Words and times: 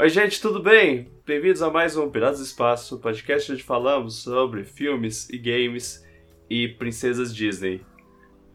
Oi, 0.00 0.08
gente, 0.08 0.40
tudo 0.40 0.62
bem? 0.62 1.10
Bem-vindos 1.26 1.60
a 1.60 1.70
mais 1.72 1.96
um 1.96 2.08
Piratas 2.08 2.38
do 2.38 2.44
Espaço, 2.44 3.00
podcast 3.00 3.50
onde 3.50 3.64
falamos 3.64 4.22
sobre 4.22 4.62
filmes 4.62 5.28
e 5.28 5.36
games 5.36 6.06
e 6.48 6.68
princesas 6.68 7.34
Disney. 7.34 7.84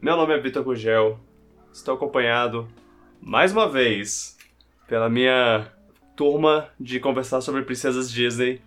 Meu 0.00 0.16
nome 0.16 0.32
é 0.32 0.38
Vitor 0.40 0.64
Gugel, 0.64 1.20
estou 1.70 1.96
acompanhado, 1.96 2.66
mais 3.20 3.52
uma 3.52 3.68
vez, 3.68 4.38
pela 4.88 5.10
minha 5.10 5.70
turma 6.16 6.70
de 6.80 6.98
conversar 6.98 7.42
sobre 7.42 7.60
princesas 7.60 8.10
Disney, 8.10 8.62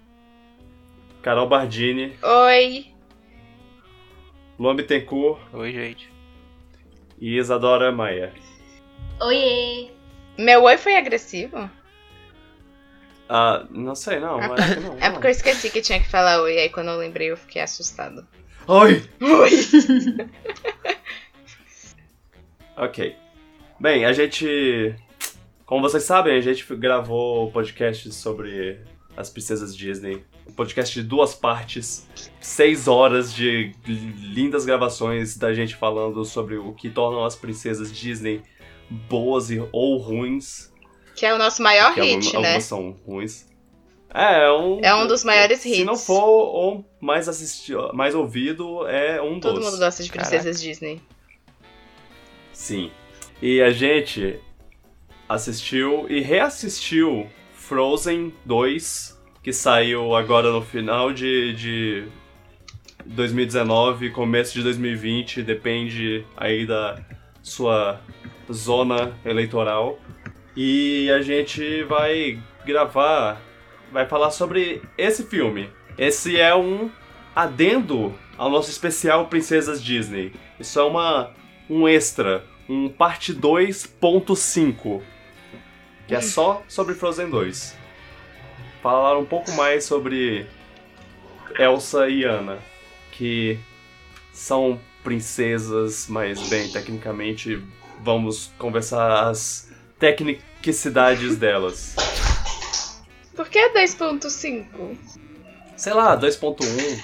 Carol 1.24 1.50
Bardini, 1.50 2.14
Oi. 2.22 2.94
Luan 4.60 4.76
Bittencourt 4.76 5.42
Oi, 5.52 5.72
gente. 5.72 6.12
e 7.20 7.40
Isadora 7.40 7.92
Maia. 7.92 8.32
Oiê! 9.20 9.90
Meu 10.38 10.62
oi 10.66 10.78
foi 10.78 10.96
agressivo? 10.96 11.68
Ah, 13.30 13.66
não 13.70 13.96
sei, 13.96 14.20
não, 14.20 14.40
acho 14.40 14.76
que 14.76 14.80
não. 14.80 14.98
É 15.02 15.10
porque 15.10 15.28
eu 15.28 15.32
esqueci 15.32 15.70
que 15.70 15.82
tinha 15.82 16.00
que 16.00 16.10
falar 16.10 16.42
oi, 16.42 16.58
aí 16.58 16.70
quando 16.70 16.90
eu 16.90 16.98
lembrei 16.98 17.32
eu 17.32 17.38
fiquei 17.38 17.62
assustado. 17.62 18.26
Oi! 18.68 19.04
Oi! 19.22 19.50
Ok. 22.78 23.16
Bem, 23.80 24.06
a 24.06 24.14
gente. 24.14 24.94
Como 25.66 25.82
vocês 25.82 26.04
sabem, 26.04 26.38
a 26.38 26.42
gente 26.42 26.64
gravou 26.76 27.48
o 27.48 27.52
podcast 27.52 28.14
sobre 28.14 28.80
as 29.16 29.32
princesas 29.32 29.76
Disney. 29.76 30.24
Um 30.48 30.54
podcast 30.54 30.94
de 30.94 31.06
duas 31.06 31.34
partes. 31.34 32.08
Seis 32.40 32.88
horas 32.88 33.34
de 33.34 33.74
lindas 33.84 34.64
gravações 34.64 35.36
da 35.36 35.56
gente 35.56 35.76
falando 35.76 36.24
sobre 36.24 36.58
o 36.58 36.72
que 36.72 36.88
tornam 36.88 37.26
as 37.26 37.36
princesas 37.36 37.92
Disney 37.92 38.44
boas 39.10 39.50
e, 39.50 39.60
ou 39.72 39.98
ruins. 39.98 40.72
Que 41.18 41.26
é 41.26 41.34
o 41.34 41.38
nosso 41.38 41.62
maior 41.64 41.94
que 41.96 42.02
hit, 42.02 42.28
algumas, 42.28 42.32
né? 42.32 42.38
algumas 42.48 42.64
são 42.64 42.96
ruins. 43.06 43.48
É, 44.14 44.46
é 44.46 44.52
um. 44.52 44.80
É 44.84 44.96
um 44.96 45.08
dos 45.08 45.24
maiores 45.24 45.60
Se 45.60 45.70
hits. 45.70 45.86
não 45.86 45.98
for 45.98 46.24
o 46.24 46.86
mais 47.02 47.28
assistido, 47.28 47.92
mais 47.94 48.16
ouvido, 48.16 48.88
é 48.88 49.22
um 49.22 49.40
Todo 49.40 49.56
dos. 49.56 49.66
mundo 49.66 49.80
gosta 49.80 50.04
de 50.04 50.10
princesas 50.12 50.62
Disney. 50.62 51.02
Sim. 52.54 52.92
E 53.42 53.62
a 53.62 53.72
gente 53.72 54.40
assistiu 55.28 56.06
e 56.10 56.22
reassistiu 56.22 57.28
Frozen 57.54 58.34
2, 58.46 59.20
que 59.44 59.52
saiu 59.52 60.16
agora 60.16 60.52
no 60.52 60.62
final 60.62 61.12
de, 61.12 61.54
de 61.54 62.08
2019, 63.06 64.12
começo 64.12 64.54
de 64.54 64.64
2020, 64.64 65.44
depende 65.44 66.26
aí 66.36 66.66
da 66.66 67.00
sua 67.42 68.00
zona 68.52 69.14
eleitoral. 69.26 70.00
E 70.60 71.12
a 71.12 71.22
gente 71.22 71.84
vai 71.84 72.42
gravar, 72.66 73.40
vai 73.92 74.08
falar 74.08 74.32
sobre 74.32 74.82
esse 74.98 75.22
filme. 75.22 75.70
Esse 75.96 76.40
é 76.40 76.56
um 76.56 76.90
adendo 77.36 78.16
ao 78.36 78.50
nosso 78.50 78.72
especial 78.72 79.28
Princesas 79.28 79.84
Disney. 79.84 80.34
Isso 80.60 80.80
é 80.80 80.84
uma 80.84 81.32
um 81.70 81.88
extra, 81.88 82.44
um 82.68 82.90
parte 82.90 83.36
2.5, 83.36 85.04
que 86.08 86.16
é 86.16 86.22
só 86.22 86.64
sobre 86.68 86.96
Frozen 86.96 87.30
2. 87.30 87.78
Falar 88.82 89.16
um 89.16 89.26
pouco 89.26 89.52
mais 89.52 89.84
sobre 89.84 90.48
Elsa 91.60 92.10
e 92.10 92.26
Anna, 92.26 92.58
que 93.12 93.60
são 94.34 94.80
princesas, 95.04 96.08
mas 96.10 96.50
bem, 96.50 96.68
tecnicamente 96.72 97.62
vamos 98.02 98.52
conversar 98.58 99.30
as 99.30 99.68
tecnicidades 100.00 101.38
delas. 101.38 101.96
Por 103.36 103.48
que 103.50 103.70
2.5? 103.70 104.98
Sei 105.76 105.94
lá, 105.94 106.18
2.1. 106.18 106.58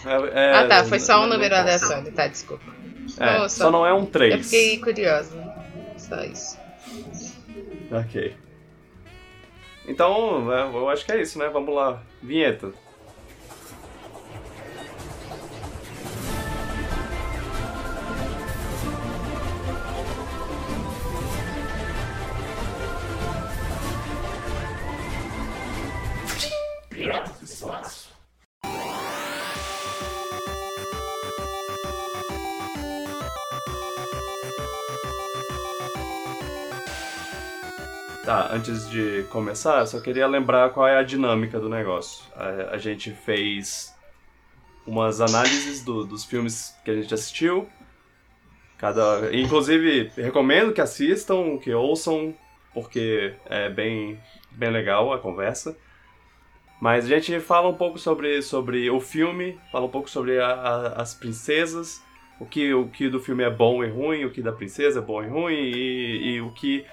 É, 0.06 0.40
é- 0.40 0.54
ah 0.56 0.68
tá, 0.68 0.84
foi 0.86 1.00
só 1.00 1.24
um 1.24 1.28
número 1.28 1.56
aleatório, 1.56 2.12
tá, 2.12 2.28
desculpa. 2.28 2.74
É, 3.20 3.40
Não, 3.40 3.50
só 3.50 3.70
não 3.70 3.86
é 3.86 3.94
um 3.94 4.06
3. 4.06 4.34
Eu 4.36 4.44
fiquei 4.44 4.80
curiosa. 4.80 5.53
Só 5.98 6.24
isso. 6.24 6.58
Ok. 7.92 8.36
Então, 9.88 10.52
é, 10.52 10.64
eu 10.64 10.90
acho 10.90 11.06
que 11.06 11.12
é 11.12 11.22
isso, 11.22 11.38
né? 11.38 11.50
Vamos 11.50 11.76
lá. 11.76 12.02
Vinheta. 12.22 12.72
Tá, 38.25 38.53
antes 38.53 38.90
de 38.90 39.24
começar, 39.30 39.81
eu 39.81 39.88
só 39.88 40.00
queria 40.00 40.25
lembrar 40.28 40.69
qual 40.69 40.88
é 40.88 40.97
a 40.97 41.03
dinâmica 41.03 41.59
do 41.59 41.68
negócio. 41.68 42.24
A, 42.36 42.75
a 42.75 42.78
gente 42.78 43.12
fez 43.12 43.94
umas 44.88 45.20
análises 45.20 45.84
do- 45.84 46.06
dos 46.06 46.24
filmes 46.24 46.74
que 46.85 46.91
a 46.91 46.96
gente 46.96 47.14
assistiu. 47.14 47.68
Cada, 48.78 49.30
inclusive, 49.35 50.09
recomendo 50.16 50.74
que 50.74 50.80
assistam, 50.81 51.58
que 51.58 51.74
ouçam, 51.74 52.34
porque 52.74 53.34
é 53.46 53.70
bem, 53.70 54.18
bem 54.52 54.72
legal 54.72 55.12
a 55.12 55.20
conversa. 55.20 55.75
Mas 56.79 57.06
a 57.06 57.07
gente 57.07 57.39
fala 57.39 57.69
um 57.69 57.73
pouco 57.75 57.97
sobre, 57.97 58.41
sobre 58.41 58.89
o 58.89 59.00
filme, 59.00 59.57
fala 59.72 59.85
um 59.85 59.89
pouco 59.89 60.09
sobre 60.09 60.39
a- 60.39 60.47
a- 60.53 61.01
as 61.01 61.13
princesas, 61.13 62.01
o 62.39 62.45
que, 62.45 62.73
o 62.73 62.88
que 62.88 63.07
do 63.09 63.19
filme 63.19 63.44
é 63.44 63.50
bom 63.50 63.84
e 63.84 63.88
ruim, 63.89 64.25
o 64.25 64.31
que 64.31 64.41
da 64.41 64.51
princesa 64.51 65.00
é 65.00 65.01
bom 65.01 65.23
e 65.23 65.28
ruim, 65.28 65.53
e, 65.53 66.34
e 66.35 66.41
o 66.41 66.51
que 66.51 66.85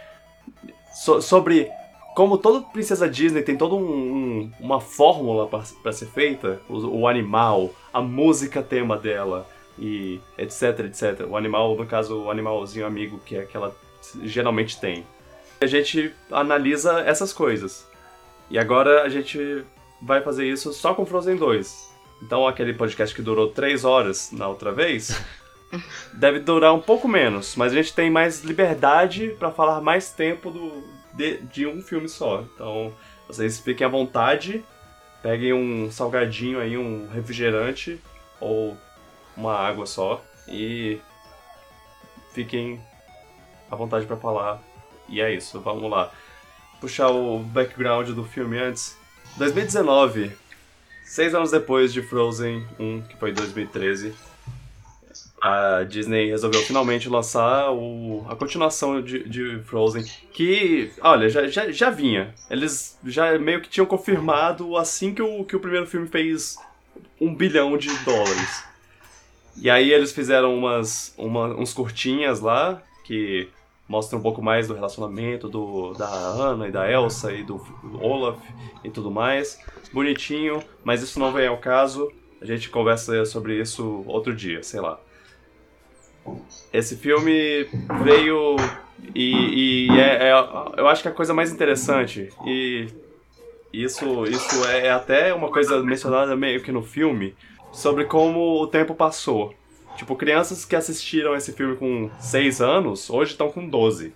so- 0.94 1.20
sobre 1.20 1.68
como 2.14 2.36
toda 2.38 2.60
princesa 2.66 3.08
Disney 3.08 3.42
tem 3.42 3.56
toda 3.56 3.74
um, 3.74 3.80
um- 3.82 4.52
uma 4.60 4.80
fórmula 4.80 5.48
para 5.48 5.92
ser 5.92 6.06
feita, 6.06 6.60
o, 6.68 7.00
o 7.00 7.08
animal, 7.08 7.70
a 7.92 8.00
música 8.00 8.62
tema 8.62 8.96
dela 8.96 9.48
e 9.78 10.20
etc, 10.38 10.80
etc. 10.80 11.26
O 11.28 11.36
animal, 11.36 11.74
no 11.76 11.86
caso, 11.86 12.16
o 12.24 12.30
animalzinho 12.30 12.86
amigo 12.86 13.18
que, 13.20 13.36
é, 13.36 13.44
que 13.44 13.56
ela 13.56 13.74
geralmente 14.22 14.78
tem. 14.78 15.04
A 15.60 15.66
gente 15.66 16.12
analisa 16.30 17.00
essas 17.00 17.32
coisas. 17.32 17.88
E 18.50 18.58
agora 18.58 19.02
a 19.02 19.08
gente 19.08 19.64
vai 20.02 20.20
fazer 20.22 20.46
isso 20.46 20.72
só 20.72 20.92
com 20.94 21.06
Frozen 21.06 21.36
2. 21.36 21.90
Então 22.22 22.46
aquele 22.46 22.74
podcast 22.74 23.14
que 23.14 23.22
durou 23.22 23.48
3 23.48 23.84
horas 23.84 24.30
na 24.32 24.48
outra 24.48 24.72
vez 24.72 25.22
deve 26.12 26.40
durar 26.40 26.74
um 26.74 26.80
pouco 26.80 27.08
menos, 27.08 27.54
mas 27.56 27.72
a 27.72 27.76
gente 27.76 27.94
tem 27.94 28.10
mais 28.10 28.42
liberdade 28.42 29.34
pra 29.38 29.50
falar 29.50 29.80
mais 29.80 30.12
tempo 30.12 30.50
do, 30.50 30.82
de, 31.14 31.38
de 31.42 31.66
um 31.66 31.80
filme 31.80 32.08
só. 32.08 32.42
Então, 32.54 32.92
vocês 33.26 33.60
fiquem 33.60 33.86
à 33.86 33.90
vontade, 33.90 34.64
peguem 35.22 35.52
um 35.52 35.90
salgadinho 35.90 36.60
aí, 36.60 36.76
um 36.76 37.08
refrigerante 37.08 38.00
ou 38.40 38.76
uma 39.36 39.54
água 39.54 39.86
só 39.86 40.22
e 40.48 40.98
fiquem 42.32 42.80
à 43.70 43.76
vontade 43.76 44.06
pra 44.06 44.16
falar. 44.16 44.60
E 45.08 45.20
é 45.20 45.32
isso, 45.32 45.60
vamos 45.60 45.90
lá. 45.90 46.10
Puxar 46.80 47.10
o 47.10 47.38
background 47.40 48.10
do 48.10 48.24
filme 48.24 48.58
antes. 48.58 48.96
2019, 49.36 50.32
seis 51.04 51.34
anos 51.34 51.50
depois 51.50 51.92
de 51.92 52.02
Frozen 52.02 52.66
1, 52.78 53.02
que 53.02 53.16
foi 53.16 53.32
2013, 53.32 54.14
a 55.40 55.84
Disney 55.84 56.28
resolveu 56.28 56.60
finalmente 56.62 57.08
lançar 57.08 57.72
o, 57.72 58.26
a 58.28 58.36
continuação 58.36 59.00
de, 59.00 59.26
de 59.28 59.60
Frozen, 59.64 60.04
que, 60.32 60.92
olha, 61.00 61.28
já, 61.30 61.46
já, 61.46 61.70
já 61.70 61.90
vinha. 61.90 62.34
Eles 62.50 62.98
já 63.04 63.38
meio 63.38 63.60
que 63.62 63.68
tinham 63.68 63.86
confirmado 63.86 64.76
assim 64.76 65.14
que 65.14 65.22
o, 65.22 65.44
que 65.44 65.56
o 65.56 65.60
primeiro 65.60 65.86
filme 65.86 66.06
fez 66.08 66.56
um 67.20 67.34
bilhão 67.34 67.76
de 67.78 67.88
dólares. 68.04 68.64
E 69.56 69.70
aí 69.70 69.90
eles 69.92 70.12
fizeram 70.12 70.54
umas, 70.54 71.14
uma, 71.16 71.46
uns 71.48 71.72
curtinhas 71.72 72.40
lá, 72.40 72.82
que 73.04 73.48
mostram 73.90 74.20
um 74.20 74.22
pouco 74.22 74.40
mais 74.40 74.68
do 74.68 74.74
relacionamento 74.74 75.48
do, 75.48 75.92
da 75.94 76.08
Anna 76.08 76.68
e 76.68 76.70
da 76.70 76.88
Elsa 76.88 77.32
e 77.32 77.42
do 77.42 77.60
Olaf 78.00 78.38
e 78.84 78.88
tudo 78.88 79.10
mais. 79.10 79.58
Bonitinho, 79.92 80.62
mas 80.84 81.02
isso 81.02 81.18
não 81.18 81.32
vem 81.32 81.48
ao 81.48 81.58
caso. 81.58 82.08
A 82.40 82.44
gente 82.46 82.70
conversa 82.70 83.24
sobre 83.24 83.60
isso 83.60 84.04
outro 84.06 84.32
dia, 84.32 84.62
sei 84.62 84.80
lá. 84.80 85.00
Esse 86.72 86.96
filme 86.96 87.66
veio 88.04 88.54
e, 89.12 89.88
e 89.88 89.98
é, 89.98 90.28
é- 90.28 90.74
eu 90.76 90.86
acho 90.86 91.02
que 91.02 91.08
a 91.08 91.12
coisa 91.12 91.34
mais 91.34 91.50
interessante 91.50 92.28
e 92.46 92.86
isso 93.72 94.24
isso 94.24 94.64
é 94.66 94.88
até 94.90 95.34
uma 95.34 95.50
coisa 95.50 95.82
mencionada 95.82 96.36
meio 96.36 96.62
que 96.62 96.70
no 96.70 96.82
filme 96.82 97.34
sobre 97.72 98.04
como 98.04 98.62
o 98.62 98.68
tempo 98.68 98.94
passou. 98.94 99.52
Tipo, 100.00 100.16
crianças 100.16 100.64
que 100.64 100.74
assistiram 100.74 101.36
esse 101.36 101.52
filme 101.52 101.76
com 101.76 102.10
6 102.18 102.62
anos, 102.62 103.10
hoje 103.10 103.32
estão 103.32 103.52
com 103.52 103.68
12. 103.68 104.14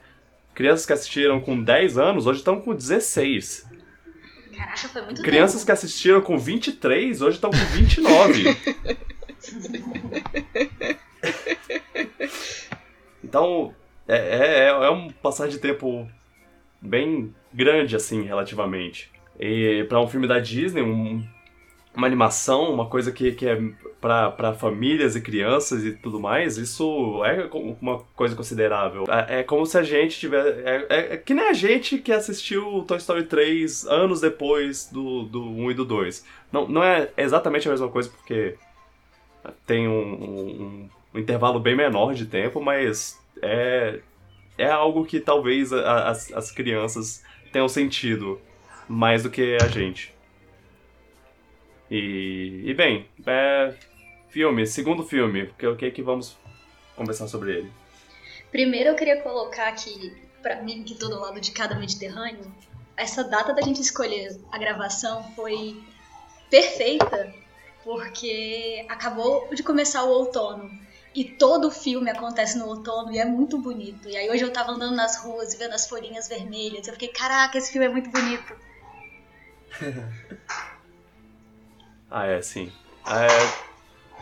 Crianças 0.54 0.86
que 0.86 0.94
assistiram 0.94 1.42
com 1.42 1.62
10 1.62 1.98
anos, 1.98 2.26
hoje 2.26 2.38
estão 2.38 2.58
com 2.58 2.74
16. 2.74 3.66
Caraca, 4.56 4.88
foi 4.88 5.02
muito 5.02 5.22
Crianças 5.22 5.56
tempo. 5.56 5.66
que 5.66 5.72
assistiram 5.72 6.22
com 6.22 6.38
23, 6.38 7.20
hoje 7.20 7.36
estão 7.36 7.50
com 7.50 7.58
29. 7.58 8.44
então, 13.22 13.74
é, 14.08 14.16
é, 14.16 14.66
é 14.68 14.90
um 14.90 15.10
passar 15.10 15.48
de 15.48 15.58
tempo 15.58 16.08
bem 16.80 17.34
grande, 17.52 17.94
assim, 17.94 18.22
relativamente. 18.22 19.12
E 19.38 19.84
para 19.86 20.00
um 20.00 20.08
filme 20.08 20.26
da 20.26 20.38
Disney, 20.38 20.80
um- 20.82 21.22
uma 21.96 22.06
animação, 22.06 22.72
uma 22.72 22.86
coisa 22.86 23.12
que, 23.12 23.32
que 23.32 23.46
é 23.46 23.58
para 24.00 24.52
famílias 24.52 25.16
e 25.16 25.20
crianças 25.20 25.82
e 25.84 25.92
tudo 25.92 26.20
mais, 26.20 26.58
isso 26.58 27.22
é 27.24 27.48
uma 27.80 28.00
coisa 28.14 28.36
considerável. 28.36 29.04
É, 29.08 29.40
é 29.40 29.42
como 29.42 29.64
se 29.64 29.78
a 29.78 29.82
gente 29.82 30.18
tivesse. 30.20 30.48
É, 30.64 30.86
é- 30.90 31.14
é 31.14 31.16
que 31.16 31.32
nem 31.32 31.48
a 31.48 31.52
gente 31.54 31.98
que 31.98 32.12
assistiu 32.12 32.84
Toy 32.86 32.98
Story 32.98 33.24
3 33.24 33.86
anos 33.86 34.20
depois 34.20 34.86
do, 34.92 35.22
do 35.22 35.42
1 35.42 35.70
e 35.70 35.74
do 35.74 35.84
2. 35.86 36.24
Não, 36.52 36.68
não 36.68 36.84
é 36.84 37.08
exatamente 37.16 37.66
a 37.66 37.70
mesma 37.70 37.88
coisa, 37.88 38.10
porque 38.10 38.56
tem 39.66 39.88
um, 39.88 39.92
um- 40.02 40.90
um 41.14 41.18
intervalo 41.18 41.58
bem 41.60 41.74
menor 41.76 42.12
de 42.14 42.26
tempo, 42.26 42.60
mas 42.60 43.18
é, 43.40 44.00
é 44.58 44.70
algo 44.70 45.04
que 45.04 45.20
talvez 45.20 45.72
a- 45.72 46.08
as, 46.10 46.32
as 46.32 46.50
crianças 46.50 47.22
tenham 47.52 47.68
sentido 47.68 48.38
mais 48.88 49.22
do 49.22 49.30
que 49.30 49.56
a 49.62 49.66
gente. 49.68 50.13
E, 51.94 52.62
e 52.64 52.74
bem, 52.74 53.08
é, 53.24 53.72
filme, 54.28 54.66
segundo 54.66 55.04
filme, 55.04 55.44
o 55.44 55.54
que, 55.54 55.64
o 55.64 55.76
que 55.76 55.92
que 55.92 56.02
vamos 56.02 56.36
conversar 56.96 57.28
sobre 57.28 57.52
ele? 57.52 57.72
Primeiro 58.50 58.90
eu 58.90 58.96
queria 58.96 59.22
colocar 59.22 59.70
que, 59.76 60.12
pra 60.42 60.60
mim, 60.60 60.82
que 60.82 60.96
tô 60.96 61.06
do 61.06 61.20
lado 61.20 61.40
de 61.40 61.52
cada 61.52 61.76
Mediterrâneo, 61.76 62.52
essa 62.96 63.22
data 63.22 63.54
da 63.54 63.62
gente 63.62 63.80
escolher 63.80 64.36
a 64.50 64.58
gravação 64.58 65.22
foi 65.36 65.80
perfeita, 66.50 67.32
porque 67.84 68.84
acabou 68.88 69.54
de 69.54 69.62
começar 69.62 70.02
o 70.02 70.08
outono. 70.08 70.68
E 71.14 71.24
todo 71.24 71.68
o 71.68 71.70
filme 71.70 72.10
acontece 72.10 72.58
no 72.58 72.66
outono 72.66 73.12
e 73.12 73.20
é 73.20 73.24
muito 73.24 73.56
bonito. 73.56 74.08
E 74.08 74.16
aí 74.16 74.28
hoje 74.28 74.42
eu 74.42 74.52
tava 74.52 74.72
andando 74.72 74.96
nas 74.96 75.18
ruas 75.18 75.54
e 75.54 75.58
vendo 75.58 75.74
as 75.74 75.88
folhinhas 75.88 76.26
vermelhas. 76.26 76.88
Eu 76.88 76.94
fiquei, 76.94 77.06
caraca, 77.06 77.56
esse 77.56 77.70
filme 77.70 77.86
é 77.86 77.88
muito 77.88 78.10
bonito. 78.10 78.52
Ah, 82.16 82.26
é, 82.26 82.40
sim. 82.40 82.70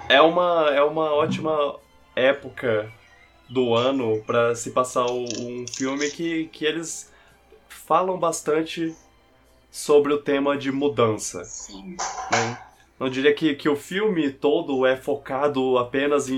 É, 0.08 0.14
é, 0.16 0.20
uma, 0.22 0.70
é 0.70 0.82
uma 0.82 1.12
ótima 1.12 1.76
época 2.16 2.90
do 3.50 3.74
ano 3.74 4.22
pra 4.24 4.54
se 4.54 4.70
passar 4.70 5.04
o- 5.04 5.26
um 5.40 5.66
filme 5.68 6.10
que, 6.10 6.46
que 6.46 6.64
eles 6.64 7.12
falam 7.68 8.18
bastante 8.18 8.96
sobre 9.70 10.10
o 10.14 10.18
tema 10.22 10.56
de 10.56 10.72
mudança. 10.72 11.44
Sim. 11.44 11.94
né? 12.30 12.58
Não 12.98 13.10
diria 13.10 13.34
que, 13.34 13.54
que 13.54 13.68
o 13.68 13.76
filme 13.76 14.30
todo 14.32 14.86
é 14.86 14.96
focado 14.96 15.76
apenas 15.76 16.30
em, 16.30 16.36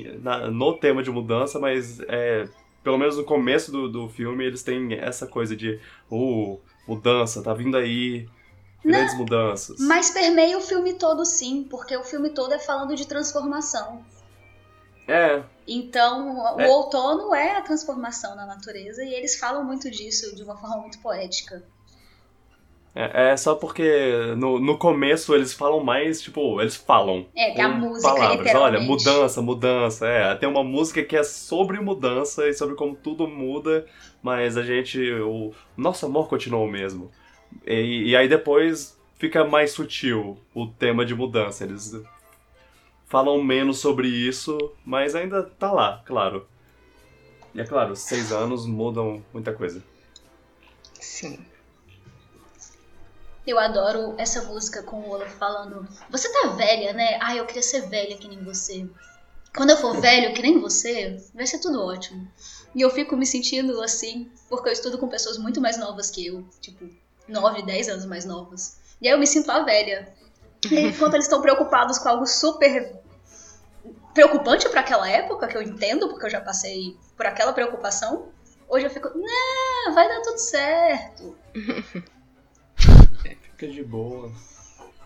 em- 0.00 0.18
na- 0.22 0.50
no 0.50 0.72
tema 0.78 1.02
de 1.02 1.10
mudança, 1.10 1.58
mas 1.58 2.00
é, 2.08 2.48
pelo 2.82 2.96
menos 2.96 3.18
no 3.18 3.24
começo 3.24 3.70
do, 3.70 3.86
do 3.86 4.08
filme 4.08 4.46
eles 4.46 4.62
têm 4.62 4.94
essa 4.94 5.26
coisa 5.26 5.54
de 5.54 5.78
uh, 6.10 6.58
mudança, 6.88 7.42
tá 7.42 7.52
vindo 7.52 7.76
aí, 7.76 8.26
grandes 8.86 9.14
mudanças. 9.16 9.76
Mas 9.80 10.10
permeia 10.10 10.56
o 10.56 10.60
filme 10.60 10.94
todo, 10.94 11.24
sim, 11.24 11.64
porque 11.70 11.96
o 11.96 12.04
filme 12.04 12.30
todo 12.30 12.52
é 12.54 12.58
falando 12.58 12.94
de 12.94 13.06
transformação. 13.06 14.02
É, 15.08 15.42
Então, 15.68 16.54
o 16.56 16.60
É. 16.60 16.68
outono 16.68 17.34
é 17.34 17.56
a 17.56 17.62
transformação 17.62 18.34
na 18.36 18.46
natureza 18.46 19.04
e 19.04 19.12
eles 19.14 19.38
falam 19.38 19.64
muito 19.64 19.90
disso 19.90 20.34
de 20.34 20.42
uma 20.42 20.56
forma 20.56 20.78
muito 20.78 20.98
poética. 21.00 21.62
é, 22.94 23.30
é 23.32 23.36
só 23.36 23.54
porque 23.54 24.34
no, 24.38 24.58
no 24.58 24.78
começo 24.78 25.34
eles 25.34 25.52
falam 25.52 25.84
mais, 25.84 26.20
tipo, 26.22 26.60
eles 26.62 26.74
falam. 26.76 27.26
É, 27.36 27.50
que 27.50 27.60
a 27.60 27.68
música, 27.68 28.14
palavras. 28.14 28.54
Olha, 28.54 28.80
mudança, 28.80 29.42
mudança. 29.42 30.06
É, 30.08 30.34
tem 30.34 30.48
uma 30.48 30.64
música 30.64 31.02
que 31.04 31.14
é 31.16 31.22
sobre 31.22 31.78
mudança 31.78 32.48
e 32.48 32.54
sobre 32.54 32.74
como 32.74 32.96
tudo 32.96 33.28
muda, 33.28 33.84
mas 34.22 34.56
a 34.56 34.62
gente. 34.62 34.98
O 35.20 35.52
nosso 35.76 36.06
amor 36.06 36.26
continua 36.28 36.60
o 36.60 36.66
mesmo. 36.68 37.10
E, 37.66 38.10
e 38.10 38.16
aí 38.16 38.28
depois 38.28 38.96
fica 39.16 39.44
mais 39.44 39.72
sutil 39.72 40.38
o 40.54 40.66
tema 40.66 41.04
de 41.04 41.14
mudança. 41.14 41.64
Eles 41.64 41.94
falam 43.06 43.42
menos 43.42 43.78
sobre 43.78 44.08
isso, 44.08 44.72
mas 44.84 45.14
ainda 45.14 45.42
tá 45.42 45.72
lá, 45.72 46.02
claro. 46.04 46.46
E 47.54 47.60
é 47.60 47.64
claro, 47.64 47.96
seis 47.96 48.32
anos 48.32 48.66
mudam 48.66 49.24
muita 49.32 49.52
coisa. 49.52 49.82
Sim. 51.00 51.44
Eu 53.46 53.58
adoro 53.58 54.14
essa 54.18 54.42
música 54.42 54.82
com 54.82 55.00
o 55.00 55.10
Olaf 55.10 55.32
falando: 55.36 55.88
Você 56.10 56.30
tá 56.32 56.48
velha, 56.48 56.92
né? 56.92 57.18
Ah, 57.22 57.36
eu 57.36 57.46
queria 57.46 57.62
ser 57.62 57.88
velha 57.88 58.18
que 58.18 58.28
nem 58.28 58.42
você. 58.42 58.86
Quando 59.56 59.70
eu 59.70 59.76
for 59.76 59.98
velho 59.98 60.34
que 60.34 60.42
nem 60.42 60.60
você, 60.60 61.16
vai 61.32 61.46
ser 61.46 61.60
tudo 61.60 61.80
ótimo. 61.80 62.28
E 62.74 62.82
eu 62.82 62.90
fico 62.90 63.16
me 63.16 63.24
sentindo 63.24 63.80
assim, 63.80 64.30
porque 64.50 64.68
eu 64.68 64.72
estudo 64.72 64.98
com 64.98 65.08
pessoas 65.08 65.38
muito 65.38 65.62
mais 65.62 65.78
novas 65.78 66.10
que 66.10 66.26
eu, 66.26 66.44
tipo, 66.60 66.90
9, 67.28 67.62
10 67.62 67.88
anos 67.88 68.06
mais 68.06 68.24
novas. 68.24 68.78
E 69.00 69.08
aí 69.08 69.14
eu 69.14 69.18
me 69.18 69.26
sinto 69.26 69.50
a 69.50 69.62
velha. 69.64 70.08
E 70.70 70.80
enquanto 70.80 71.14
eles 71.14 71.26
estão 71.26 71.40
preocupados 71.42 71.98
com 71.98 72.08
algo 72.08 72.26
super 72.26 72.96
preocupante 74.14 74.68
pra 74.68 74.80
aquela 74.80 75.08
época, 75.08 75.46
que 75.46 75.56
eu 75.56 75.62
entendo, 75.62 76.08
porque 76.08 76.26
eu 76.26 76.30
já 76.30 76.40
passei 76.40 76.96
por 77.16 77.26
aquela 77.26 77.52
preocupação, 77.52 78.28
hoje 78.68 78.86
eu 78.86 78.90
fico, 78.90 79.10
não, 79.14 79.94
vai 79.94 80.08
dar 80.08 80.22
tudo 80.22 80.38
certo. 80.38 81.36
Fica 83.52 83.68
de 83.68 83.82
boa. 83.82 84.30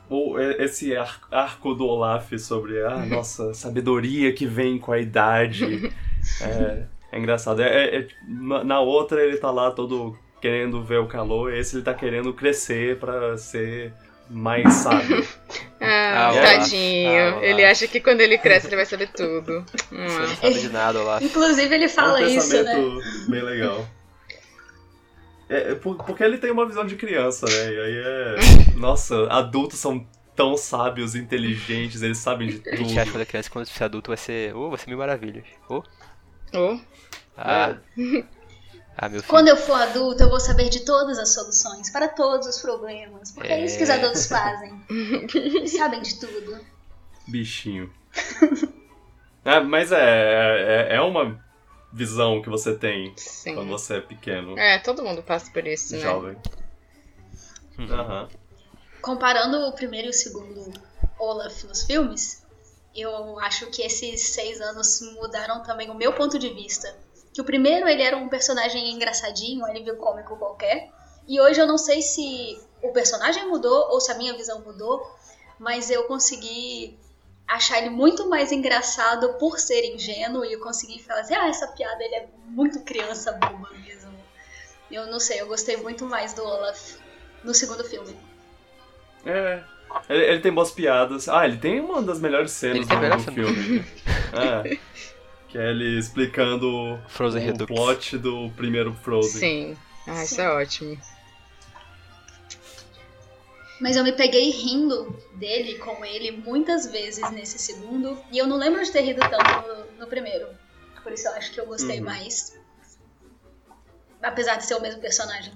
Ou 0.09 0.41
esse 0.41 0.97
ar- 0.97 1.21
arco 1.31 1.73
do 1.75 1.87
Olaf 1.87 2.33
sobre 2.39 2.85
a 2.85 2.97
nossa 3.07 3.55
sabedoria 3.55 4.33
que 4.33 4.47
vem 4.47 4.79
com 4.79 4.93
a 4.93 4.99
idade. 4.99 5.93
É, 6.43 6.85
é 7.13 7.19
engraçado. 7.19 7.63
É, 7.63 7.67
é- 7.97 7.99
é- 8.01 8.09
na 8.29 8.63
na 8.63 8.81
outra 8.81 9.25
ele 9.25 9.39
tá 9.39 9.51
lá 9.51 9.71
todo 9.71 10.19
querendo 10.41 10.83
ver 10.83 10.99
o 10.99 11.07
calor, 11.07 11.53
esse 11.53 11.77
ele 11.77 11.83
tá 11.85 11.93
querendo 11.95 12.33
crescer 12.33 12.99
pra 12.99 13.37
ser 13.37 13.93
mais 14.29 14.73
sábio. 14.75 15.27
Ah, 15.83 16.29
Ah, 16.29 16.33
tadinho. 16.59 17.39
Ah, 17.39 17.43
ele 17.43 17.65
acha 17.65 17.89
que 17.89 18.01
quando 18.01 18.21
ele 18.21 18.37
cresce 18.37 18.67
ele 18.67 18.77
vai 18.77 18.85
saber 18.85 19.09
tudo. 19.09 19.65
Você 19.65 19.95
não 19.95 20.29
sabe 20.37 20.61
de 20.61 20.69
nada, 20.69 21.01
Olaf. 21.01 21.25
Inclusive 21.25 21.75
ele 21.75 21.85
é 21.85 21.87
um 21.87 21.91
fala 21.91 22.21
isso, 22.23 22.53
né? 22.63 22.65
pensamento 22.75 23.31
bem 23.31 23.43
legal. 23.43 23.89
É, 25.49 25.73
é 25.73 25.75
por- 25.75 25.97
porque 26.05 26.23
ele 26.23 26.37
tem 26.37 26.51
uma 26.51 26.67
visão 26.67 26.87
de 26.87 26.97
criança, 26.97 27.47
né? 27.47 27.73
E 27.73 27.81
aí 27.81 28.03
é. 28.05 28.37
Nossa, 28.77 29.27
adultos 29.33 29.79
são 29.79 30.07
tão 30.37 30.55
sábios, 30.55 31.15
inteligentes, 31.15 32.03
eles 32.03 32.19
sabem 32.19 32.49
de 32.49 32.69
A 32.69 32.77
gente 32.77 32.93
acha 32.93 33.05
tudo. 33.05 33.13
quando 33.15 33.23
é 33.23 33.25
criança 33.25 33.49
que 33.49 33.53
quando 33.55 33.67
você 33.67 33.83
é 33.83 33.87
adulto 33.87 34.11
vai 34.11 34.19
ser. 34.19 34.55
Oh, 34.55 34.69
vai 34.69 34.79
ser 34.79 34.89
mil 34.89 34.99
maravilhas. 34.99 35.45
Oh. 35.67 35.83
Oh, 36.55 36.79
Ah. 37.39 37.75
Ah, 39.03 39.09
meu 39.09 39.21
filho. 39.21 39.31
Quando 39.31 39.49
eu 39.49 39.57
for 39.57 39.81
adulto, 39.81 40.23
eu 40.23 40.29
vou 40.29 40.39
saber 40.39 40.69
de 40.69 40.81
todas 40.81 41.19
as 41.19 41.33
soluções 41.33 41.89
para 41.91 42.07
todos 42.09 42.47
os 42.47 42.59
problemas. 42.61 43.33
Porque 43.33 43.51
é, 43.51 43.65
isso 43.65 43.79
que 43.79 43.85
os 43.85 43.89
É. 43.89 43.95
adultos 43.95 44.27
fazem. 44.27 44.79
Eles 44.91 45.73
sabem 45.79 46.03
de 46.03 46.21
tudo. 46.21 46.61
Bichinho. 47.27 47.91
É, 49.43 49.59
mas 49.59 49.91
é, 49.91 49.97
é, 50.91 50.97
é 50.97 51.01
uma 51.01 51.43
visão 51.91 52.43
que 52.43 52.51
você 52.51 52.75
tem 52.75 53.11
sim. 53.17 53.55
quando 53.55 53.71
você 53.71 53.95
é 53.95 54.01
pequeno, 54.03 54.57
É, 54.59 54.79
todo 54.79 55.03
mundo 55.03 55.23
passa 55.23 55.51
por 55.51 55.67
isso, 55.67 55.95
né? 55.95 56.01
jovem. 56.01 56.37
Uhum. 57.79 58.29
Comparando 59.01 59.57
o 59.67 59.73
primeiro 59.73 60.09
e 60.09 60.11
o 60.11 60.13
segundo 60.13 60.71
Olaf 61.19 61.65
nos 61.65 61.85
filmes, 61.85 62.45
eu 62.95 63.39
acho 63.41 63.67
que 63.71 63.81
esses 63.81 64.21
seis 64.35 64.61
anos 64.61 65.01
mudaram 65.15 65.63
também 65.63 65.89
o 65.89 65.95
meu 65.95 66.13
ponto 66.13 66.39
de 66.39 66.51
vista. 66.51 66.95
Que 67.41 67.43
o 67.43 67.45
primeiro 67.47 67.89
ele 67.89 68.03
era 68.03 68.19
um 68.19 68.29
personagem 68.29 68.91
engraçadinho, 68.91 69.63
um 69.63 69.65
alívio 69.65 69.97
cômico 69.97 70.37
qualquer. 70.37 70.91
E 71.27 71.41
hoje 71.41 71.59
eu 71.59 71.67
não 71.67 71.79
sei 71.79 72.03
se 72.03 72.61
o 72.83 72.93
personagem 72.93 73.49
mudou 73.49 73.89
ou 73.91 73.99
se 73.99 74.13
a 74.13 74.15
minha 74.15 74.35
visão 74.37 74.61
mudou, 74.61 75.11
mas 75.59 75.91
eu 75.91 76.05
consegui 76.05 76.99
achar 77.49 77.79
ele 77.79 77.89
muito 77.89 78.29
mais 78.29 78.53
engraçado 78.53 79.39
por 79.39 79.59
ser 79.59 79.87
ingênuo 79.95 80.45
e 80.45 80.53
eu 80.53 80.61
consegui 80.61 81.03
falar 81.03 81.21
assim, 81.21 81.35
ah, 81.35 81.49
essa 81.49 81.67
piada 81.69 82.05
ele 82.05 82.15
é 82.15 82.29
muito 82.45 82.81
criança 82.81 83.33
boba 83.33 83.71
mesmo. 83.71 84.13
Eu 84.91 85.07
não 85.07 85.19
sei, 85.19 85.41
eu 85.41 85.47
gostei 85.47 85.79
muito 85.79 86.05
mais 86.05 86.35
do 86.35 86.45
Olaf 86.45 86.97
no 87.43 87.55
segundo 87.55 87.83
filme. 87.85 88.15
É. 89.25 89.63
Ele, 90.11 90.25
ele 90.25 90.41
tem 90.41 90.53
boas 90.53 90.73
piadas. 90.73 91.27
Ah, 91.27 91.47
ele 91.47 91.57
tem 91.57 91.81
uma 91.81 92.03
das 92.03 92.21
melhores 92.21 92.53
cenas 92.53 92.77
Ele 92.77 92.87
tem 92.87 92.97
a 92.97 93.01
do, 93.01 93.03
melhor 93.03 93.21
filme. 93.21 93.85
é. 94.69 94.79
Que 95.51 95.59
é 95.59 95.71
ele 95.71 95.99
explicando 95.99 96.99
Frozen 97.09 97.43
o 97.43 97.47
Redux. 97.47 97.67
plot 97.67 98.19
do 98.19 98.51
primeiro 98.57 98.95
Frozen. 98.95 99.41
Sim. 99.41 99.77
Ah, 100.07 100.23
isso 100.25 100.41
é 100.41 100.49
ótimo. 100.49 100.97
Mas 103.81 103.97
eu 103.97 104.05
me 104.05 104.13
peguei 104.13 104.51
rindo 104.51 105.17
dele 105.35 105.79
com 105.79 106.05
ele 106.05 106.31
muitas 106.33 106.87
vezes 106.91 107.29
nesse 107.33 107.59
segundo. 107.59 108.19
E 108.31 108.39
eu 108.39 108.47
não 108.47 108.59
lembro 108.59 108.83
de 108.85 108.93
ter 108.93 109.01
rido 109.01 109.21
tanto 109.21 109.69
no, 109.69 110.01
no 110.01 110.07
primeiro. 110.07 110.49
Por 111.03 111.13
isso 111.13 111.27
eu 111.29 111.33
acho 111.33 111.51
que 111.53 111.61
eu 111.61 111.67
gostei 111.67 111.99
Uhum. 111.99 112.05
mais. 112.05 112.59
Apesar 114.23 114.57
de 114.57 114.67
ser 114.67 114.75
o 114.75 114.83
mesmo 114.83 115.01
personagem. 115.01 115.53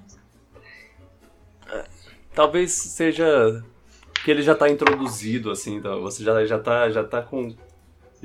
talvez 2.34 2.72
seja 2.72 3.62
que 4.24 4.30
ele 4.30 4.42
já 4.42 4.54
tá 4.54 4.68
introduzido, 4.70 5.50
assim, 5.50 5.76
então 5.76 6.00
você 6.00 6.24
já, 6.24 6.44
já, 6.46 6.58
tá, 6.58 6.90
já 6.90 7.04
tá 7.04 7.20
com. 7.22 7.54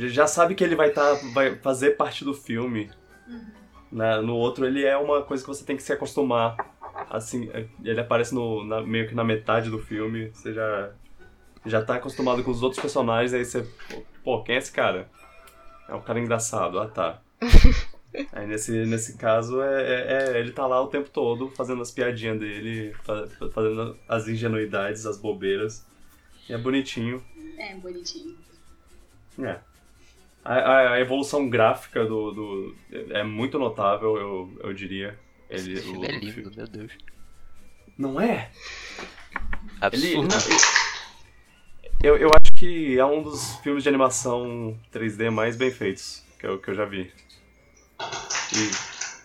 Já 0.08 0.28
sabe 0.28 0.56
que 0.56 0.64
ele 0.64 0.76
vai, 0.76 0.92
tá, 0.92 1.14
vai 1.34 1.56
fazer 1.56 1.92
parte 1.98 2.24
do 2.24 2.34
filme. 2.34 2.90
Na, 3.92 4.22
no 4.22 4.36
outro, 4.36 4.66
ele 4.66 4.86
é 4.86 4.96
uma 4.96 5.24
coisa 5.24 5.44
que 5.44 5.48
você 5.50 5.66
tem 5.66 5.76
que 5.76 5.84
se 5.84 5.92
acostumar. 5.92 6.56
Assim, 7.10 7.50
ele 7.84 8.00
aparece 8.00 8.34
no, 8.36 8.64
na- 8.64 8.82
meio 8.82 9.08
que 9.08 9.16
na 9.16 9.24
metade 9.24 9.70
do 9.70 9.80
filme, 9.80 10.30
você 10.30 10.54
já, 10.54 10.92
já 11.66 11.84
tá 11.84 11.96
acostumado 11.96 12.44
com 12.44 12.52
os 12.52 12.62
outros 12.62 12.82
personagens, 12.82 13.34
aí 13.34 13.44
você. 13.44 13.68
Pô, 14.24 14.44
quem 14.44 14.56
é 14.56 14.58
esse 14.60 14.72
cara? 14.72 15.10
É 15.88 15.94
um 15.96 16.02
cara 16.02 16.20
engraçado, 16.20 16.80
ah 16.80 16.88
tá. 16.88 17.20
Aí 18.34 18.48
nesse, 18.48 18.72
nesse 18.86 19.18
caso, 19.18 19.62
é, 19.62 19.82
é- 19.84 20.34
é- 20.34 20.40
ele 20.40 20.52
tá 20.52 20.66
lá 20.66 20.82
o 20.82 20.88
tempo 20.88 21.10
todo 21.12 21.50
fazendo 21.52 21.82
as 21.82 21.92
piadinhas 21.92 22.40
dele, 22.40 22.92
fa- 23.04 23.28
fazendo 23.54 23.96
as 24.08 24.28
ingenuidades, 24.28 25.06
as 25.06 25.16
bobeiras. 25.18 25.86
E 26.50 26.54
é 26.54 26.58
bonitinho. 26.58 27.24
É, 27.58 27.76
bonitinho. 27.76 28.36
É. 29.44 29.60
A, 30.44 30.54
a- 30.56 30.94
a 30.94 31.00
evolução 31.02 31.50
gráfica 31.50 32.06
do, 32.06 32.32
do- 32.32 32.76
é 33.12 33.24
muito 33.24 33.60
notável, 33.60 34.18
eu, 34.18 34.60
eu 34.64 34.74
diria. 34.74 35.18
Ele, 35.50 35.74
Esse 35.74 35.82
filme 35.82 36.06
o- 36.08 36.10
é 36.10 36.12
lindo, 36.18 36.52
meu 36.56 36.68
Deus. 36.68 36.92
Não 37.98 38.20
é? 38.22 38.50
Ele, 39.92 40.16
Absurdo. 40.16 40.28
não, 40.36 40.58
eu, 42.04 42.18
eu 42.18 42.30
acho 42.30 42.54
que 42.56 42.98
é 42.98 43.06
um 43.06 43.22
dos 43.22 43.56
filmes 43.58 43.84
de 43.84 43.90
animação 43.90 44.78
3D 44.94 45.30
mais 45.30 45.56
bem 45.58 45.70
feitos 45.72 46.24
que 46.40 46.46
eu, 46.48 46.58
que 46.60 46.70
eu 46.70 46.76
já 46.76 46.86
vi. 46.86 47.12
E 48.56 48.72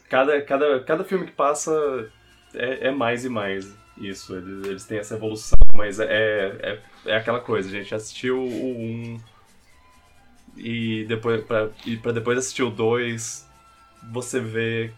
cada, 0.08 0.40
cada, 0.42 0.80
cada 0.82 1.04
filme 1.04 1.26
que 1.26 1.32
passa 1.32 1.72
é, 2.54 2.88
é 2.88 2.90
mais 2.90 3.24
e 3.24 3.28
mais 3.28 3.72
isso. 3.96 4.34
Eles, 4.36 4.66
eles 4.66 4.84
têm 4.84 4.98
essa 4.98 5.14
evolução, 5.14 5.56
mas 5.74 6.00
é, 6.00 6.06
é, 6.06 6.80
é 7.06 7.16
aquela 7.16 7.40
coisa, 7.40 7.68
a 7.68 7.72
gente 7.72 7.94
assistiu 7.94 8.40
o 8.42 8.76
1 8.76 9.20
e 10.56 11.04
depois 11.06 11.42
pra, 11.44 11.68
e 11.84 11.96
pra 11.96 12.12
depois 12.12 12.38
assistir 12.38 12.62
o 12.62 12.70
2, 12.70 13.48
você 14.12 14.40
vê 14.40 14.92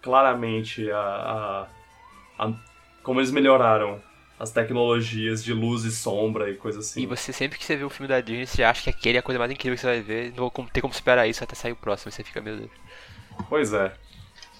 claramente 0.00 0.90
a, 0.90 1.66
a, 2.38 2.44
a- 2.46 2.52
como 3.02 3.20
eles 3.20 3.30
melhoraram 3.30 4.00
as 4.38 4.50
tecnologias 4.50 5.44
de 5.44 5.52
luz 5.52 5.84
e 5.84 5.92
sombra 5.92 6.50
e 6.50 6.56
coisa 6.56 6.80
assim. 6.80 7.02
E 7.02 7.06
você 7.06 7.32
sempre 7.32 7.58
que 7.58 7.64
você 7.64 7.76
vê 7.76 7.84
o 7.84 7.90
filme 7.90 8.08
da 8.08 8.20
Disney, 8.20 8.46
você 8.46 8.62
acha 8.64 8.82
que 8.82 8.90
aquele 8.90 9.16
é 9.16 9.20
a 9.20 9.22
coisa 9.22 9.38
mais 9.38 9.50
incrível 9.52 9.76
que 9.76 9.80
você 9.80 9.86
vai 9.86 10.00
ver. 10.00 10.32
Não 10.36 10.50
ter 10.50 10.80
como 10.80 10.92
esperar 10.92 11.28
isso 11.28 11.44
até 11.44 11.54
sair 11.54 11.72
o 11.72 11.76
próximo. 11.76 12.08
E 12.10 12.12
você 12.12 12.24
fica, 12.24 12.40
meu 12.40 12.56
Deus. 12.56 12.70
Pois 13.48 13.72
é. 13.72 13.92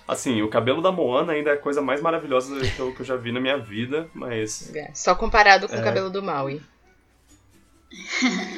Assim, 0.07 0.41
o 0.43 0.49
cabelo 0.49 0.83
da 0.83 0.93
Moana 0.93 1.33
ainda 1.33 1.51
é 1.51 1.55
a 1.55 1.57
coisa 1.59 1.81
mais 1.81 2.01
maravilhosa 2.01 2.61
que 2.61 2.79
eu, 2.79 2.95
que 2.95 3.01
eu 3.01 3.07
já 3.07 3.17
vi 3.17 3.33
na 3.33 3.41
minha 3.41 3.57
vida, 3.59 4.09
mas 4.15 4.73
É, 4.75 4.93
Só 4.95 5.15
comparado 5.15 5.69
com 5.69 5.75
É. 5.75 5.81
o 5.81 5.85
cabelo 5.85 6.11
do 6.11 6.23
Maui. 6.23 6.61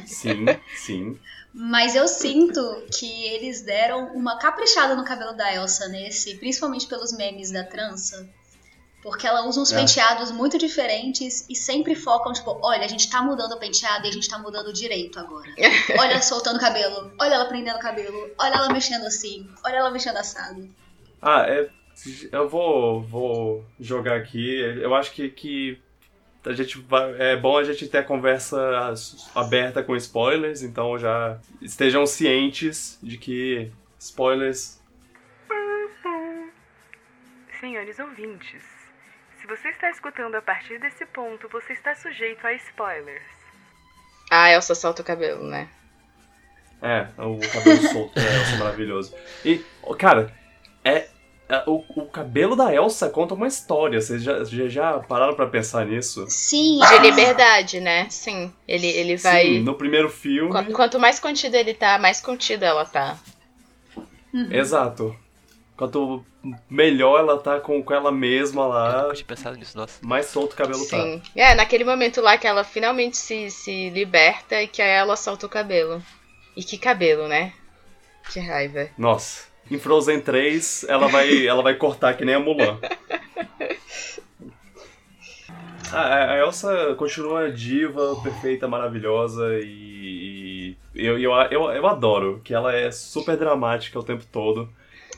Sim, 0.07 0.45
sim. 0.77 1.19
Mas 1.53 1.95
eu 1.95 2.09
sinto 2.09 2.61
que 2.99 3.25
eles 3.27 3.63
deram 3.63 4.13
uma 4.15 4.39
caprichada 4.39 4.95
no 4.97 5.05
cabelo 5.05 5.33
da 5.37 5.55
Elsa 5.55 5.89
nesse, 5.89 6.37
principalmente 6.39 6.87
pelos 6.87 7.13
memes 7.17 7.51
da 7.53 7.63
trança. 7.65 8.29
Porque 9.03 9.27
ela 9.27 9.47
usa 9.47 9.61
uns 9.61 9.71
É. 9.71 9.79
penteados 9.79 10.31
muito 10.33 10.57
diferentes 10.59 11.47
e 11.49 11.55
sempre 11.55 11.95
focam, 11.95 12.33
tipo, 12.33 12.59
olha, 12.63 12.85
a 12.85 12.89
gente 12.89 13.09
tá 13.11 13.23
mudando 13.23 13.53
o 13.53 13.59
penteado 13.59 14.07
e 14.07 14.09
a 14.09 14.13
gente 14.13 14.29
tá 14.29 14.39
mudando 14.39 14.73
direito 14.73 15.21
agora. 15.21 15.49
Olha 16.01 16.13
ela 16.13 16.23
soltando 16.23 16.57
o 16.57 16.61
cabelo, 16.61 17.13
olha 17.21 17.35
ela 17.35 17.45
prendendo 17.45 17.77
o 17.77 17.81
cabelo, 17.81 18.31
olha 18.39 18.55
ela 18.55 18.73
mexendo 18.73 19.05
assim, 19.07 19.47
olha 19.65 19.77
ela 19.77 19.91
mexendo 19.91 20.17
assado. 20.17 20.69
Ah, 21.21 21.45
é. 21.47 21.69
Eu 22.33 22.49
vou, 22.49 23.03
vou 23.03 23.65
jogar 23.79 24.17
aqui. 24.17 24.59
Eu 24.81 24.95
acho 24.95 25.13
que, 25.13 25.29
que 25.29 25.79
a 26.45 26.53
gente 26.53 26.79
vai, 26.79 27.15
é 27.21 27.37
bom 27.37 27.57
a 27.57 27.65
gente 27.65 27.89
ter 27.89 27.99
a 27.99 28.03
conversa 28.03 28.95
aberta 29.35 29.83
com 29.83 29.97
spoilers, 29.97 30.63
então 30.63 30.99
já 30.99 31.39
estejam 31.61 32.07
cientes 32.07 32.99
de 33.03 33.17
que 33.17 33.73
spoilers. 33.99 34.83
Senhores 37.61 37.99
ouvintes, 37.99 38.63
se 39.41 39.47
você 39.47 39.69
está 39.69 39.91
escutando 39.91 40.35
a 40.35 40.43
partir 40.43 40.79
desse 40.79 41.07
ponto, 41.07 41.49
você 41.49 41.73
está 41.73 41.95
sujeito 41.95 42.47
a 42.47 42.53
spoilers. 42.55 43.23
Ah, 44.31 44.51
Elsa 44.51 44.75
solta 44.75 45.03
o 45.03 45.05
cabelo, 45.05 45.45
né? 45.45 45.69
É, 46.83 47.07
o 47.19 47.39
cabelo 47.53 47.81
solto 47.89 48.15
da 48.15 48.23
Elsa 48.23 48.55
é 48.55 48.59
maravilhoso. 48.59 49.15
E, 49.45 49.65
cara, 49.99 50.33
é. 50.85 51.09
É, 51.49 51.63
O, 51.67 51.85
o 51.97 52.07
cabelo 52.07 52.55
da 52.57 52.75
Elsa 52.75 53.09
conta 53.11 53.35
uma 53.35 53.47
história. 53.47 54.01
Vocês 54.01 54.23
já, 54.23 54.43
já, 54.45 54.69
já 54.69 54.99
pararam 55.01 55.35
pra 55.35 55.47
pensar 55.47 55.85
nisso? 55.87 56.25
Sim, 56.29 56.79
De 56.81 56.99
liberdade, 56.99 57.81
né? 57.81 58.07
Sim. 58.11 58.53
Ele, 58.67 58.87
ele 58.87 59.17
vai. 59.17 59.43
Sim, 59.45 59.61
no 59.61 59.75
primeiro 59.75 60.09
filme. 60.09 60.51
Qu- 60.51 60.73
Quanto 60.73 60.99
mais 60.99 61.21
contido 61.21 61.55
ele 61.55 61.75
tá, 61.75 61.99
mais 61.99 62.21
contida 62.21 62.67
ela 62.67 62.85
tá. 62.85 63.17
Exato. 64.51 65.17
Quanto 65.77 66.25
melhor 66.71 67.19
ela 67.21 67.39
tá 67.39 67.59
com, 67.59 67.83
com 67.83 67.93
ela 67.93 68.13
mesma 68.13 68.63
Eu 68.63 68.69
lá, 68.69 69.03
nunca 69.03 69.15
tinha 69.15 69.27
pensado 69.27 69.57
nisso, 69.57 69.77
nossa. 69.77 69.99
mais 70.03 70.27
solto 70.27 70.53
o 70.53 70.57
cabelo 70.57 70.87
tá. 70.89 71.01
Sim. 71.03 71.21
É, 71.35 71.55
naquele 71.55 71.85
momento 71.85 72.21
lá 72.21 72.39
que 72.39 72.47
ela 72.47 72.63
finalmente 72.63 73.17
se, 73.17 73.51
se 73.51 73.91
liberta 73.91 74.63
e 74.63 74.69
que 74.69 74.81
aí 74.81 74.91
ela 74.91 75.17
solta 75.17 75.47
o 75.47 75.49
cabelo. 75.49 76.03
E 76.57 76.63
que 76.63 76.79
cabelo, 76.79 77.27
né? 77.27 77.53
Que 78.31 78.39
raiva. 78.39 78.89
Nossa. 78.97 79.53
Em 79.71 79.79
Frozen 79.79 80.21
3, 80.21 80.87
ela 80.89 81.09
vai, 81.09 81.47
ela 81.47 81.63
vai 81.63 81.75
cortar 81.75 82.15
que 82.15 82.25
nem 82.25 82.35
a 82.35 82.41
Mulan. 82.41 82.79
A, 85.93 86.33
a 86.33 86.39
Elsa 86.39 86.97
continua 86.97 87.53
diva, 87.53 88.21
perfeita, 88.21 88.67
maravilhosa 88.67 89.61
e, 89.63 90.77
e 90.93 91.07
eu, 91.07 91.17
eu, 91.21 91.33
eu, 91.33 91.63
eu 91.71 91.87
adoro 91.87 92.41
que 92.43 92.53
ela 92.53 92.75
é 92.75 92.91
super 92.91 93.37
dramática 93.37 93.97
o 93.97 94.03
tempo 94.03 94.25
todo. 94.27 94.69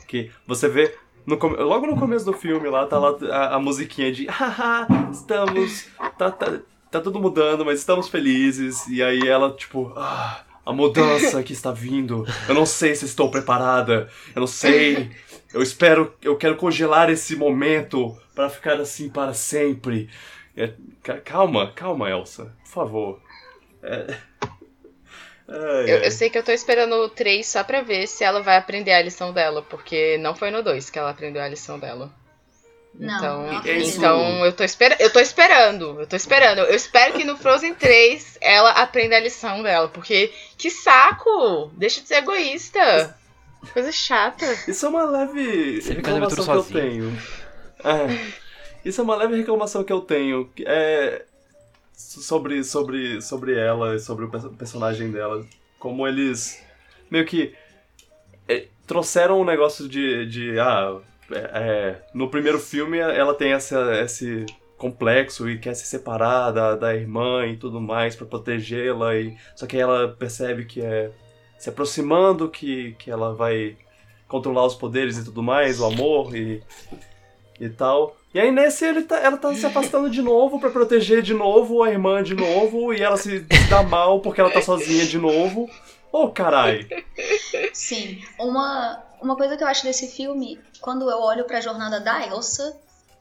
Que 0.07 0.29
você 0.45 0.69
vê 0.69 0.95
no 1.25 1.35
logo 1.63 1.87
no 1.87 1.97
começo 1.97 2.25
do 2.25 2.31
filme 2.31 2.69
lá 2.69 2.85
tá 2.85 2.97
lá 2.99 3.17
a, 3.31 3.55
a 3.55 3.59
musiquinha 3.59 4.11
de 4.11 4.27
haha, 4.27 4.87
estamos 5.11 5.89
tá, 6.17 6.31
tá, 6.31 6.59
tá 6.89 7.01
tudo 7.01 7.19
mudando, 7.19 7.65
mas 7.65 7.79
estamos 7.79 8.07
felizes 8.07 8.87
e 8.87 9.03
aí 9.03 9.27
ela 9.27 9.51
tipo 9.51 9.91
ah, 9.97 10.41
a 10.69 10.73
mudança 10.73 11.41
que 11.43 11.53
está 11.53 11.71
vindo. 11.71 12.25
Eu 12.47 12.53
não 12.55 12.65
sei 12.65 12.93
se 12.95 13.05
estou 13.05 13.29
preparada. 13.31 14.09
Eu 14.35 14.41
não 14.41 14.47
sei. 14.47 15.09
Eu 15.53 15.61
espero, 15.61 16.13
eu 16.21 16.35
quero 16.37 16.55
congelar 16.57 17.09
esse 17.09 17.35
momento 17.35 18.17
para 18.35 18.49
ficar 18.49 18.79
assim 18.79 19.09
para 19.09 19.33
sempre. 19.33 20.09
É, 20.55 20.73
ca- 21.03 21.19
calma, 21.21 21.71
calma, 21.73 22.09
Elsa, 22.09 22.53
por 22.63 22.69
favor. 22.69 23.21
É... 23.81 24.17
Ai, 25.49 25.91
Eu, 25.91 25.97
ai. 25.99 26.05
eu 26.07 26.11
sei 26.11 26.29
que 26.29 26.37
eu 26.37 26.43
tô 26.43 26.51
esperando 26.51 26.93
o 26.95 27.09
3 27.09 27.45
só 27.47 27.63
pra 27.63 27.81
ver 27.81 28.05
se 28.07 28.23
ela 28.23 28.41
vai 28.41 28.57
aprender 28.57 28.91
a 28.91 29.01
lição 29.01 29.31
dela, 29.31 29.61
porque 29.61 30.17
não 30.17 30.35
foi 30.35 30.51
no 30.51 30.61
2 30.61 30.89
que 30.89 30.99
ela 30.99 31.11
aprendeu 31.11 31.41
a 31.41 31.47
lição 31.47 31.79
dela. 31.79 32.11
Não, 32.99 33.17
então, 33.17 33.47
não 33.47 33.63
então 33.63 34.45
eu 34.45 34.53
tô 34.53 34.63
esperando, 34.63 34.99
eu 35.01 35.09
tô 35.11 35.19
esperando, 35.19 35.99
eu 36.01 36.07
tô 36.07 36.15
esperando. 36.15 36.59
Eu 36.59 36.75
espero 36.75 37.13
que 37.13 37.23
no 37.23 37.37
Frozen 37.37 37.75
3 37.75 38.37
ela 38.41 38.71
aprenda 38.71 39.15
a 39.15 39.19
lição 39.19 39.61
dela, 39.61 39.87
porque 39.87 40.33
que 40.57 40.69
saco! 40.71 41.71
Deixa 41.75 42.01
de 42.01 42.07
ser 42.07 42.15
egoísta. 42.15 43.15
Coisa 43.73 43.91
chata. 43.91 44.45
Isso 44.67 44.85
é 44.85 44.89
uma 44.89 45.03
leve 45.05 45.81
Você 45.81 45.93
reclamação 45.93 46.45
que 46.45 46.51
eu 46.51 46.63
tenho. 46.63 47.17
É, 47.83 48.31
isso 48.85 49.01
é 49.01 49.03
uma 49.03 49.15
leve 49.15 49.35
reclamação 49.35 49.83
que 49.83 49.93
eu 49.93 50.01
tenho. 50.01 50.49
que 50.55 50.63
É 50.65 51.25
sobre, 51.93 52.63
sobre, 52.63 53.21
sobre 53.21 53.57
ela 53.59 53.95
e 53.95 53.99
sobre 53.99 54.25
o 54.25 54.29
perso- 54.29 54.49
personagem 54.51 55.11
dela. 55.11 55.45
Como 55.79 56.07
eles 56.07 56.63
meio 57.09 57.25
que 57.25 57.53
é, 58.47 58.67
trouxeram 58.85 59.41
um 59.41 59.45
negócio 59.45 59.87
de. 59.87 60.25
de 60.27 60.59
ah, 60.59 60.97
é, 61.31 61.51
é, 61.53 62.01
no 62.13 62.29
primeiro 62.29 62.59
filme 62.59 62.97
ela 62.97 63.33
tem 63.33 63.53
essa, 63.53 64.01
esse 64.01 64.45
complexo 64.77 65.49
e 65.49 65.57
quer 65.57 65.73
se 65.73 65.85
separar 65.85 66.51
da, 66.51 66.75
da 66.75 66.95
irmã 66.95 67.45
e 67.45 67.57
tudo 67.57 67.81
mais 67.81 68.15
pra 68.15 68.25
protegê-la. 68.25 69.15
E, 69.15 69.35
só 69.55 69.65
que 69.65 69.77
ela 69.77 70.09
percebe 70.09 70.65
que 70.65 70.81
é 70.81 71.11
se 71.57 71.69
aproximando 71.69 72.49
que, 72.49 72.93
que 72.99 73.09
ela 73.09 73.33
vai 73.33 73.75
controlar 74.27 74.65
os 74.65 74.75
poderes 74.75 75.17
e 75.17 75.25
tudo 75.25 75.41
mais, 75.41 75.79
o 75.79 75.85
amor 75.85 76.35
e, 76.35 76.61
e 77.59 77.69
tal. 77.69 78.15
E 78.33 78.39
aí 78.39 78.51
nesse 78.51 78.85
ele 78.85 79.03
tá, 79.03 79.17
ela 79.17 79.37
tá 79.37 79.53
se 79.53 79.65
afastando 79.65 80.09
de 80.09 80.21
novo 80.21 80.59
pra 80.59 80.69
proteger 80.69 81.21
de 81.21 81.33
novo 81.33 81.81
a 81.81 81.89
irmã 81.89 82.21
de 82.21 82.35
novo 82.35 82.93
e 82.93 83.01
ela 83.01 83.17
se, 83.17 83.39
se 83.39 83.69
dá 83.69 83.81
mal 83.81 84.19
porque 84.19 84.39
ela 84.39 84.51
tá 84.51 84.61
sozinha 84.61 85.05
de 85.05 85.17
novo. 85.17 85.67
Ô, 86.11 86.23
oh, 86.23 86.29
carai! 86.29 86.87
Sim, 87.73 88.21
uma, 88.39 89.03
uma 89.21 89.35
coisa 89.35 89.57
que 89.57 89.63
eu 89.63 89.67
acho 89.67 89.83
desse 89.83 90.07
filme, 90.07 90.59
quando 90.81 91.09
eu 91.09 91.19
olho 91.19 91.45
pra 91.45 91.61
jornada 91.61 91.99
da 91.99 92.25
Elsa, 92.25 92.79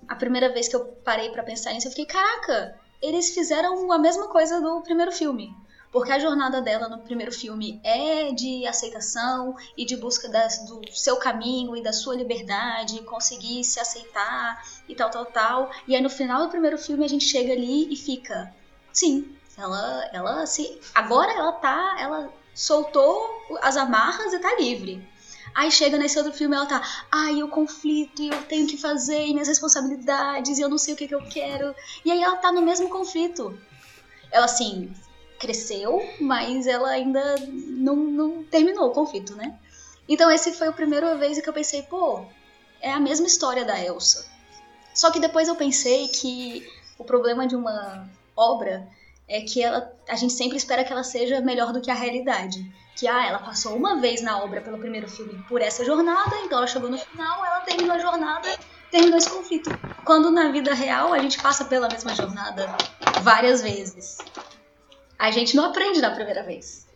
a 0.09 0.15
primeira 0.15 0.53
vez 0.53 0.69
que 0.69 0.77
eu 0.77 0.85
parei 1.05 1.31
pra 1.31 1.43
pensar 1.43 1.73
nisso, 1.73 1.87
eu 1.87 1.91
fiquei, 1.91 2.07
caraca, 2.07 2.79
eles 3.03 3.31
fizeram 3.31 3.91
a 3.93 3.99
mesma 3.99 4.29
coisa 4.29 4.61
do 4.61 4.81
primeiro 4.83 5.13
filme. 5.13 5.55
Porque 5.93 6.13
a 6.13 6.19
jornada 6.19 6.61
dela 6.61 6.89
no 6.89 6.99
primeiro 6.99 7.33
filme 7.33 7.81
é 7.83 8.31
de 8.33 8.67
aceitação 8.67 9.57
e 9.77 9.85
de 9.85 9.97
busca 9.97 10.29
do 10.29 10.81
seu 10.93 11.17
caminho 11.17 11.75
e 11.77 11.83
da 11.83 11.93
sua 11.93 12.15
liberdade, 12.15 13.03
conseguir 13.03 13.65
se 13.65 13.81
aceitar 13.81 14.63
e 14.89 14.95
tal, 14.95 15.11
tal, 15.11 15.25
tal. 15.25 15.71
E 15.89 15.97
aí 15.97 16.03
no 16.03 16.11
final 16.11 16.43
do 16.43 16.51
primeiro 16.51 16.77
filme 16.77 17.05
a 17.05 17.09
gente 17.09 17.25
chega 17.25 17.53
ali 17.53 17.91
e 17.91 17.97
fica, 17.97 18.53
sim, 18.93 19.35
ela, 19.57 20.11
ela 20.13 20.47
se, 20.47 20.79
agora 20.95 21.33
ela 21.33 21.53
tá, 21.53 21.97
ela 21.99 22.31
soltou 22.55 23.47
as 23.63 23.77
amarras 23.77 24.35
e 24.35 24.39
tá 24.39 24.55
livre. 24.57 25.07
Aí 25.57 25.71
chega 25.71 25.97
nesse 25.97 26.19
outro 26.19 26.35
filme 26.35 26.55
ela 26.55 26.67
tá, 26.67 26.83
ai, 27.11 27.43
o 27.43 27.49
conflito, 27.49 28.21
e 28.21 28.29
eu 28.29 28.43
tenho 28.43 28.67
que 28.67 28.77
fazer, 28.77 29.25
e 29.25 29.33
minhas 29.33 29.49
responsabilidades, 29.49 30.59
e 30.59 30.61
eu 30.61 30.69
não 30.69 30.77
sei 30.77 30.93
o 30.93 30.97
que, 30.99 31.09
que 31.09 31.15
eu 31.15 31.27
quero. 31.31 31.75
E 32.05 32.13
aí 32.13 32.23
ela 32.23 32.37
tá 32.37 32.53
no 32.53 32.61
mesmo 32.61 32.91
conflito. 32.91 33.59
Ela, 34.31 34.45
assim, 34.45 34.93
cresceu, 35.39 36.07
mas 36.21 36.67
ela 36.67 36.91
ainda 36.91 37.37
não, 37.41 37.97
não 37.97 38.45
terminou 38.45 38.89
o 38.89 38.93
conflito, 38.93 39.35
né? 39.35 39.59
Então 40.07 40.31
esse 40.31 40.53
foi 40.53 40.69
a 40.69 40.73
primeira 40.73 41.17
vez 41.17 41.41
que 41.41 41.49
eu 41.49 41.55
pensei, 41.55 41.83
pô, 41.85 42.23
é 42.83 42.93
a 42.93 43.01
mesma 43.01 43.27
história 43.27 43.65
da 43.65 43.83
Elsa. 43.83 44.27
Só 44.93 45.11
que 45.11 45.19
depois 45.19 45.49
eu 45.49 45.57
pensei 45.57 46.09
que 46.09 46.71
o 46.99 47.05
problema 47.05 47.47
de 47.47 47.57
uma 47.57 48.07
obra 48.37 48.87
é 49.27 49.41
que 49.41 49.63
ela, 49.63 49.91
a 50.07 50.17
gente 50.17 50.35
sempre 50.35 50.59
espera 50.59 50.85
que 50.85 50.93
ela 50.93 51.03
seja 51.03 51.41
melhor 51.41 51.73
do 51.73 51.81
que 51.81 51.91
a 51.91 51.95
realidade. 51.95 52.71
Que 52.97 53.07
ah, 53.07 53.27
ela 53.27 53.39
passou 53.39 53.77
uma 53.77 54.01
vez 54.01 54.23
na 54.23 54.43
obra 54.43 54.63
pelo 54.63 54.79
primeiro 54.79 55.07
filme 55.07 55.45
por 55.49 55.61
essa 55.61 55.85
jornada, 55.85 56.35
então 56.45 56.59
ela 56.59 56.67
chegou 56.67 56.89
no 56.89 56.97
final, 56.97 57.45
ela 57.45 57.61
terminou 57.61 57.95
a 57.95 57.99
jornada, 57.99 58.49
terminou 58.91 59.19
esse 59.19 59.29
conflito. 59.29 59.71
Quando 60.05 60.31
na 60.31 60.51
vida 60.51 60.73
real 60.73 61.13
a 61.13 61.19
gente 61.19 61.41
passa 61.41 61.67
pela 61.67 61.89
mesma 61.89 62.15
jornada 62.15 62.75
várias 63.23 63.61
vezes. 63.61 64.19
A 65.19 65.31
gente 65.31 65.55
não 65.55 65.67
aprende 65.67 66.01
na 66.01 66.11
primeira 66.11 66.43
vez. 66.43 66.87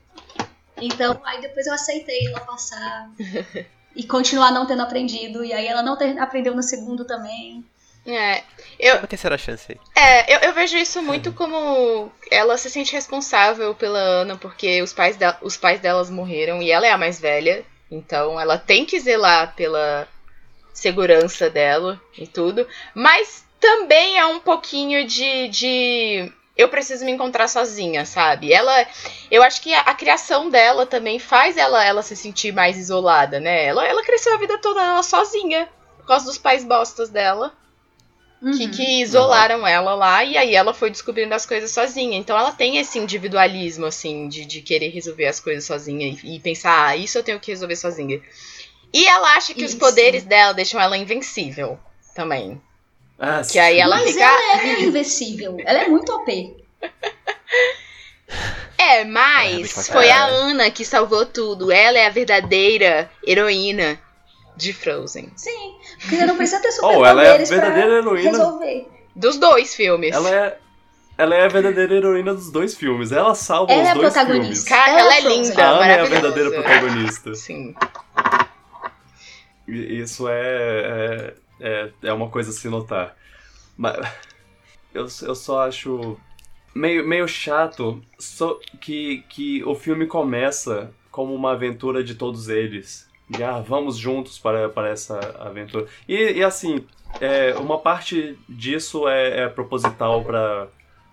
Então, 0.80 1.20
aí 1.24 1.40
depois 1.42 1.66
eu 1.66 1.74
aceitei 1.74 2.26
ela 2.26 2.40
passar 2.40 3.10
e 3.94 4.04
continuar 4.06 4.50
não 4.50 4.66
tendo 4.66 4.82
aprendido. 4.82 5.44
E 5.44 5.52
aí 5.52 5.66
ela 5.66 5.82
não 5.82 5.96
ter, 5.96 6.18
aprendeu 6.18 6.54
no 6.54 6.62
segundo 6.62 7.04
também. 7.04 7.64
É, 8.06 8.42
eu, 8.78 8.96
Uma 8.96 9.06
terceira 9.06 9.36
chance 9.36 9.66
aí. 9.70 9.78
é 9.94 10.34
eu, 10.34 10.38
eu 10.48 10.54
vejo 10.54 10.76
isso 10.76 11.02
muito 11.02 11.32
como 11.32 12.10
ela 12.30 12.56
se 12.56 12.70
sente 12.70 12.92
responsável 12.92 13.74
pela 13.74 13.98
Ana, 13.98 14.36
porque 14.36 14.80
os 14.82 14.92
pais, 14.92 15.16
de, 15.16 15.24
os 15.42 15.56
pais 15.56 15.80
delas 15.80 16.08
morreram 16.08 16.62
e 16.62 16.70
ela 16.70 16.86
é 16.86 16.90
a 16.90 16.98
mais 16.98 17.20
velha. 17.20 17.64
Então 17.90 18.40
ela 18.40 18.56
tem 18.56 18.84
que 18.84 18.98
zelar 18.98 19.54
pela 19.54 20.08
segurança 20.72 21.50
dela 21.50 22.00
e 22.16 22.26
tudo. 22.26 22.66
Mas 22.94 23.44
também 23.58 24.18
é 24.18 24.24
um 24.24 24.40
pouquinho 24.40 25.06
de, 25.06 25.48
de 25.48 26.32
eu 26.56 26.68
preciso 26.68 27.04
me 27.04 27.12
encontrar 27.12 27.48
sozinha, 27.48 28.04
sabe? 28.04 28.52
Ela, 28.52 28.86
eu 29.30 29.42
acho 29.42 29.60
que 29.60 29.74
a, 29.74 29.80
a, 29.80 29.94
criação 29.94 30.48
dela 30.48 30.86
também 30.86 31.18
faz 31.18 31.56
ela, 31.56 31.84
ela 31.84 32.02
se 32.02 32.16
sentir 32.16 32.52
mais 32.52 32.78
isolada, 32.78 33.38
né? 33.38 33.66
Ela, 33.66 33.86
ela 33.86 34.02
cresceu 34.02 34.34
a 34.34 34.38
vida 34.38 34.58
toda 34.58 34.82
ela 34.82 35.02
sozinha, 35.02 35.68
por 35.98 36.06
causa 36.06 36.24
dos 36.24 36.38
pais 36.38 36.64
bostas 36.64 37.10
dela. 37.10 37.52
Uhum. 38.42 38.52
Que, 38.56 38.68
que 38.68 39.02
isolaram 39.02 39.66
ela 39.66 39.94
lá 39.94 40.24
e 40.24 40.36
aí 40.38 40.54
ela 40.54 40.72
foi 40.72 40.90
descobrindo 40.90 41.34
as 41.34 41.44
coisas 41.44 41.70
sozinha. 41.70 42.16
Então 42.16 42.38
ela 42.38 42.52
tem 42.52 42.78
esse 42.78 42.98
individualismo, 42.98 43.84
assim, 43.86 44.28
de, 44.28 44.46
de 44.46 44.62
querer 44.62 44.88
resolver 44.88 45.26
as 45.26 45.38
coisas 45.38 45.64
sozinha 45.64 46.06
e, 46.24 46.36
e 46.36 46.40
pensar, 46.40 46.86
ah, 46.88 46.96
isso 46.96 47.18
eu 47.18 47.22
tenho 47.22 47.38
que 47.38 47.50
resolver 47.50 47.76
sozinha. 47.76 48.20
E 48.92 49.06
ela 49.06 49.36
acha 49.36 49.52
que 49.54 49.64
Isso. 49.64 49.74
os 49.74 49.78
poderes 49.80 50.24
dela 50.24 50.52
deixam 50.52 50.80
ela 50.80 50.96
invencível 50.96 51.78
também. 52.14 52.60
Ah, 53.18 53.42
Que 53.48 53.58
aí 53.58 53.78
ela 53.78 53.96
Mas 53.96 54.10
fica. 54.12 54.24
ela 54.24 54.62
é 54.62 54.80
invencível. 54.82 55.56
Ela 55.64 55.82
é 55.82 55.88
muito 55.88 56.10
OP. 56.12 56.56
É, 58.78 59.00
É, 59.00 59.04
mas 59.04 59.52
muito 59.52 59.74
fácil. 59.74 59.92
foi 59.92 60.10
a 60.10 60.28
É. 60.28 60.30
Ana 60.30 60.70
que 60.70 60.84
salvou 60.84 61.26
tudo. 61.26 61.70
Ela 61.70 61.98
é 61.98 62.06
a 62.06 62.10
verdadeira 62.10 63.10
heroína 63.26 64.00
de 64.56 64.72
Frozen. 64.72 65.32
Sim. 65.36 65.74
Porque 66.00 66.16
você 66.16 66.26
não 66.26 66.36
precisa 66.36 66.60
ter 66.62 66.70
Oh, 66.82 67.04
ela 67.04 67.22
é 67.24 67.34
a 67.34 67.44
verdadeira 67.44 67.98
heroína. 67.98 68.30
resolver. 68.30 68.88
Dos 69.16 69.38
dois 69.38 69.74
filmes. 69.74 70.14
Ela 70.14 70.30
é, 70.30 70.58
ela 71.18 71.34
é 71.34 71.44
a 71.44 71.48
verdadeira 71.48 71.94
heroína 71.94 72.34
dos 72.34 72.50
dois 72.50 72.74
filmes. 72.74 73.12
Ela 73.12 73.34
salva 73.34 73.72
Ela 73.72 73.82
os 73.82 73.88
é 73.88 73.90
a 73.90 73.94
dois 73.94 74.12
protagonista. 74.12 74.44
filmes. 74.46 74.64
Cara, 74.64 74.90
Ela 74.92 75.00
ela 75.00 75.14
é 75.14 75.18
é 75.18 75.22
Frozen. 75.22 75.42
linda, 75.42 75.64
A 75.64 75.70
Ana 75.70 75.86
é 75.86 76.00
a 76.00 76.04
verdadeira 76.04 76.50
protagonista. 76.50 77.34
Sim. 77.34 77.74
Isso 79.68 80.28
é, 80.28 80.34
é, 80.40 81.34
é, 81.60 81.90
é 82.08 82.12
uma 82.12 82.28
coisa 82.28 82.50
a 82.50 82.52
se 82.52 82.68
notar. 82.68 83.16
Mas 83.76 83.96
eu, 84.92 85.06
eu 85.22 85.34
só 85.34 85.62
acho 85.66 86.18
meio, 86.74 87.06
meio 87.06 87.28
chato 87.28 88.02
só 88.18 88.58
que, 88.80 89.24
que 89.28 89.62
o 89.64 89.74
filme 89.74 90.06
começa 90.06 90.92
como 91.10 91.34
uma 91.34 91.52
aventura 91.52 92.02
de 92.02 92.14
todos 92.14 92.48
eles. 92.48 93.08
Ah, 93.42 93.60
vamos 93.60 93.96
juntos 93.96 94.38
para, 94.38 94.68
para 94.68 94.88
essa 94.88 95.18
aventura. 95.38 95.86
E, 96.08 96.32
e 96.32 96.42
assim, 96.44 96.84
é, 97.20 97.54
uma 97.54 97.78
parte 97.78 98.38
disso 98.48 99.08
é, 99.08 99.42
é 99.42 99.48
proposital 99.48 100.24
para 100.24 100.68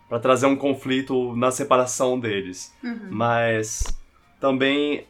para 0.10 0.20
trazer 0.20 0.46
um 0.46 0.56
conflito 0.56 1.36
na 1.36 1.52
separação 1.52 2.18
deles. 2.18 2.74
Uhum. 2.82 3.08
Mas 3.10 3.84
também 4.40 5.06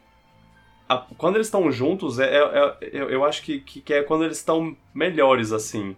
a- 0.89 1.05
quando 1.19 1.35
eles 1.35 1.45
estão 1.45 1.71
juntos, 1.71 2.17
é, 2.17 2.25
é- 2.35 2.39
é- 2.81 2.89
eu, 2.93 3.09
eu 3.11 3.23
acho 3.23 3.43
que, 3.43 3.59
que, 3.59 3.79
que 3.79 3.93
é 3.93 4.01
quando 4.01 4.23
eles 4.23 4.37
estão 4.37 4.75
melhores, 4.95 5.51
assim. 5.51 5.95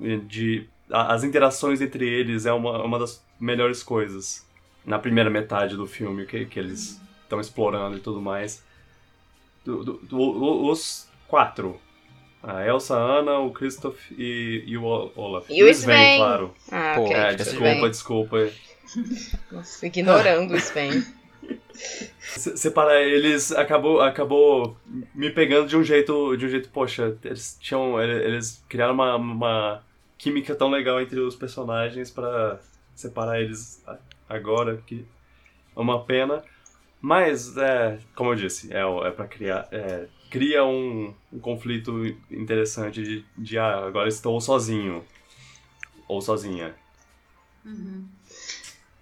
De, 0.00 0.68
a- 0.90 1.14
as 1.14 1.22
interações 1.22 1.80
entre 1.80 2.08
eles 2.08 2.44
é 2.44 2.52
uma, 2.52 2.82
uma 2.82 2.98
das 2.98 3.24
melhores 3.38 3.84
coisas. 3.84 4.44
Na 4.84 4.98
primeira 4.98 5.30
metade 5.30 5.76
do 5.76 5.86
filme, 5.86 6.26
que, 6.26 6.44
que 6.46 6.58
eles 6.58 7.00
estão 7.22 7.40
explorando 7.40 7.98
e 7.98 8.00
tudo 8.00 8.20
mais. 8.20 8.64
Do- 9.68 9.84
do- 9.84 9.98
do- 9.98 10.70
os 10.70 11.06
quatro. 11.26 11.78
A 12.42 12.64
Elsa, 12.64 12.96
a 12.96 13.18
Ana, 13.18 13.38
o 13.40 13.50
Christoph 13.52 13.98
e, 14.12 14.62
e 14.66 14.78
o 14.78 14.84
Olaf. 15.14 15.44
E 15.50 15.62
o 15.62 15.68
Sven. 15.68 16.16
claro. 16.16 16.54
Ah, 16.72 16.92
Pô, 16.96 17.02
ok. 17.04 17.14
É, 17.16 17.34
tudo 17.34 17.44
desculpa, 17.44 17.90
desculpa. 17.90 18.50
Nossa, 19.52 19.86
ignorando 19.86 20.54
o 20.54 20.56
Sven. 20.56 21.04
Se- 22.18 22.56
Separar 22.56 23.02
eles 23.02 23.52
acabou, 23.52 24.00
acabou 24.00 24.76
me 25.14 25.30
pegando 25.30 25.68
de 25.68 25.76
um 25.76 25.82
jeito, 25.84 26.34
de 26.36 26.46
um 26.46 26.48
jeito, 26.48 26.70
poxa, 26.70 27.16
eles 27.24 27.58
tinham, 27.60 28.00
ele- 28.00 28.24
eles 28.24 28.64
criaram 28.68 28.94
uma, 28.94 29.16
uma 29.16 29.82
química 30.16 30.54
tão 30.54 30.70
legal 30.70 31.00
entre 31.00 31.20
os 31.20 31.36
personagens 31.36 32.10
pra 32.10 32.58
separar 32.94 33.40
eles 33.40 33.84
agora 34.28 34.82
que 34.86 35.04
é 35.76 35.80
uma 35.80 36.02
pena. 36.04 36.42
Mas 37.00 37.56
é, 37.56 37.98
como 38.14 38.30
eu 38.30 38.34
disse, 38.34 38.72
é, 38.72 38.80
é 38.80 39.10
para 39.10 39.26
criar, 39.26 39.68
é, 39.70 40.08
cria 40.30 40.64
um, 40.64 41.14
um 41.32 41.38
conflito 41.38 42.04
interessante 42.30 43.02
de, 43.02 43.24
de 43.36 43.58
ah, 43.58 43.86
agora 43.86 44.08
estou 44.08 44.40
sozinho 44.40 45.04
ou 46.08 46.20
sozinha. 46.20 46.74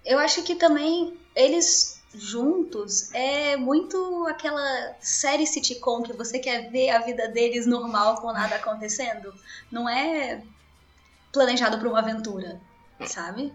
Eu 0.05 0.19
acho 0.19 0.43
que 0.43 0.55
também 0.55 1.17
eles 1.35 2.01
juntos 2.13 3.13
é 3.13 3.57
muito 3.57 4.25
aquela 4.27 4.95
série 4.99 5.45
sitcom 5.45 6.01
que 6.03 6.13
você 6.13 6.39
quer 6.39 6.69
ver 6.71 6.89
a 6.89 6.99
vida 6.99 7.27
deles 7.27 7.65
normal 7.65 8.21
com 8.21 8.31
nada 8.31 8.55
acontecendo. 8.55 9.33
Não 9.71 9.87
é 9.87 10.43
planejado 11.31 11.77
pra 11.77 11.89
uma 11.89 11.99
aventura, 11.99 12.59
sabe? 13.05 13.53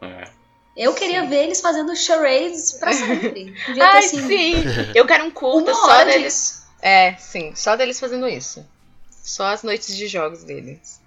É. 0.00 0.45
Eu 0.76 0.92
queria 0.94 1.24
ver 1.26 1.44
eles 1.44 1.60
fazendo 1.60 1.96
charades 1.96 2.72
pra 2.72 2.92
sempre. 2.92 3.54
Ai, 3.80 3.98
assim, 3.98 4.26
sim! 4.26 4.54
Eu 4.94 5.06
quero 5.06 5.24
um 5.24 5.30
curta 5.30 5.70
uma 5.72 5.80
só 5.80 5.86
hora 5.88 6.04
deles. 6.04 6.24
disso. 6.34 6.66
É, 6.82 7.14
sim, 7.16 7.54
só 7.54 7.76
deles 7.76 7.98
fazendo 7.98 8.28
isso. 8.28 8.64
Só 9.10 9.46
as 9.46 9.62
noites 9.62 9.96
de 9.96 10.06
jogos 10.06 10.44
deles. 10.44 11.00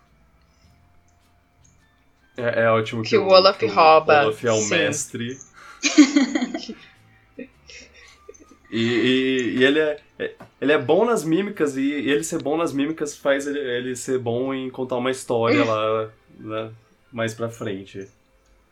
É, 2.35 2.63
é 2.63 2.69
ótimo 2.71 3.03
que, 3.03 3.09
Que 3.09 3.17
o 3.17 3.27
Olaf 3.27 3.61
rouba, 3.61 4.21
O 4.23 4.25
Olaf 4.27 4.43
é 4.45 4.51
o 4.51 4.55
sim. 4.61 4.69
mestre. 4.69 5.37
e, 7.37 8.81
e- 8.81 9.55
e 9.57 9.63
ele, 9.63 9.79
é, 9.79 9.99
é- 10.17 10.35
ele 10.61 10.71
é 10.71 10.77
bom 10.77 11.05
nas 11.05 11.23
mímicas, 11.23 11.75
e, 11.77 11.81
e 11.81 12.09
ele 12.09 12.23
ser 12.23 12.41
bom 12.41 12.57
nas 12.57 12.73
mímicas 12.73 13.15
faz 13.15 13.47
ele, 13.47 13.59
ele 13.59 13.95
ser 13.95 14.19
bom 14.19 14.53
em 14.53 14.69
contar 14.69 14.97
uma 14.97 15.11
história 15.11 15.63
lá, 15.63 16.09
lá 16.41 16.71
mais 17.11 17.33
pra 17.33 17.49
frente. 17.49 18.07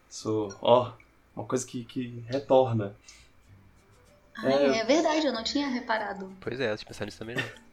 Isso, 0.09 0.55
ó, 0.61 0.91
uma 1.35 1.45
coisa 1.45 1.65
que, 1.65 1.83
que 1.83 2.23
retorna. 2.27 2.95
Ai, 4.37 4.79
é 4.79 4.83
verdade, 4.85 5.25
eu 5.25 5.33
não 5.33 5.43
tinha 5.43 5.67
reparado. 5.67 6.31
Pois 6.39 6.59
é, 6.59 6.71
eu 6.71 6.77
tinha 6.77 6.87
pensado 6.87 7.05
nisso 7.05 7.19
também. 7.19 7.35
não. 7.35 7.67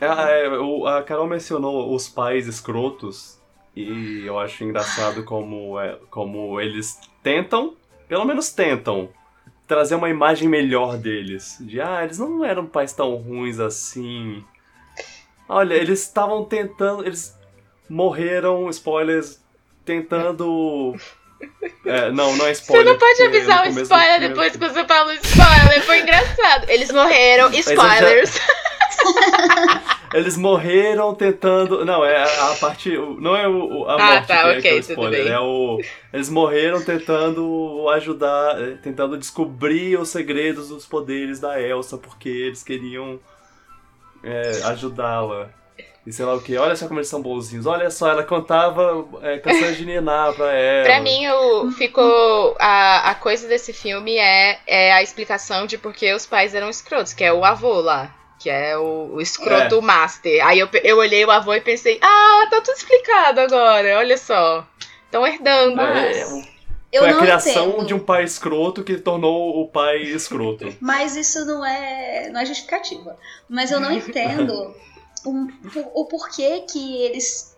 Ah, 0.00 0.28
é, 0.30 0.48
o- 0.58 0.86
a 0.86 1.02
Carol 1.02 1.26
mencionou 1.26 1.94
os 1.94 2.08
pais 2.08 2.46
escrotos 2.46 3.38
e 3.74 4.24
eu 4.26 4.38
acho 4.38 4.64
engraçado 4.64 5.24
como, 5.24 5.78
é, 5.80 5.96
como 6.10 6.60
eles 6.60 6.98
tentam, 7.22 7.76
pelo 8.08 8.24
menos 8.24 8.50
tentam, 8.50 9.08
trazer 9.66 9.94
uma 9.94 10.10
imagem 10.10 10.48
melhor 10.48 10.98
deles. 10.98 11.56
De, 11.60 11.80
ah, 11.80 12.02
eles 12.04 12.18
não 12.18 12.44
eram 12.44 12.66
pais 12.66 12.92
tão 12.92 13.14
ruins 13.16 13.58
assim. 13.60 14.44
Olha, 15.48 15.74
eles 15.74 16.02
estavam 16.02 16.44
tentando, 16.44 17.04
eles 17.06 17.36
morreram, 17.88 18.68
spoilers, 18.70 19.40
tentando 19.86 20.94
É, 21.86 22.10
não, 22.10 22.34
não 22.36 22.46
é 22.46 22.52
Você 22.54 22.62
spoiler. 22.62 22.86
não 22.92 22.98
pode 22.98 23.22
avisar 23.22 23.66
o 23.66 23.68
spoiler 23.82 24.20
depois 24.20 24.52
que 24.52 24.58
você 24.58 24.84
fala 24.84 25.10
o 25.10 25.14
spoiler. 25.14 25.82
Foi 25.84 26.00
engraçado. 26.00 26.68
Eles 26.68 26.90
morreram. 26.90 27.50
Spoilers. 27.52 28.40
Eles 30.14 30.36
morreram 30.36 31.14
tentando. 31.14 31.84
Não, 31.84 32.04
é 32.04 32.22
a, 32.22 32.54
parte. 32.58 32.90
Não 33.20 33.36
é 33.36 33.46
o, 33.46 33.84
a 33.86 33.94
Ah, 33.94 33.98
morte 34.14 34.26
tá, 34.28 34.42
que, 34.42 34.48
é- 34.48 34.60
que 34.62 34.68
é 34.68 34.72
o 34.74 34.78
spoiler. 34.78 35.24
bem. 35.24 35.32
É 35.32 35.38
o. 35.40 35.78
Eles 36.12 36.30
morreram 36.30 36.82
tentando 36.82 37.86
ajudar. 37.90 38.60
eh, 38.62 38.76
Tentando 38.82 39.18
descobrir 39.18 39.98
os 39.98 40.08
segredos 40.08 40.68
dos 40.70 40.86
poderes 40.86 41.38
da 41.38 41.60
Elsa, 41.60 41.98
porque 41.98 42.28
eles 42.28 42.62
queriam 42.62 43.20
é, 44.24 44.50
ajudá-la. 44.64 45.50
E 46.06 46.12
sei 46.12 46.24
lá 46.24 46.34
o 46.34 46.40
que. 46.40 46.56
Olha 46.56 46.76
só 46.76 46.86
como 46.86 47.00
eles 47.00 47.08
são 47.08 47.20
bonzinhos. 47.20 47.66
Olha 47.66 47.90
só, 47.90 48.08
ela 48.10 48.22
cantava 48.22 49.04
é, 49.22 49.38
canções 49.38 49.76
de 49.76 49.84
Niná 49.84 50.32
pra 50.32 50.52
ela. 50.54 50.84
Pra 50.84 51.00
mim, 51.00 51.26
o, 51.28 51.70
ficou. 51.72 52.54
A, 52.60 53.10
a 53.10 53.14
coisa 53.16 53.48
desse 53.48 53.72
filme 53.72 54.16
é, 54.16 54.58
é 54.66 54.92
a 54.92 55.02
explicação 55.02 55.66
de 55.66 55.76
por 55.76 55.92
que 55.92 56.14
os 56.14 56.24
pais 56.24 56.54
eram 56.54 56.70
escrotos, 56.70 57.12
que 57.12 57.24
é 57.24 57.32
o 57.32 57.44
avô 57.44 57.80
lá. 57.80 58.14
Que 58.38 58.50
é 58.50 58.76
o, 58.78 59.14
o 59.14 59.20
escroto 59.20 59.80
master. 59.82 60.46
Aí 60.46 60.58
eu, 60.60 60.68
eu 60.84 60.98
olhei 60.98 61.24
o 61.24 61.30
avô 61.30 61.54
e 61.54 61.60
pensei, 61.60 61.98
ah, 62.02 62.46
tá 62.50 62.60
tudo 62.60 62.76
explicado 62.76 63.40
agora, 63.40 63.96
olha 63.98 64.16
só. 64.16 64.64
Estão 65.06 65.26
herdando. 65.26 65.80
É, 65.80 65.84
Mas- 66.24 66.32
o- 66.32 66.56
Eu 66.92 67.02
foi 67.02 67.10
a 67.10 67.16
criação 67.18 67.68
entendo. 67.70 67.86
de 67.86 67.94
um 67.94 67.98
pai 67.98 68.22
escroto 68.24 68.84
que 68.84 68.96
tornou 68.98 69.60
o 69.60 69.66
pai 69.68 70.02
escroto. 70.02 70.72
Mas 70.80 71.16
isso 71.16 71.44
não 71.46 71.64
é, 71.64 72.28
não 72.30 72.40
é 72.40 72.46
justificativa. 72.46 73.16
Mas 73.48 73.70
eu 73.72 73.80
não 73.80 73.90
entendo 73.96 74.74
o, 75.30 76.02
o 76.02 76.04
porquê 76.06 76.60
que 76.60 76.96
eles 77.02 77.56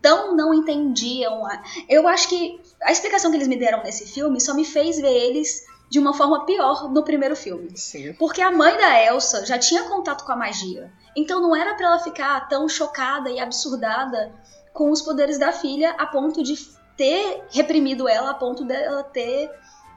tão 0.00 0.34
não 0.34 0.52
entendiam. 0.52 1.42
Eu 1.88 2.06
acho 2.08 2.28
que 2.28 2.60
a 2.82 2.92
explicação 2.92 3.30
que 3.30 3.36
eles 3.36 3.48
me 3.48 3.56
deram 3.56 3.82
nesse 3.82 4.06
filme 4.06 4.40
só 4.40 4.54
me 4.54 4.64
fez 4.64 4.98
ver 4.98 5.12
eles 5.12 5.64
de 5.88 5.98
uma 5.98 6.12
forma 6.12 6.44
pior 6.44 6.90
no 6.92 7.04
primeiro 7.04 7.36
filme. 7.36 7.76
Sim. 7.76 8.12
Porque 8.14 8.40
a 8.42 8.50
mãe 8.50 8.76
da 8.76 9.04
Elsa 9.04 9.46
já 9.46 9.58
tinha 9.58 9.84
contato 9.84 10.24
com 10.24 10.32
a 10.32 10.36
magia. 10.36 10.92
Então 11.14 11.40
não 11.40 11.54
era 11.54 11.74
pra 11.74 11.86
ela 11.86 11.98
ficar 11.98 12.48
tão 12.48 12.68
chocada 12.68 13.30
e 13.30 13.38
absurdada 13.38 14.32
com 14.72 14.90
os 14.90 15.00
poderes 15.00 15.38
da 15.38 15.52
filha 15.52 15.92
a 15.92 16.06
ponto 16.06 16.42
de 16.42 16.54
ter 16.96 17.44
reprimido 17.50 18.08
ela, 18.08 18.30
a 18.30 18.34
ponto 18.34 18.64
dela 18.64 19.02
ter 19.04 19.50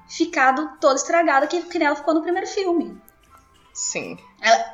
ficado 0.07 0.77
toda 0.79 0.95
estragada 0.95 1.47
que, 1.47 1.61
que 1.61 1.79
nem 1.79 1.87
ela 1.87 1.95
ficou 1.95 2.13
no 2.13 2.21
primeiro 2.21 2.47
filme. 2.47 2.99
Sim. 3.81 4.17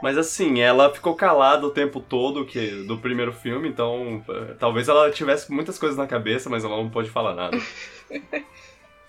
Mas 0.02 0.18
assim, 0.18 0.62
ela 0.62 0.92
ficou 0.92 1.14
calada 1.16 1.64
o 1.68 1.70
tempo 1.70 2.00
todo 2.00 2.44
que 2.44 2.84
do 2.88 2.98
primeiro 2.98 3.32
filme, 3.32 3.70
então 3.70 4.24
eh, 4.28 4.56
talvez 4.60 4.88
ela 4.88 5.12
tivesse 5.12 5.52
muitas 5.52 5.78
coisas 5.78 5.96
na 5.96 6.08
cabeça, 6.08 6.50
mas 6.50 6.64
ela 6.64 6.76
não 6.76 6.90
pôde 6.90 7.10
falar 7.12 7.36
nada. 7.36 7.56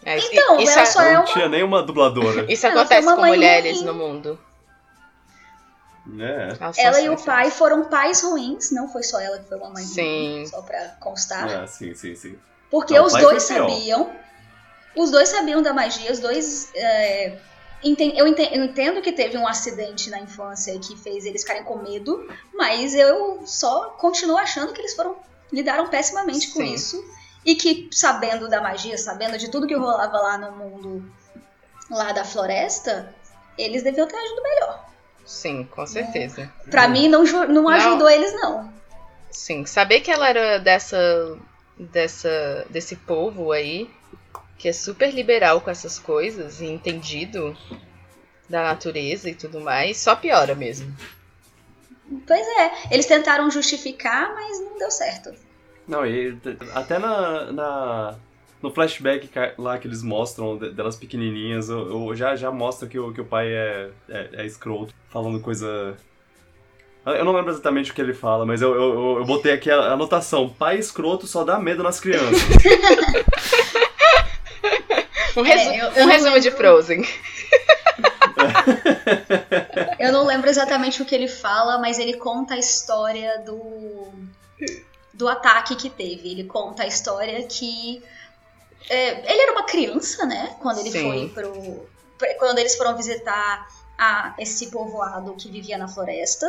É, 0.05 0.19
isso- 0.19 0.29
Então, 0.33 0.61
isso, 0.61 0.71
ela 0.73 0.83
é- 0.83 0.85
só 0.87 1.01
Ela 1.01 1.09
é 1.11 1.15
não 1.15 1.21
uma- 1.23 1.33
tinha 1.33 1.49
nenhuma 1.49 1.83
dubladora. 1.83 2.47
isso 2.53 2.65
Ela 2.65 2.83
acontece 2.83 3.03
foi 3.03 3.13
uma 3.13 3.21
com 3.23 3.27
mulheres 3.27 3.77
ruim. 3.79 3.87
no 3.87 3.95
mundo. 3.95 4.39
né? 6.07 6.55
São 6.55 6.73
Ela 6.77 7.01
e 7.01 7.09
o 7.09 7.17
pai 7.17 7.51
foram 7.51 7.85
pais 7.87 8.23
ruins, 8.23 8.71
não 8.71 8.89
foi 8.89 9.03
só 9.03 9.19
ela 9.21 9.39
que 9.41 9.49
foi 9.49 9.59
uma 9.59 9.71
mãe 9.71 9.83
Sim. 9.83 10.35
ruim, 10.37 10.47
só 10.47 10.63
pra 10.63 10.79
constar. 11.01 11.51
É, 11.51 11.67
sim, 11.67 11.93
sim, 11.95 12.15
sim. 12.15 12.39
Porque 12.71 12.95
Não, 12.95 13.05
os 13.07 13.13
dois 13.15 13.43
sabiam. 13.43 14.13
Os 14.95 15.11
dois 15.11 15.29
sabiam 15.29 15.61
da 15.63 15.73
magia, 15.75 16.13
os 16.13 16.21
dois. 16.21 16.71
é, 16.77 17.37
eu, 18.17 18.27
enten- 18.27 18.51
eu 18.53 18.65
entendo 18.65 19.01
que 19.03 19.13
teve 19.13 19.37
um 19.39 19.47
acidente 19.47 20.11
na 20.11 20.21
infância 20.21 20.79
que 20.79 20.97
fez 20.97 21.25
eles 21.25 21.43
ficarem 21.43 21.65
com 21.65 21.77
medo, 21.79 22.29
mas 22.55 22.95
eu 22.95 23.43
só 23.47 23.91
continuo 23.99 24.37
achando 24.37 24.73
que 24.73 24.81
eles 24.81 24.95
foram. 24.95 25.17
lidaram 25.53 25.89
pessimamente 25.89 26.49
com 26.49 26.61
Sim. 26.61 26.73
isso. 26.75 27.05
E 27.45 27.55
que, 27.55 27.89
sabendo 27.93 28.49
da 28.49 28.61
magia, 28.61 28.99
sabendo 28.99 29.39
de 29.39 29.49
tudo 29.51 29.67
que 29.69 29.75
rolava 29.77 30.19
lá 30.19 30.37
no 30.39 30.51
mundo 30.53 31.05
lá 31.89 32.11
da 32.11 32.25
floresta, 32.25 33.15
eles 33.57 33.83
deviam 33.85 34.09
ter 34.09 34.17
agido 34.17 34.43
melhor. 34.43 34.85
Sim, 35.25 35.65
com 35.65 35.87
certeza. 35.87 36.53
Pra 36.71 36.89
mim, 36.89 37.09
não, 37.09 37.25
ju- 37.25 37.47
não 37.47 37.63
Não. 37.63 37.71
ajudou 37.71 38.11
eles, 38.11 38.33
não. 38.35 38.73
Sim, 39.31 39.65
saber 39.65 40.01
que 40.01 40.11
ela 40.11 40.29
era 40.29 40.59
dessa, 40.59 41.39
dessa, 41.79 42.67
desse 42.71 42.97
povo 42.97 43.53
aí, 43.53 43.89
que 44.59 44.69
é 44.69 44.73
super 44.73 45.13
liberal 45.15 45.61
com 45.61 45.71
essas 45.71 45.99
coisas 45.99 46.61
e 46.61 46.67
entendido 46.67 47.57
da 48.49 48.63
natureza 48.63 49.29
e 49.29 49.35
tudo 49.35 49.61
mais, 49.61 49.99
só 49.99 50.15
piora 50.17 50.55
mesmo. 50.55 50.95
Pois 52.27 52.47
é, 52.47 52.95
eles 52.95 53.07
tentaram 53.07 53.51
justificar, 53.51 54.33
mas 54.35 54.61
não 54.61 54.79
deu 54.79 54.91
certo. 54.91 55.33
Não, 55.87 56.07
e 56.07 56.37
até 56.75 56.99
na, 56.99 57.53
na- 57.53 58.15
no 58.63 58.71
flashback 58.73 59.29
lá 59.59 59.77
que 59.79 59.87
eles 59.89 60.03
mostram 60.03 60.57
de- 60.57 60.71
delas 60.71 60.97
pequenininhas, 60.97 61.69
eu, 61.69 62.09
eu 62.09 62.15
já, 62.17 62.35
já 62.37 62.51
mostra 62.51 62.89
que 62.89 62.99
o, 62.99 63.13
que 63.13 63.21
o 63.21 63.25
pai 63.25 63.49
é, 63.49 63.91
é, 64.09 64.31
é 64.35 64.47
escroto, 64.47 64.95
falando 65.11 65.41
coisa... 65.41 65.97
Eu 67.05 67.25
não 67.25 67.33
lembro 67.33 67.53
exatamente 67.53 67.93
o 67.93 67.95
que 67.95 68.01
ele 68.01 68.13
fala, 68.15 68.45
mas 68.45 68.61
eu, 68.61 68.75
eu, 68.75 68.83
eu- 68.95 69.17
eu 69.19 69.25
botei 69.25 69.53
aqui 69.53 69.71
a 69.71 69.93
anotação. 69.93 70.49
Pai 70.49 70.77
escroto 70.77 71.25
só 71.25 71.45
dá 71.45 71.57
medo 71.57 71.81
nas 71.85 72.01
crianças. 72.01 72.43
Um, 75.37 75.43
resu- 75.43 75.71
É, 75.71 75.81
eu- 75.81 75.91
eu 75.91 76.05
um 76.05 76.07
não 76.07 76.13
resumo 76.13 76.41
de 76.41 76.49
lembro. 76.51 76.57
Frozen. 76.59 77.03
Eu 79.99 80.13
não 80.13 80.25
lembro 80.27 80.49
exatamente 80.49 81.03
o 81.03 81.05
que 81.05 81.15
ele 81.15 81.29
fala, 81.29 81.79
mas 81.79 81.99
ele 81.99 82.15
conta 82.15 82.55
a 82.55 82.59
história 82.59 83.39
do 83.41 84.13
do 85.13 85.29
ataque 85.29 85.75
que 85.77 85.89
teve. 85.89 86.31
Ele 86.31 86.45
conta 86.45 86.83
a 86.83 86.87
história 86.87 87.43
que 87.47 88.03
é, 88.89 89.33
ele 89.33 89.43
era 89.43 89.53
uma 89.53 89.65
criança, 89.65 90.27
né? 90.27 90.55
Quando 90.61 90.79
ele 90.81 90.91
Sim. 90.91 91.03
foi 91.03 91.29
pro 91.29 91.89
quando 92.39 92.59
eles 92.59 92.77
foram 92.77 92.97
visitar 92.97 93.67
a, 93.99 94.35
esse 94.39 94.71
povoado 94.71 95.35
que 95.35 95.51
vivia 95.51 95.77
na 95.79 95.89
floresta. 95.89 96.47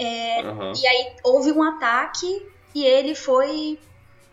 Aham. 0.00 0.72
E 0.76 0.86
aí 0.86 1.12
houve 1.22 1.52
um 1.52 1.62
ataque 1.62 2.46
e 2.74 2.84
ele 2.84 3.14
foi. 3.14 3.78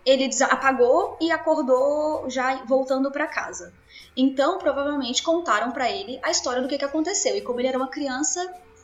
Ele 0.06 0.30
apagou 0.44 1.18
e 1.22 1.32
acordou 1.32 2.30
já 2.30 2.64
voltando 2.66 3.12
pra 3.12 3.28
casa. 3.28 3.74
Então, 4.16 4.58
provavelmente 4.58 5.24
contaram 5.24 5.72
pra 5.72 5.90
ele 5.90 6.20
a 6.24 6.32
história 6.32 6.62
do 6.62 6.68
que, 6.68 6.78
que 6.78 6.86
aconteceu. 6.86 7.36
E 7.36 7.42
como 7.42 7.60
ele 7.60 7.68
era 7.68 7.78
uma 7.78 7.90
criança, 7.90 8.40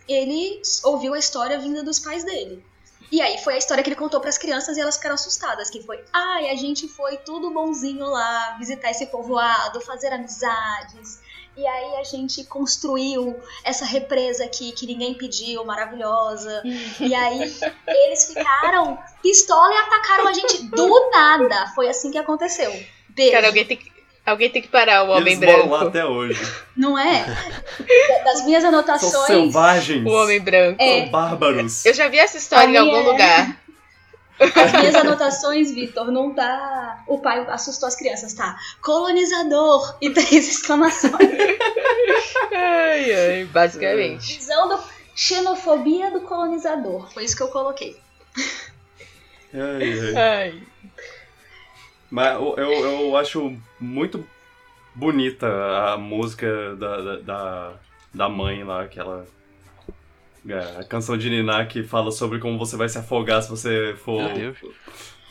ele 0.08 0.62
ouviu 0.84 1.14
a 1.14 1.20
história 1.20 1.60
vinda 1.60 1.84
dos 1.84 2.00
pais 2.00 2.24
dele. 2.24 2.64
E 3.12 3.22
aí 3.22 3.38
foi 3.38 3.54
a 3.54 3.58
história 3.58 3.84
que 3.84 3.90
ele 3.90 3.96
contou 3.96 4.20
pras 4.20 4.38
crianças 4.38 4.76
e 4.76 4.82
elas 4.82 4.98
ficaram 4.98 5.16
assustadas, 5.16 5.70
que 5.70 5.82
foi: 5.84 6.04
"Ai, 6.12 6.50
a 6.50 6.56
gente 6.56 6.88
foi 6.90 7.18
tudo 7.18 7.54
bonzinho 7.54 8.06
lá, 8.06 8.58
visitar 8.58 8.92
esse 8.92 9.06
povoado, 9.08 9.80
fazer 9.82 10.12
amizades. 10.12 11.20
E 11.58 11.66
aí 11.66 11.96
a 12.00 12.04
gente 12.04 12.44
construiu 12.44 13.36
essa 13.64 13.84
represa 13.84 14.46
aqui 14.46 14.72
que 14.74 14.86
ninguém 14.86 15.16
pediu, 15.16 15.66
maravilhosa. 15.66 16.62
E 17.00 17.16
aí 17.16 17.52
eles 17.88 18.28
ficaram 18.32 18.98
pistola 19.24 19.74
e 19.74 19.78
atacaram 19.78 20.28
a 20.28 20.34
gente 20.34 20.62
do 20.64 21.10
nada. 21.10 21.66
Foi 21.74 21.90
assim 21.90 22.12
que 22.12 22.18
aconteceu. 22.18 22.72
Beijo. 23.10 23.32
Cara, 23.32 23.48
alguém 23.48 23.66
tem 23.66 23.76
que, 23.78 23.92
alguém 24.24 24.50
tem 24.52 24.62
que 24.62 24.68
parar 24.68 25.04
o 25.04 25.10
Homem 25.10 25.34
Eles 25.34 25.40
moram 25.40 25.68
lá 25.70 25.80
Branco. 25.80 25.88
até 25.88 26.06
hoje. 26.06 26.54
Não 26.76 26.96
é? 26.98 27.26
Das 28.24 28.46
minhas 28.46 28.62
São 28.62 28.70
anotações. 28.72 29.26
selvagens. 29.26 30.06
O 30.06 30.10
Homem 30.12 30.40
Branco. 30.40 30.80
É. 30.80 31.02
São 31.02 31.10
bárbaros. 31.12 31.84
Eu 31.88 31.94
já 31.96 32.08
vi 32.08 32.20
essa 32.20 32.38
história 32.38 32.68
A 32.68 32.72
em 32.72 32.78
algum 32.78 32.92
minha 32.92 33.04
é- 33.04 33.12
lugar. 33.12 33.62
As 34.40 34.72
minhas 34.74 34.96
anotações, 34.96 35.72
Vitor, 35.72 36.12
não 36.12 36.34
tá. 36.34 37.04
O 37.08 37.20
pai 37.20 37.46
assustou 37.50 37.88
as 37.88 37.96
crianças, 37.96 38.34
tá? 38.34 38.58
Colonizador! 38.82 39.98
E 40.02 40.10
três 40.12 40.48
exclamações. 40.48 41.14
Ai, 42.52 43.14
ai, 43.14 43.46
basicamente. 43.46 44.36
Visão 44.36 44.68
do. 44.70 44.98
Xenofobia 45.16 46.12
do 46.12 46.22
colonizador. 46.22 47.12
Foi 47.12 47.24
isso 47.24 47.36
que 47.36 47.42
eu 47.42 47.48
coloquei. 47.48 48.00
Ai, 49.52 50.00
ai. 50.00 50.16
Ai. 50.16 50.64
Mas 52.10 52.36
eu, 52.36 52.56
eu, 52.58 53.18
acho 53.18 53.58
muito 53.80 54.26
bonita 54.94 55.48
a 55.92 55.98
música 55.98 56.76
da, 56.76 57.02
da, 57.02 57.16
da, 57.18 57.74
da 58.14 58.30
mãe 58.30 58.64
lá, 58.64 58.84
aquela. 58.84 59.26
É, 60.50 60.80
A 60.80 60.84
canção 60.84 61.18
de 61.18 61.30
Niná 61.30 61.66
que 61.66 61.84
fala 61.84 62.12
sobre 62.12 62.40
como 62.40 62.58
você 62.58 62.76
vai 62.78 62.88
se 62.90 62.98
afogar 62.98 63.42
se 63.44 63.50
você 63.50 63.96
for. 64.04 64.22
Meu 64.24 64.54
Deus. 64.54 64.58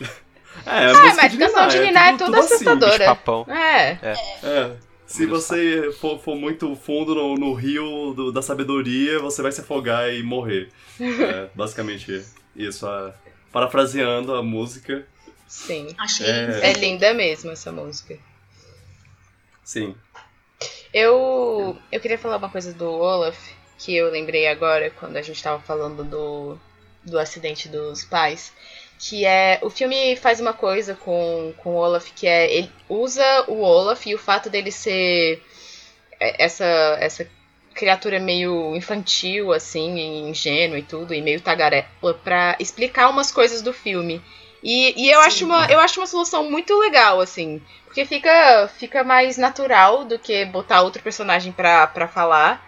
É, 0.65 0.87
a 0.87 0.91
Ah, 0.91 1.15
mas 1.17 1.37
canção 1.37 1.69
de 1.69 1.79
Niná 1.81 2.09
é 2.09 2.17
tudo 2.17 2.35
assim. 2.35 2.55
assustadora. 2.55 3.05
Papão. 3.05 3.47
É. 3.47 3.99
É. 4.43 4.77
Se 5.07 5.27
Muito 5.27 5.33
você 5.39 5.93
for, 6.01 6.19
for 6.19 6.35
muito 6.35 6.75
fundo 6.75 7.15
no, 7.15 7.35
no 7.37 7.53
rio 7.53 8.15
do- 8.15 8.33
da 8.33 8.41
sabedoria, 8.41 9.19
você 9.21 9.43
vai 9.43 9.53
se 9.53 9.61
afogar 9.61 10.13
e 10.13 10.23
morrer. 10.23 10.71
É, 10.99 11.49
basicamente 11.55 12.25
isso. 12.57 12.87
a- 12.89 13.15
parafraseando 13.53 14.35
a 14.35 14.43
música. 14.43 15.07
Sim. 15.47 15.95
Achei. 15.99 16.27
É. 16.27 16.71
É 16.71 16.73
linda 16.73 17.13
mesmo 17.13 17.51
essa 17.51 17.71
música. 17.71 18.19
Sim. 19.63 19.95
Eu, 20.93 21.77
eu 21.93 22.01
queria 22.01 22.19
falar 22.19 22.39
uma 22.39 22.49
coisa 22.49 22.73
do 22.73 22.91
Olaf, 22.91 23.37
que 23.79 23.97
eu 23.97 24.11
lembrei 24.11 24.47
agora 24.47 24.91
quando 24.91 25.17
a 25.17 25.23
gente 25.23 25.43
tava 25.43 25.61
falando 25.63 26.03
do, 26.05 26.59
do 27.05 27.19
acidente 27.19 27.69
dos 27.69 28.05
pais. 28.05 28.53
que 28.99 29.25
é 29.25 29.59
o 29.63 29.71
filme 29.71 30.17
faz 30.17 30.41
uma 30.41 30.53
coisa 30.53 30.95
com, 30.95 31.53
com 31.59 31.71
o 31.71 31.77
Olaf 31.77 32.11
que 32.15 32.27
é 32.27 32.53
ele 32.53 32.71
usa 32.89 33.45
o 33.49 33.61
Olaf 33.61 34.07
e 34.07 34.15
o 34.15 34.19
fato 34.19 34.49
dele 34.49 34.73
ser 34.73 35.43
é, 36.19 36.45
essa 36.45 36.65
essa 37.01 37.29
criatura 37.75 38.19
meio 38.19 38.75
infantil 38.75 39.53
assim, 39.53 40.29
ingênua 40.29 40.79
e 40.79 40.83
tudo 40.83 41.13
e 41.13 41.21
meio 41.21 41.41
tagarela 41.41 41.87
para 42.25 42.57
explicar 42.59 43.11
umas 43.11 43.31
coisas 43.31 43.61
do 43.61 43.73
filme. 43.73 44.23
E, 44.63 44.95
e 44.97 45.11
eu 45.11 45.21
Sim. 45.21 45.27
acho 45.27 45.45
uma 45.45 45.67
eu 45.67 45.79
acho 45.79 46.01
uma 46.01 46.07
solução 46.07 46.51
muito 46.51 46.77
legal 46.79 47.21
assim, 47.21 47.61
porque 47.85 48.05
fica 48.05 48.69
fica 48.79 49.05
mais 49.05 49.37
natural 49.37 50.05
do 50.05 50.19
que 50.19 50.45
botar 50.47 50.83
outro 50.83 51.03
personagem 51.03 51.53
pra, 51.53 51.87
pra 51.87 52.09
falar. 52.09 52.66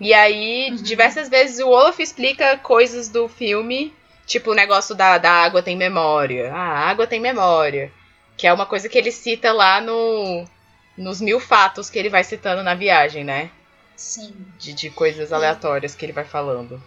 E 0.00 0.14
aí, 0.14 0.70
Uhum. 0.70 0.76
diversas 0.76 1.28
vezes 1.28 1.58
o 1.60 1.68
Olaf 1.68 1.98
explica 2.00 2.56
coisas 2.58 3.08
do 3.08 3.28
filme 3.28 3.94
Tipo 4.26 4.52
o 4.52 4.54
negócio 4.54 4.94
da, 4.94 5.18
da 5.18 5.28
água 5.32 5.60
tem 5.60 5.76
memória. 5.76 6.52
Ah, 6.54 6.56
a 6.84 6.88
água 6.90 7.04
tem 7.04 7.18
memória. 7.18 7.90
Que 8.36 8.46
é 8.46 8.52
uma 8.52 8.64
coisa 8.64 8.88
que 8.88 8.96
ele 8.96 9.10
cita 9.10 9.52
lá 9.52 9.80
no, 9.80 10.44
nos 10.96 11.20
mil 11.20 11.40
fatos 11.40 11.90
que 11.90 11.98
ele 11.98 12.08
vai 12.08 12.22
citando 12.22 12.62
na 12.62 12.76
viagem, 12.76 13.24
né? 13.24 13.50
Sim. 13.96 14.32
De, 14.56 14.72
de 14.72 14.88
coisas 14.88 15.32
aleatórias 15.32 15.96
que 15.96 16.04
ele 16.04 16.12
vai 16.12 16.24
falando. 16.24 16.80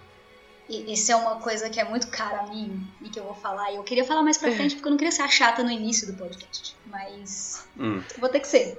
E 0.70 0.94
isso 0.94 1.12
é 1.12 1.18
uma 1.18 1.36
coisa 1.36 1.70
que 1.70 1.82
é 1.82 1.84
muito 1.84 2.08
cara 2.08 2.40
a 2.40 2.48
mim 2.48 2.82
e 3.02 3.10
que 3.10 3.20
eu 3.20 3.26
vou 3.26 3.36
falar. 3.36 3.74
E 3.74 3.76
eu 3.76 3.84
queria 3.84 4.06
falar 4.06 4.24
mais 4.24 4.38
pra 4.38 4.50
frente 4.54 4.76
porque 4.76 4.88
eu 4.88 4.92
não 4.92 4.98
queria 4.98 5.12
ser 5.12 5.24
a 5.24 5.28
chata 5.28 5.62
no 5.64 5.70
início 5.70 6.08
do 6.08 6.14
podcast. 6.14 6.74
Mas 6.86 7.68
Hum. 7.78 8.02
vou 8.20 8.30
ter 8.30 8.40
que 8.40 8.48
ser. 8.48 8.78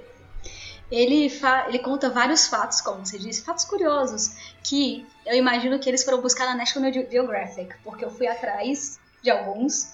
Ele, 0.91 1.31
ele 1.67 1.79
conta 1.79 2.09
vários 2.09 2.47
fatos, 2.47 2.79
como 2.81 3.05
você 3.05 3.17
disse, 3.17 3.43
fatos 3.43 3.65
curiosos, 3.65 4.29
que 4.63 5.05
eu 5.25 5.35
imagino 5.35 5.79
que 5.79 5.89
eles 5.89 6.03
foram 6.03 6.21
buscar 6.21 6.45
na 6.45 6.55
National 6.55 6.93
Ge- 6.93 7.07
Geographic, 7.11 7.75
porque 7.83 8.05
eu 8.05 8.11
fui 8.11 8.27
atrás 8.27 8.99
de 9.21 9.29
alguns. 9.31 9.87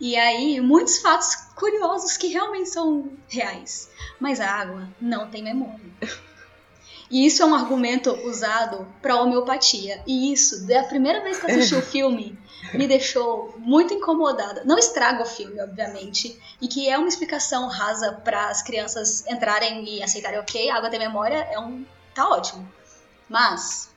E 0.00 0.16
aí, 0.16 0.60
muitos 0.60 0.98
fatos 0.98 1.34
curiosos 1.54 2.16
que 2.16 2.26
realmente 2.26 2.68
são 2.68 3.16
reais. 3.28 3.88
Mas 4.20 4.40
a 4.40 4.50
água 4.50 4.92
não 5.00 5.30
tem 5.30 5.42
memória. 5.42 5.78
E 7.14 7.26
isso 7.26 7.44
é 7.44 7.46
um 7.46 7.54
argumento 7.54 8.10
usado 8.26 8.92
para 9.00 9.22
homeopatia. 9.22 10.02
E 10.04 10.32
isso, 10.32 10.66
da 10.66 10.82
primeira 10.82 11.20
vez 11.20 11.38
que 11.38 11.46
eu 11.46 11.50
assisti 11.50 11.76
o 11.76 11.80
filme, 11.86 12.36
me 12.72 12.88
deixou 12.88 13.54
muito 13.58 13.94
incomodada. 13.94 14.64
Não 14.64 14.76
estraga 14.76 15.22
o 15.22 15.24
filme, 15.24 15.60
obviamente, 15.60 16.36
e 16.60 16.66
que 16.66 16.88
é 16.88 16.98
uma 16.98 17.06
explicação 17.06 17.68
rasa 17.68 18.14
para 18.24 18.48
as 18.48 18.62
crianças 18.62 19.24
entrarem 19.28 19.84
e 19.84 20.02
aceitarem, 20.02 20.40
ok, 20.40 20.68
a 20.68 20.74
água 20.74 20.90
tem 20.90 20.98
memória, 20.98 21.36
é 21.36 21.56
um. 21.56 21.86
tá 22.12 22.28
ótimo. 22.28 22.68
Mas 23.28 23.94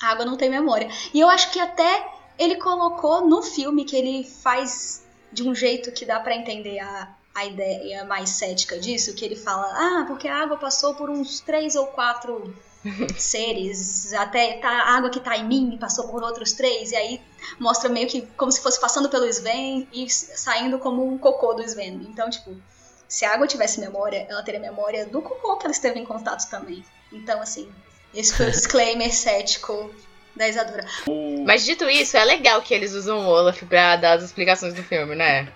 a 0.00 0.12
água 0.12 0.24
não 0.24 0.36
tem 0.36 0.48
memória. 0.48 0.88
E 1.12 1.18
eu 1.18 1.28
acho 1.28 1.50
que 1.50 1.58
até 1.58 2.06
ele 2.38 2.54
colocou 2.54 3.26
no 3.26 3.42
filme 3.42 3.84
que 3.84 3.96
ele 3.96 4.22
faz 4.22 5.04
de 5.32 5.42
um 5.42 5.52
jeito 5.52 5.90
que 5.90 6.06
dá 6.06 6.20
para 6.20 6.36
entender 6.36 6.78
a, 6.78 7.16
a 7.34 7.46
ideia 7.46 8.04
mais 8.04 8.30
cética 8.30 8.78
disso, 8.78 9.14
que 9.14 9.24
ele 9.24 9.36
fala, 9.36 9.64
ah, 9.64 10.04
porque 10.06 10.28
a 10.28 10.42
água 10.42 10.56
passou 10.56 10.94
por 10.94 11.08
uns 11.08 11.40
três 11.40 11.74
ou 11.74 11.86
quatro 11.86 12.54
seres, 13.16 14.12
até 14.12 14.54
tá, 14.58 14.68
a 14.68 14.96
água 14.96 15.10
que 15.10 15.20
tá 15.20 15.36
em 15.36 15.44
mim 15.44 15.78
passou 15.80 16.08
por 16.08 16.22
outros 16.22 16.52
três, 16.52 16.92
e 16.92 16.96
aí 16.96 17.20
mostra 17.58 17.88
meio 17.88 18.06
que 18.06 18.22
como 18.36 18.52
se 18.52 18.60
fosse 18.60 18.80
passando 18.80 19.08
pelo 19.08 19.26
Sven 19.26 19.88
e 19.92 20.08
saindo 20.10 20.78
como 20.78 21.06
um 21.06 21.16
cocô 21.16 21.54
do 21.54 21.62
Sven. 21.62 22.06
Então, 22.08 22.28
tipo, 22.28 22.54
se 23.08 23.24
a 23.24 23.34
água 23.34 23.46
tivesse 23.46 23.80
memória, 23.80 24.26
ela 24.28 24.42
teria 24.42 24.60
memória 24.60 25.06
do 25.06 25.22
cocô 25.22 25.56
que 25.56 25.66
ela 25.66 25.72
esteve 25.72 25.98
em 25.98 26.04
contato 26.04 26.48
também. 26.50 26.84
Então, 27.10 27.40
assim, 27.40 27.70
esse 28.14 28.34
foi 28.34 28.46
o 28.46 28.50
disclaimer 28.52 29.14
cético 29.14 29.90
da 30.34 30.48
Isadora. 30.48 30.86
Mas 31.44 31.64
dito 31.64 31.88
isso, 31.88 32.16
é 32.16 32.24
legal 32.24 32.62
que 32.62 32.72
eles 32.74 32.92
usam 32.92 33.20
o 33.20 33.28
Olaf 33.28 33.62
pra 33.64 33.96
dar 33.96 34.14
as 34.18 34.24
explicações 34.24 34.74
do 34.74 34.82
filme, 34.82 35.14
né? 35.14 35.52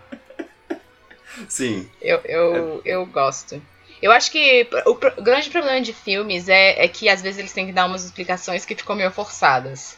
Sim. 1.49 1.89
Eu, 2.01 2.21
eu, 2.25 2.83
eu 2.85 3.07
gosto. 3.07 3.61
Eu 4.03 4.13
acho 4.13 4.31
que 4.31 4.69
o, 4.85 4.95
grande 5.23 5.49
problema 5.51 5.81
de 5.81 5.93
filmes 5.93 6.49
é, 6.49 6.85
é 6.85 6.89
que 6.89 7.09
às 7.09 7.23
vezes 7.23 7.39
eles 7.39 7.53
têm 7.53 7.67
que 7.67 7.73
dar 7.73 7.87
umas 7.87 8.05
explicações 8.05 8.65
que 8.65 8.75
ficam 8.75 8.95
meio 8.97 9.11
forçadas. 9.11 9.97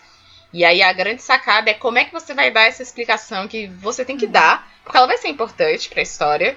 E 0.53 0.65
aí 0.65 0.81
a 0.83 0.93
grande 0.93 1.21
sacada 1.23 1.71
é 1.71 1.75
como 1.75 1.99
é 1.99 2.05
que 2.05 2.13
você 2.13 2.33
vai 2.33 2.51
dar 2.51 2.63
essa 2.63 2.83
explicação 2.83 3.47
que 3.49 3.67
você 3.67 4.05
tem 4.05 4.17
que 4.17 4.27
dar, 4.27 4.67
porque 4.83 4.97
ela 4.97 5.07
vai 5.07 5.19
ser 5.19 5.29
importante 5.29 5.89
pra 5.89 6.01
história. 6.01 6.57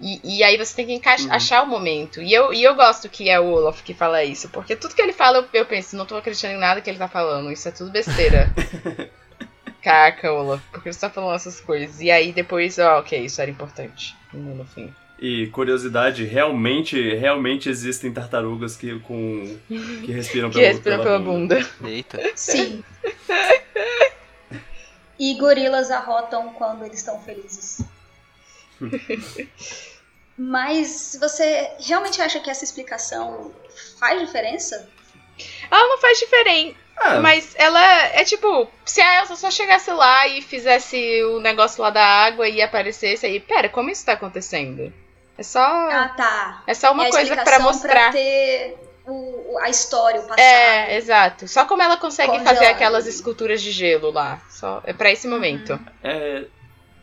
E, 0.00 0.38
e 0.38 0.42
aí 0.42 0.56
você 0.58 0.74
tem 0.74 0.86
que 0.86 0.92
encaix- 0.92 1.24
Uhum. 1.24 1.32
achar 1.32 1.62
o 1.62 1.66
momento. 1.66 2.20
E 2.20 2.34
eu, 2.34 2.52
e 2.52 2.62
eu 2.64 2.74
gosto 2.74 3.08
que 3.08 3.30
é 3.30 3.38
o 3.38 3.46
Olaf 3.46 3.80
que 3.82 3.94
fala 3.94 4.24
isso, 4.24 4.48
porque 4.48 4.74
tudo 4.74 4.94
que 4.94 5.00
ele 5.00 5.12
fala 5.12 5.38
eu, 5.38 5.60
eu 5.60 5.64
penso, 5.64 5.96
não 5.96 6.04
tô 6.04 6.16
acreditando 6.16 6.54
em 6.54 6.58
nada 6.58 6.80
que 6.80 6.90
ele 6.90 6.98
tá 6.98 7.06
falando, 7.08 7.50
isso 7.52 7.68
é 7.68 7.70
tudo 7.70 7.90
besteira. 7.92 8.52
Caca, 9.84 10.32
Olaf, 10.32 10.62
por 10.72 10.82
que 10.82 10.90
você 10.90 10.98
tá 10.98 11.10
falando 11.10 11.36
essas 11.36 11.60
coisas? 11.60 12.00
E 12.00 12.10
aí 12.10 12.32
depois, 12.32 12.78
ó, 12.78 13.00
ok, 13.00 13.22
isso 13.22 13.42
era 13.42 13.50
importante. 13.50 14.16
No 14.32 14.64
fim. 14.64 14.90
E 15.18 15.46
curiosidade, 15.48 16.24
realmente, 16.24 17.14
realmente 17.14 17.68
existem 17.68 18.10
tartarugas 18.10 18.76
que 18.76 18.98
com 19.00 19.58
que 19.68 20.10
respiram 20.10 20.48
Que 20.50 20.58
pela, 20.58 20.72
respiram 20.72 21.02
pela 21.02 21.18
bunda. 21.18 21.58
Eita. 21.84 22.18
Sim. 22.34 22.82
E 25.18 25.34
gorilas 25.34 25.90
arrotam 25.90 26.54
quando 26.54 26.86
eles 26.86 26.98
estão 26.98 27.20
felizes. 27.20 27.82
Mas 30.36 31.16
você 31.20 31.70
realmente 31.78 32.22
acha 32.22 32.40
que 32.40 32.48
essa 32.48 32.64
explicação 32.64 33.52
faz 34.00 34.18
diferença? 34.18 34.88
Ela 35.70 35.88
não 35.88 35.98
faz 35.98 36.18
diferente, 36.18 36.76
Ah, 36.96 37.20
mas 37.20 37.54
ela 37.56 37.82
é 38.08 38.24
tipo, 38.24 38.68
se 38.84 39.00
a 39.00 39.20
Elsa 39.20 39.36
só 39.36 39.50
chegasse 39.50 39.90
lá 39.90 40.26
e 40.28 40.40
fizesse 40.40 41.22
o 41.24 41.40
negócio 41.40 41.82
lá 41.82 41.90
da 41.90 42.04
água 42.04 42.48
e 42.48 42.62
aparecesse 42.62 43.26
aí, 43.26 43.40
pera, 43.40 43.68
como 43.68 43.90
isso 43.90 44.06
tá 44.06 44.12
acontecendo? 44.12 44.92
É 45.36 45.42
só, 45.42 45.60
Ah, 45.60 46.14
tá. 46.16 46.62
é 46.66 46.74
só 46.74 46.92
uma 46.92 47.06
é 47.06 47.10
coisa 47.10 47.34
pra 47.34 47.42
explicação 47.42 47.62
mostrar. 47.72 48.12
ter 48.12 48.76
o, 49.06 49.58
a 49.60 49.68
história, 49.68 50.20
o 50.20 50.22
passado. 50.22 50.38
É, 50.40 50.96
exato. 50.96 51.48
Só 51.48 51.64
como 51.66 51.82
ela 51.82 51.96
consegue 51.96 52.28
Congelado. 52.30 52.54
fazer 52.54 52.66
aquelas 52.66 53.06
esculturas 53.06 53.60
de 53.60 53.70
gelo 53.72 54.10
lá. 54.12 54.40
Só 54.48 54.80
é 54.84 54.92
para 54.92 55.10
esse 55.10 55.26
momento. 55.26 55.78
é, 56.02 56.44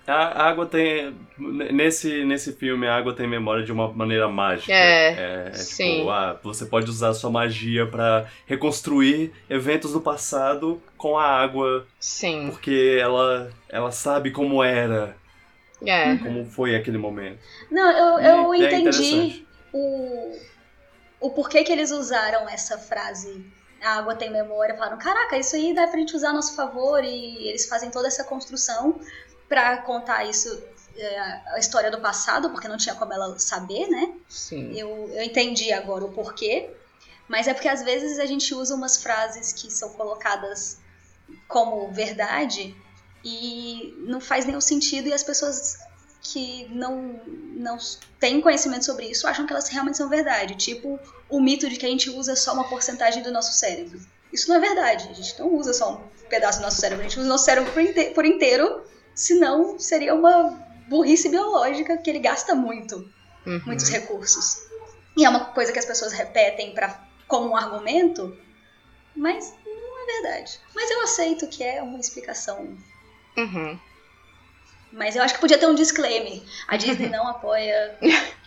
a 0.08 0.44
água 0.48 0.66
tem 0.66 1.16
nesse 1.38 2.26
nesse 2.26 2.54
filme 2.54 2.88
a 2.88 2.96
água 2.96 3.14
tem 3.14 3.28
memória 3.28 3.64
de 3.64 3.72
uma 3.72 3.92
maneira 3.92 4.28
mágica. 4.28 4.74
É, 4.74 5.48
é 5.50 5.54
sim. 5.54 5.98
Tipo, 6.00 6.10
ah, 6.10 6.40
você 6.44 6.66
pode 6.66 6.90
usar 6.90 7.10
a 7.10 7.14
sua 7.14 7.30
magia 7.30 7.86
pra 7.86 8.26
reconstruir 8.46 9.32
eventos 9.50 9.94
do 9.94 10.02
passado 10.02 10.82
com 10.98 11.18
a 11.18 11.26
água, 11.26 11.86
Sim. 12.00 12.50
porque 12.50 12.98
ela 13.00 13.52
ela 13.70 13.92
sabe 13.92 14.32
como 14.32 14.64
era, 14.64 15.16
É. 15.86 16.16
como 16.18 16.46
foi 16.46 16.76
aquele 16.76 16.98
momento. 16.98 17.40
Não, 17.70 17.92
eu, 17.92 18.20
eu 18.20 18.56
E 18.56 18.64
é 18.64 18.68
entendi 18.68 18.82
interessante. 18.82 19.48
o, 19.72 20.36
o 21.20 21.30
porquê 21.32 21.64
que 21.64 21.72
eles 21.72 21.92
usaram 21.92 22.50
essa 22.50 22.78
frase. 22.78 23.46
A 23.84 23.98
água 23.98 24.14
tem 24.14 24.30
memória. 24.32 24.76
Falaram, 24.76 25.00
caraca, 25.00 25.36
isso 25.40 25.56
aí 25.56 25.74
dá 25.74 25.88
pra 25.88 25.98
gente 26.00 26.16
usar 26.16 26.30
a 26.30 26.34
nosso 26.34 26.56
favor. 26.56 27.04
E 27.04 27.48
eles 27.48 27.68
fazem 27.68 27.90
toda 27.90 28.08
essa 28.08 28.24
construção 28.24 29.00
pra 29.52 29.76
contar 29.80 30.24
isso, 30.24 30.64
é, 30.96 31.20
a 31.54 31.60
história 31.60 31.92
do 31.92 32.00
passado, 32.00 32.52
porque 32.52 32.70
não 32.70 32.78
tinha 32.78 32.96
como 32.96 33.12
ela 33.12 33.38
saber, 33.38 33.86
né? 33.90 34.14
Sim. 34.30 34.72
Eu, 34.74 35.10
eu 35.14 35.24
entendi 35.24 35.74
agora 35.74 36.06
o 36.06 36.14
porquê. 36.14 36.70
Mas 37.28 37.50
é 37.50 37.54
porque 37.54 37.68
às 37.68 37.84
vezes 37.84 38.18
a 38.18 38.26
gente 38.26 38.56
usa 38.56 38.74
umas 38.74 39.04
frases 39.04 39.52
que 39.52 39.70
são 39.70 39.90
colocadas 39.90 40.78
como 41.50 41.92
verdade 41.92 42.74
e 43.26 43.94
não 44.08 44.22
faz 44.22 44.46
nenhum 44.46 44.62
sentido 44.62 45.10
e 45.10 45.14
as 45.14 45.22
pessoas 45.22 45.78
que 46.22 46.66
não, 46.70 47.20
não 47.58 47.78
têm 48.18 48.40
conhecimento 48.40 48.86
sobre 48.86 49.08
isso 49.08 49.28
acham 49.28 49.46
que 49.46 49.52
elas 49.52 49.68
realmente 49.68 49.98
são 49.98 50.08
verdade. 50.08 50.56
Tipo 50.56 50.98
o 51.30 51.42
mito 51.42 51.70
de 51.70 51.76
que 51.76 51.86
a 51.86 51.90
gente 51.90 52.10
usa 52.10 52.38
só 52.38 52.54
uma 52.54 52.70
porcentagem 52.70 53.22
do 53.22 53.34
nosso 53.34 53.52
cérebro. 53.52 54.00
Isso 54.32 54.48
não 54.48 54.56
é 54.56 54.60
verdade. 54.62 55.10
A 55.10 55.14
gente 55.14 55.38
não 55.38 55.54
usa 55.56 55.74
só 55.74 55.96
um 55.96 56.28
pedaço 56.30 56.60
do 56.60 56.64
nosso 56.64 56.80
cérebro. 56.80 57.06
A 57.06 57.10
gente 57.10 57.20
usa 57.20 57.28
o 57.28 57.30
nosso 57.30 57.44
cérebro 57.44 57.70
por 58.14 58.26
inteiro. 58.26 58.90
Senão 59.16 59.78
seria 59.80 60.14
uma 60.16 60.50
burrice 60.88 61.30
biológica 61.30 61.98
que 61.98 62.10
ele 62.10 62.20
gasta 62.20 62.54
muito 62.56 63.10
Uhum. 63.46 63.62
muitos 63.66 63.90
recursos. 63.90 64.68
E 65.18 65.26
é 65.26 65.30
uma 65.30 65.46
coisa 65.46 65.72
que 65.74 65.80
as 65.80 65.86
pessoas 65.86 66.14
repetem 66.14 66.74
pra, 66.74 67.04
como 67.28 67.50
um 67.50 67.58
argumento, 67.58 68.38
mas 69.16 69.54
não 69.66 70.04
é 70.04 70.22
verdade. 70.22 70.60
Mas 70.76 70.90
eu 70.92 71.02
aceito 71.02 71.48
que 71.48 71.64
é 71.64 71.82
uma 71.82 72.00
explicação. 72.00 72.78
Uhum. 73.38 73.80
Mas 74.92 75.16
eu 75.16 75.24
acho 75.24 75.34
que 75.34 75.40
podia 75.42 75.58
ter 75.58 75.66
um 75.68 75.76
disclaimer. 75.76 76.42
A 76.68 76.78
Disney 76.78 77.10
não 77.10 77.28
apoia. 77.28 77.98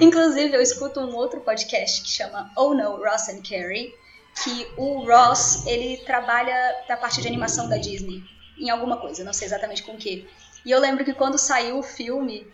Inclusive, 0.00 0.54
eu 0.54 0.60
escuto 0.60 1.00
um 1.00 1.14
outro 1.14 1.40
podcast 1.40 2.02
que 2.02 2.08
chama 2.08 2.50
Oh 2.56 2.74
No, 2.74 2.96
Ross 3.02 3.28
and 3.28 3.42
Carrie, 3.48 3.94
que 4.42 4.66
o 4.76 5.04
Ross, 5.04 5.66
ele 5.66 5.98
trabalha 6.04 6.54
da 6.88 6.96
parte 6.96 7.20
de 7.20 7.26
animação 7.28 7.68
da 7.68 7.76
Disney, 7.76 8.22
em 8.58 8.70
alguma 8.70 8.98
coisa, 8.98 9.24
não 9.24 9.32
sei 9.32 9.46
exatamente 9.46 9.82
com 9.82 9.92
o 9.92 9.96
que. 9.96 10.28
E 10.64 10.70
eu 10.70 10.80
lembro 10.80 11.04
que 11.04 11.14
quando 11.14 11.38
saiu 11.38 11.78
o 11.78 11.82
filme, 11.82 12.46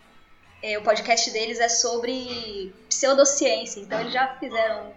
eh, 0.61 0.77
o 0.77 0.81
podcast 0.83 1.29
deles 1.31 1.59
é 1.59 1.67
sobre 1.69 2.73
pseudociência, 2.87 3.79
então 3.81 3.99
eles 3.99 4.13
já 4.13 4.27
fizeram 4.39 4.93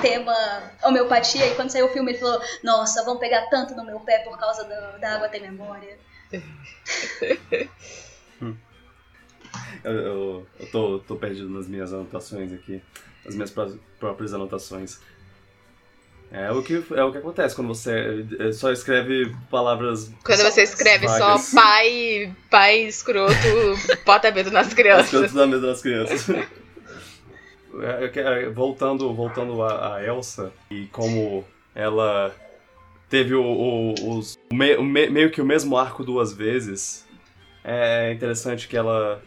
tema 0.00 0.34
homeopatia, 0.84 1.46
e 1.48 1.54
quando 1.54 1.68
saiu 1.70 1.86
o 1.86 1.90
filme 1.90 2.12
ele 2.12 2.18
falou, 2.18 2.40
nossa, 2.64 3.04
vão 3.04 3.18
pegar 3.18 3.42
tanto 3.50 3.74
no 3.74 3.84
meu 3.84 4.00
pé 4.00 4.20
por 4.20 4.38
causa 4.38 4.64
da, 4.64 4.96
da 4.96 5.14
água 5.16 5.28
tem 5.28 5.42
memória. 5.42 5.98
Eu, 9.84 9.92
eu, 9.92 10.46
eu 10.58 10.70
tô, 10.70 10.98
tô 11.00 11.16
perdido 11.16 11.48
nas 11.48 11.66
minhas 11.68 11.92
anotações 11.92 12.52
aqui, 12.52 12.82
nas 13.24 13.34
minhas 13.34 13.50
pró- 13.50 13.72
próprias 13.98 14.34
anotações. 14.34 15.00
É 16.30 16.50
o, 16.50 16.60
que, 16.62 16.82
é 16.94 17.04
o 17.04 17.12
que 17.12 17.18
acontece 17.18 17.54
quando 17.54 17.68
você 17.68 18.26
é, 18.40 18.52
só 18.52 18.70
escreve 18.72 19.32
palavras. 19.50 20.10
Quando 20.24 20.42
você 20.42 20.62
escreve 20.62 21.06
vagas. 21.06 21.42
só 21.42 21.56
pai, 21.56 22.34
pai 22.50 22.78
escroto, 22.80 23.32
bota 24.04 24.30
medo 24.32 24.50
nas 24.50 24.66
As 24.68 24.74
crianças. 24.74 25.32
da 25.32 25.46
mesa 25.46 25.66
das 25.66 25.80
crianças. 25.80 26.28
É, 27.80 28.10
é, 28.20 28.48
voltando 28.50 29.12
voltando 29.14 29.62
a, 29.62 29.96
a 29.96 30.04
Elsa 30.04 30.50
e 30.70 30.86
como 30.86 31.44
ela 31.74 32.34
teve 33.08 33.34
o, 33.34 33.42
o- 33.44 34.18
os, 34.18 34.36
me- 34.52 34.76
me- 34.78 35.10
meio 35.10 35.30
que 35.30 35.40
o 35.40 35.44
mesmo 35.44 35.76
arco 35.76 36.02
duas 36.02 36.32
vezes, 36.32 37.06
é 37.62 38.12
interessante 38.12 38.66
que 38.66 38.76
ela 38.76 39.22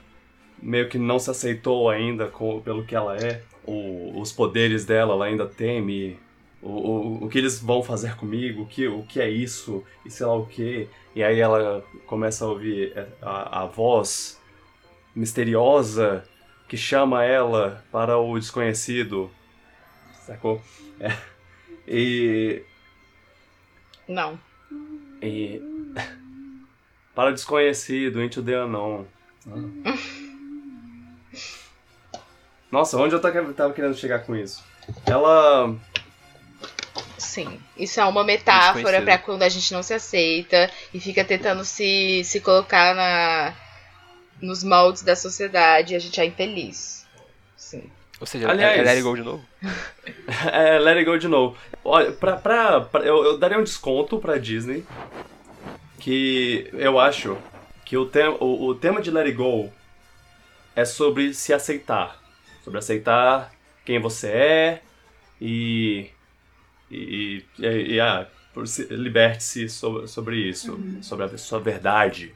meio 0.62 0.90
que 0.90 0.98
não 0.98 1.20
se 1.20 1.30
aceitou 1.30 1.90
ainda 1.90 2.28
com- 2.28 2.60
pelo 2.62 2.84
que 2.84 2.96
ela 2.96 3.16
é. 3.18 3.42
O- 3.66 4.20
os 4.20 4.32
poderes 4.32 4.84
dela, 4.84 5.14
ela 5.14 5.26
ainda 5.26 5.46
teme. 5.46 6.20
O, 6.62 6.70
o, 6.70 7.26
o 7.26 7.30
que 7.30 7.38
eles 7.38 7.60
vão 7.60 7.82
fazer 7.82 8.16
comigo, 8.16 8.64
o 8.64 8.68
que, 8.68 8.88
o 8.88 9.04
que 9.04 9.22
é 9.22 9.30
isso, 9.30 9.84
e 10.06 10.12
sei 10.12 10.26
lá 10.26 10.36
o 10.36 10.46
que. 10.46 10.90
E 11.16 11.24
aí 11.24 11.40
ela 11.40 11.84
começa 12.06 12.46
a 12.46 12.50
ouvir 12.50 12.94
a, 13.22 13.64
a 13.64 13.66
voz 13.66 14.40
misteriosa 15.16 16.24
que 16.68 16.78
chama 16.78 17.24
ela 17.24 17.84
para 17.92 18.18
o 18.18 18.38
desconhecido. 18.38 19.32
Sacou? 20.26 20.62
É. 21.00 21.16
E. 21.88 22.62
Não. 24.08 24.40
e 25.22 25.62
para 27.16 27.32
o 27.32 27.34
desconhecido, 27.34 28.22
into 28.24 28.44
the 28.44 28.56
unknown. 28.56 29.06
Nossa, 32.72 32.98
onde 32.98 33.16
eu 33.16 33.20
tava 33.20 33.74
querendo 33.74 33.96
chegar 33.96 34.20
com 34.20 34.36
isso? 34.36 34.64
Ela. 35.06 35.76
Sim. 37.44 37.60
Isso 37.78 38.00
é 38.00 38.06
uma 38.06 38.24
metáfora 38.24 39.02
pra 39.02 39.18
quando 39.18 39.44
a 39.44 39.50
gente 39.50 39.72
não 39.74 39.82
se 39.84 39.94
aceita 39.94 40.70
e 40.94 41.00
fica 41.00 41.24
tentando 41.24 41.64
se, 41.66 42.24
se 42.24 42.40
colocar 42.42 42.94
na, 42.96 43.54
nos 44.42 44.64
moldes 44.64 45.02
da 45.04 45.16
sociedade 45.16 45.94
e 45.94 45.96
a 45.96 46.00
gente 46.00 46.20
é 46.20 46.26
infeliz. 46.26 47.06
Sim. 47.56 47.90
Ou 48.20 48.28
seja, 48.28 48.50
Aliás- 48.50 48.78
é 48.78 48.82
Let 48.82 48.90
It 48.96 49.02
Go 49.04 49.16
de 49.16 49.22
novo? 49.24 49.46
É, 50.52 50.78
let 50.80 50.98
it 50.98 51.06
go 51.06 51.18
de 51.18 51.28
novo. 51.28 51.58
Olha, 51.84 52.12
pra, 52.12 52.36
pra, 52.38 52.82
pra- 52.82 53.02
eu, 53.06 53.24
eu 53.24 53.38
daria 53.38 53.58
um 53.58 53.64
desconto 53.64 54.20
pra 54.20 54.38
Disney. 54.38 54.86
Que 56.00 56.70
eu 56.74 57.00
acho 57.00 57.38
que 57.86 57.98
o, 57.98 58.06
tem, 58.06 58.28
o, 58.28 58.68
o 58.68 58.76
tema 58.76 59.02
de 59.02 59.12
Let 59.12 59.26
It 59.26 59.36
Go 59.38 59.72
é 60.76 60.86
sobre 60.86 61.34
se 61.34 61.54
aceitar. 61.54 62.22
Sobre 62.64 62.80
aceitar 62.80 63.52
quem 63.86 64.00
você 64.00 64.28
é 64.30 64.82
e. 65.42 66.10
E. 66.92 67.44
e, 67.60 67.66
e 67.94 68.00
ah, 68.00 68.28
liberte-se 68.90 69.70
sobre, 69.70 70.08
sobre 70.08 70.38
isso. 70.38 70.80
Sobre 71.02 71.26
a 71.26 71.38
sua 71.38 71.60
verdade. 71.60 72.34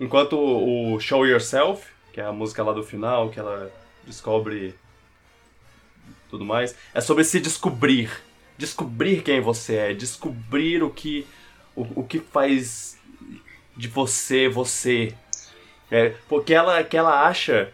Enquanto 0.00 0.38
o 0.38 0.94
o 0.94 1.00
Show 1.00 1.26
Yourself, 1.26 1.86
que 2.12 2.20
é 2.20 2.24
a 2.24 2.32
música 2.32 2.62
lá 2.62 2.72
do 2.72 2.82
final, 2.82 3.30
que 3.30 3.38
ela 3.38 3.70
descobre 4.06 4.74
tudo 6.30 6.44
mais, 6.44 6.74
é 6.94 7.00
sobre 7.00 7.24
se 7.24 7.40
descobrir. 7.40 8.10
Descobrir 8.56 9.22
quem 9.22 9.40
você 9.40 9.76
é, 9.76 9.94
descobrir 9.94 10.82
o 10.82 10.90
que 10.90 11.26
o, 11.76 12.00
o 12.00 12.04
que 12.04 12.18
faz 12.18 12.98
de 13.76 13.86
você 13.88 14.48
você. 14.48 15.14
É, 15.90 16.14
porque 16.28 16.52
ela 16.52 16.82
que 16.82 16.96
ela 16.96 17.26
acha 17.26 17.70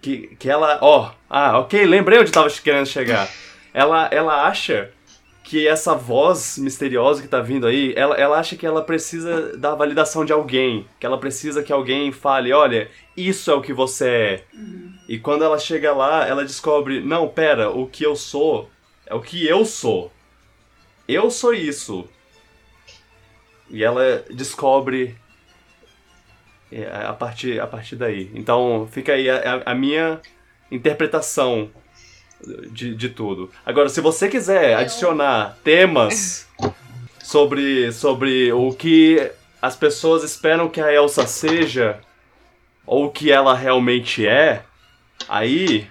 que, 0.00 0.36
que 0.36 0.48
ela, 0.48 0.78
ó, 0.80 1.12
ah, 1.28 1.58
OK, 1.58 1.84
lembrei 1.84 2.20
onde 2.20 2.30
tava 2.30 2.48
querendo 2.50 2.86
chegar. 2.86 3.28
Ela 3.74 4.08
ela 4.12 4.46
acha 4.46 4.92
que 5.52 5.68
essa 5.68 5.94
voz 5.94 6.56
misteriosa 6.56 7.20
que 7.20 7.28
tá 7.28 7.42
vindo 7.42 7.66
aí, 7.66 7.92
ela, 7.94 8.14
ela 8.16 8.38
acha 8.38 8.56
que 8.56 8.64
ela 8.64 8.82
precisa 8.82 9.54
da 9.58 9.74
validação 9.74 10.24
de 10.24 10.32
alguém, 10.32 10.86
que 10.98 11.04
ela 11.04 11.18
precisa 11.18 11.62
que 11.62 11.70
alguém 11.70 12.10
fale, 12.10 12.54
olha, 12.54 12.90
isso 13.14 13.50
é 13.50 13.54
o 13.54 13.60
que 13.60 13.70
você 13.70 14.08
é. 14.08 14.44
E 15.06 15.18
quando 15.18 15.44
ela 15.44 15.58
chega 15.58 15.92
lá, 15.92 16.26
ela 16.26 16.42
descobre, 16.42 17.02
não, 17.02 17.28
pera, 17.28 17.68
o 17.68 17.86
que 17.86 18.02
eu 18.02 18.16
sou 18.16 18.70
é 19.04 19.14
o 19.14 19.20
que 19.20 19.46
eu 19.46 19.66
sou. 19.66 20.10
Eu 21.06 21.30
sou 21.30 21.52
isso. 21.52 22.08
E 23.68 23.84
ela 23.84 24.24
descobre 24.30 25.14
é, 26.72 26.86
a 27.04 27.12
partir, 27.12 27.60
a 27.60 27.66
partir 27.66 27.96
daí. 27.96 28.30
Então 28.34 28.88
fica 28.90 29.12
aí 29.12 29.28
a- 29.28 29.64
a 29.66 29.74
minha 29.74 30.18
interpretação 30.70 31.70
de, 32.70 32.94
de 32.94 33.08
tudo. 33.08 33.50
Agora, 33.64 33.88
se 33.88 34.00
você 34.00 34.28
quiser 34.28 34.74
adicionar 34.74 35.56
temas 35.62 36.46
sobre, 37.22 37.92
sobre 37.92 38.52
o 38.52 38.72
que 38.72 39.30
as 39.60 39.76
pessoas 39.76 40.24
esperam 40.24 40.68
que 40.68 40.80
a 40.80 40.92
Elsa 40.92 41.26
seja, 41.26 42.00
ou 42.86 43.06
o 43.06 43.10
que 43.10 43.30
ela 43.30 43.54
realmente 43.54 44.26
é, 44.26 44.62
aí. 45.28 45.88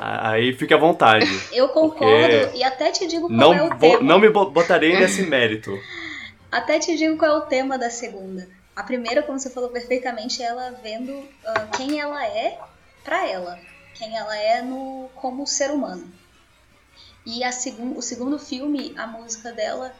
Aí 0.00 0.54
fica 0.54 0.76
à 0.76 0.78
vontade. 0.78 1.26
Eu 1.52 1.68
concordo 1.68 2.56
e 2.56 2.64
até 2.64 2.90
te 2.90 3.06
digo 3.06 3.26
qual 3.26 3.36
Não, 3.38 3.54
é 3.54 3.62
o 3.62 3.78
tema. 3.78 4.00
não 4.00 4.18
me 4.18 4.30
bo- 4.30 4.50
botarei 4.50 4.98
nesse 4.98 5.22
mérito. 5.22 5.78
Até 6.50 6.80
te 6.80 6.96
digo 6.96 7.16
qual 7.16 7.30
é 7.30 7.38
o 7.38 7.42
tema 7.42 7.78
da 7.78 7.90
segunda. 7.90 8.48
A 8.74 8.82
primeira, 8.82 9.22
como 9.22 9.38
você 9.38 9.48
falou 9.50 9.68
perfeitamente, 9.70 10.42
é 10.42 10.46
ela 10.46 10.74
vendo 10.82 11.22
ah, 11.46 11.68
quem 11.76 12.00
ela 12.00 12.26
é 12.26 12.58
pra 13.04 13.24
ela. 13.28 13.56
Quem 14.00 14.16
ela 14.16 14.34
é 14.34 14.62
no, 14.62 15.10
como 15.14 15.46
ser 15.46 15.70
humano. 15.70 16.10
E 17.26 17.44
a 17.44 17.52
segun, 17.52 17.98
o 17.98 18.00
segundo 18.00 18.38
filme, 18.38 18.94
a 18.96 19.06
música 19.06 19.52
dela, 19.52 19.92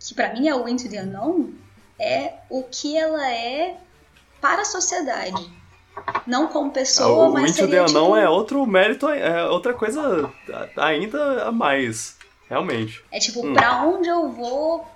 que 0.00 0.14
pra 0.14 0.32
mim 0.32 0.48
é 0.48 0.54
o 0.54 0.66
Into 0.66 0.88
the 0.88 1.02
Unknown, 1.02 1.52
é 2.00 2.32
o 2.48 2.62
que 2.62 2.96
ela 2.96 3.30
é 3.30 3.76
para 4.40 4.62
a 4.62 4.64
sociedade. 4.64 5.52
Não 6.26 6.46
como 6.48 6.70
pessoa, 6.70 7.28
o 7.28 7.32
mas 7.34 7.50
Into 7.50 7.60
the 7.60 7.66
seria 7.66 7.82
Unknown 7.82 8.06
tipo, 8.06 8.16
é 8.16 8.26
outro 8.26 8.66
mérito, 8.66 9.06
é 9.10 9.44
outra 9.44 9.74
coisa 9.74 10.32
ainda 10.78 11.44
a 11.44 11.52
mais. 11.52 12.16
Realmente. 12.48 13.04
É 13.12 13.18
tipo, 13.18 13.46
Hum. 13.46 13.52
pra 13.52 13.82
onde 13.82 14.08
eu 14.08 14.30
vou 14.30 14.88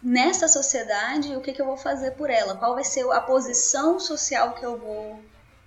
nessa 0.00 0.46
sociedade, 0.46 1.34
o 1.34 1.40
que, 1.40 1.52
que 1.52 1.60
eu 1.60 1.66
vou 1.66 1.76
fazer 1.76 2.12
por 2.12 2.30
ela? 2.30 2.54
Qual 2.56 2.74
vai 2.74 2.84
ser 2.84 3.10
a 3.10 3.20
posição 3.20 3.98
social 3.98 4.52
que 4.52 4.64
eu 4.64 4.78
vou 4.78 5.20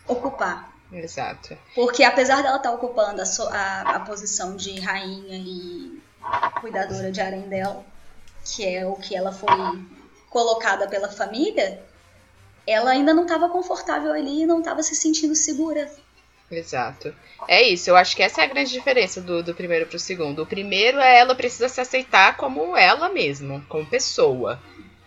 ocupar? 0.07 0.68
Exato. 0.91 1.58
Porque 1.75 2.04
apesar 2.04 2.41
dela 2.41 2.58
estar 2.58 2.71
ocupando 2.71 3.21
a, 3.21 3.25
so- 3.25 3.47
a- 3.49 3.82
a 3.95 3.99
posição 4.02 4.56
de 4.56 4.80
rainha 4.80 5.38
e 5.38 6.02
cuidadora 6.60 7.12
de 7.12 7.21
Arendelle, 7.21 7.84
que 8.43 8.65
é 8.65 8.86
o 8.86 8.95
que 8.95 9.15
ela 9.15 9.32
foi 9.32 9.49
colocada 10.30 10.88
pela 10.88 11.10
família, 11.10 11.82
ela 12.65 12.91
ainda 12.91 13.13
não 13.13 13.23
estava 13.23 13.49
confortável 13.49 14.12
ali 14.12 14.41
e 14.43 14.45
não 14.45 14.60
estava 14.60 14.82
se 14.84 14.95
sentindo 14.95 15.36
segura. 15.36 15.89
Exato. 16.52 17.13
É 17.47 17.62
isso, 17.62 17.89
eu 17.91 17.95
acho 17.95 18.15
que 18.15 18.23
essa 18.23 18.41
é 18.41 18.45
a 18.45 18.47
grande 18.47 18.71
diferença 18.71 19.21
do, 19.21 19.43
do 19.43 19.54
primeiro 19.54 19.86
pro 19.86 19.99
segundo. 19.99 20.41
O 20.41 20.47
primeiro 20.47 20.99
é 20.99 21.19
ela 21.19 21.36
precisa 21.36 21.69
se 21.69 21.80
aceitar 21.80 22.36
como 22.38 22.75
ela 22.75 23.10
mesma, 23.10 23.63
como 23.69 23.86
pessoa. 23.86 24.60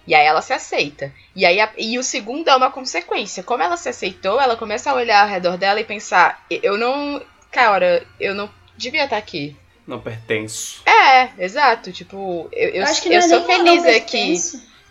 E 0.07 0.15
aí 0.15 0.27
ela 0.27 0.43
se 0.43 0.53
aceita. 0.53 1.13
E 1.37 1.47
aí 1.47 1.61
a- 1.61 1.71
e 1.79 1.99
o 1.99 2.03
segundo 2.03 2.49
é 2.49 2.57
uma 2.57 2.71
consequência. 2.71 3.43
Como 3.43 3.63
ela 3.63 3.77
se 3.77 3.89
aceitou, 3.89 4.41
ela 4.41 4.57
começa 4.57 4.91
a 4.91 4.95
olhar 4.95 5.23
ao 5.23 5.29
redor 5.29 5.57
dela 5.57 5.81
e 5.81 5.85
pensar, 5.85 6.45
eu 6.51 6.77
não. 6.77 7.23
Cara, 7.51 8.05
eu 8.19 8.35
não 8.35 8.51
devia 8.77 9.05
estar 9.05 9.17
aqui. 9.17 9.57
Não 9.87 10.01
pertenço. 10.01 10.83
É, 10.87 11.31
exato. 11.39 11.93
Tipo, 11.93 12.49
eu, 12.53 12.69
eu, 12.71 12.83
acho 12.85 13.03
que 13.03 13.09
eu 13.09 13.13
não 13.13 13.19
é 13.19 13.29
sou 13.29 13.45
feliz 13.45 13.83
não 13.83 13.97
aqui. 13.97 14.35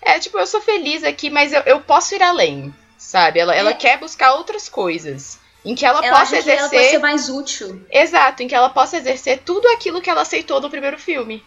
É, 0.02 0.20
tipo, 0.20 0.38
eu 0.38 0.48
sou 0.48 0.62
feliz 0.62 1.04
aqui, 1.04 1.30
mas 1.30 1.54
eu, 1.54 1.62
eu 1.66 1.80
posso 1.82 2.14
ir 2.16 2.22
além, 2.24 2.74
sabe? 2.98 3.40
Ela, 3.40 3.56
ela 3.56 3.72
É. 3.72 3.74
quer 3.74 3.98
buscar 4.00 4.34
outras 4.34 4.68
coisas. 4.70 5.40
Em 5.64 5.76
que 5.76 5.86
ela, 5.86 6.04
Ela 6.06 6.20
possa 6.20 6.36
acha 6.38 6.44
que 6.44 6.50
ela 6.50 6.62
pode 6.62 6.76
exercer. 6.76 6.92
ser 6.92 6.98
mais 7.00 7.30
útil. 7.30 7.86
Exato, 7.92 8.42
em 8.42 8.48
que 8.48 8.56
ela 8.56 8.70
possa 8.70 8.98
exercer 8.98 9.42
tudo 9.46 9.68
aquilo 9.68 10.02
que 10.02 10.10
ela 10.10 10.22
aceitou 10.24 10.60
no 10.60 10.70
primeiro 10.72 10.98
filme. 10.98 11.44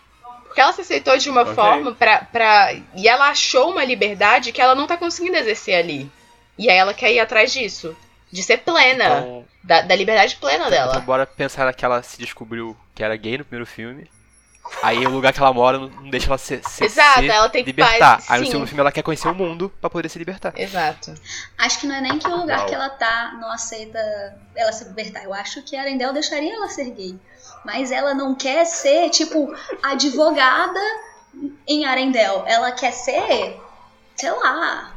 Porque 0.54 0.60
ela 0.60 0.72
se 0.72 0.82
aceitou 0.82 1.18
de 1.18 1.28
uma 1.28 1.40
Ok. 1.42 1.52
forma 1.54 1.92
pra, 1.96 2.18
pra. 2.30 2.72
E 2.94 3.08
ela 3.08 3.28
achou 3.30 3.72
uma 3.72 3.82
liberdade 3.84 4.52
que 4.52 4.60
ela 4.60 4.76
não 4.76 4.86
tá 4.86 4.96
conseguindo 4.96 5.36
exercer 5.36 5.74
ali. 5.74 6.08
E 6.56 6.70
aí 6.70 6.76
ela 6.76 6.94
quer 6.94 7.12
ir 7.12 7.18
atrás 7.18 7.52
disso. 7.52 7.96
De 8.30 8.40
ser 8.40 8.58
plena. 8.58 9.04
Então, 9.04 9.44
Da, 9.64 9.80
da 9.80 9.96
liberdade 9.96 10.36
plena 10.36 10.66
então 10.66 10.70
dela. 10.70 11.00
bora 11.00 11.26
pensar 11.26 11.72
que 11.74 11.84
ela 11.84 12.00
se 12.04 12.16
descobriu 12.18 12.76
que 12.94 13.02
era 13.02 13.16
gay 13.16 13.36
no 13.36 13.44
primeiro 13.44 13.66
filme. 13.66 14.08
Aí 14.80 15.04
o 15.04 15.10
lugar 15.10 15.32
que 15.32 15.40
ela 15.40 15.52
mora 15.52 15.76
não, 15.78 15.88
deixa 16.08 16.28
ela 16.28 16.38
se, 16.38 16.60
se, 16.68 16.84
Exato, 16.84 17.20
se 17.20 17.28
ela 17.28 17.48
tem 17.48 17.64
libertar. 17.64 17.98
paz. 18.18 18.30
Aí 18.30 18.40
no 18.40 18.46
segundo 18.46 18.66
filme 18.68 18.80
ela 18.80 18.92
quer 18.92 19.02
conhecer 19.02 19.26
o 19.28 19.34
mundo 19.34 19.72
pra 19.80 19.90
poder 19.90 20.08
se 20.08 20.18
libertar. 20.18 20.52
Exato. 20.56 21.12
Acho 21.58 21.80
que 21.80 21.86
não 21.88 21.96
é 21.96 22.00
nem 22.00 22.16
que 22.18 22.28
o 22.28 22.36
lugar 22.36 22.60
Uau. 22.60 22.68
que 22.68 22.74
ela 22.74 22.88
tá 22.90 23.36
não 23.40 23.50
aceita 23.52 23.98
ela 24.56 24.70
se 24.72 24.84
libertar. 24.84 25.24
Eu 25.24 25.34
acho 25.34 25.62
que 25.62 25.76
a 25.76 25.80
Arendelle 25.82 26.12
deixaria 26.14 26.54
ela 26.54 26.68
ser 26.68 26.90
gay. 26.92 27.18
Mas 27.64 27.90
ela 27.90 28.14
não 28.14 28.34
quer 28.34 28.64
ser, 28.64 29.10
tipo, 29.10 29.54
advogada 29.82 30.80
em 31.66 31.84
Arendelle. 31.84 32.42
Ela 32.46 32.72
quer 32.72 32.92
ser, 32.92 33.58
sei 34.14 34.30
lá, 34.30 34.94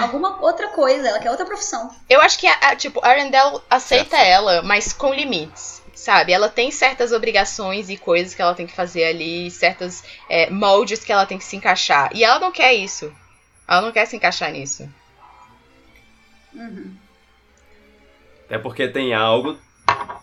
alguma 0.00 0.42
outra 0.42 0.68
coisa. 0.68 1.08
Ela 1.08 1.20
quer 1.20 1.30
outra 1.30 1.46
profissão. 1.46 1.94
Eu 2.08 2.20
acho 2.20 2.38
que, 2.38 2.46
a, 2.46 2.54
a, 2.54 2.76
tipo, 2.76 3.04
Arendelle 3.04 3.60
aceita 3.70 4.16
ela, 4.16 4.62
mas 4.62 4.92
com 4.92 5.12
limites. 5.12 5.82
Sabe, 5.94 6.32
ela 6.32 6.50
tem 6.50 6.70
certas 6.70 7.12
obrigações 7.12 7.88
e 7.88 7.96
coisas 7.96 8.34
que 8.34 8.42
ela 8.42 8.54
tem 8.54 8.66
que 8.66 8.74
fazer 8.74 9.04
ali, 9.04 9.50
certos 9.50 10.02
é, 10.28 10.50
moldes 10.50 11.02
que 11.04 11.12
ela 11.12 11.24
tem 11.24 11.38
que 11.38 11.44
se 11.44 11.56
encaixar. 11.56 12.10
E 12.12 12.24
ela 12.24 12.40
não 12.40 12.50
quer 12.50 12.74
isso. 12.74 13.10
Ela 13.66 13.80
não 13.80 13.92
quer 13.92 14.04
se 14.04 14.16
encaixar 14.16 14.50
nisso. 14.50 14.86
Uhum. 16.52 16.94
É 18.50 18.58
porque 18.58 18.86
tem 18.88 19.14
algo, 19.14 19.56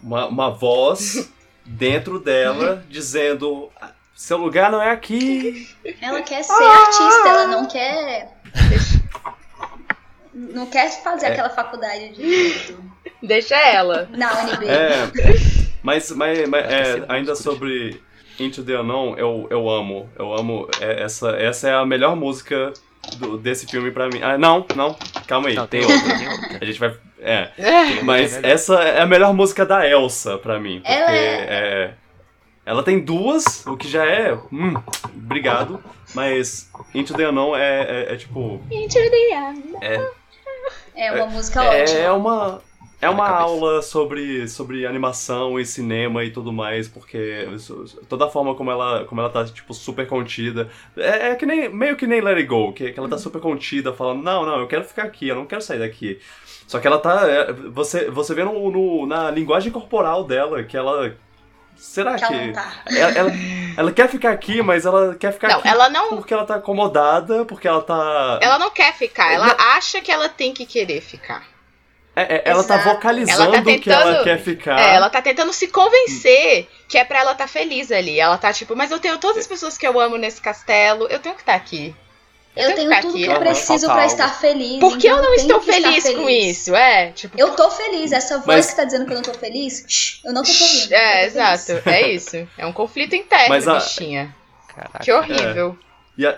uma, 0.04 0.28
uma 0.28 0.52
voz 0.52 1.30
dentro 1.66 2.20
dela 2.20 2.84
dizendo: 2.90 3.70
seu 4.16 4.38
lugar 4.38 4.72
não 4.72 4.82
é 4.82 4.92
aqui. 4.92 5.68
Ela 6.02 6.22
quer 6.22 6.44
ser 6.44 6.64
artista, 6.64 7.28
ela 7.30 7.48
não 7.48 7.68
quer. 7.68 8.32
Não 10.34 10.66
quer 10.66 10.90
fazer 11.04 11.28
É. 11.28 11.32
aquela 11.32 11.50
faculdade 11.50 12.10
de 12.16 12.76
Deixa 13.22 13.56
ela. 13.56 14.08
na 14.12 14.32
UNB. 14.44 14.66
É, 14.68 15.10
mas, 15.84 16.10
mas, 16.12 16.48
mas, 16.50 16.66
é, 16.66 17.00
é 17.00 17.06
ainda 17.10 17.36
sobre 17.36 18.02
Into 18.40 18.64
the 18.64 18.80
Unknown, 18.80 19.18
eu, 19.18 19.48
eu 19.50 19.70
amo. 19.70 20.10
Eu 20.18 20.34
amo. 20.34 20.68
é, 20.80 21.04
essa, 21.04 21.32
essa 21.32 21.68
é 21.70 21.74
a 21.74 21.86
melhor 21.86 22.16
música 22.16 22.72
do- 23.18 23.38
desse 23.38 23.68
filme 23.68 23.92
pra 23.92 24.08
mim. 24.08 24.22
Ah, 24.24 24.38
não, 24.38 24.66
não, 24.76 24.96
calma 25.28 25.50
aí. 25.50 25.56
Não, 25.56 25.68
tem 25.68 25.82
tem 25.82 25.92
outra. 25.96 26.12
outra, 26.12 26.18
tem 26.20 26.30
outra. 26.30 26.58
A 26.62 26.66
gente 26.66 26.80
vai. 26.80 26.96
É. 27.22 27.50
É. 27.58 28.02
Mas 28.04 28.44
essa 28.44 28.76
é 28.82 29.02
a 29.02 29.06
melhor 29.06 29.34
música 29.34 29.66
da 29.66 29.88
Elsa 29.88 30.38
pra 30.38 30.60
mim. 30.60 30.80
Porque 30.80 30.92
Ela 30.92 31.12
é... 31.16 31.94
Ela 32.66 32.84
tem 32.84 33.00
duas, 33.00 33.66
o 33.66 33.76
que 33.76 33.88
já 33.88 34.06
é. 34.06 34.34
Hum, 34.52 34.76
obrigado. 35.16 35.84
Mas 36.14 36.70
Into 36.94 37.14
the 37.16 37.28
Unknown 37.28 37.56
é, 37.56 37.82
é, 38.10 38.14
é 38.14 38.16
tipo. 38.16 38.62
É 40.96 41.12
uma 41.12 41.26
música 41.26 41.64
É, 41.64 41.82
ótima. 41.82 42.00
é 42.00 42.12
uma. 42.12 42.62
É 43.02 43.10
uma 43.10 43.28
aula 43.28 43.82
sobre, 43.82 44.48
sobre 44.48 44.86
animação 44.86 45.60
e 45.60 45.66
cinema 45.66 46.24
e 46.24 46.30
tudo 46.30 46.54
mais, 46.54 46.88
porque 46.88 47.48
toda 48.08 48.26
a 48.26 48.30
forma 48.30 48.54
como 48.54 48.70
ela, 48.70 49.06
como 49.06 49.20
ela 49.20 49.30
tá, 49.32 49.44
tipo, 49.44 49.74
super 49.74 50.06
contida. 50.06 50.70
É, 50.96 51.30
é 51.30 51.36
que 51.36 51.44
nem, 51.48 51.68
meio 51.68 51.96
que 51.96 52.06
nem 52.06 52.22
Let 52.22 52.36
It 52.38 52.48
Go, 52.48 52.72
que, 52.72 52.92
que 52.92 53.00
ela 53.00 53.10
tá 53.10 53.18
super 53.18 53.42
contida, 53.42 53.92
falando, 53.92 54.22
não, 54.22 54.46
não, 54.46 54.60
eu 54.60 54.68
quero 54.68 54.84
ficar 54.84 55.02
aqui, 55.02 55.28
eu 55.28 55.36
não 55.36 55.48
quero 55.48 55.64
sair 55.64 55.80
daqui. 55.80 56.20
Só 56.72 56.80
que 56.80 56.88
ela 56.88 57.00
tá. 57.00 57.28
é, 57.30 57.52
você, 57.52 58.10
você 58.10 58.34
vê 58.34 58.46
no, 58.46 58.72
no- 58.72 59.06
na 59.06 59.30
linguagem 59.30 59.74
corporal 59.74 60.24
dela 60.24 60.64
que 60.64 60.78
ela. 60.78 61.14
Será 61.76 62.16
Que 62.16 62.26
que. 62.28 62.34
ela 62.34 62.54
tá. 62.54 62.74
ela, 62.90 63.12
ela, 63.12 63.32
ela 63.76 63.92
quer 63.92 64.08
ficar 64.08 64.30
aqui, 64.32 64.62
mas 64.62 64.86
ela 64.86 65.14
quer 65.16 65.34
ficar 65.34 65.50
Não, 65.50 65.60
aqui 65.60 65.68
ela 65.68 65.90
não. 65.90 66.08
porque 66.16 66.34
ela 66.34 66.46
tá 66.46 66.56
acomodada, 66.56 67.44
porque 67.44 67.68
ela 67.68 67.82
tá. 67.82 68.40
Ela 68.42 68.58
não 68.58 68.70
quer 68.70 68.94
ficar, 68.94 69.34
ela 69.34 69.54
acha 69.76 70.00
que 70.00 70.10
ela 70.10 70.30
tem 70.30 70.54
que 70.54 70.66
querer 70.66 71.02
ficar. 71.02 71.44
é- 72.16 72.36
é- 72.36 72.42
ela 72.46 72.64
tá 72.64 72.78
vocalizando 72.78 73.44
Ela 73.44 73.52
tá 73.52 73.62
que 73.64 73.90
ela 73.90 74.04
tentando- 74.04 74.24
quer 74.24 74.40
ficar. 74.40 74.80
É, 74.80 74.96
ela 74.96 75.10
tá 75.10 75.22
tentando 75.22 75.52
se 75.52 75.68
convencer 75.68 76.70
que 76.88 76.98
é 76.98 77.04
pra 77.04 77.20
ela 77.20 77.34
estar 77.34 77.48
feliz 77.50 77.92
ali. 77.92 78.18
Ela 78.18 78.38
tá 78.38 78.54
tipo, 78.54 78.78
mas 78.78 78.92
eu 78.92 79.00
tenho 79.00 79.18
todas 79.18 79.40
as 79.40 79.48
pessoas 79.48 79.78
que 79.78 79.86
eu 79.86 80.00
amo 80.00 80.16
nesse 80.18 80.40
castelo, 80.42 81.06
eu 81.10 81.20
tenho 81.20 81.36
que 81.36 81.42
estar 81.42 81.56
aqui. 81.56 81.94
Eu 82.56 82.76
tenho 82.76 82.90
ficar 82.90 83.02
tudo 83.02 83.16
aqui. 83.16 83.24
que 83.24 83.30
eu 83.32 83.40
preciso 83.40 83.90
algo. 83.90 84.02
estar 84.06 84.30
feliz. 84.40 84.80
Por 84.80 84.98
que 84.98 85.08
então 85.08 85.18
eu 85.18 85.24
não 85.24 85.36
tenho 85.36 85.42
estou 85.42 85.60
estar 85.60 85.74
feliz 85.74 86.16
com 86.16 86.30
isso? 86.30 86.76
É, 86.76 87.12
tipo. 87.12 87.40
Eu 87.40 87.52
tô 87.52 87.70
feliz. 87.72 88.12
Essa 88.12 88.36
voz 88.38 88.46
Mas- 88.48 88.70
que 88.72 88.76
tá 88.76 88.84
dizendo 88.84 89.06
que 89.06 89.12
eu 89.12 89.16
não 89.16 89.22
tô 89.24 89.34
feliz, 89.34 90.20
eu 90.26 90.34
não 90.34 90.44
tô 90.44 90.52
feliz. 90.52 90.92
É, 90.92 90.96
eu 91.28 91.32
tô 91.32 91.34
feliz. 91.34 91.36
exato. 91.70 91.90
É 91.90 92.12
isso. 92.12 92.48
É 92.58 92.66
um 92.66 92.74
conflito 92.74 93.16
interno, 93.16 93.50
Mas 93.50 93.68
a- 93.68 93.76
bichinha. 93.76 94.36
Caraca. 94.76 95.00
Que 95.00 95.12
horrível. 95.12 95.78
E 96.18 96.26
a, 96.26 96.38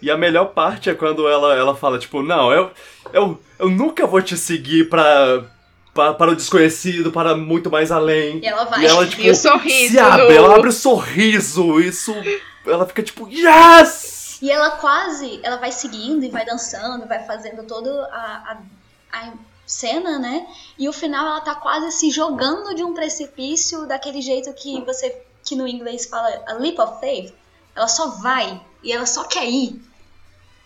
e 0.00 0.10
a 0.10 0.16
melhor 0.16 0.46
parte 0.46 0.88
é 0.90 0.94
quando 0.94 1.28
ela, 1.28 1.54
ela 1.54 1.74
fala, 1.76 1.98
tipo, 1.98 2.22
não, 2.22 2.50
eu, 2.52 2.70
eu, 3.12 3.40
eu 3.58 3.68
nunca 3.70 4.06
vou 4.06 4.20
te 4.22 4.36
seguir 4.36 4.88
pra, 4.88 5.44
pra, 5.94 6.14
para 6.14 6.30
o 6.32 6.36
desconhecido, 6.36 7.10
para 7.12 7.34
muito 7.36 7.70
mais 7.70 7.90
além. 7.92 8.38
E 8.42 8.46
ela 8.46 8.64
vai. 8.64 8.80
E 8.82 8.86
ela, 8.86 9.06
tipo, 9.06 9.22
E 9.22 9.30
o 9.30 9.34
sorriso 9.34 9.92
se 9.92 9.98
abre, 9.98 10.24
no- 10.26 10.32
ela 10.32 10.56
abre 10.56 10.68
o 10.68 10.72
sorriso, 10.72 11.78
isso... 11.80 12.14
Ela 12.66 12.86
fica 12.86 13.02
tipo, 13.02 13.28
yes! 13.30 14.13
E 14.44 14.50
ela 14.50 14.72
quase, 14.72 15.40
ela 15.42 15.56
vai 15.56 15.72
seguindo 15.72 16.22
e 16.22 16.28
vai 16.28 16.44
dançando, 16.44 17.06
vai 17.06 17.24
fazendo 17.24 17.62
toda 17.62 17.90
a, 18.12 18.52
a, 18.52 19.18
a 19.20 19.32
cena, 19.66 20.18
né? 20.18 20.46
E 20.78 20.86
o 20.86 20.92
final 20.92 21.26
ela 21.26 21.40
tá 21.40 21.54
quase 21.54 21.90
se 21.92 22.10
jogando 22.10 22.74
de 22.74 22.84
um 22.84 22.92
precipício 22.92 23.86
daquele 23.86 24.20
jeito 24.20 24.52
que 24.52 24.82
você, 24.82 25.22
que 25.42 25.56
no 25.56 25.66
inglês 25.66 26.04
fala 26.04 26.28
a 26.46 26.52
leap 26.54 26.78
of 26.78 27.00
faith. 27.00 27.32
Ela 27.74 27.88
só 27.88 28.08
vai 28.20 28.60
e 28.82 28.92
ela 28.92 29.06
só 29.06 29.24
quer 29.24 29.46
ir. 29.48 29.80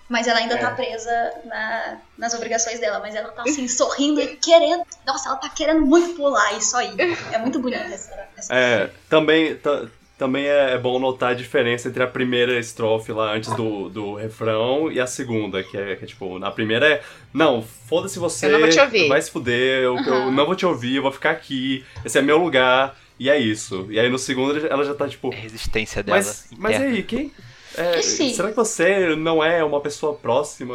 Mas 0.08 0.26
ela 0.26 0.40
ainda 0.40 0.54
É. 0.54 0.58
tá 0.58 0.72
presa 0.72 1.32
na- 1.44 1.98
nas 2.16 2.34
obrigações 2.34 2.80
dela. 2.80 2.98
Mas 2.98 3.14
ela 3.14 3.28
tá 3.30 3.42
assim, 3.42 3.68
sorrindo 3.68 4.20
e 4.20 4.36
querendo. 4.38 4.82
Nossa, 5.06 5.28
ela 5.28 5.36
tá 5.38 5.50
querendo 5.50 5.86
muito 5.86 6.16
pular 6.16 6.52
e 6.56 6.64
só 6.64 6.82
ir. 6.82 6.96
É 7.32 7.38
muito 7.38 7.60
bonita 7.60 7.84
essa, 7.84 8.28
essa 8.36 8.52
É, 8.52 8.90
também, 9.08 9.54
ta- 9.56 9.86
também 10.18 10.46
é 10.46 10.76
bom 10.76 10.98
notar 10.98 11.30
a 11.30 11.34
diferença 11.34 11.88
entre 11.88 12.02
a 12.02 12.06
primeira 12.06 12.58
estrofe 12.58 13.12
lá 13.12 13.32
antes 13.34 13.54
do, 13.54 13.88
do 13.88 14.14
refrão 14.14 14.90
e 14.90 14.98
a 15.00 15.06
segunda, 15.06 15.62
que 15.62 15.76
é, 15.76 15.94
que 15.94 16.04
é 16.04 16.06
tipo, 16.08 16.38
na 16.40 16.50
primeira 16.50 16.86
é, 16.94 17.02
não, 17.32 17.62
foda-se 17.62 18.18
você, 18.18 18.46
Eu 18.46 18.50
não 18.50 18.58
vou 18.60 18.68
te 18.68 18.80
ouvir." 18.80 19.08
vai 19.08 19.22
se 19.22 19.30
fuder, 19.30 19.82
eu, 19.82 19.96
eu 19.96 20.14
Aham. 20.14 20.30
não 20.32 20.44
vou 20.44 20.56
te 20.56 20.66
ouvir, 20.66 20.96
eu 20.96 21.02
vou 21.02 21.12
ficar 21.12 21.30
aqui, 21.30 21.84
esse 22.04 22.18
é 22.18 22.22
meu 22.22 22.36
lugar, 22.38 22.98
e 23.18 23.30
é 23.30 23.38
isso. 23.38 23.86
E 23.90 23.98
aí 23.98 24.08
no 24.10 24.18
segundo 24.18 24.66
ela 24.66 24.84
já 24.84 24.94
tá 24.94 25.08
tipo, 25.08 25.32
É 25.32 25.36
a 25.36 25.40
resistência 25.40 26.02
dela. 26.02 26.18
mas, 26.18 26.48
e 26.50 26.74
aí, 26.82 27.02
quem... 27.04 27.32
é, 27.76 28.02
se? 28.02 28.30
será 28.34 28.50
que 28.50 28.56
você 28.56 29.14
não 29.14 29.42
é 29.42 29.62
uma 29.62 29.80
pessoa 29.80 30.14
próxima? 30.14 30.74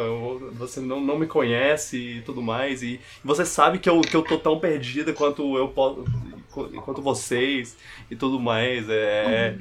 Você 0.54 0.80
não, 0.80 1.02
não 1.02 1.18
me 1.20 1.28
conhece 1.28 1.98
e 1.98 2.22
tudo 2.22 2.42
mais? 2.42 2.82
E 2.82 3.00
você 3.24 3.46
sabe 3.46 3.80
que 3.80 3.90
eu, 3.90 4.00
que 4.00 4.16
eu 4.16 4.22
tô 4.22 4.38
tão 4.38 4.58
perdida 4.60 5.12
quanto 5.12 5.58
eu 5.58 5.68
posso. 5.68 6.06
Quanto 6.84 7.02
vocês 7.02 7.76
e 8.10 8.16
tudo 8.16 8.40
mais. 8.40 8.86
É, 8.90 9.56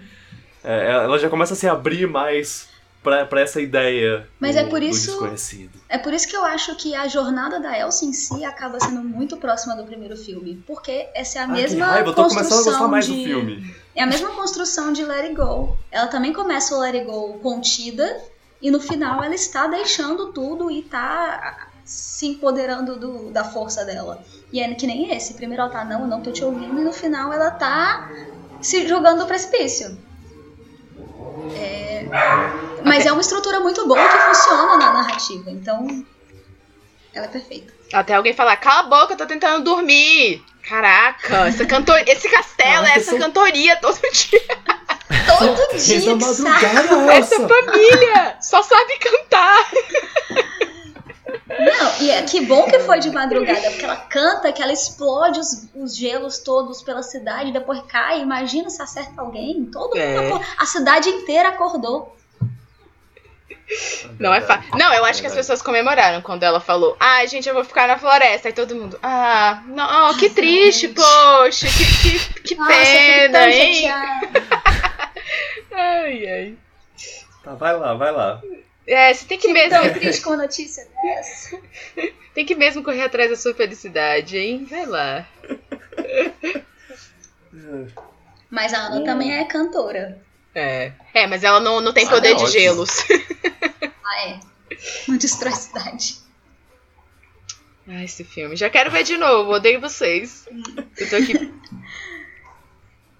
é, 0.64 0.90
ela 0.92 1.18
já 1.18 1.28
começa 1.28 1.54
a 1.54 1.56
se 1.56 1.66
abrir 1.68 2.06
mais 2.06 2.68
pra, 3.02 3.24
pra 3.26 3.40
essa 3.40 3.60
ideia 3.60 4.28
Mas 4.38 4.54
do, 4.54 4.60
é 4.60 4.64
por 4.64 4.82
isso- 4.82 5.10
desconhecido. 5.10 5.80
É 5.88 5.98
por 5.98 6.12
isso 6.14 6.28
que 6.28 6.36
eu 6.36 6.44
acho 6.44 6.74
que 6.76 6.94
a 6.94 7.08
jornada 7.08 7.58
da 7.60 7.76
Elsa 7.78 8.04
em 8.04 8.12
si 8.12 8.44
acaba 8.44 8.78
sendo 8.80 9.02
muito 9.02 9.36
próxima 9.36 9.74
do 9.74 9.84
primeiro 9.84 10.16
filme. 10.16 10.62
Porque 10.66 11.08
essa 11.14 11.38
é 11.38 11.42
a 11.42 11.44
Ah, 11.44 11.48
mesma 11.48 11.86
raiva, 11.86 12.08
eu 12.10 12.14
tô 12.14 12.22
construção 12.22 12.48
começando 12.50 12.68
a 12.68 12.70
gostar 12.78 12.88
mais 12.88 13.06
de... 13.06 13.16
do 13.16 13.24
filme. 13.24 13.74
É 13.94 14.02
a 14.02 14.06
mesma 14.06 14.30
construção 14.30 14.92
de 14.92 15.04
Let 15.04 15.24
It 15.24 15.34
Go. 15.34 15.76
Ela 15.90 16.06
também 16.06 16.32
começa 16.32 16.74
o 16.74 16.80
Let 16.80 16.94
It 16.94 17.04
Go 17.06 17.38
contida 17.40 18.22
e 18.60 18.70
no 18.70 18.80
final 18.80 19.22
ela 19.22 19.34
está 19.34 19.66
deixando 19.66 20.32
tudo 20.32 20.70
e 20.70 20.82
tá 20.82 21.68
se 21.84 22.26
empoderando 22.28 22.96
do- 22.98 23.30
da 23.30 23.44
força 23.44 23.84
dela. 23.84 24.22
E 24.52 24.60
é 24.60 24.74
que 24.74 24.86
nem 24.86 25.14
esse. 25.14 25.34
Primeiro 25.34 25.62
ela 25.62 25.70
tá, 25.72 25.84
não, 25.84 26.02
eu 26.02 26.06
não 26.06 26.20
tô 26.22 26.30
te 26.32 26.44
ouvindo, 26.44 26.80
e 26.80 26.84
no 26.84 26.92
final 26.92 27.32
ela 27.32 27.50
tá 27.50 28.08
se 28.60 28.86
jogando 28.86 29.20
do 29.20 29.26
precipício. 29.26 29.98
É, 31.56 32.04
Mas 32.84 33.06
é 33.06 33.12
uma 33.12 33.20
estrutura 33.20 33.60
muito 33.60 33.86
boa 33.86 34.00
que 34.08 34.18
funciona 34.18 34.76
na 34.76 34.92
narrativa, 34.92 35.50
então 35.50 35.86
ela 37.14 37.26
é 37.26 37.28
perfeita. 37.28 37.72
Até 37.92 38.14
alguém 38.14 38.32
falar, 38.34 38.56
cala 38.56 38.80
a 38.80 38.82
boca, 38.84 39.12
eu 39.12 39.16
tô 39.16 39.26
tentando 39.26 39.64
dormir. 39.64 40.42
Caraca, 40.66 41.48
essa 41.48 41.66
cantor... 41.66 42.00
esse 42.06 42.28
castelo, 42.28 42.84
Caraca, 42.84 42.98
essa 42.98 43.10
são- 43.10 43.18
cantoria 43.18 43.76
todo 43.76 43.98
dia. 44.12 44.40
Todo 45.38 45.76
dia, 45.78 46.16
madrugada, 46.16 47.12
Essa 47.12 47.48
família 47.48 48.36
só 48.40 48.62
sabe 48.62 48.98
cantar. 48.98 49.70
Não, 51.64 52.00
e 52.00 52.10
é, 52.10 52.22
que 52.22 52.40
bom 52.40 52.64
que 52.64 52.78
foi 52.80 52.98
de 52.98 53.10
madrugada, 53.10 53.70
porque 53.70 53.84
ela 53.84 53.96
canta, 53.96 54.52
que 54.52 54.62
ela 54.62 54.72
explode 54.72 55.38
os, 55.40 55.68
os 55.74 55.96
gelos 55.96 56.38
todos 56.38 56.82
pela 56.82 57.02
cidade, 57.02 57.52
depois 57.52 57.80
cai. 57.88 58.20
Imagina 58.20 58.70
se 58.70 58.80
acerta 58.82 59.20
alguém. 59.20 59.64
Todo 59.66 59.96
É. 59.96 60.20
mundo 60.20 60.44
A 60.58 60.66
cidade 60.66 61.08
inteira 61.08 61.50
acordou. 61.50 62.16
Não 64.18 64.34
é 64.34 64.40
fácil. 64.40 64.76
Não, 64.76 64.92
eu 64.92 65.04
acho 65.04 65.20
que 65.20 65.26
as 65.26 65.34
pessoas 65.34 65.62
comemoraram 65.62 66.20
quando 66.20 66.42
ela 66.42 66.60
falou, 66.60 66.96
ai, 67.00 67.26
gente, 67.26 67.48
eu 67.48 67.54
vou 67.54 67.64
ficar 67.64 67.88
na 67.88 67.98
floresta. 67.98 68.48
Aí 68.48 68.52
todo 68.52 68.74
mundo, 68.74 68.98
ah, 69.02 69.62
não, 69.66 70.10
oh, 70.10 70.14
que 70.14 70.28
triste, 70.28 70.88
gente. 70.88 70.94
poxa, 70.94 71.66
que, 71.66 72.18
que, 72.18 72.42
que 72.42 72.54
Nossa, 72.54 72.70
pena, 72.72 73.48
hein? 73.48 73.88
Ai, 75.74 76.28
ai. 76.28 76.54
Tá, 77.42 77.54
vai 77.54 77.76
lá, 77.76 77.94
vai 77.94 78.12
lá. 78.12 78.40
É, 78.86 79.14
você 79.14 79.24
tem 79.26 79.38
que 79.38 79.52
mesmo, 79.52 79.70
Tão 79.70 79.92
triste 79.92 80.22
com 80.22 80.32
a 80.32 80.36
notícia 80.36 80.84
dessa. 81.02 81.60
tem 82.34 82.44
que 82.44 82.54
mesmo 82.54 82.82
correr 82.82 83.02
atrás 83.02 83.30
da 83.30 83.36
sua 83.36 83.54
felicidade, 83.54 84.36
hein? 84.36 84.66
Vai 84.68 84.86
lá. 84.86 85.28
Mas 88.50 88.74
a 88.74 88.78
Ana 88.78 89.00
Hum. 89.00 89.04
também 89.04 89.32
é 89.32 89.44
cantora. 89.44 90.20
É, 90.54 90.92
é 91.14 91.26
mas 91.26 91.42
ela 91.44 91.60
não, 91.60 91.80
não 91.80 91.92
tem 91.94 92.06
Ah, 92.06 92.10
poder 92.10 92.28
é 92.32 92.34
de 92.34 92.42
ótimo. 92.42 92.50
gelos. 92.52 92.90
Ah, 94.04 94.28
é. 94.28 94.40
Não 95.08 95.16
destrói 95.16 95.52
a 95.52 95.56
cidade. 95.56 96.16
Ai, 97.88 98.04
esse 98.04 98.24
filme. 98.24 98.56
Já 98.56 98.68
quero 98.68 98.90
ver 98.90 99.04
de 99.04 99.16
novo, 99.16 99.52
odeio 99.52 99.80
vocês. 99.80 100.46
Eu 100.98 101.08
tô 101.08 101.16
aqui. 101.16 101.32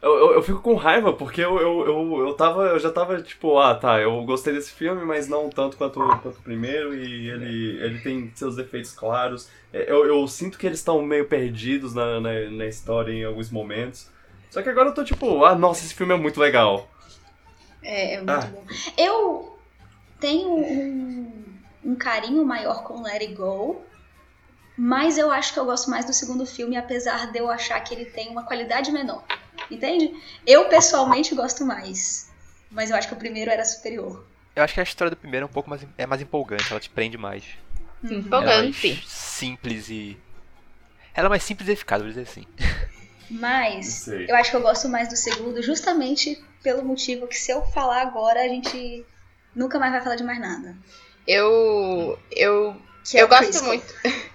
Eu, 0.02 0.16
eu, 0.18 0.32
eu 0.34 0.42
fico 0.42 0.60
com 0.60 0.74
raiva 0.74 1.12
porque 1.12 1.40
eu, 1.40 1.58
eu, 1.60 1.86
eu, 1.86 2.26
eu, 2.26 2.34
tava, 2.34 2.62
eu 2.64 2.78
já 2.80 2.90
tava 2.90 3.22
tipo, 3.22 3.56
ah 3.56 3.72
tá, 3.72 4.00
eu 4.00 4.24
gostei 4.24 4.52
desse 4.52 4.72
filme, 4.72 5.04
mas 5.04 5.28
não 5.28 5.48
tanto 5.48 5.76
quanto, 5.76 6.00
quanto 6.00 6.30
o 6.38 6.42
primeiro, 6.42 6.92
e 6.92 7.30
ele, 7.30 7.80
ele 7.80 8.00
tem 8.00 8.32
seus 8.34 8.56
defeitos 8.56 8.92
claros. 8.92 9.48
É, 9.72 9.90
Eu, 9.90 10.04
eu 10.04 10.26
sinto 10.26 10.58
que 10.58 10.66
eles 10.66 10.80
estão 10.80 11.00
meio 11.02 11.26
perdidos 11.28 11.94
na, 11.94 12.20
na, 12.20 12.32
na 12.50 12.66
história 12.66 13.12
em 13.12 13.24
alguns 13.24 13.48
momentos. 13.50 14.10
Só 14.50 14.60
que 14.60 14.68
agora 14.68 14.88
eu 14.88 14.94
tô 14.94 15.04
tipo, 15.04 15.44
ah 15.44 15.54
nossa, 15.54 15.84
esse 15.84 15.94
filme 15.94 16.12
é 16.12 16.18
muito 16.18 16.40
legal. 16.40 16.88
É, 17.80 18.14
é 18.14 18.16
muito 18.18 18.30
Ah. 18.30 18.40
bom. 18.40 18.64
Eu 18.98 19.58
tenho 20.18 20.48
um, 20.50 21.32
um 21.84 21.94
carinho 21.94 22.44
maior 22.44 22.82
com 22.82 23.02
Let 23.02 23.22
It 23.22 23.34
Go, 23.34 23.80
mas 24.76 25.16
eu 25.16 25.30
acho 25.30 25.52
que 25.52 25.60
eu 25.60 25.64
gosto 25.64 25.88
mais 25.88 26.04
do 26.04 26.12
segundo 26.12 26.44
filme, 26.44 26.76
apesar 26.76 27.30
de 27.30 27.38
eu 27.38 27.48
achar 27.48 27.78
que 27.80 27.94
ele 27.94 28.04
tem 28.06 28.30
uma 28.30 28.42
qualidade 28.42 28.90
menor. 28.90 29.22
Entende? 29.70 30.12
Eu 30.46 30.68
pessoalmente 30.68 31.34
gosto 31.34 31.64
mais, 31.64 32.30
mas 32.70 32.90
eu 32.90 32.96
acho 32.96 33.08
que 33.08 33.14
o 33.14 33.18
primeiro 33.18 33.50
era 33.50 33.64
superior. 33.64 34.24
Eu 34.54 34.62
acho 34.62 34.74
que 34.74 34.80
a 34.80 34.82
história 34.82 35.10
do 35.10 35.16
primeiro 35.16 35.44
é 35.46 35.48
um 35.48 35.52
pouco 35.52 35.70
mais, 35.70 35.80
é 35.96 36.06
mais 36.06 36.20
empolgante, 36.20 36.70
ela 36.70 36.80
te 36.80 36.90
prende 36.90 37.16
mais. 37.16 37.42
Sim, 38.06 38.08
Ela 38.08 38.14
é 38.14 38.18
empolgante. 38.18 38.88
mais 38.88 39.08
simples 39.08 39.88
e. 39.88 40.16
Ela 41.14 41.26
é 41.26 41.30
mais 41.30 41.42
simples 41.42 41.68
e 41.68 41.72
eficaz, 41.72 42.00
vou 42.02 42.08
dizer 42.10 42.22
assim. 42.22 42.46
Mas 43.30 44.08
eu 44.08 44.34
acho 44.36 44.50
que 44.50 44.56
eu 44.56 44.60
gosto 44.60 44.88
mais 44.88 45.08
do 45.08 45.16
segundo, 45.16 45.62
justamente 45.62 46.42
pelo 46.62 46.84
motivo 46.84 47.26
que 47.26 47.36
se 47.36 47.50
eu 47.50 47.62
falar 47.66 48.02
agora, 48.02 48.40
a 48.40 48.48
gente 48.48 49.04
nunca 49.54 49.78
mais 49.78 49.92
vai 49.92 50.02
falar 50.02 50.16
de 50.16 50.24
mais 50.24 50.38
nada. 50.38 50.76
Eu. 51.26 52.18
Eu. 52.30 52.76
Que 53.04 53.18
é 53.18 53.22
eu 53.22 53.26
o 53.26 53.28
gosto 53.28 53.64
muito. 53.64 53.94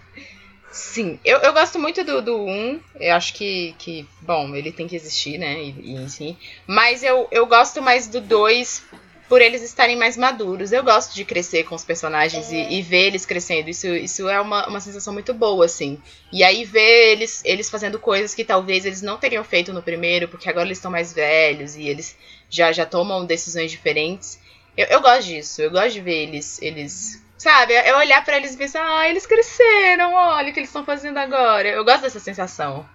Sim, 0.71 1.19
eu, 1.23 1.39
eu 1.39 1.53
gosto 1.53 1.79
muito 1.79 2.03
do, 2.03 2.21
do 2.21 2.37
1. 2.45 2.79
Eu 2.99 3.15
acho 3.15 3.33
que, 3.33 3.73
que, 3.79 4.07
bom, 4.21 4.55
ele 4.55 4.71
tem 4.71 4.87
que 4.87 4.95
existir, 4.95 5.37
né? 5.37 5.61
E, 5.61 5.69
e 5.81 5.95
enfim. 5.95 6.37
Mas 6.65 7.03
eu, 7.03 7.27
eu 7.31 7.45
gosto 7.45 7.81
mais 7.81 8.07
do 8.07 8.19
2 8.21 8.83
por 9.27 9.41
eles 9.41 9.61
estarem 9.61 9.95
mais 9.95 10.15
maduros. 10.15 10.71
Eu 10.71 10.83
gosto 10.83 11.13
de 11.13 11.25
crescer 11.25 11.63
com 11.63 11.75
os 11.75 11.83
personagens 11.83 12.51
e, 12.51 12.57
e 12.73 12.81
ver 12.81 13.07
eles 13.07 13.25
crescendo. 13.25 13.69
Isso, 13.69 13.87
isso 13.87 14.29
é 14.29 14.39
uma, 14.39 14.67
uma 14.67 14.79
sensação 14.79 15.13
muito 15.13 15.33
boa, 15.33 15.65
assim. 15.65 16.01
E 16.31 16.43
aí 16.43 16.63
ver 16.63 17.11
eles, 17.11 17.41
eles 17.43 17.69
fazendo 17.69 17.99
coisas 17.99 18.33
que 18.33 18.43
talvez 18.43 18.85
eles 18.85 19.01
não 19.01 19.17
teriam 19.17 19.43
feito 19.43 19.73
no 19.73 19.83
primeiro, 19.83 20.27
porque 20.27 20.49
agora 20.49 20.67
eles 20.67 20.77
estão 20.77 20.91
mais 20.91 21.13
velhos 21.13 21.75
e 21.75 21.87
eles 21.87 22.15
já, 22.49 22.71
já 22.71 22.85
tomam 22.85 23.25
decisões 23.25 23.71
diferentes. 23.71 24.39
Eu, 24.75 24.85
eu 24.87 25.01
gosto 25.01 25.25
disso, 25.25 25.61
eu 25.61 25.71
gosto 25.71 25.93
de 25.93 26.01
ver 26.01 26.23
eles, 26.23 26.61
eles 26.61 27.21
sabe, 27.37 27.73
é 27.73 27.95
olhar 27.95 28.23
pra 28.23 28.37
eles 28.37 28.53
e 28.53 28.57
pensar, 28.57 28.81
ah, 28.83 29.09
eles 29.09 29.25
cresceram, 29.25 30.13
olha 30.13 30.49
o 30.49 30.53
que 30.53 30.59
eles 30.59 30.69
estão 30.69 30.85
fazendo 30.85 31.17
agora. 31.17 31.67
Eu 31.67 31.85
gosto 31.85 32.01
dessa 32.01 32.19
sensação. 32.19 32.87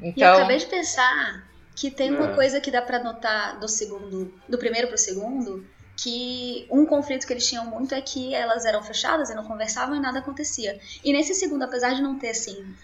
E 0.00 0.04
eu 0.06 0.08
Então, 0.08 0.34
acabei 0.34 0.58
de 0.58 0.66
pensar 0.66 1.48
que 1.76 1.90
tem 1.90 2.10
uma 2.14 2.32
É. 2.32 2.34
coisa 2.34 2.60
que 2.60 2.70
dá 2.70 2.82
pra 2.82 3.02
notar 3.02 3.58
do 3.58 3.68
segundo, 3.68 4.32
do 4.48 4.58
primeiro 4.58 4.88
pro 4.88 4.98
segundo, 4.98 5.66
que 5.96 6.66
um 6.70 6.86
conflito 6.86 7.26
que 7.26 7.32
eles 7.32 7.46
tinham 7.46 7.64
muito 7.66 7.94
é 7.94 8.00
que 8.00 8.34
elas 8.34 8.64
eram 8.64 8.82
fechadas 8.82 9.30
e 9.30 9.34
não 9.34 9.44
conversavam 9.44 9.96
e 9.96 10.00
nada 10.00 10.18
acontecia. 10.18 10.78
E 11.04 11.12
nesse 11.12 11.34
segundo, 11.34 11.62
apesar 11.62 11.94
de 11.94 12.02
não 12.02 12.18
ter 12.18 12.30
assim 12.30 12.74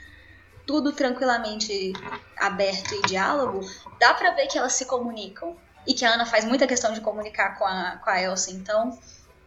tudo 0.66 0.92
tranquilamente 0.92 1.92
aberto 2.38 2.92
e 2.94 3.02
diálogo, 3.02 3.60
dá 4.00 4.12
pra 4.14 4.32
ver 4.32 4.46
que 4.48 4.58
elas 4.58 4.72
se 4.72 4.84
comunicam. 4.86 5.56
E 5.86 5.94
que 5.94 6.04
a 6.04 6.14
Ana 6.14 6.26
faz 6.26 6.44
muita 6.44 6.66
questão 6.66 6.92
de 6.92 7.00
comunicar 7.00 7.56
com 7.56 7.64
a, 7.64 8.00
com 8.02 8.10
a 8.10 8.20
Elsa. 8.20 8.50
Então, 8.50 8.98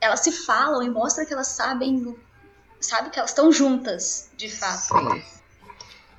elas 0.01 0.21
se 0.21 0.31
falam 0.31 0.81
e 0.83 0.89
mostra 0.89 1.25
que 1.25 1.33
elas 1.33 1.47
sabem, 1.47 2.15
sabe 2.79 3.09
que 3.09 3.19
elas 3.19 3.31
estão 3.31 3.51
juntas, 3.51 4.29
de 4.37 4.49
fato. 4.49 4.77
sim, 4.97 5.23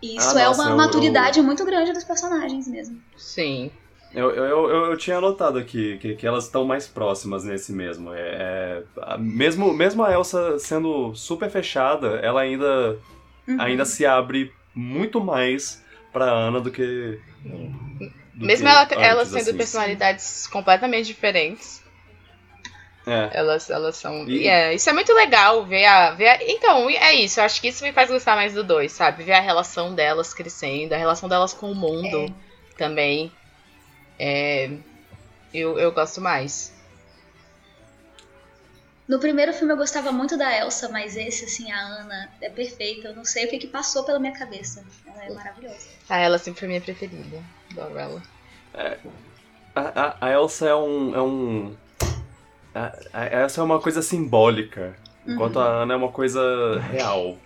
E 0.02 0.16
isso 0.16 0.36
Ah, 0.36 0.40
é 0.42 0.46
nossa, 0.46 0.62
uma 0.62 0.70
eu- 0.70 0.76
maturidade 0.76 1.40
muito 1.42 1.64
grande 1.64 1.92
dos 1.92 2.04
personagens 2.04 2.66
mesmo. 2.68 3.00
sim. 3.16 3.70
Eu, 4.12 4.30
eu, 4.30 4.44
eu, 4.68 4.90
eu 4.90 4.96
tinha 4.96 5.20
notado 5.20 5.56
aqui 5.56 5.96
que, 5.98 6.16
que 6.16 6.26
elas 6.26 6.46
estão 6.46 6.64
mais 6.64 6.84
próximas 6.84 7.44
nesse 7.44 7.72
mesmo. 7.72 8.12
É, 8.12 8.18
é, 8.20 8.82
a- 9.02 9.16
mesmo, 9.16 9.72
mesmo 9.72 10.02
a 10.02 10.12
Elsa 10.12 10.58
sendo 10.58 11.14
super 11.14 11.48
fechada, 11.48 12.16
ela 12.16 12.40
ainda, 12.40 12.98
Uhum. 13.46 13.60
ainda 13.60 13.84
se 13.84 14.04
abre 14.04 14.52
muito 14.74 15.20
mais 15.20 15.80
pra 16.12 16.24
Ana 16.28 16.60
do 16.60 16.72
que. 16.72 17.20
do 18.34 18.46
Mesmo 18.46 18.64
que 18.66 18.72
ela, 18.72 18.82
antes, 18.82 18.98
elas 18.98 19.28
sendo 19.28 19.38
assim. 19.50 19.56
personalidades 19.56 20.46
completamente 20.48 21.06
diferentes, 21.06 21.79
É. 23.10 23.30
elas, 23.32 23.68
elas 23.70 23.96
são. 23.96 24.28
E- 24.28 24.42
E 24.44 24.46
é, 24.48 24.74
isso 24.74 24.88
é 24.88 24.92
muito 24.92 25.12
legal 25.12 25.64
ver 25.66 25.84
a, 25.86 26.12
ver 26.12 26.28
a- 26.28 26.38
Então, 26.42 26.88
é 26.88 27.12
isso. 27.14 27.40
Eu 27.40 27.44
acho 27.44 27.60
que 27.60 27.68
isso 27.68 27.82
me 27.82 27.92
faz 27.92 28.08
gostar 28.10 28.36
mais 28.36 28.54
do 28.54 28.62
2, 28.62 28.92
sabe? 28.92 29.24
Ver 29.24 29.32
a 29.32 29.40
relação 29.40 29.94
delas 29.94 30.32
crescendo, 30.32 30.92
a 30.92 30.98
relação 30.98 31.28
delas 31.28 31.52
com 31.52 31.70
o 31.72 31.74
mundo 31.74 32.34
também. 32.76 33.32
É, 34.18 34.70
eu, 35.52 35.78
eu 35.78 35.90
gosto 35.92 36.20
mais. 36.20 36.72
No 39.08 39.18
primeiro 39.18 39.52
filme 39.52 39.72
eu 39.72 39.76
gostava 39.76 40.12
muito 40.12 40.36
da 40.38 40.56
Elsa, 40.56 40.88
mas 40.88 41.16
esse, 41.16 41.44
assim, 41.44 41.72
a 41.72 41.80
Ana 41.80 42.30
é 42.40 42.48
perfeita. 42.48 43.08
Eu 43.08 43.16
não 43.16 43.24
sei 43.24 43.46
o 43.46 43.50
que, 43.50 43.58
que 43.58 43.66
passou 43.66 44.04
pela 44.04 44.20
minha 44.20 44.32
cabeça. 44.38 44.84
Ela 45.04 45.24
é 45.24 45.30
maravilhosa. 45.34 45.88
Ah, 46.08 46.18
ela 46.18 46.38
sempre 46.38 46.60
foi 46.60 46.68
minha 46.68 46.80
preferida. 46.80 47.42
Adoro 47.72 47.98
ela. 47.98 48.22
A, 49.74 49.80
a, 49.80 50.16
a 50.28 50.30
Elsa 50.32 50.68
é 50.68 50.74
um. 50.76 51.14
É 51.16 51.20
um 51.20 51.76
a, 52.74 52.98
a 53.12 53.42
Elsa 53.42 53.60
é 53.60 53.64
uma 53.64 53.80
coisa 53.80 54.02
simbólica, 54.02 54.96
enquanto 55.26 55.56
Uhum. 55.56 55.62
a 55.62 55.66
Ana 55.82 55.94
é 55.94 55.96
uma 55.96 56.10
coisa 56.12 56.78
real. 56.90 57.36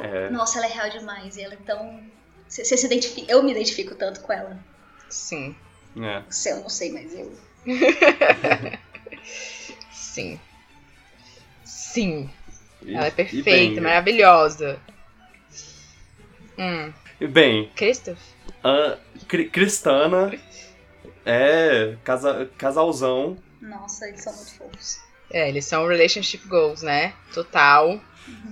É, 0.00 0.28
Nossa, 0.30 0.58
ela 0.58 0.66
é 0.66 0.72
real 0.72 0.90
demais. 0.90 1.36
E 1.36 1.42
ela 1.42 1.54
é 1.54 1.58
tão. 1.64 2.00
Você 2.48 2.64
se 2.76 2.86
identifica. 2.86 3.30
Eu 3.32 3.42
me 3.42 3.52
identifico 3.52 3.94
tanto 3.94 4.20
com 4.20 4.32
ela. 4.32 4.58
Sim, 5.08 5.54
é. 6.00 6.22
Você 6.28 6.52
eu 6.52 6.60
não 6.60 6.68
sei, 6.68 6.92
mas 6.92 7.12
eu. 7.14 7.32
sim. 9.92 10.38
Sim. 11.64 12.30
E- 12.82 12.94
Ela 12.94 13.06
é 13.06 13.10
perfeita, 13.10 13.50
bem, 13.50 13.80
maravilhosa. 13.80 14.78
Hum. 16.58 16.92
E 17.20 17.26
bem, 17.26 17.70
Christoph? 17.74 18.18
a 18.62 18.96
Cri- 19.26 19.48
Cristana 19.48 20.32
é 21.24 21.96
casa, 22.04 22.50
casalzão. 22.58 23.36
Nossa, 23.64 24.06
eles 24.08 24.20
são 24.22 24.32
muito 24.34 24.52
fofos. 24.56 24.98
É, 25.30 25.48
eles 25.48 25.64
são 25.64 25.86
relationship 25.86 26.46
goals, 26.46 26.82
né? 26.82 27.14
Total. 27.32 28.00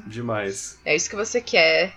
Demais. 0.06 0.78
É 0.84 0.94
isso 0.96 1.08
que 1.08 1.16
você 1.16 1.40
quer. 1.40 1.94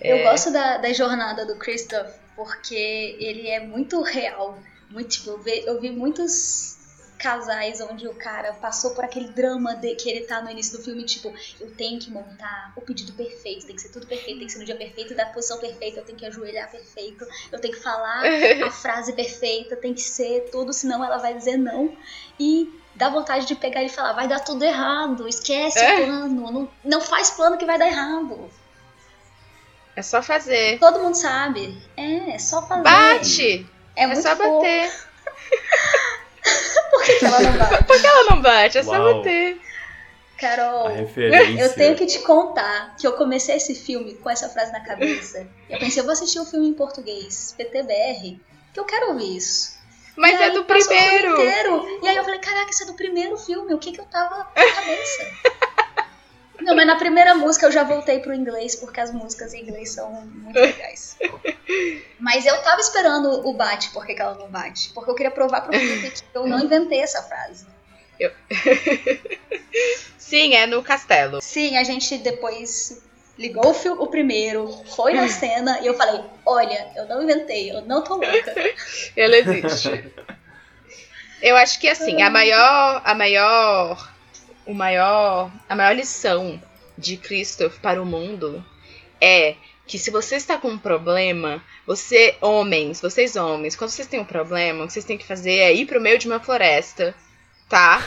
Eu 0.00 0.16
É. 0.18 0.22
gosto 0.24 0.52
da, 0.52 0.78
da 0.78 0.92
jornada 0.92 1.44
do 1.46 1.56
Christoph 1.56 2.10
porque 2.36 3.16
ele 3.18 3.48
é 3.48 3.60
muito 3.60 4.00
real. 4.02 4.58
Muito, 4.90 5.08
tipo, 5.10 5.30
eu 5.30 5.38
vi, 5.42 5.64
eu 5.66 5.80
vi 5.80 5.90
muitos 5.90 6.77
casais 7.18 7.80
onde 7.80 8.06
o 8.06 8.14
cara 8.14 8.52
passou 8.54 8.94
por 8.94 9.04
aquele 9.04 9.28
drama 9.28 9.74
de 9.74 9.94
que 9.96 10.08
ele 10.08 10.20
tá 10.24 10.40
no 10.40 10.50
início 10.50 10.78
do 10.78 10.84
filme, 10.84 11.04
tipo, 11.04 11.34
eu 11.60 11.70
tenho 11.72 11.98
que 11.98 12.10
montar 12.10 12.72
o 12.76 12.80
pedido 12.80 13.12
perfeito, 13.12 13.66
tem 13.66 13.74
que 13.74 13.82
ser 13.82 13.88
tudo 13.90 14.06
perfeito, 14.06 14.38
tem 14.38 14.46
que 14.46 14.52
ser 14.52 14.58
no 14.60 14.64
dia 14.64 14.76
perfeito, 14.76 15.14
da 15.14 15.26
posição 15.26 15.58
perfeita, 15.58 16.00
eu 16.00 16.04
tenho 16.04 16.16
que 16.16 16.24
ajoelhar 16.26 16.70
perfeito, 16.70 17.26
eu 17.50 17.60
tenho 17.60 17.74
que 17.74 17.80
falar 17.80 18.22
a 18.64 18.70
frase 18.70 19.12
perfeita, 19.12 19.76
tem 19.76 19.92
que 19.92 20.00
ser 20.00 20.48
tudo, 20.52 20.72
senão 20.72 21.04
ela 21.04 21.18
vai 21.18 21.34
dizer 21.34 21.56
não. 21.56 21.96
E 22.38 22.72
dá 22.94 23.08
vontade 23.08 23.46
de 23.46 23.54
pegar 23.56 23.80
ele 23.80 23.90
e 23.90 23.92
falar, 23.92 24.12
vai 24.12 24.28
dar 24.28 24.40
tudo 24.40 24.64
errado, 24.64 25.26
esquece 25.28 25.78
É. 25.78 26.00
o 26.00 26.06
plano, 26.06 26.50
não, 26.52 26.70
não 26.84 27.00
faz 27.00 27.30
plano 27.30 27.58
que 27.58 27.66
vai 27.66 27.78
dar 27.78 27.88
errado. 27.88 28.48
É 29.96 30.02
só 30.02 30.22
fazer. 30.22 30.78
Todo 30.78 31.00
mundo 31.00 31.16
sabe. 31.16 31.76
É, 31.96 32.30
é 32.34 32.38
só 32.38 32.64
fazer. 32.66 32.82
Bate! 32.84 33.66
É, 33.96 34.04
É, 34.04 34.06
muito 34.06 34.22
só 34.22 34.36
fofo. 34.36 34.58
bater. 34.58 34.92
Por 36.90 37.02
que, 37.02 37.18
que 37.18 37.24
ela 37.26 37.40
não 37.40 37.58
bate? 37.58 37.88
Ela 38.06 38.24
não 38.30 38.42
bate, 38.42 38.78
é 38.78 38.82
só 38.82 39.14
bater. 39.14 39.60
Carol, 40.38 40.88
eu 40.90 41.74
tenho 41.74 41.96
que 41.96 42.06
te 42.06 42.20
contar 42.20 42.94
que 42.96 43.04
eu 43.06 43.12
comecei 43.14 43.56
esse 43.56 43.74
filme 43.74 44.14
com 44.14 44.30
essa 44.30 44.48
frase 44.48 44.72
na 44.72 44.80
cabeça. 44.80 45.48
Eu 45.68 45.78
pensei, 45.80 46.00
eu 46.00 46.04
vou 46.04 46.12
assistir 46.12 46.38
o 46.38 46.44
filme 46.44 46.68
em 46.68 46.74
português, 46.74 47.54
PTBR, 47.58 48.40
que 48.72 48.78
eu 48.78 48.84
quero 48.84 49.08
ouvir 49.08 49.36
isso. 49.36 49.76
Mas 50.16 50.38
E 50.38 50.42
é 50.42 50.46
aí 50.46 50.52
do 50.52 50.64
primeiro. 50.64 51.40
E 52.02 52.08
aí 52.08 52.16
eu 52.16 52.24
falei, 52.24 52.38
caraca, 52.38 52.70
isso 52.70 52.84
é 52.84 52.86
do 52.86 52.94
primeiro 52.94 53.36
filme, 53.36 53.74
o 53.74 53.78
que 53.78 53.92
que 53.92 54.00
eu 54.00 54.04
tava 54.04 54.36
na 54.38 54.72
cabeça? 54.72 55.26
Não, 56.60 56.74
mas 56.74 56.86
na 56.86 56.96
primeira 56.96 57.34
música 57.34 57.66
eu 57.66 57.72
já 57.72 57.84
voltei 57.84 58.18
pro 58.18 58.34
inglês, 58.34 58.74
porque 58.74 59.00
as 59.00 59.12
músicas 59.12 59.54
em 59.54 59.62
inglês 59.62 59.90
são 59.90 60.10
muito 60.10 60.58
legais. 60.58 61.16
Mas 62.18 62.44
eu 62.46 62.60
tava 62.62 62.80
esperando 62.80 63.46
o 63.46 63.52
bate, 63.52 63.90
por 63.90 64.04
que 64.04 64.20
ela 64.20 64.34
não 64.34 64.48
bate? 64.48 64.90
Porque 64.90 65.10
eu 65.10 65.14
queria 65.14 65.30
provar 65.30 65.62
pro 65.62 65.72
Felipe 65.72 66.10
que 66.10 66.24
eu 66.34 66.46
não 66.46 66.60
inventei 66.60 67.00
essa 67.00 67.22
frase. 67.22 67.66
Sim, 70.18 70.54
é 70.54 70.66
no 70.66 70.82
castelo. 70.82 71.40
Sim, 71.40 71.76
a 71.76 71.84
gente 71.84 72.18
depois 72.18 73.00
ligou 73.38 73.72
o, 73.72 74.02
o 74.02 74.06
primeiro, 74.08 74.68
foi 74.96 75.14
na 75.14 75.28
cena 75.28 75.78
e 75.80 75.86
eu 75.86 75.94
falei: 75.94 76.22
Olha, 76.44 76.90
eu 76.96 77.06
não 77.06 77.22
inventei, 77.22 77.70
eu 77.70 77.82
não 77.82 78.02
tô 78.02 78.16
louca. 78.16 78.54
Ela 79.16 79.36
existe. 79.36 80.12
Eu 81.40 81.56
acho 81.56 81.78
que 81.78 81.88
assim, 81.88 82.20
a 82.20 82.28
maior, 82.28 83.00
a 83.04 83.14
maior, 83.14 84.12
o 84.68 84.74
maior, 84.74 85.50
a 85.66 85.74
maior 85.74 85.96
lição 85.96 86.62
de 86.96 87.16
Christoph 87.16 87.78
para 87.78 88.02
o 88.02 88.06
mundo 88.06 88.62
é 89.18 89.56
que 89.86 89.98
se 89.98 90.10
você 90.10 90.36
está 90.36 90.58
com 90.58 90.68
um 90.68 90.78
problema, 90.78 91.64
você, 91.86 92.36
homens, 92.42 93.00
vocês 93.00 93.34
homens, 93.34 93.74
quando 93.74 93.88
vocês 93.88 94.06
têm 94.06 94.20
um 94.20 94.26
problema, 94.26 94.84
o 94.84 94.86
que 94.86 94.92
vocês 94.92 95.06
têm 95.06 95.16
que 95.16 95.26
fazer 95.26 95.54
é 95.54 95.72
ir 95.72 95.86
pro 95.86 96.02
meio 96.02 96.18
de 96.18 96.26
uma 96.26 96.38
floresta, 96.38 97.14
tá? 97.66 98.04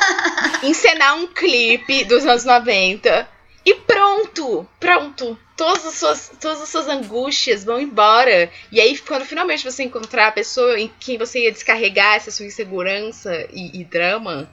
Encenar 0.64 1.14
um 1.14 1.26
clipe 1.26 2.04
dos 2.04 2.24
anos 2.24 2.46
90 2.46 3.28
e 3.66 3.74
pronto! 3.74 4.66
Pronto! 4.80 5.38
Todas 5.58 5.84
as, 5.84 5.94
suas, 5.94 6.32
todas 6.40 6.62
as 6.62 6.70
suas 6.70 6.88
angústias 6.88 7.64
vão 7.64 7.78
embora. 7.78 8.50
E 8.72 8.80
aí, 8.80 8.96
quando 8.96 9.26
finalmente 9.26 9.62
você 9.62 9.82
encontrar 9.82 10.28
a 10.28 10.32
pessoa 10.32 10.80
em 10.80 10.90
quem 10.98 11.18
você 11.18 11.40
ia 11.40 11.52
descarregar 11.52 12.14
essa 12.14 12.30
sua 12.30 12.46
insegurança 12.46 13.46
e, 13.52 13.78
e 13.78 13.84
drama, 13.84 14.48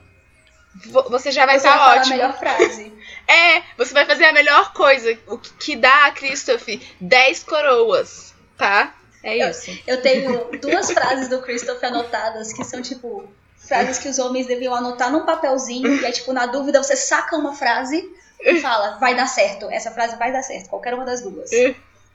você 1.08 1.30
já 1.30 1.46
vai 1.46 1.58
Você 1.58 1.66
estar 1.66 1.78
vai 1.78 1.86
falar 1.86 1.96
a 1.96 2.00
ótimo. 2.00 2.16
melhor 2.16 2.38
frase. 2.38 2.92
É, 3.28 3.62
você 3.76 3.92
vai 3.92 4.06
fazer 4.06 4.24
a 4.26 4.32
melhor 4.32 4.72
coisa, 4.72 5.18
o 5.26 5.36
que, 5.36 5.74
dá 5.74 6.06
a 6.06 6.12
Christoph 6.12 6.64
10 7.00 7.42
coroas, 7.42 8.32
tá? 8.56 8.94
É 9.20 9.36
isso. 9.38 9.76
Eu 9.84 10.00
tenho 10.00 10.48
duas 10.60 10.92
frases 10.92 11.28
do 11.28 11.42
Christoph 11.42 11.82
anotadas 11.82 12.52
que 12.52 12.62
são 12.62 12.80
tipo 12.80 13.28
frases 13.58 13.98
que 13.98 14.08
os 14.08 14.20
homens 14.20 14.46
deviam 14.46 14.72
anotar 14.72 15.10
num 15.10 15.26
papelzinho 15.26 16.00
e 16.00 16.04
é 16.04 16.12
tipo 16.12 16.32
na 16.32 16.46
dúvida 16.46 16.80
você 16.80 16.94
saca 16.94 17.34
uma 17.36 17.52
frase 17.52 18.08
e 18.40 18.60
fala 18.60 18.96
vai 18.98 19.16
dar 19.16 19.26
certo. 19.26 19.68
Essa 19.70 19.90
frase 19.90 20.14
vai 20.16 20.30
dar 20.30 20.42
certo, 20.42 20.68
qualquer 20.68 20.94
uma 20.94 21.04
das 21.04 21.20
duas. 21.20 21.50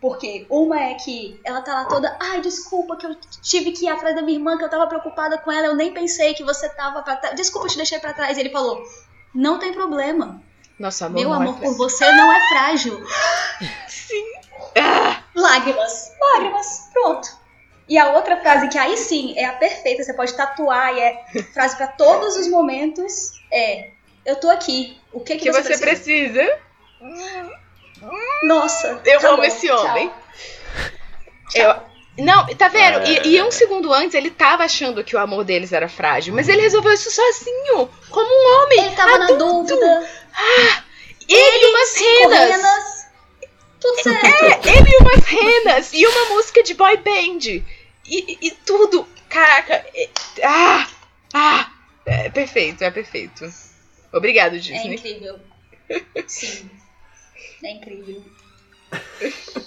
Porque 0.02 0.48
uma 0.50 0.82
é 0.82 0.96
que 0.96 1.40
ela 1.44 1.62
tá 1.62 1.74
lá 1.76 1.86
toda, 1.86 2.18
ai, 2.20 2.42
desculpa 2.42 2.98
que 2.98 3.06
eu 3.06 3.16
tive 3.44 3.72
que 3.72 3.86
ir 3.86 3.90
atrás 3.90 4.16
da 4.16 4.24
minha 4.24 4.38
irmã, 4.38 4.58
que 4.58 4.64
eu 4.64 4.70
tava 4.70 4.88
preocupada 4.88 5.38
com 5.38 5.52
ela, 5.52 5.68
eu 5.68 5.76
nem 5.76 5.94
pensei 5.94 6.34
que 6.34 6.44
você 6.44 6.68
tava 6.70 7.04
pra 7.04 7.18
trás. 7.18 7.36
Desculpa, 7.36 7.68
eu 7.68 7.72
te 7.72 7.78
deixei 7.78 8.00
pra 8.00 8.12
trás. 8.12 8.36
E 8.36 8.40
ele 8.40 8.50
falou: 8.50 8.84
Não 9.34 9.60
tem 9.60 9.72
problema. 9.72 10.42
Nossa, 10.80 11.06
amor. 11.06 11.20
Meu 11.20 11.32
é 11.32 11.38
amor 11.38 11.60
por 11.60 11.78
você 11.78 12.12
não 12.14 12.34
é 12.34 12.40
frágil. 12.50 13.00
Ah, 14.78 15.24
Lágrimas, 15.36 16.12
lágrimas, 16.20 16.90
pronto. 16.94 17.28
E 17.90 17.98
a 17.98 18.12
outra 18.12 18.38
frase 18.38 18.70
que 18.70 18.78
aí 18.78 18.96
sim 18.96 19.38
é 19.38 19.46
a 19.46 19.54
perfeita, 19.54 20.04
você 20.04 20.14
pode 20.14 20.34
tatuar 20.34 20.96
e 20.96 21.00
é 21.00 21.26
frase 21.54 21.76
pra 21.76 21.88
todos 21.88 22.38
os 22.38 22.48
momentos 22.48 23.40
é 23.52 23.90
eu 24.26 24.38
tô 24.40 24.50
aqui. 24.50 24.98
O 25.12 25.20
que 25.20 25.36
que, 25.36 25.44
que 25.46 25.52
você 25.52 25.78
precisa. 25.78 26.60
Nossa, 28.44 29.02
Eu 29.06 29.20
tá 29.20 29.28
amo 29.30 29.38
bom, 29.38 29.44
esse 29.44 29.68
tchau. 29.68 29.86
homem. 29.86 30.12
Eu. 31.56 31.76
Não, 32.18 32.46
tá 32.56 32.68
vendo? 32.68 33.00
É. 33.00 33.26
E, 33.26 33.36
e 33.38 33.42
um 33.42 33.52
segundo 33.52 33.94
antes 33.94 34.14
ele 34.16 34.30
tava 34.30 34.64
achando 34.64 35.04
que 35.04 35.16
o 35.16 35.20
amor 35.20 35.44
deles 35.44 35.72
era 35.72 35.88
frágil, 35.88 36.34
mas 36.34 36.48
ele 36.50 36.62
resolveu 36.62 36.92
isso 36.94 37.10
sozinho, 37.10 37.90
como 38.10 38.30
um 38.30 38.64
homem. 38.64 38.86
Ele 38.86 38.96
tava 38.96 39.18
na 39.18 39.28
dúvida, 39.28 40.10
Ele 41.28 41.66
e 41.66 41.70
umas 41.70 41.96
renas. 41.96 42.50
renas, 42.50 43.08
tudo 43.80 44.04
certo. 44.04 44.26
É, 44.68 44.78
ele 44.78 44.90
e 44.90 44.98
umas 45.04 45.26
renas 45.26 45.94
e 45.94 46.06
uma 46.06 46.26
música 46.26 46.62
de 46.64 46.74
boy 46.74 46.98
band. 46.98 47.40
E, 47.48 47.64
e- 48.06 48.38
e 48.42 48.52
tudo. 48.66 49.08
Caraca. 49.30 49.74
é- 49.96 50.10
ah! 50.44 50.88
Ah! 51.34 51.72
É 52.06 52.30
perfeito, 52.30 52.84
é 52.84 52.92
perfeito. 52.92 53.46
Obrigado, 54.12 54.56
É 54.56 54.60
Disney. 54.60 54.96
incrível. 54.96 55.40
Sim. 56.28 56.70
É 57.64 57.72
incrível. 57.72 58.22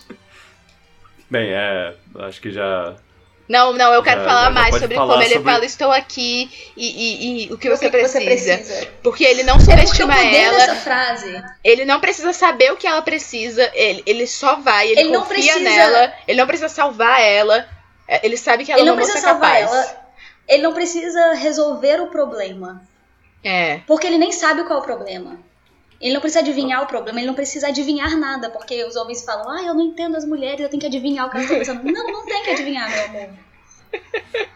Bem, 1.30 1.50
é. 1.52 1.94
Acho 2.20 2.40
que 2.40 2.50
já. 2.50 2.94
Não, 3.48 3.74
não, 3.74 3.92
eu 3.92 4.02
quero 4.02 4.20
Já- 4.22 4.26
falar 4.26 4.44
já 4.44 4.50
mais 4.50 4.74
sobre 4.78 4.94
falar 4.96 5.12
como 5.12 5.22
ele 5.22 5.34
sobre- 5.34 5.52
fala, 5.52 5.64
estou 5.66 5.92
aqui 5.92 6.50
e, 6.76 6.86
e- 6.86 7.46
e 7.48 7.52
o 7.52 7.58
que, 7.58 7.68
O 7.68 7.76
você, 7.76 7.90
que 7.90 7.90
precisa. 7.98 8.18
você 8.20 8.24
precisa. 8.24 8.88
Porque 9.02 9.22
ele 9.22 9.42
não 9.42 9.56
É 9.56 9.60
subestima 9.60 10.14
poder 10.16 10.34
ela, 10.34 10.56
dessa 10.58 10.74
frase 10.76 11.44
ele 11.62 11.84
não 11.84 12.00
precisa 12.00 12.32
saber 12.32 12.72
o 12.72 12.76
que 12.76 12.86
ela 12.86 13.02
precisa, 13.02 13.70
ele, 13.74 14.02
ele 14.06 14.26
só 14.26 14.56
vai, 14.56 14.88
ele, 14.88 15.00
Ele 15.00 15.10
não 15.10 15.20
confia 15.22 15.52
precisa- 15.52 15.60
nela, 15.60 16.14
ele 16.26 16.38
não 16.40 16.46
precisa 16.46 16.68
salvar 16.70 17.20
ela, 17.20 17.68
é, 18.08 18.24
ele 18.24 18.38
sabe 18.38 18.64
que 18.64 18.72
ela 18.72 18.80
Ele 18.80 18.88
não 18.88 18.96
não 18.96 19.02
precisa 19.04 19.18
é 19.26 19.30
salvar 19.30 19.60
capaz. 19.60 19.70
ela. 19.72 20.04
Ele 20.48 20.62
não 20.62 20.72
precisa 20.72 21.34
resolver 21.34 22.00
o 22.00 22.06
problema. 22.06 22.82
É. 23.42 23.80
Porque 23.86 24.06
ele 24.06 24.16
nem 24.18 24.32
sabe 24.32 24.64
qual 24.64 24.78
é 24.78 24.82
o 24.82 24.84
problema. 24.84 25.38
Ele 26.00 26.12
não 26.14 26.20
precisa 26.20 26.40
adivinhar 26.40 26.82
o 26.82 26.86
problema, 26.86 27.18
ele 27.18 27.26
não 27.26 27.34
precisa 27.34 27.68
adivinhar 27.68 28.16
nada, 28.18 28.50
porque 28.50 28.84
os 28.84 28.94
homens 28.96 29.24
falam, 29.24 29.48
ah, 29.50 29.62
eu 29.62 29.74
não 29.74 29.80
entendo 29.82 30.16
as 30.16 30.24
mulheres, 30.26 30.60
eu 30.60 30.68
tenho 30.68 30.80
que 30.80 30.86
adivinhar 30.86 31.26
o 31.26 31.30
que 31.30 31.36
elas 31.36 31.50
estão 31.50 31.58
pensando. 31.58 31.92
Não, 31.92 32.06
não 32.12 32.26
tem 32.26 32.42
que 32.42 32.50
adivinhar, 32.50 32.90
meu 32.90 33.04
amor. 33.04 33.28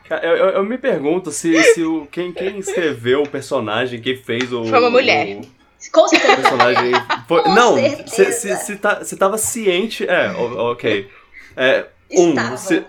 Cara, 0.08 0.26
Eu, 0.26 0.36
eu- 0.36 0.48
eu 0.50 0.64
me 0.64 0.76
pergunto 0.78 1.30
se, 1.30 1.62
se 1.74 1.82
o, 1.82 2.06
quem, 2.10 2.32
quem 2.32 2.58
escreveu 2.58 3.22
o 3.22 3.28
personagem, 3.28 4.00
quem 4.00 4.16
fez 4.16 4.52
o. 4.52 4.64
Foi 4.64 4.78
uma 4.78 4.90
mulher. 4.90 5.38
o 5.38 5.90
Com 5.92 6.08
certeza. 6.08 6.36
personagem. 6.36 6.92
Foi, 7.28 7.42
Com 7.42 7.54
não, 7.54 7.74
certeza. 7.76 8.08
se, 8.08 8.32
se, 8.32 8.56
se, 8.64 8.76
tá, 8.76 9.04
se 9.04 9.16
tava 9.16 9.38
ciente. 9.38 10.04
É, 10.08 10.30
ok. 10.32 11.08
É, 11.56 11.86
um, 12.10 12.56
se, 12.56 12.84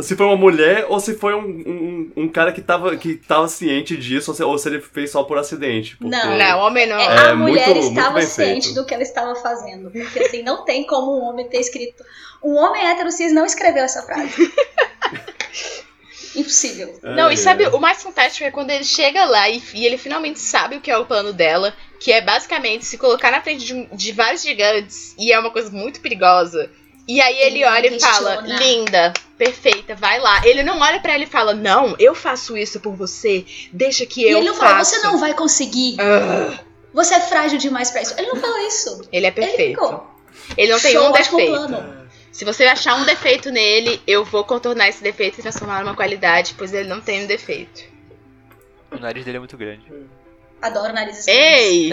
se 0.00 0.16
foi 0.16 0.26
uma 0.26 0.36
mulher 0.36 0.86
ou 0.88 1.00
se 1.00 1.14
foi 1.14 1.34
um, 1.34 1.40
um, 1.44 2.12
um 2.24 2.28
cara 2.28 2.52
que 2.52 2.60
tava, 2.60 2.96
que 2.96 3.16
tava 3.16 3.48
ciente 3.48 3.96
disso, 3.96 4.30
ou 4.30 4.36
se, 4.36 4.42
ou 4.44 4.58
se 4.58 4.68
ele 4.68 4.80
fez 4.80 5.10
só 5.10 5.24
por 5.24 5.38
acidente. 5.38 5.96
Não. 6.00 6.38
Não, 6.38 6.58
homem 6.60 6.86
não. 6.86 6.96
É, 6.98 7.04
É, 7.04 7.28
a 7.30 7.34
mulher 7.34 7.66
muito- 7.66 7.80
muito 7.82 7.98
estava 7.98 8.14
bem 8.18 8.26
ciente 8.26 8.66
feito. 8.68 8.80
do 8.80 8.86
que 8.86 8.94
ela 8.94 9.02
estava 9.02 9.34
fazendo. 9.36 9.90
Porque 9.90 10.20
assim, 10.20 10.42
não 10.42 10.64
tem 10.64 10.86
como 10.86 11.18
um 11.18 11.22
homem 11.24 11.48
ter 11.48 11.58
escrito. 11.58 12.04
Um 12.42 12.54
homem 12.56 12.86
hétero 12.86 13.10
cis 13.10 13.32
não 13.32 13.44
escreveu 13.44 13.82
essa 13.84 14.02
frase. 14.02 14.34
Impossível. 16.36 16.96
Não, 17.02 17.26
Ai, 17.26 17.34
e 17.34 17.36
sabe, 17.36 17.64
ai. 17.64 17.70
o 17.72 17.78
mais 17.80 18.00
fantástico 18.02 18.44
é 18.44 18.50
quando 18.52 18.70
ele 18.70 18.84
chega 18.84 19.24
lá 19.24 19.48
e, 19.48 19.60
e 19.74 19.84
ele 19.84 19.98
finalmente 19.98 20.38
sabe 20.38 20.76
o 20.76 20.80
que 20.80 20.90
é 20.90 20.96
o 20.96 21.04
plano 21.04 21.32
dela, 21.32 21.74
que 21.98 22.12
é 22.12 22.20
basicamente 22.20 22.84
se 22.84 22.96
colocar 22.96 23.32
na 23.32 23.42
frente 23.42 23.64
de, 23.66 23.86
de 23.96 24.12
vários 24.12 24.42
gigantes, 24.42 25.12
e 25.18 25.32
é 25.32 25.38
uma 25.38 25.50
coisa 25.50 25.70
muito 25.72 26.00
perigosa. 26.00 26.70
E 27.12 27.20
aí 27.20 27.38
ele 27.38 27.56
Ele 27.56 27.64
olha 27.64 27.86
e 27.88 27.98
fala, 28.00 28.36
linda, 28.42 29.12
perfeita, 29.36 29.96
vai 29.96 30.20
lá. 30.20 30.46
Ele 30.46 30.62
não 30.62 30.78
olha 30.78 31.00
pra 31.00 31.14
ela 31.14 31.24
e 31.24 31.26
fala, 31.26 31.54
não, 31.54 31.96
eu 31.98 32.14
faço 32.14 32.56
isso 32.56 32.78
por 32.78 32.94
você, 32.94 33.44
deixa 33.72 34.06
que 34.06 34.20
E 34.20 34.30
eu 34.30 34.38
ele 34.38 34.46
não 34.48 34.54
fala, 34.54 34.76
faço. 34.76 34.90
você 34.94 34.98
não 35.00 35.18
vai 35.18 35.34
conseguir. 35.34 35.96
Ah, 36.00 36.58
Você 36.94 37.14
é 37.14 37.20
frágil 37.20 37.58
demais 37.58 37.90
pra 37.90 38.02
isso. 38.02 38.14
Ele 38.16 38.28
não 38.28 38.36
fala 38.36 38.62
isso. 38.66 39.00
ele 39.12 39.26
é 39.26 39.28
Ele 39.28 39.32
perfeito. 39.32 39.80
ficou. 39.80 40.10
Ele 40.56 40.70
não 40.72 40.78
tem 40.78 40.92
Show, 40.92 41.08
um 41.08 41.12
defeito. 41.12 42.00
Se 42.30 42.44
você 42.44 42.64
achar 42.64 42.94
um 42.94 43.04
defeito 43.04 43.50
nele, 43.50 44.00
eu 44.06 44.24
vou 44.24 44.44
contornar 44.44 44.88
esse 44.88 45.02
defeito 45.02 45.40
e 45.40 45.42
transformar 45.42 45.82
numa 45.82 45.96
qualidade, 45.96 46.54
pois 46.56 46.72
ele 46.72 46.88
não 46.88 47.00
tem 47.00 47.24
um 47.24 47.26
defeito. 47.26 47.82
O 48.92 48.98
nariz 48.98 49.24
dele 49.24 49.36
é 49.38 49.40
muito 49.40 49.56
grande. 49.56 49.82
Adoro 50.62 50.92
narizes. 50.92 51.26
Ei! 51.26 51.90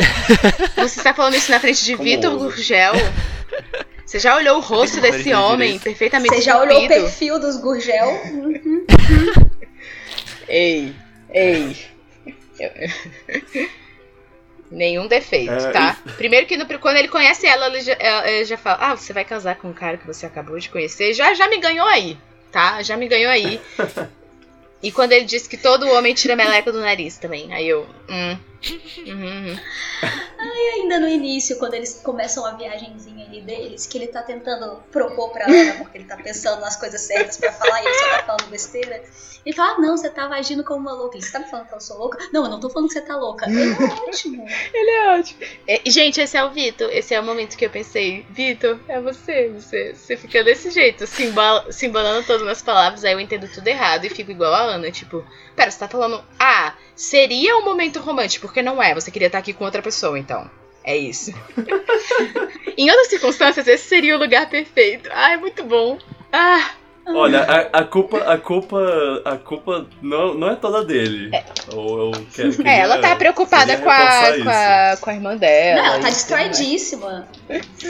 Você 0.76 1.00
está 1.00 1.12
falando 1.14 1.36
isso 1.36 1.50
na 1.50 1.60
frente 1.60 1.84
de 1.84 1.96
Como 1.96 2.04
Vitor? 2.08 2.38
Gurgel? 2.38 2.94
Você 4.08 4.20
já 4.20 4.36
olhou 4.38 4.58
o 4.58 4.62
rosto 4.62 5.02
desse 5.02 5.34
homem 5.34 5.74
direito. 5.74 5.84
perfeitamente 5.84 6.36
Você 6.36 6.42
já 6.42 6.60
olhou 6.60 6.84
o 6.84 6.88
perfil 6.88 7.40
dos 7.40 7.58
Gurgel? 7.58 8.08
Ei, 10.48 10.96
ei. 11.34 11.76
Nenhum 14.72 15.08
defeito, 15.08 15.52
É, 15.52 15.72
tá? 15.72 15.98
Primeiro 16.18 16.46
que 16.46 16.58
no- 16.58 16.66
quando 16.80 16.98
ele 16.98 17.08
conhece 17.08 17.48
ela, 17.48 17.68
ele 17.68 17.82
já, 17.82 17.96
ele 18.26 18.46
já 18.46 18.58
fala: 18.58 18.78
Ah, 18.82 18.96
você 18.98 19.14
vai 19.14 19.24
casar 19.24 19.56
com 19.56 19.70
um 19.70 19.74
cara 19.74 19.98
que 19.98 20.06
você 20.08 20.26
acabou 20.26 20.60
de 20.60 20.70
conhecer. 20.70 21.14
Já, 21.14 21.34
já 21.34 21.48
me 21.50 21.58
ganhou 21.58 21.88
aí, 21.88 22.18
tá? 22.52 22.82
Já 22.82 22.98
me 22.98 23.08
ganhou 23.08 23.32
aí. 23.32 23.60
E 24.80 24.92
quando 24.92 25.12
ele 25.12 25.26
diz 25.26 25.48
que 25.48 25.58
todo 25.58 25.90
homem 25.90 26.14
tira 26.14 26.36
meleca 26.36 26.72
do 26.72 26.80
nariz 26.80 27.18
também. 27.18 27.52
Aí 27.52 27.68
eu. 27.68 27.88
Hum. 28.08 28.38
Uhum, 29.06 29.14
uhum. 29.14 29.60
E 30.40 30.70
ainda 30.82 31.00
no 31.00 31.08
início, 31.08 31.58
quando 31.58 31.76
eles 31.76 32.02
começam 32.04 32.46
a 32.46 32.52
viagenzinha 32.52 33.26
ali 33.26 33.42
deles, 33.42 33.86
que 33.86 33.98
ele 33.98 34.08
tá 34.08 34.24
tentando 34.24 34.82
propor 34.92 35.30
pra 35.30 35.46
Ana, 35.46 35.74
porque 35.76 35.98
ele 35.98 36.06
tá 36.06 36.18
pensando 36.18 36.62
nas 36.62 36.76
coisas 36.76 37.02
certas 37.02 37.38
pra 37.38 37.52
falar 37.52 37.82
e 37.82 37.86
ele 37.86 37.94
só 37.94 38.10
tá 38.10 38.24
falando 38.24 38.50
besteira. 38.50 39.04
Ele 39.46 39.56
fala, 39.56 39.74
ah, 39.74 39.80
não, 39.80 39.96
você 39.96 40.10
tava 40.10 40.36
agindo 40.36 40.64
como 40.64 40.82
uma 40.82 40.94
louca. 40.94 41.16
Ele, 41.16 41.24
você 41.24 41.32
tá 41.32 41.40
me 41.40 41.50
falando 41.50 41.68
que 41.68 41.76
eu 41.76 41.80
sou 41.80 41.98
louca? 41.98 42.18
Não, 42.34 42.44
eu 42.44 42.50
não 42.50 42.60
tô 42.60 42.70
falando 42.70 42.90
que 42.90 42.96
você 42.96 43.02
tá 43.02 43.16
louca. 43.16 43.50
Ele 43.50 43.72
é 43.72 44.10
ótimo. 44.10 44.46
Ele 44.74 44.92
é 44.92 45.20
ótimo. 45.20 45.40
É, 45.66 45.82
gente, 45.90 46.20
esse 46.20 46.36
é 46.36 46.44
o 46.44 46.50
Vitor. 46.50 46.90
Esse 46.92 47.14
é 47.14 47.20
o 47.20 47.24
momento 47.24 47.56
que 47.56 47.66
eu 47.66 47.70
pensei, 47.70 48.26
Vitor, 48.30 48.78
é 48.90 49.00
você. 49.00 49.50
Você, 49.50 49.94
você 49.94 50.18
fica 50.18 50.44
desse 50.44 50.70
jeito, 50.72 51.08
se, 51.08 51.24
embala, 51.24 51.72
se 51.72 51.86
embalando 51.86 52.28
todas 52.28 52.46
as 52.48 52.62
palavras, 52.62 53.06
aí 53.06 53.14
eu 53.14 53.20
entendo 53.20 53.48
tudo 53.48 53.68
errado 53.68 54.06
e 54.06 54.10
fico 54.10 54.32
igual 54.32 54.54
a 54.54 54.62
Ana, 54.64 54.92
tipo, 54.92 55.26
pera, 55.58 55.72
você 55.72 55.80
tá 55.80 55.88
falando, 55.88 56.24
ah, 56.40 56.74
seria 56.96 57.58
um 57.58 57.66
momento 57.66 58.00
romântico, 58.00 58.46
porque 58.48 58.62
não 58.62 58.82
é, 58.82 58.94
você 58.94 59.10
queria 59.12 59.26
estar 59.28 59.40
aqui 59.40 59.52
com 59.54 59.66
outra 59.66 59.82
pessoa, 59.82 60.18
então. 60.18 60.50
É 60.84 60.96
isso. 60.96 61.34
em 62.78 62.90
outras 62.90 63.08
circunstâncias, 63.08 63.68
esse 63.68 63.88
seria 63.90 64.16
o 64.16 64.20
lugar 64.20 64.48
perfeito. 64.50 65.10
Ah, 65.12 65.34
é 65.34 65.38
muito 65.38 65.64
bom. 65.64 65.98
Ah, 66.32 66.70
Olha, 67.10 67.42
a, 67.44 67.80
a 67.80 67.84
culpa, 67.86 68.18
a 68.20 68.38
culpa, 68.38 68.78
a 69.24 69.38
culpa 69.38 69.88
não, 70.02 70.34
não 70.34 70.50
é 70.50 70.56
toda 70.58 70.84
dele. 70.84 71.32
Ou 71.74 72.12
eu 72.14 72.28
quero, 72.34 72.52
queria- 72.54 72.70
é, 72.72 72.80
ela 72.80 73.00
tá 73.00 73.16
preocupada 73.16 73.78
com 73.78 73.90
a, 73.90 74.34
com, 74.44 74.50
a, 74.50 74.98
com 75.00 75.10
a 75.10 75.14
irmã 75.14 75.38
dela. 75.38 75.82
Não, 75.82 75.86
ela 75.94 76.02
tá 76.02 76.10
distraidíssima. 76.10 77.26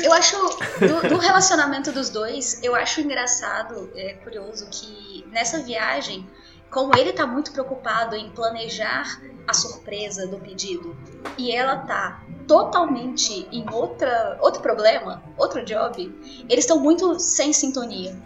Eu 0.04 0.14
acho, 0.14 0.36
do, 0.80 1.10
do 1.10 1.18
relacionamento 1.18 1.92
dos 1.92 2.12
dois, 2.12 2.62
eu 2.64 2.76
acho 2.76 3.02
engraçado, 3.02 3.92
é 3.96 4.14
curioso 4.24 4.68
que 4.72 5.26
nessa 5.32 5.64
viagem, 5.64 6.24
como 6.70 6.96
ele 6.98 7.14
tá 7.14 7.26
muito 7.26 7.52
preocupado 7.52 8.16
em 8.16 8.30
planejar 8.32 9.22
a 9.48 9.54
surpresa 9.54 10.28
do 10.28 10.38
pedido, 10.38 10.96
e 11.38 11.52
ela 11.52 11.78
tá 11.78 12.22
totalmente 12.48 13.48
em 13.52 13.70
outra, 13.72 14.38
outro 14.42 14.62
problema, 14.62 15.24
outro 15.38 15.64
job, 15.64 16.14
eles 16.50 16.64
estão 16.66 16.80
muito 16.80 17.20
sem 17.20 17.54
sintonia. 17.54 18.18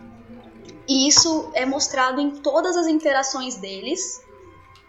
E 0.88 1.08
isso 1.08 1.52
é 1.54 1.66
mostrado 1.66 2.20
em 2.20 2.32
todas 2.32 2.76
as 2.76 2.88
interações 2.88 3.58
deles, 3.58 4.22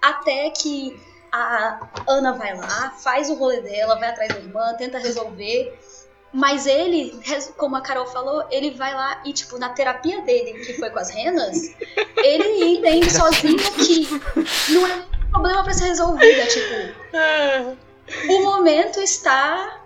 até 0.01 0.51
que 0.51 0.99
a 1.31 1.89
Ana 2.07 2.33
vai 2.33 2.57
lá, 2.57 2.91
faz 2.99 3.31
o 3.31 3.35
rolê 3.35 3.61
dela, 3.61 3.99
vai 3.99 4.11
atrás 4.11 4.33
da 4.35 4.41
irmã, 4.41 4.75
tenta 4.75 4.99
resolver. 4.99 5.79
Mas 6.33 6.67
ele, 6.67 7.21
como 7.59 7.77
a 7.77 7.83
Carol 7.83 8.07
falou, 8.07 8.47
ele 8.51 8.71
vai 8.71 8.95
lá 8.95 9.21
e, 9.25 9.35
tipo, 9.35 9.59
na 9.59 9.69
terapia 9.69 10.23
dele, 10.23 10.65
que 10.65 10.73
foi 10.75 10.89
com 10.89 10.99
as 10.99 11.11
renas, 11.11 11.59
ele 12.17 12.65
entende 12.79 13.11
sozinho 13.11 13.59
que 13.75 14.09
não 14.73 14.87
é 14.87 14.97
um 14.97 15.31
problema 15.31 15.63
pra 15.63 15.75
ser 15.75 15.85
resolvido. 15.85 16.49
Tipo, 16.49 18.33
o 18.33 18.43
momento 18.43 18.99
está 19.01 19.83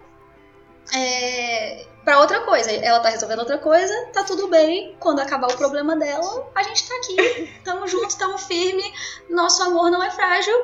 é, 0.95 1.85
para 2.05 2.21
outra 2.21 2.41
coisa. 2.43 2.71
Ela 2.71 3.01
tá 3.01 3.09
resolvendo 3.09 3.41
outra 3.41 3.59
coisa, 3.59 3.93
tá 4.13 4.23
tudo 4.23 4.47
bem. 4.47 4.97
Quando 5.01 5.19
acabar 5.19 5.49
o 5.49 5.57
problema 5.57 5.97
dela, 5.97 6.49
a 6.55 6.63
gente 6.63 6.89
tá 6.89 6.95
aqui, 6.95 7.61
tamo 7.65 7.89
junto, 7.89 8.17
tamo 8.17 8.39
firme, 8.39 8.85
nosso 9.29 9.65
amor 9.65 9.91
não 9.91 10.01
é 10.01 10.13
frágil 10.13 10.55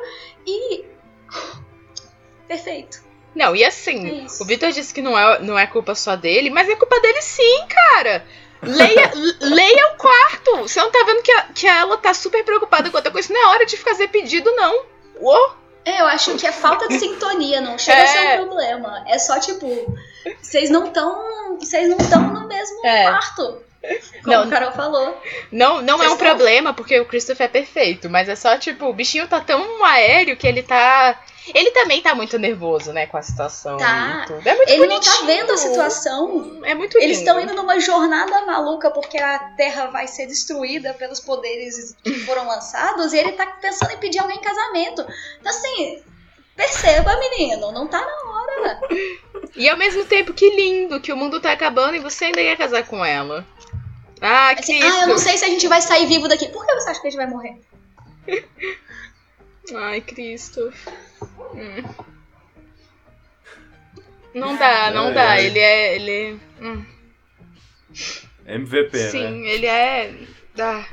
e. 0.47 0.85
Perfeito. 2.47 3.12
Não, 3.35 3.57
e 3.57 3.65
assim, 3.65 4.27
é 4.27 4.43
o 4.43 4.45
Vitor 4.45 4.71
disse 4.71 4.93
que 4.93 5.01
não 5.01 5.19
é, 5.19 5.41
não 5.41 5.59
é 5.59 5.67
culpa 5.67 5.95
só 5.95 6.17
dele, 6.17 6.51
mas 6.51 6.69
é 6.69 6.77
culpa 6.77 7.01
dele 7.01 7.23
sim, 7.23 7.67
cara. 7.69 8.25
Leia, 8.63 9.11
leia 9.41 9.87
o 9.93 9.97
quarto. 9.97 10.57
Você 10.59 10.81
não 10.81 10.91
tá 10.91 11.03
vendo 11.05 11.23
que, 11.23 11.33
a, 11.33 11.43
que 11.55 11.67
ela 11.67 11.97
tá 11.97 12.13
super 12.15 12.45
preocupada 12.45 12.91
com 12.91 12.97
outra 12.97 13.11
coisa. 13.11 13.33
Não 13.33 13.41
é 13.41 13.47
hora 13.55 13.67
de 13.67 13.77
fazer 13.77 14.09
pedido, 14.09 14.51
não. 14.55 14.85
Uou. 15.21 15.57
É, 15.85 16.01
eu 16.01 16.07
acho 16.07 16.37
que 16.37 16.47
é 16.47 16.53
falta 16.53 16.87
de 16.87 16.99
sintonia, 16.99 17.61
não 17.61 17.77
chega 17.77 17.99
é. 17.99 18.05
a 18.05 18.07
ser 18.07 18.19
um 18.19 18.23
é. 18.23 18.37
problema. 18.37 19.05
É 19.09 19.19
só 19.19 19.41
tipo, 19.41 19.67
vocês 20.41 20.71
não 20.71 20.87
estão, 20.87 21.59
vocês 21.59 21.89
não 21.89 21.99
estão 21.99 22.23
no 22.23 22.47
mesmo 22.47 22.87
é. 22.87 23.03
quarto. 23.05 23.63
Como 24.23 24.37
não, 24.37 24.47
o 24.47 24.51
Carol 24.51 24.73
falou. 24.73 25.21
Não, 25.51 25.83
não 25.83 26.03
é 26.03 26.09
um 26.09 26.17
problema, 26.17 26.73
porque 26.73 26.99
o 27.01 27.05
Christopher 27.05 27.47
é 27.47 27.49
perfeito, 27.49 28.09
mas 28.09 28.29
é 28.29 28.37
só, 28.37 28.57
tipo, 28.57 28.87
o 28.87 28.93
bichinho 28.93 29.27
tá 29.27 29.41
tão 29.41 29.85
aéreo 29.85 30.37
que 30.37 30.47
ele 30.47 30.63
tá. 30.63 31.21
Ele 31.53 31.73
também 31.73 32.01
tá 32.01 32.15
muito 32.15 32.39
nervoso, 32.39 32.93
né, 32.93 33.07
com 33.07 33.17
a 33.17 33.23
situação. 33.23 33.77
Tá. 33.77 34.27
É 34.45 34.55
muito 34.55 34.71
ele 34.71 34.87
bonitinho. 34.87 34.89
não 34.89 35.01
tá 35.01 35.27
vendo 35.27 35.53
a 35.53 35.57
situação. 35.57 36.61
É 36.63 36.73
muito 36.73 36.95
lindo. 36.95 37.05
Eles 37.05 37.19
estão 37.19 37.41
indo 37.41 37.53
numa 37.53 37.81
jornada 37.81 38.47
maluca 38.47 38.93
porque 38.93 39.19
a 39.19 39.41
Terra 39.57 39.87
vai 39.87 40.07
ser 40.07 40.27
destruída 40.27 40.95
pelos 40.95 41.19
poderes 41.19 41.97
que 42.05 42.15
foram 42.21 42.47
lançados 42.47 43.13
e 43.13 43.19
ele 43.19 43.33
tá 43.33 43.45
pensando 43.61 43.91
em 43.91 43.99
pedir 43.99 44.21
alguém 44.21 44.39
em 44.39 44.41
casamento. 44.41 45.05
Então, 45.41 45.51
assim, 45.51 46.01
perceba, 46.55 47.19
menino, 47.19 47.73
não 47.73 47.89
tá 47.89 48.01
na 48.01 48.31
hora. 48.31 48.81
E 49.57 49.69
ao 49.69 49.77
mesmo 49.77 50.05
tempo, 50.05 50.33
que 50.33 50.49
lindo 50.49 51.01
que 51.01 51.13
o 51.13 51.17
mundo 51.17 51.41
tá 51.41 51.51
acabando 51.51 51.97
e 51.97 52.01
você 52.01 52.27
ainda 52.27 52.41
ia 52.41 52.57
casar 52.57 52.87
com 52.87 53.05
ela. 53.05 53.45
Ah, 54.23 54.55
que 54.55 54.61
assim, 54.61 54.81
Ah, 54.81 55.03
eu 55.03 55.09
não 55.09 55.19
sei 55.19 55.37
se 55.37 55.45
a 55.45 55.49
gente 55.49 55.67
vai 55.67 55.83
sair 55.83 56.07
vivo 56.07 56.29
daqui. 56.29 56.49
Por 56.49 56.65
que 56.65 56.75
você 56.75 56.91
acha 56.91 57.01
que 57.01 57.09
a 57.09 57.11
gente 57.11 57.19
vai 57.19 57.29
morrer? 57.29 57.61
Ai, 59.75 60.01
Cristo. 60.01 60.73
Hum. 61.55 61.83
Não 64.33 64.57
dá, 64.57 64.93
não 64.93 65.09
é, 65.09 65.13
dá. 65.13 65.37
É. 65.37 65.45
Ele 65.45 65.59
é. 65.59 65.97
Ele. 65.97 66.41
Hum. 66.61 66.85
MVP, 68.47 68.97
Sim, 68.97 69.23
né? 69.23 69.29
Sim, 69.29 69.47
ele 69.47 69.67
é. 69.67 70.15
Dá. 70.55 70.87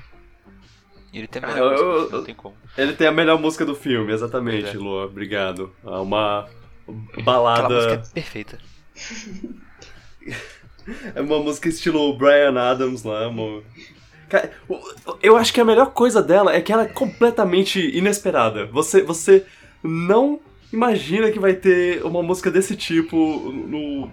Ele 1.14 1.28
tem 1.28 1.44
a 1.44 1.48
melhor 1.48 1.74
eu, 1.74 1.86
música, 1.86 2.16
eu, 2.16 2.18
não 2.18 2.26
tem 2.26 2.36
como. 2.36 2.58
Ele 2.78 2.94
tem 2.94 3.08
a 3.08 3.12
melhor 3.12 3.40
música 3.40 3.66
do 3.66 3.76
filme, 3.76 4.12
exatamente, 4.12 4.70
é. 4.70 4.74
Lua. 4.74 5.06
Obrigado. 5.06 5.76
É 5.84 5.90
uma 5.90 6.50
balada. 7.24 7.66
Aquela 7.66 7.98
música 7.98 8.10
é 8.10 8.14
perfeita. 8.14 8.60
É 11.16 11.22
uma 11.22 11.40
música 11.40 11.70
estilo 11.70 12.14
Brian 12.18 12.60
Adams 12.60 13.04
lá, 13.04 13.28
uma... 13.28 13.62
Eu 15.24 15.36
acho 15.36 15.52
que 15.52 15.60
a 15.60 15.66
melhor 15.66 15.88
coisa 15.88 16.22
dela 16.22 16.54
é 16.54 16.62
que 16.62 16.72
ela 16.72 16.84
é 16.84 16.88
completamente 16.88 17.80
inesperada. 17.98 18.68
Você, 18.68 19.02
você 19.02 19.44
não 19.82 20.40
imagina 20.72 21.32
que 21.32 21.40
vai 21.40 21.54
ter 21.54 22.04
uma 22.06 22.22
música 22.22 22.52
desse 22.52 22.76
tipo 22.76 23.16
no. 23.18 24.12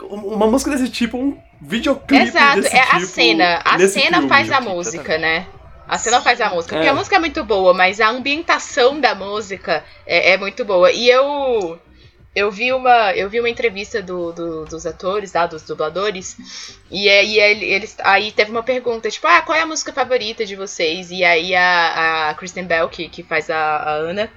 Uma 0.00 0.46
música 0.46 0.70
desse 0.70 0.88
tipo, 0.88 1.18
um 1.18 1.38
videoclipe 1.60 2.22
Exato, 2.22 2.62
desse 2.62 2.76
é 2.76 2.82
tipo. 2.82 2.96
a 2.96 3.00
cena. 3.00 3.62
A 3.64 3.78
cena 3.78 4.16
filme. 4.16 4.28
faz 4.28 4.50
a 4.50 4.60
música, 4.60 5.18
né? 5.18 5.46
A 5.86 5.98
cena 5.98 6.20
faz 6.20 6.40
a 6.40 6.48
música. 6.50 6.76
Porque 6.76 6.88
é. 6.88 6.90
a 6.90 6.94
música 6.94 7.16
é 7.16 7.18
muito 7.18 7.44
boa, 7.44 7.74
mas 7.74 8.00
a 8.00 8.08
ambientação 8.08 9.00
da 9.00 9.14
música 9.14 9.84
é, 10.06 10.32
é 10.32 10.38
muito 10.38 10.64
boa. 10.64 10.90
E 10.90 11.08
eu 11.08 11.78
eu 12.34 12.50
vi 12.50 12.72
uma, 12.72 13.12
eu 13.12 13.28
vi 13.28 13.40
uma 13.40 13.48
entrevista 13.48 14.00
do, 14.00 14.32
do, 14.32 14.64
dos 14.64 14.86
atores, 14.86 15.32
tá, 15.32 15.46
dos 15.46 15.62
dubladores, 15.62 16.36
e 16.90 17.08
aí 17.08 17.38
eles, 17.38 17.96
aí 18.00 18.30
teve 18.30 18.50
uma 18.50 18.62
pergunta, 18.62 19.10
tipo, 19.10 19.26
ah, 19.26 19.42
qual 19.42 19.58
é 19.58 19.62
a 19.62 19.66
música 19.66 19.92
favorita 19.92 20.46
de 20.46 20.54
vocês? 20.54 21.10
E 21.10 21.24
aí 21.24 21.54
a, 21.54 22.30
a 22.30 22.34
Kristen 22.34 22.64
Bell, 22.64 22.88
que, 22.88 23.08
que 23.08 23.22
faz 23.22 23.50
a, 23.50 23.56
a 23.56 23.90
Ana, 23.94 24.30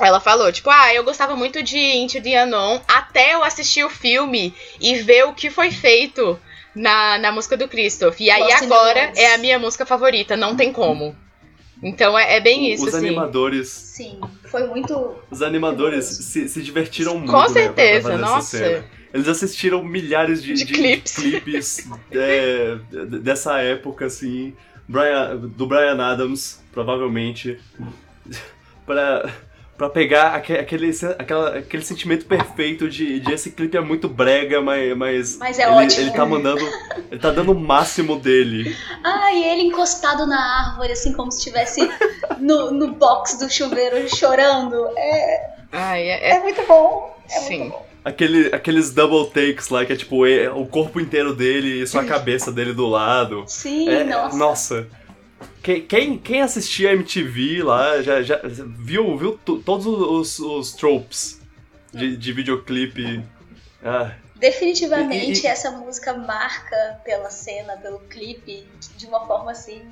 ela 0.00 0.18
falou, 0.18 0.50
tipo, 0.50 0.70
ah, 0.70 0.94
eu 0.94 1.04
gostava 1.04 1.36
muito 1.36 1.62
de 1.62 1.78
Into 1.78 2.22
the 2.22 2.42
Unknown 2.42 2.80
até 2.88 3.34
eu 3.34 3.44
assistir 3.44 3.84
o 3.84 3.90
filme 3.90 4.54
e 4.80 4.96
ver 4.96 5.24
o 5.24 5.34
que 5.34 5.50
foi 5.50 5.70
feito 5.70 6.40
na, 6.74 7.18
na 7.18 7.30
música 7.30 7.56
do 7.56 7.68
Christoph. 7.68 8.18
E 8.18 8.30
aí 8.30 8.50
agora 8.52 9.12
é 9.14 9.34
a 9.34 9.38
minha 9.38 9.58
música 9.58 9.86
favorita, 9.86 10.36
não 10.36 10.56
tem 10.56 10.72
como. 10.72 11.14
Então 11.84 12.18
é, 12.18 12.36
é 12.36 12.40
bem 12.40 12.72
isso, 12.72 12.86
Os 12.86 12.94
assim. 12.94 13.06
animadores. 13.06 13.68
Sim, 13.68 14.20
foi 14.44 14.66
muito. 14.66 15.14
Os 15.30 15.42
animadores 15.42 16.04
se, 16.04 16.48
se 16.48 16.62
divertiram 16.62 17.18
muito. 17.18 17.30
Com 17.30 17.42
né, 17.42 17.48
certeza, 17.48 18.16
nossa. 18.16 18.84
Eles 19.12 19.28
assistiram 19.28 19.84
milhares 19.84 20.42
de, 20.42 20.54
de, 20.54 20.64
de 20.64 20.72
clips, 20.72 21.14
clipes 21.14 21.88
é, 22.10 22.76
dessa 23.20 23.60
época, 23.60 24.06
assim. 24.06 24.54
Brian, 24.88 25.36
do 25.36 25.66
Brian 25.66 26.02
Adams, 26.02 26.60
provavelmente. 26.72 27.58
para 28.86 29.30
para 29.76 29.88
pegar 29.88 30.34
aquele, 30.34 30.90
aquela, 31.18 31.58
aquele 31.58 31.84
sentimento 31.84 32.26
perfeito 32.26 32.88
de, 32.88 33.18
de 33.18 33.32
esse 33.32 33.50
clipe 33.50 33.76
é 33.76 33.80
muito 33.80 34.08
brega, 34.08 34.60
mas, 34.60 34.96
mas, 34.96 35.36
mas 35.36 35.58
é 35.58 35.64
ele, 35.64 35.72
ótimo. 35.72 36.02
ele 36.02 36.10
tá 36.12 36.24
mandando. 36.24 36.64
Ele 37.10 37.20
tá 37.20 37.30
dando 37.30 37.52
o 37.52 37.58
máximo 37.58 38.18
dele. 38.18 38.76
Ah, 39.02 39.32
e 39.32 39.44
ele 39.44 39.62
encostado 39.62 40.26
na 40.26 40.68
árvore, 40.68 40.92
assim, 40.92 41.12
como 41.12 41.30
se 41.30 41.38
estivesse 41.38 41.80
no, 42.38 42.70
no 42.70 42.92
box 42.92 43.38
do 43.38 43.50
chuveiro 43.50 44.08
chorando. 44.08 44.88
É. 44.96 45.54
Ai, 45.72 46.02
é, 46.02 46.30
é... 46.30 46.36
é 46.36 46.40
muito 46.40 46.64
bom. 46.66 47.16
É 47.28 47.40
Sim. 47.40 47.58
Muito 47.58 47.72
bom. 47.72 47.86
Aquele, 48.04 48.54
aqueles 48.54 48.90
double 48.92 49.30
takes 49.30 49.70
lá, 49.70 49.84
que 49.84 49.92
é 49.94 49.96
tipo 49.96 50.26
o 50.26 50.66
corpo 50.66 51.00
inteiro 51.00 51.34
dele 51.34 51.82
e 51.82 51.86
só 51.86 52.00
a 52.00 52.04
cabeça 52.04 52.52
dele 52.52 52.74
do 52.74 52.86
lado. 52.86 53.44
Sim, 53.46 53.88
é, 53.88 54.04
nossa. 54.04 54.36
Nossa. 54.36 54.88
Quem, 55.62 56.18
quem 56.18 56.42
assistia 56.42 56.92
MTV 56.92 57.62
lá 57.62 58.02
já, 58.02 58.22
já 58.22 58.40
viu, 58.78 59.16
viu 59.16 59.38
todos 59.38 59.86
os, 59.86 60.38
os 60.38 60.72
tropes 60.72 61.40
de, 61.92 62.16
de 62.16 62.32
videoclipe. 62.32 63.24
Ah. 63.82 64.12
Definitivamente 64.36 65.40
e, 65.40 65.44
e, 65.44 65.46
essa 65.46 65.70
música 65.70 66.12
marca 66.12 67.00
pela 67.04 67.30
cena, 67.30 67.76
pelo 67.76 68.00
clipe, 68.00 68.66
de 68.96 69.06
uma 69.06 69.26
forma 69.26 69.52
assim 69.52 69.82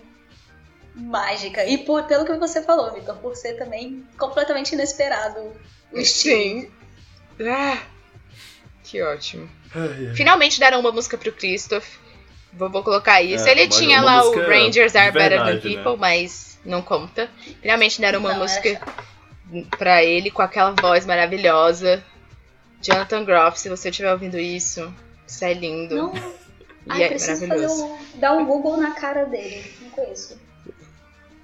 mágica. 0.94 1.64
E 1.64 1.78
por, 1.78 2.04
pelo 2.04 2.24
que 2.24 2.34
você 2.34 2.62
falou, 2.62 2.92
Vitor, 2.92 3.16
por 3.16 3.34
ser 3.36 3.54
também 3.54 4.04
completamente 4.18 4.72
inesperado 4.72 5.52
o 5.92 5.98
estilo. 5.98 6.36
Sim. 6.36 6.70
Ah, 7.40 7.82
que 8.84 9.00
ótimo. 9.02 9.48
Ai, 9.74 10.08
ai. 10.08 10.14
Finalmente 10.14 10.60
deram 10.60 10.80
uma 10.80 10.92
música 10.92 11.16
pro 11.16 11.32
Christoph. 11.32 12.01
Vou, 12.52 12.68
vou 12.68 12.82
colocar 12.82 13.22
isso. 13.22 13.46
É, 13.48 13.52
Ele 13.52 13.68
tinha 13.68 14.00
lá 14.02 14.24
o 14.24 14.32
Rangers 14.38 14.94
Are 14.94 15.10
Better 15.10 15.38
Than 15.38 15.54
né? 15.54 15.60
People, 15.60 15.92
né? 15.92 15.96
mas 15.98 16.58
não 16.64 16.82
conta. 16.82 17.30
Finalmente 17.60 18.00
deram 18.00 18.20
uma 18.20 18.32
não, 18.32 18.40
música 18.40 18.68
era... 18.68 19.66
pra 19.78 20.04
ele 20.04 20.30
com 20.30 20.42
aquela 20.42 20.72
voz 20.72 21.06
maravilhosa. 21.06 22.04
Jonathan 22.80 23.24
Groff, 23.24 23.58
se 23.58 23.68
você 23.68 23.90
estiver 23.90 24.12
ouvindo 24.12 24.38
isso, 24.38 24.92
isso 25.26 25.44
é 25.44 25.54
lindo. 25.54 25.94
Não. 25.94 26.14
E 26.14 26.90
Ai, 26.90 27.02
é 27.04 27.08
preciso 27.08 27.46
maravilhoso. 27.46 27.88
Fazer 27.88 28.16
um, 28.16 28.20
dar 28.20 28.32
um 28.34 28.44
Google 28.44 28.76
na 28.76 28.90
cara 28.90 29.24
dele. 29.24 29.64
Não 29.80 29.90
conheço. 29.90 30.40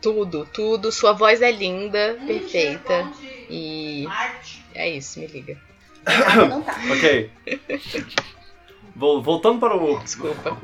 Tudo, 0.02 0.46
tudo. 0.52 0.92
Sua 0.92 1.12
voz 1.12 1.40
é 1.40 1.50
linda, 1.50 2.18
perfeita. 2.26 3.10
E 3.48 4.06
é 4.74 4.90
isso, 4.90 5.20
me 5.20 5.26
liga. 5.26 5.56
Não 6.48 6.62
tá. 6.62 6.76
ok. 6.92 7.30
Voltando 8.94 9.60
para 9.60 9.76
o. 9.76 9.98
Desculpa. 10.00 10.56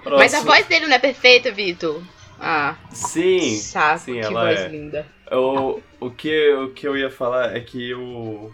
Próximo. 0.00 0.18
Mas 0.18 0.34
a 0.34 0.40
voz 0.40 0.66
dele 0.66 0.86
não 0.86 0.94
é 0.94 0.98
perfeita, 0.98 1.52
Vitor. 1.52 2.02
Ah. 2.40 2.76
Sim. 2.90 3.56
Saco, 3.56 4.00
sim, 4.00 4.12
que 4.14 4.18
ela 4.18 4.46
voz 4.46 4.60
é. 4.60 4.68
linda. 4.68 5.06
O, 5.30 5.80
o, 6.00 6.10
que, 6.10 6.52
o 6.54 6.70
que 6.70 6.86
eu 6.86 6.96
ia 6.96 7.10
falar 7.10 7.56
é 7.56 7.60
que 7.60 7.94
o. 7.94 8.50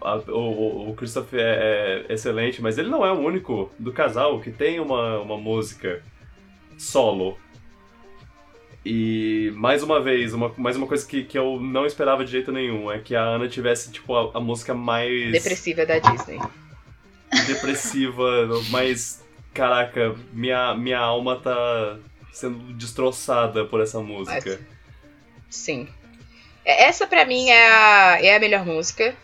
A, 0.00 0.16
o, 0.16 0.90
o 0.90 0.94
Christopher 0.94 1.40
é, 1.40 2.04
é, 2.08 2.12
excelente, 2.12 2.60
mas 2.60 2.76
ele 2.76 2.90
não 2.90 3.04
é 3.06 3.10
o 3.10 3.18
único 3.18 3.70
do 3.78 3.90
casal 3.90 4.38
que 4.38 4.50
tem 4.50 4.78
uma, 4.78 5.20
uma 5.20 5.38
música 5.38 6.02
solo. 6.76 7.38
e 8.84 9.50
mais 9.54 9.82
uma 9.82 10.00
vez, 10.00 10.34
uma, 10.34 10.52
mais 10.58 10.76
uma 10.76 10.86
coisa 10.86 11.06
que, 11.06 11.24
que 11.24 11.38
eu 11.38 11.58
não 11.58 11.86
esperava 11.86 12.22
de 12.22 12.32
jeito 12.32 12.52
nenhum 12.52 12.92
é 12.92 12.98
que 12.98 13.16
a 13.16 13.22
Ana 13.22 13.48
tivesse, 13.48 13.90
tipo, 13.90 14.14
a, 14.14 14.30
a 14.34 14.40
música 14.40 14.74
mais. 14.74 15.32
Depressiva 15.32 15.86
da 15.86 15.98
Disney. 15.98 16.38
Depressiva, 17.46 18.46
mais. 18.70 19.23
Caraca, 19.54 20.16
minha, 20.32 20.74
minha 20.74 20.98
alma 20.98 21.40
tá 21.40 21.96
sendo 22.32 22.72
destroçada 22.74 23.64
por 23.64 23.80
essa 23.80 24.00
música. 24.00 24.60
Sim. 25.48 25.88
É, 26.64 26.84
essa 26.84 27.06
pra 27.06 27.24
mim 27.24 27.48
é 27.48 27.68
a, 27.68 28.18
é 28.20 28.36
a 28.36 28.40
melhor 28.40 28.66
música. 28.66 29.14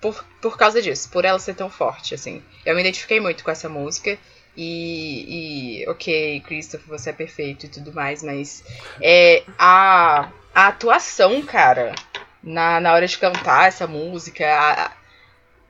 Por, 0.00 0.24
por 0.40 0.56
causa 0.56 0.82
disso, 0.82 1.08
por 1.10 1.24
ela 1.24 1.38
ser 1.38 1.54
tão 1.54 1.70
forte, 1.70 2.14
assim. 2.14 2.42
Eu 2.66 2.74
me 2.74 2.80
identifiquei 2.80 3.20
muito 3.20 3.44
com 3.44 3.50
essa 3.50 3.68
música. 3.68 4.18
E, 4.56 5.82
e, 5.82 5.88
ok, 5.88 6.40
Christopher, 6.40 6.88
você 6.88 7.10
é 7.10 7.12
perfeito 7.12 7.66
e 7.66 7.68
tudo 7.68 7.92
mais, 7.92 8.24
mas 8.24 8.64
é, 9.00 9.44
a, 9.56 10.30
a 10.52 10.66
atuação, 10.66 11.40
cara, 11.42 11.94
na, 12.42 12.80
na 12.80 12.92
hora 12.92 13.06
de 13.06 13.16
cantar 13.18 13.68
essa 13.68 13.86
música, 13.86 14.44
a, 14.44 14.92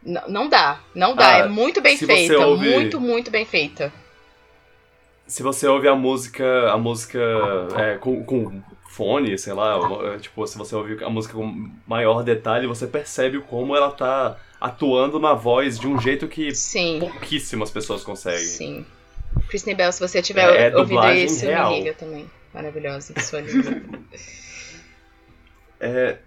não 0.04 0.48
dá, 0.48 0.80
não 0.94 1.14
dá, 1.14 1.34
ah, 1.34 1.38
é 1.38 1.48
muito 1.48 1.80
bem 1.80 1.96
feita, 1.96 2.46
ouve, 2.46 2.68
muito, 2.68 3.00
muito 3.00 3.30
bem 3.30 3.44
feita. 3.44 3.92
Se 5.26 5.42
você 5.42 5.66
ouve 5.66 5.88
a 5.88 5.94
música, 5.94 6.70
a 6.70 6.78
música 6.78 7.20
é, 7.76 7.98
com, 7.98 8.24
com 8.24 8.62
fone, 8.88 9.38
sei 9.38 9.52
lá, 9.52 9.78
tipo, 10.18 10.46
se 10.46 10.56
você 10.56 10.74
ouvir 10.74 11.04
a 11.04 11.10
música 11.10 11.34
com 11.34 11.70
maior 11.86 12.22
detalhe, 12.22 12.66
você 12.66 12.86
percebe 12.86 13.40
como 13.40 13.76
ela 13.76 13.90
tá 13.90 14.38
atuando 14.60 15.20
na 15.20 15.34
voz 15.34 15.78
de 15.78 15.86
um 15.86 16.00
jeito 16.00 16.26
que 16.26 16.54
Sim. 16.54 16.98
pouquíssimas 17.00 17.70
pessoas 17.70 18.02
conseguem. 18.02 18.40
Sim. 18.40 18.86
Kristen 19.48 19.74
Bell, 19.74 19.92
se 19.92 20.00
você 20.00 20.22
tiver 20.22 20.48
é, 20.48 20.68
é 20.68 20.76
ouvido 20.76 21.06
isso, 21.12 21.44
real. 21.44 21.70
me 21.70 21.78
liga 21.78 21.94
também. 21.94 22.28
Maravilhosa, 22.52 23.14
sua 23.20 23.40
linda. 23.40 23.82
é, 25.78 26.18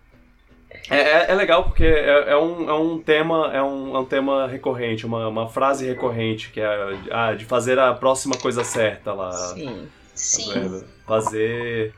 é, 0.90 1.32
é, 1.32 1.36
legal 1.36 1.64
porque 1.64 1.86
é, 1.86 2.32
é, 2.32 2.38
um, 2.38 2.70
é 2.70 2.74
um 2.74 3.00
tema 3.02 3.52
é 3.54 3.62
um, 3.62 3.96
é 3.96 4.00
um 4.00 4.06
tema 4.06 4.48
recorrente, 4.48 5.06
uma, 5.06 5.28
uma 5.28 5.48
frase 5.48 5.86
recorrente, 5.86 6.50
que 6.50 6.60
é 6.60 7.00
ah, 7.12 7.34
de 7.34 7.46
fazer 7.46 7.80
a 7.80 7.94
próxima 7.94 8.38
coisa 8.38 8.64
certa 8.64 9.14
lá. 9.14 9.32
Sim. 9.32 9.88
Tá 9.88 9.92
Sim. 10.16 10.86
Fazer. 11.06 11.94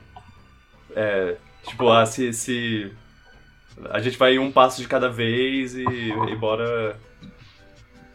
É, 0.96 1.36
tipo, 1.64 1.90
ah, 1.90 2.06
se, 2.06 2.32
se 2.34 2.92
a 3.90 4.00
gente 4.00 4.18
vai 4.18 4.38
um 4.38 4.52
passo 4.52 4.82
de 4.82 4.88
cada 4.88 5.10
vez 5.10 5.76
e, 5.76 5.84
e 5.84 6.36
bora. 6.36 7.00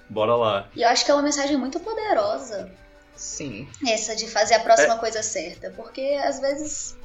Bora 0.08 0.34
lá. 0.36 0.68
E 0.74 0.82
eu 0.82 0.88
acho 0.88 1.04
que 1.04 1.10
é 1.10 1.14
uma 1.14 1.22
mensagem 1.22 1.56
muito 1.56 1.78
poderosa. 1.80 2.70
Sim. 3.14 3.68
Essa 3.86 4.16
de 4.16 4.26
fazer 4.28 4.54
a 4.54 4.60
próxima 4.60 4.94
é... 4.94 4.98
coisa 4.98 5.22
certa. 5.22 5.70
Porque 5.76 6.18
às 6.24 6.40
vezes 6.40 6.96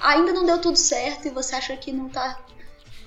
ainda 0.00 0.32
não 0.32 0.44
deu 0.44 0.60
tudo 0.60 0.76
certo 0.76 1.28
e 1.28 1.30
você 1.30 1.54
acha 1.54 1.76
que 1.76 1.92
não 1.92 2.08
tá 2.08 2.40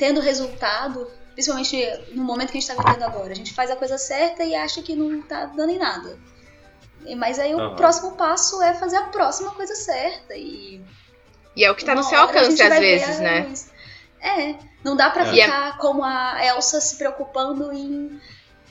tendo 0.02 0.20
resultado. 0.20 1.08
Principalmente 1.34 1.78
no 2.14 2.24
momento 2.24 2.52
que 2.52 2.58
a 2.58 2.62
gente 2.62 2.76
tá 2.76 2.84
vivendo 2.84 3.04
agora. 3.04 3.32
A 3.32 3.36
gente 3.36 3.54
faz 3.54 3.70
a 3.70 3.76
coisa 3.76 3.99
certa 3.99 4.43
e 4.43 4.56
acha 4.56 4.82
que 4.82 4.95
não 4.95 5.22
tá 5.22 5.45
dando 5.45 5.70
em 5.70 5.78
nada. 5.78 6.18
Mas 7.16 7.38
aí 7.38 7.54
o 7.54 7.60
uhum. 7.60 7.76
próximo 7.76 8.14
passo 8.14 8.64
é 8.64 8.74
fazer 8.74 8.95
a 8.97 9.04
próxima 9.04 9.52
coisa 9.52 9.76
certa. 9.76 10.36
E, 10.36 10.84
e 11.56 11.64
é 11.64 11.70
o 11.70 11.76
que 11.76 11.86
tá 11.86 11.93
no 11.93 12.04
seu 12.04 12.18
alcance 12.18 12.62
às 12.62 12.80
vezes, 12.80 13.20
né? 13.20 13.54
É, 14.20 14.56
não 14.84 14.95
dá 14.95 15.12
para 15.12 15.28
é. 15.28 15.32
ficar 15.32 15.78
como 15.78 16.04
a 16.04 16.43
Elsa 16.47 16.82
se 16.82 16.95
preocupando 16.95 17.72
em 17.72 18.20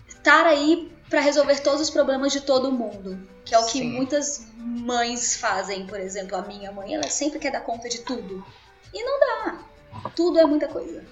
estar 0.08 0.46
aí 0.46 0.92
para 1.08 1.20
resolver 1.20 1.60
todos 1.60 1.80
os 1.80 1.90
problemas 1.90 2.32
de 2.32 2.40
todo 2.40 2.72
mundo, 2.72 3.18
que 3.44 3.54
é 3.54 3.58
o 3.58 3.66
que 3.66 3.78
Sim. 3.78 3.92
muitas 3.92 4.46
mães 4.56 5.36
fazem, 5.36 5.86
por 5.86 5.98
exemplo, 5.98 6.36
a 6.36 6.42
minha 6.42 6.70
mãe, 6.72 6.94
ela 6.94 7.08
sempre 7.08 7.38
quer 7.38 7.50
dar 7.52 7.60
conta 7.60 7.88
de 7.88 8.00
tudo. 8.00 8.44
E 8.92 9.02
não 9.04 9.20
dá. 9.20 9.69
Tudo 10.14 10.38
é 10.38 10.44
muita 10.44 10.68
coisa. 10.68 11.04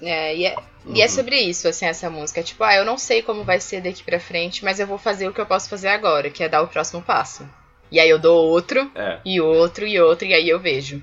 É, 0.00 0.36
e 0.36 0.44
é, 0.44 0.56
uhum. 0.84 0.94
e 0.94 1.02
é 1.02 1.08
sobre 1.08 1.36
isso, 1.38 1.66
assim, 1.68 1.86
essa 1.86 2.10
música. 2.10 2.42
Tipo, 2.42 2.64
ah, 2.64 2.74
eu 2.74 2.84
não 2.84 2.98
sei 2.98 3.22
como 3.22 3.44
vai 3.44 3.60
ser 3.60 3.80
daqui 3.80 4.02
pra 4.02 4.20
frente, 4.20 4.64
mas 4.64 4.78
eu 4.78 4.86
vou 4.86 4.98
fazer 4.98 5.28
o 5.28 5.32
que 5.32 5.40
eu 5.40 5.46
posso 5.46 5.68
fazer 5.68 5.88
agora, 5.88 6.30
que 6.30 6.42
é 6.42 6.48
dar 6.48 6.62
o 6.62 6.68
próximo 6.68 7.02
passo. 7.02 7.48
E 7.90 8.00
aí 8.00 8.08
eu 8.08 8.18
dou 8.18 8.48
outro, 8.48 8.90
é. 8.94 9.20
e 9.24 9.40
outro, 9.40 9.86
e 9.86 10.00
outro, 10.00 10.26
e 10.26 10.34
aí 10.34 10.48
eu 10.48 10.58
vejo. 10.58 11.02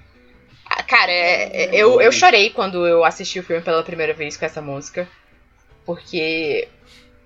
Cara, 0.88 1.12
é, 1.12 1.66
é, 1.66 1.76
eu, 1.76 2.02
eu 2.02 2.12
chorei 2.12 2.50
quando 2.50 2.86
eu 2.86 3.04
assisti 3.04 3.40
o 3.40 3.44
filme 3.44 3.62
pela 3.62 3.84
primeira 3.84 4.14
vez 4.14 4.38
com 4.38 4.46
essa 4.46 4.62
música. 4.62 5.08
Porque 5.86 6.68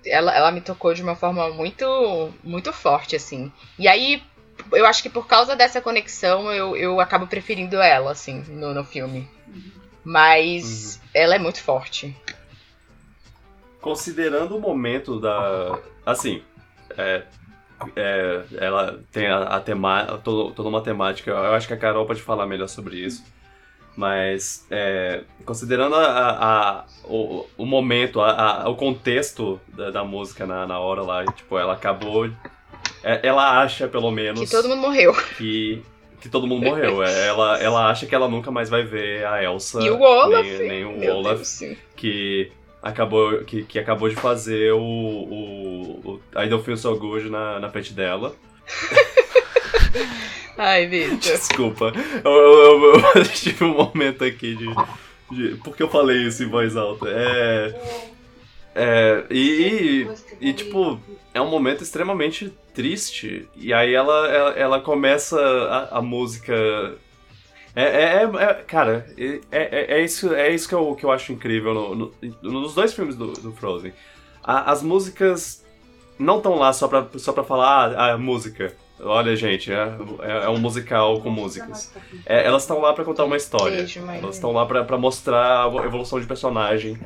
ela, 0.04 0.34
ela 0.34 0.50
me 0.50 0.60
tocou 0.60 0.94
de 0.94 1.02
uma 1.02 1.14
forma 1.14 1.48
muito, 1.50 2.32
muito 2.42 2.72
forte, 2.72 3.16
assim. 3.16 3.52
E 3.78 3.86
aí, 3.86 4.22
eu 4.72 4.86
acho 4.86 5.02
que 5.02 5.10
por 5.10 5.26
causa 5.26 5.54
dessa 5.54 5.80
conexão, 5.80 6.52
eu, 6.52 6.76
eu 6.76 7.00
acabo 7.00 7.26
preferindo 7.26 7.76
ela, 7.80 8.12
assim, 8.12 8.42
no, 8.48 8.74
no 8.74 8.84
filme. 8.84 9.28
Mas 10.04 10.96
uhum. 10.96 11.08
ela 11.14 11.34
é 11.34 11.38
muito 11.38 11.62
forte. 11.62 12.16
Considerando 13.80 14.56
o 14.56 14.60
momento 14.60 15.20
da. 15.20 15.78
Assim, 16.04 16.42
é, 16.96 17.22
é, 17.94 18.42
ela 18.56 19.00
tem 19.12 19.26
a, 19.26 19.42
a 19.42 19.60
tema, 19.60 20.20
toda, 20.24 20.62
uma 20.62 20.82
temática. 20.82 21.30
Eu 21.30 21.54
acho 21.54 21.66
que 21.66 21.74
a 21.74 21.76
Carol 21.76 22.06
pode 22.06 22.22
falar 22.22 22.46
melhor 22.46 22.68
sobre 22.68 22.96
isso. 22.96 23.24
Mas, 23.96 24.64
é, 24.70 25.24
considerando 25.44 25.96
a, 25.96 26.30
a, 26.30 26.84
o, 27.04 27.46
o 27.56 27.66
momento, 27.66 28.20
a, 28.20 28.68
o 28.68 28.76
contexto 28.76 29.60
da, 29.68 29.90
da, 29.90 30.04
música 30.04 30.46
na, 30.46 30.66
na 30.66 30.78
hora 30.78 31.02
lá, 31.02 31.24
tipo, 31.24 31.58
ela 31.58 31.72
acabou. 31.72 32.30
É, 33.02 33.26
ela 33.26 33.60
acha, 33.60 33.88
pelo 33.88 34.10
menos. 34.10 34.40
Que 34.40 34.48
todo 34.48 34.68
mundo 34.68 34.82
morreu. 34.82 35.12
Que, 35.36 35.82
que 36.20 36.28
todo 36.28 36.46
mundo 36.46 36.64
morreu. 36.64 37.02
É, 37.02 37.26
ela, 37.28 37.58
ela 37.58 37.90
acha 37.90 38.06
que 38.06 38.14
ela 38.14 38.28
nunca 38.28 38.50
mais 38.50 38.68
vai 38.68 38.82
ver 38.84 39.24
a 39.26 39.42
Elsa. 39.42 39.80
E 39.80 39.90
o 39.90 40.00
Olaf. 40.00 40.46
Nem, 40.46 40.68
nem 40.68 40.84
o 40.84 41.16
Olaf. 41.16 41.36
Deus, 41.36 41.78
que 41.96 42.50
acabou, 42.82 43.44
que, 43.44 43.62
que 43.64 43.78
acabou 43.78 44.08
de 44.08 44.16
fazer 44.16 44.72
o, 44.72 44.80
o, 44.80 46.20
o 46.34 46.40
I 46.40 46.48
Don't 46.48 46.64
Feel 46.64 46.76
So 46.76 46.96
Good 46.96 47.30
na, 47.30 47.60
na 47.60 47.68
frente 47.70 47.92
dela. 47.92 48.34
Ai, 50.58 50.86
Vitor. 50.86 51.18
Desculpa. 51.18 51.92
Eu, 52.24 52.32
eu, 52.32 52.94
eu, 52.94 53.00
eu, 53.14 53.24
tive 53.24 53.64
um 53.64 53.74
momento 53.74 54.24
aqui 54.24 54.56
de, 54.56 54.66
de. 55.30 55.56
Por 55.58 55.76
que 55.76 55.82
eu 55.82 55.88
falei 55.88 56.26
isso 56.26 56.42
em 56.42 56.48
voz 56.48 56.76
alta? 56.76 57.06
É. 57.08 57.74
É. 58.78 59.24
E, 59.28 60.06
e, 60.40 60.48
e, 60.48 60.52
tipo, 60.52 61.00
é 61.34 61.40
um 61.40 61.50
momento 61.50 61.82
extremamente 61.82 62.52
triste. 62.72 63.48
E 63.56 63.72
aí 63.72 63.92
ela, 63.92 64.28
ela, 64.28 64.50
ela 64.52 64.80
começa 64.80 65.40
a, 65.40 65.98
a 65.98 66.02
música. 66.02 66.54
É, 67.74 67.82
é, 67.82 68.22
é, 68.22 68.42
é 68.42 68.54
cara, 68.66 69.06
é, 69.18 69.40
é, 69.50 69.98
é, 69.98 70.04
isso, 70.04 70.32
é 70.32 70.54
isso 70.54 70.68
que 70.68 70.74
eu, 70.74 70.94
que 70.94 71.04
eu 71.04 71.10
acho 71.10 71.32
incrível 71.32 71.74
no, 71.74 71.94
no, 71.94 72.12
nos 72.42 72.74
dois 72.74 72.94
filmes 72.94 73.16
do, 73.16 73.32
do 73.32 73.52
Frozen. 73.52 73.92
A, 74.42 74.70
as 74.70 74.82
músicas 74.82 75.64
não 76.18 76.38
estão 76.38 76.54
lá 76.54 76.72
só 76.72 76.86
pra, 76.86 77.06
só 77.16 77.32
pra 77.32 77.42
falar 77.44 77.94
ah, 77.94 78.12
a 78.12 78.18
música. 78.18 78.74
Olha, 79.00 79.36
gente, 79.36 79.72
é, 79.72 79.96
é, 80.22 80.44
é 80.44 80.48
um 80.48 80.58
musical 80.58 81.20
com 81.20 81.30
músicas. 81.30 81.92
É, 82.26 82.44
elas 82.44 82.62
estão 82.62 82.80
lá 82.80 82.92
para 82.92 83.04
contar 83.04 83.24
uma 83.24 83.36
história. 83.36 83.86
Elas 84.20 84.34
estão 84.34 84.50
lá 84.50 84.66
para 84.66 84.98
mostrar 84.98 85.64
a 85.64 85.84
evolução 85.84 86.20
de 86.20 86.26
personagem 86.26 86.98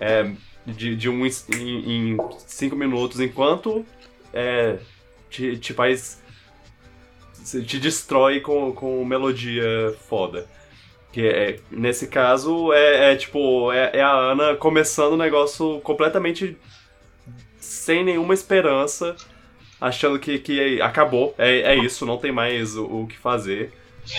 é, 0.00 0.32
de, 0.70 0.96
de 0.96 1.08
um 1.08 1.26
em, 1.26 2.12
em, 2.12 2.16
cinco 2.46 2.76
minutos, 2.76 3.20
enquanto 3.20 3.84
é, 4.32 4.78
te, 5.28 5.56
te 5.58 5.72
faz. 5.72 6.22
te 7.66 7.78
destrói 7.78 8.40
com, 8.40 8.72
com 8.72 9.04
melodia 9.04 9.94
foda. 10.08 10.48
Que 11.12 11.26
é, 11.26 11.60
nesse 11.70 12.06
caso 12.06 12.72
é, 12.72 13.12
é 13.12 13.16
tipo, 13.16 13.72
é, 13.72 13.90
é 13.94 14.02
a 14.02 14.12
Ana 14.12 14.54
começando 14.54 15.14
o 15.14 15.16
negócio 15.16 15.80
completamente 15.80 16.56
sem 17.58 18.04
nenhuma 18.04 18.32
esperança 18.32 19.16
achando 19.80 20.18
que, 20.18 20.38
que 20.38 20.80
acabou, 20.82 21.34
é, 21.38 21.74
é 21.74 21.76
isso, 21.76 22.04
não 22.04 22.18
tem 22.18 22.30
mais 22.30 22.76
o, 22.76 22.84
o 22.84 23.06
que 23.06 23.16
fazer. 23.16 23.72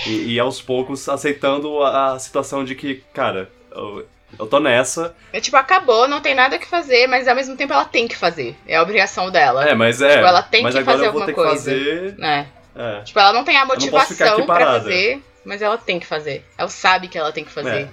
E, 0.07 0.33
e, 0.33 0.39
aos 0.39 0.61
poucos 0.61 1.07
aceitando 1.09 1.81
a, 1.83 2.13
a, 2.13 2.19
situação 2.19 2.63
de 2.63 2.75
que, 2.75 3.03
cara, 3.13 3.51
eu, 4.33 4.45
eu 4.45 4.47
tô 4.47 4.59
nessa. 4.59 5.15
É 5.31 5.39
tipo, 5.39 5.57
acabou, 5.57 6.07
não 6.07 6.21
tem 6.21 6.35
nada 6.35 6.57
que 6.57 6.67
fazer, 6.67 7.07
mas 7.07 7.27
ao 7.27 7.35
mesmo 7.35 7.55
tempo 7.55 7.73
ela 7.73 7.85
tem 7.85 8.07
que 8.07 8.15
fazer. 8.15 8.55
É 8.67 8.75
a 8.75 8.81
obrigação 8.81 9.29
dela. 9.29 9.67
É, 9.67 9.73
mas 9.73 10.01
é. 10.01 10.15
Tipo, 10.15 10.25
ela 10.25 10.41
tem 10.41 10.65
que 10.65 10.83
fazer 10.83 11.05
alguma 11.07 11.31
coisa. 11.31 11.71
Fazer... 11.71 12.15
É. 12.19 12.45
é. 12.75 13.01
Tipo, 13.01 13.19
ela 13.19 13.33
não 13.33 13.43
tem 13.43 13.57
a 13.57 13.65
motivação 13.65 14.45
para 14.45 14.65
fazer, 14.65 15.21
mas 15.45 15.61
ela 15.61 15.77
tem 15.77 15.99
que 15.99 16.05
fazer. 16.05 16.45
Ela 16.57 16.69
sabe 16.69 17.07
que 17.07 17.17
ela 17.17 17.31
tem 17.31 17.43
que 17.43 17.51
fazer. 17.51 17.83
É. 17.83 17.89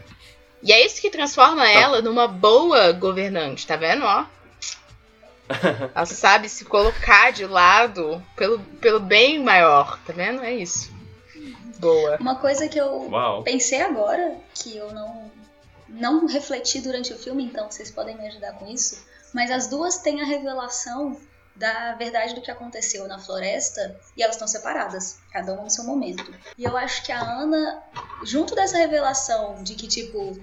E 0.62 0.72
é 0.72 0.84
isso 0.84 1.00
que 1.00 1.10
transforma 1.10 1.62
tá. 1.62 1.70
ela 1.70 2.02
numa 2.02 2.26
boa 2.26 2.92
governante, 2.92 3.66
tá 3.66 3.76
vendo, 3.76 4.04
ó? 4.04 4.24
Ela 5.94 6.04
sabe 6.04 6.48
se 6.48 6.64
colocar 6.64 7.32
de 7.32 7.46
lado 7.46 8.22
pelo, 8.36 8.58
pelo 8.80 9.00
bem 9.00 9.42
maior, 9.42 9.98
tá 10.06 10.12
vendo? 10.12 10.42
É 10.44 10.52
isso. 10.52 10.92
Boa. 11.78 12.16
Uma 12.20 12.36
coisa 12.36 12.68
que 12.68 12.78
eu 12.78 13.08
Uau. 13.10 13.42
pensei 13.42 13.80
agora, 13.80 14.36
que 14.54 14.76
eu 14.76 14.92
não, 14.92 15.27
não 15.88 16.26
refleti 16.26 16.80
durante 16.80 17.12
o 17.12 17.18
filme, 17.18 17.44
então 17.44 17.70
vocês 17.70 17.90
podem 17.90 18.16
me 18.16 18.26
ajudar 18.28 18.52
com 18.54 18.66
isso, 18.66 19.04
mas 19.32 19.50
as 19.50 19.66
duas 19.66 19.98
têm 19.98 20.20
a 20.20 20.24
revelação 20.24 21.20
da 21.58 21.94
verdade 21.94 22.34
do 22.34 22.40
que 22.40 22.50
aconteceu 22.50 23.08
na 23.08 23.18
floresta 23.18 23.98
e 24.16 24.22
elas 24.22 24.36
estão 24.36 24.46
separadas, 24.46 25.18
cada 25.32 25.52
uma 25.52 25.64
no 25.64 25.70
seu 25.70 25.84
momento. 25.84 26.32
E 26.56 26.64
eu 26.64 26.76
acho 26.76 27.04
que 27.04 27.10
a 27.10 27.20
Ana, 27.20 27.82
junto 28.22 28.54
dessa 28.54 28.76
revelação 28.76 29.62
de 29.62 29.74
que, 29.74 29.88
tipo, 29.88 30.38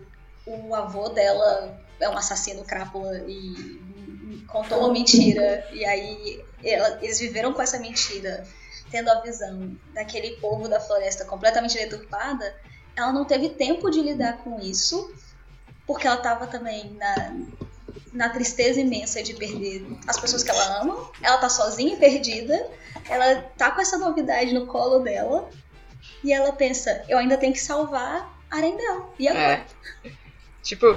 o 0.45 0.75
avô 0.75 1.09
dela 1.09 1.79
é 1.99 2.09
um 2.09 2.17
assassino 2.17 2.65
crápula 2.65 3.17
e 3.27 4.43
contou 4.47 4.79
uma 4.79 4.91
mentira, 4.91 5.65
e 5.71 5.85
aí 5.85 6.43
ela, 6.63 6.99
eles 7.01 7.19
viveram 7.19 7.53
com 7.53 7.61
essa 7.61 7.79
mentira, 7.79 8.45
tendo 8.91 9.09
a 9.09 9.21
visão 9.21 9.75
daquele 9.93 10.37
povo 10.37 10.67
da 10.67 10.79
floresta 10.79 11.25
completamente 11.25 11.77
deturpada, 11.77 12.55
ela 12.95 13.11
não 13.11 13.25
teve 13.25 13.49
tempo 13.49 13.89
de 13.89 14.01
lidar 14.01 14.37
com 14.39 14.59
isso, 14.59 15.13
porque 15.87 16.07
ela 16.07 16.17
estava 16.17 16.47
também 16.47 16.91
na, 16.99 17.35
na 18.13 18.29
tristeza 18.29 18.79
imensa 18.81 19.21
de 19.23 19.33
perder 19.33 19.85
as 20.07 20.19
pessoas 20.19 20.43
que 20.43 20.49
ela 20.51 20.81
ama. 20.81 21.09
Ela 21.21 21.37
tá 21.37 21.49
sozinha 21.49 21.93
e 21.93 21.97
perdida. 21.97 22.67
Ela 23.09 23.41
tá 23.57 23.71
com 23.71 23.81
essa 23.81 23.97
novidade 23.97 24.53
no 24.53 24.65
colo 24.65 24.99
dela. 24.99 25.49
E 26.23 26.31
ela 26.33 26.51
pensa, 26.53 27.03
eu 27.07 27.17
ainda 27.17 27.37
tenho 27.37 27.53
que 27.53 27.59
salvar 27.59 28.33
Arendelle. 28.49 29.03
E 29.19 29.27
agora? 29.27 29.65
É. 30.05 30.11
Tipo, 30.63 30.87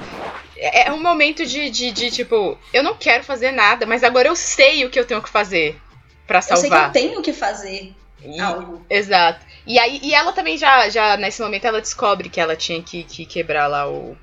é 0.56 0.88
é 0.88 0.92
um 0.92 1.02
momento 1.02 1.44
de, 1.44 1.68
de, 1.68 1.92
de, 1.92 2.10
tipo, 2.10 2.56
eu 2.72 2.82
não 2.82 2.94
quero 2.96 3.22
fazer 3.24 3.50
nada, 3.52 3.84
mas 3.84 4.02
agora 4.02 4.28
eu 4.28 4.34
sei 4.36 4.84
o 4.86 4.90
que 4.90 4.98
eu 4.98 5.04
tenho 5.04 5.20
que 5.22 5.28
fazer 5.28 5.78
pra 6.26 6.38
Eu 6.38 6.42
sei 6.42 6.56
que 6.56 6.64
eu 6.66 6.70
salvar. 6.70 6.92
tenho 6.92 7.20
que 7.22 7.32
fazer 7.34 7.94
E- 8.24 8.40
algo. 8.40 8.82
Exato. 8.88 9.44
E 9.66 9.78
aí, 9.78 10.00
e 10.02 10.14
ela 10.14 10.32
também 10.32 10.56
já, 10.56 10.88
já, 10.88 11.18
nesse 11.18 11.42
momento, 11.42 11.66
ela 11.66 11.82
descobre 11.82 12.30
que 12.30 12.40
ela 12.40 12.56
tinha 12.56 12.82
que, 12.82 13.04
que 13.04 13.26
quebrar 13.26 13.66
lá 13.66 13.86
o. 13.90 14.16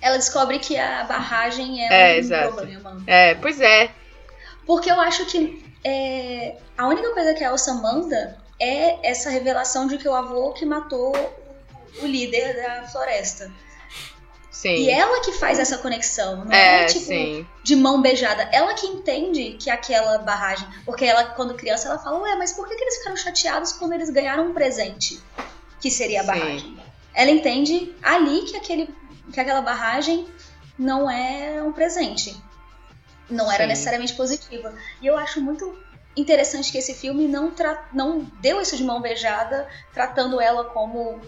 Ela 0.00 0.16
descobre 0.16 0.58
que 0.58 0.76
a 0.76 1.04
barragem 1.04 1.84
é, 1.86 2.12
É, 2.12 2.14
um 2.14 2.18
exato. 2.18 2.54
problema. 2.54 3.02
É, 3.06 3.34
pois 3.34 3.60
é. 3.60 3.90
Porque 4.66 4.90
eu 4.90 5.00
acho 5.00 5.24
que 5.26 5.64
é, 5.84 6.56
a 6.76 6.86
única 6.88 7.12
coisa 7.12 7.34
que 7.34 7.44
a 7.44 7.48
Elsa 7.50 7.74
manda 7.74 8.36
é 8.58 9.08
essa 9.08 9.30
revelação 9.30 9.86
de 9.86 9.98
que 9.98 10.08
o 10.08 10.14
avô 10.14 10.52
que 10.52 10.64
matou 10.64 11.12
o 12.02 12.06
líder 12.06 12.56
da 12.56 12.88
floresta. 12.88 13.50
Sim. 14.50 14.74
E 14.74 14.90
ela 14.90 15.20
que 15.20 15.32
faz 15.32 15.58
essa 15.58 15.76
conexão, 15.78 16.44
não 16.44 16.50
é, 16.52 16.84
é, 16.84 16.86
tipo 16.86 17.04
sim. 17.04 17.46
de 17.62 17.76
mão 17.76 18.00
beijada. 18.00 18.48
Ela 18.50 18.72
que 18.72 18.86
entende 18.86 19.56
que 19.60 19.68
aquela 19.68 20.16
barragem. 20.18 20.66
Porque 20.84 21.04
ela, 21.04 21.24
quando 21.24 21.54
criança, 21.54 21.88
ela 21.88 21.98
fala, 21.98 22.20
ué, 22.20 22.34
mas 22.36 22.54
por 22.54 22.66
que, 22.66 22.74
que 22.74 22.82
eles 22.82 22.96
ficaram 22.96 23.16
chateados 23.18 23.72
quando 23.72 23.92
eles 23.92 24.08
ganharam 24.08 24.46
um 24.48 24.54
presente? 24.54 25.20
Que 25.78 25.90
seria 25.90 26.20
a 26.20 26.24
Sim. 26.24 26.26
barragem. 26.28 26.78
Ela 27.12 27.30
entende 27.30 27.94
ali 28.02 28.42
que, 28.42 28.56
aquele, 28.56 28.88
que 29.32 29.40
aquela 29.40 29.60
barragem 29.60 30.26
não 30.78 31.10
é 31.10 31.62
um 31.62 31.72
presente. 31.72 32.36
Não 33.28 33.50
era 33.50 33.64
Sim. 33.64 33.68
necessariamente 33.68 34.14
positiva. 34.14 34.72
E 35.00 35.06
eu 35.06 35.16
acho 35.16 35.40
muito 35.40 35.78
interessante 36.16 36.70
que 36.70 36.78
esse 36.78 36.94
filme 36.94 37.26
não, 37.26 37.52
não 37.92 38.20
deu 38.40 38.60
isso 38.60 38.76
de 38.76 38.84
mão 38.84 39.00
beijada, 39.00 39.68
tratando 39.92 40.40
ela 40.40 40.64
como. 40.64 41.20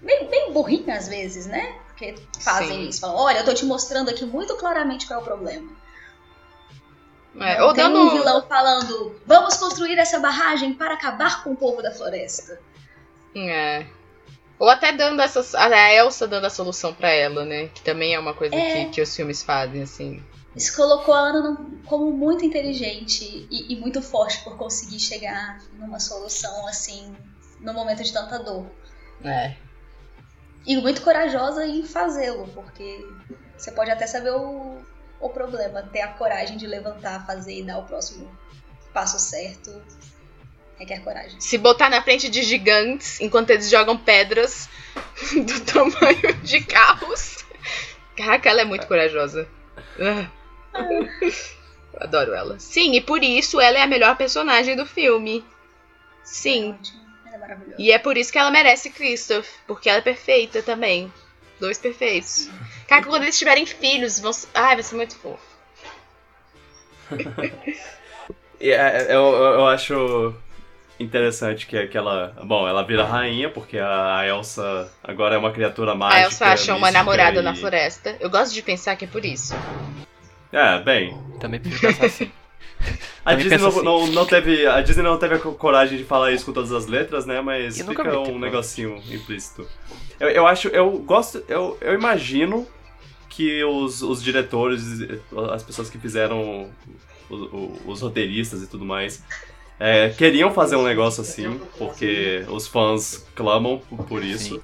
Bem, 0.00 0.28
bem 0.28 0.52
burrinha 0.52 0.96
às 0.96 1.08
vezes, 1.08 1.46
né? 1.46 1.78
Porque 1.88 2.14
fazem 2.40 2.82
Sim. 2.82 2.88
isso. 2.88 3.00
Falam, 3.00 3.16
olha, 3.16 3.38
eu 3.38 3.44
tô 3.44 3.54
te 3.54 3.64
mostrando 3.64 4.10
aqui 4.10 4.24
muito 4.24 4.54
claramente 4.56 5.06
qual 5.06 5.20
é 5.20 5.22
o 5.22 5.24
problema. 5.24 5.68
É, 7.40 7.62
ou 7.62 7.74
tem 7.74 7.84
dando. 7.84 7.98
um 7.98 8.10
vilão 8.10 8.42
falando, 8.46 9.20
vamos 9.26 9.56
construir 9.56 9.98
essa 9.98 10.18
barragem 10.18 10.72
para 10.72 10.94
acabar 10.94 11.42
com 11.42 11.52
o 11.52 11.56
povo 11.56 11.82
da 11.82 11.90
floresta. 11.90 12.58
É. 13.34 13.86
Ou 14.58 14.68
até 14.70 14.92
dando 14.92 15.20
essa. 15.20 15.44
A 15.58 15.92
Elsa 15.92 16.26
dando 16.26 16.46
a 16.46 16.50
solução 16.50 16.94
pra 16.94 17.10
ela, 17.10 17.44
né? 17.44 17.68
Que 17.68 17.82
também 17.82 18.14
é 18.14 18.18
uma 18.18 18.34
coisa 18.34 18.56
É. 18.56 18.84
que, 18.84 18.90
que 18.92 19.02
os 19.02 19.14
filmes 19.14 19.42
fazem, 19.42 19.82
assim. 19.82 20.22
Isso 20.54 20.74
colocou 20.74 21.12
a 21.12 21.18
Ana 21.18 21.56
como 21.84 22.10
muito 22.10 22.42
inteligente 22.42 23.46
e, 23.50 23.74
e 23.74 23.76
muito 23.78 24.00
forte 24.00 24.42
por 24.42 24.56
conseguir 24.56 24.98
chegar 24.98 25.58
numa 25.74 26.00
solução 26.00 26.66
assim, 26.66 27.14
no 27.60 27.74
momento 27.74 28.02
de 28.02 28.10
tanta 28.10 28.38
dor. 28.38 28.66
É. 29.22 29.54
E 30.66 30.76
muito 30.78 31.02
corajosa 31.02 31.66
em 31.66 31.84
fazê-lo, 31.84 32.48
porque 32.54 33.06
você 33.56 33.70
pode 33.70 33.90
até 33.90 34.06
saber 34.06 34.30
o, 34.30 34.80
o 35.20 35.28
problema, 35.28 35.82
ter 35.82 36.00
a 36.00 36.08
coragem 36.08 36.56
de 36.56 36.66
levantar, 36.66 37.26
fazer 37.26 37.60
e 37.60 37.62
dar 37.62 37.78
o 37.78 37.84
próximo 37.84 38.30
passo 38.94 39.18
certo. 39.18 39.70
Requer 40.78 41.00
coragem. 41.00 41.40
Se 41.40 41.56
botar 41.58 41.88
na 41.88 42.02
frente 42.02 42.28
de 42.28 42.42
gigantes 42.42 43.20
enquanto 43.20 43.50
eles 43.50 43.70
jogam 43.70 43.96
pedras 43.96 44.68
do 45.44 45.60
tamanho 45.60 46.34
de 46.42 46.60
carros. 46.64 47.44
Caraca, 48.16 48.48
ela 48.50 48.60
é 48.62 48.64
muito 48.64 48.86
corajosa. 48.86 49.48
Ah. 50.00 50.28
Eu 50.74 52.00
adoro 52.00 52.34
ela. 52.34 52.58
Sim, 52.58 52.94
e 52.94 53.00
por 53.00 53.22
isso 53.22 53.60
ela 53.60 53.78
é 53.78 53.82
a 53.82 53.86
melhor 53.86 54.16
personagem 54.16 54.76
do 54.76 54.84
filme. 54.86 55.44
Sim. 56.22 56.78
É. 57.24 57.28
Ela 57.28 57.36
é 57.36 57.38
maravilhosa. 57.38 57.76
E 57.78 57.90
é 57.92 57.98
por 57.98 58.16
isso 58.18 58.30
que 58.32 58.38
ela 58.38 58.50
merece 58.50 58.90
Christoph, 58.90 59.48
porque 59.66 59.88
ela 59.88 59.98
é 59.98 60.02
perfeita 60.02 60.62
também. 60.62 61.12
Dois 61.58 61.78
perfeitos. 61.78 62.50
Cara, 62.86 63.02
quando 63.04 63.22
eles 63.22 63.38
tiverem 63.38 63.64
filhos, 63.64 64.20
vão. 64.20 64.32
ser- 64.32 64.48
Ai, 64.54 64.74
vai 64.74 64.82
ser 64.82 64.96
muito 64.96 65.16
fofo. 65.16 65.40
É, 68.58 69.14
eu, 69.14 69.20
eu, 69.20 69.44
eu 69.54 69.66
acho 69.66 70.34
interessante 70.98 71.66
que, 71.66 71.86
que 71.86 71.96
ela. 71.98 72.34
Bom, 72.44 72.66
ela 72.66 72.82
vira 72.82 73.04
rainha, 73.04 73.50
porque 73.50 73.78
a 73.78 74.24
Elsa 74.26 74.90
agora 75.02 75.34
é 75.34 75.38
uma 75.38 75.50
criatura 75.52 75.94
mágica. 75.94 76.20
a 76.20 76.24
Elsa 76.24 76.46
achou 76.46 76.76
uma 76.76 76.90
namorada 76.90 77.40
e- 77.40 77.42
na 77.42 77.54
floresta. 77.54 78.16
Eu 78.20 78.30
gosto 78.30 78.52
de 78.54 78.62
pensar 78.62 78.96
que 78.96 79.04
é 79.04 79.08
por 79.08 79.24
isso. 79.24 79.54
É, 80.52 80.78
bem. 80.80 81.16
Também 81.40 81.60
prefiro 81.60 81.92
pensar 81.92 82.06
assim. 82.06 82.30
A 83.24 83.30
Também 83.30 83.48
Disney 83.48 83.58
não, 83.58 83.68
assim. 83.68 83.82
não, 83.82 84.06
não 84.08 84.26
teve. 84.26 84.66
A 84.66 84.80
Disney 84.82 85.02
não 85.02 85.18
teve 85.18 85.34
a 85.34 85.38
co- 85.40 85.54
coragem 85.54 85.98
de 85.98 86.04
falar 86.04 86.30
isso 86.32 86.44
com 86.44 86.52
todas 86.52 86.70
as 86.70 86.86
letras, 86.86 87.26
né? 87.26 87.40
Mas 87.40 87.76
E 87.78 87.82
nunca 87.82 88.04
fica 88.04 88.18
um 88.20 88.38
negocinho 88.38 89.02
implícito. 89.10 89.66
Eu, 90.20 90.28
eu 90.28 90.46
acho. 90.46 90.68
Eu 90.68 90.92
gosto. 90.98 91.42
Eu, 91.48 91.76
eu 91.80 91.94
imagino 91.94 92.64
que 93.28 93.64
os, 93.64 94.02
os 94.02 94.22
diretores, 94.22 94.82
as 95.52 95.62
pessoas 95.64 95.90
que 95.90 95.98
fizeram 95.98 96.70
o- 97.28 97.34
o- 97.34 97.80
os 97.86 98.00
roteiristas 98.02 98.62
e 98.62 98.68
tudo 98.68 98.84
mais. 98.84 99.24
É, 99.78 100.10
queriam 100.10 100.52
fazer 100.52 100.76
um 100.76 100.82
negócio 100.82 101.20
assim, 101.22 101.60
porque 101.78 102.44
os 102.48 102.66
fãs 102.66 103.26
clamam 103.34 103.78
por, 104.08 104.22
isso. 104.24 104.56
Sim. 104.56 104.62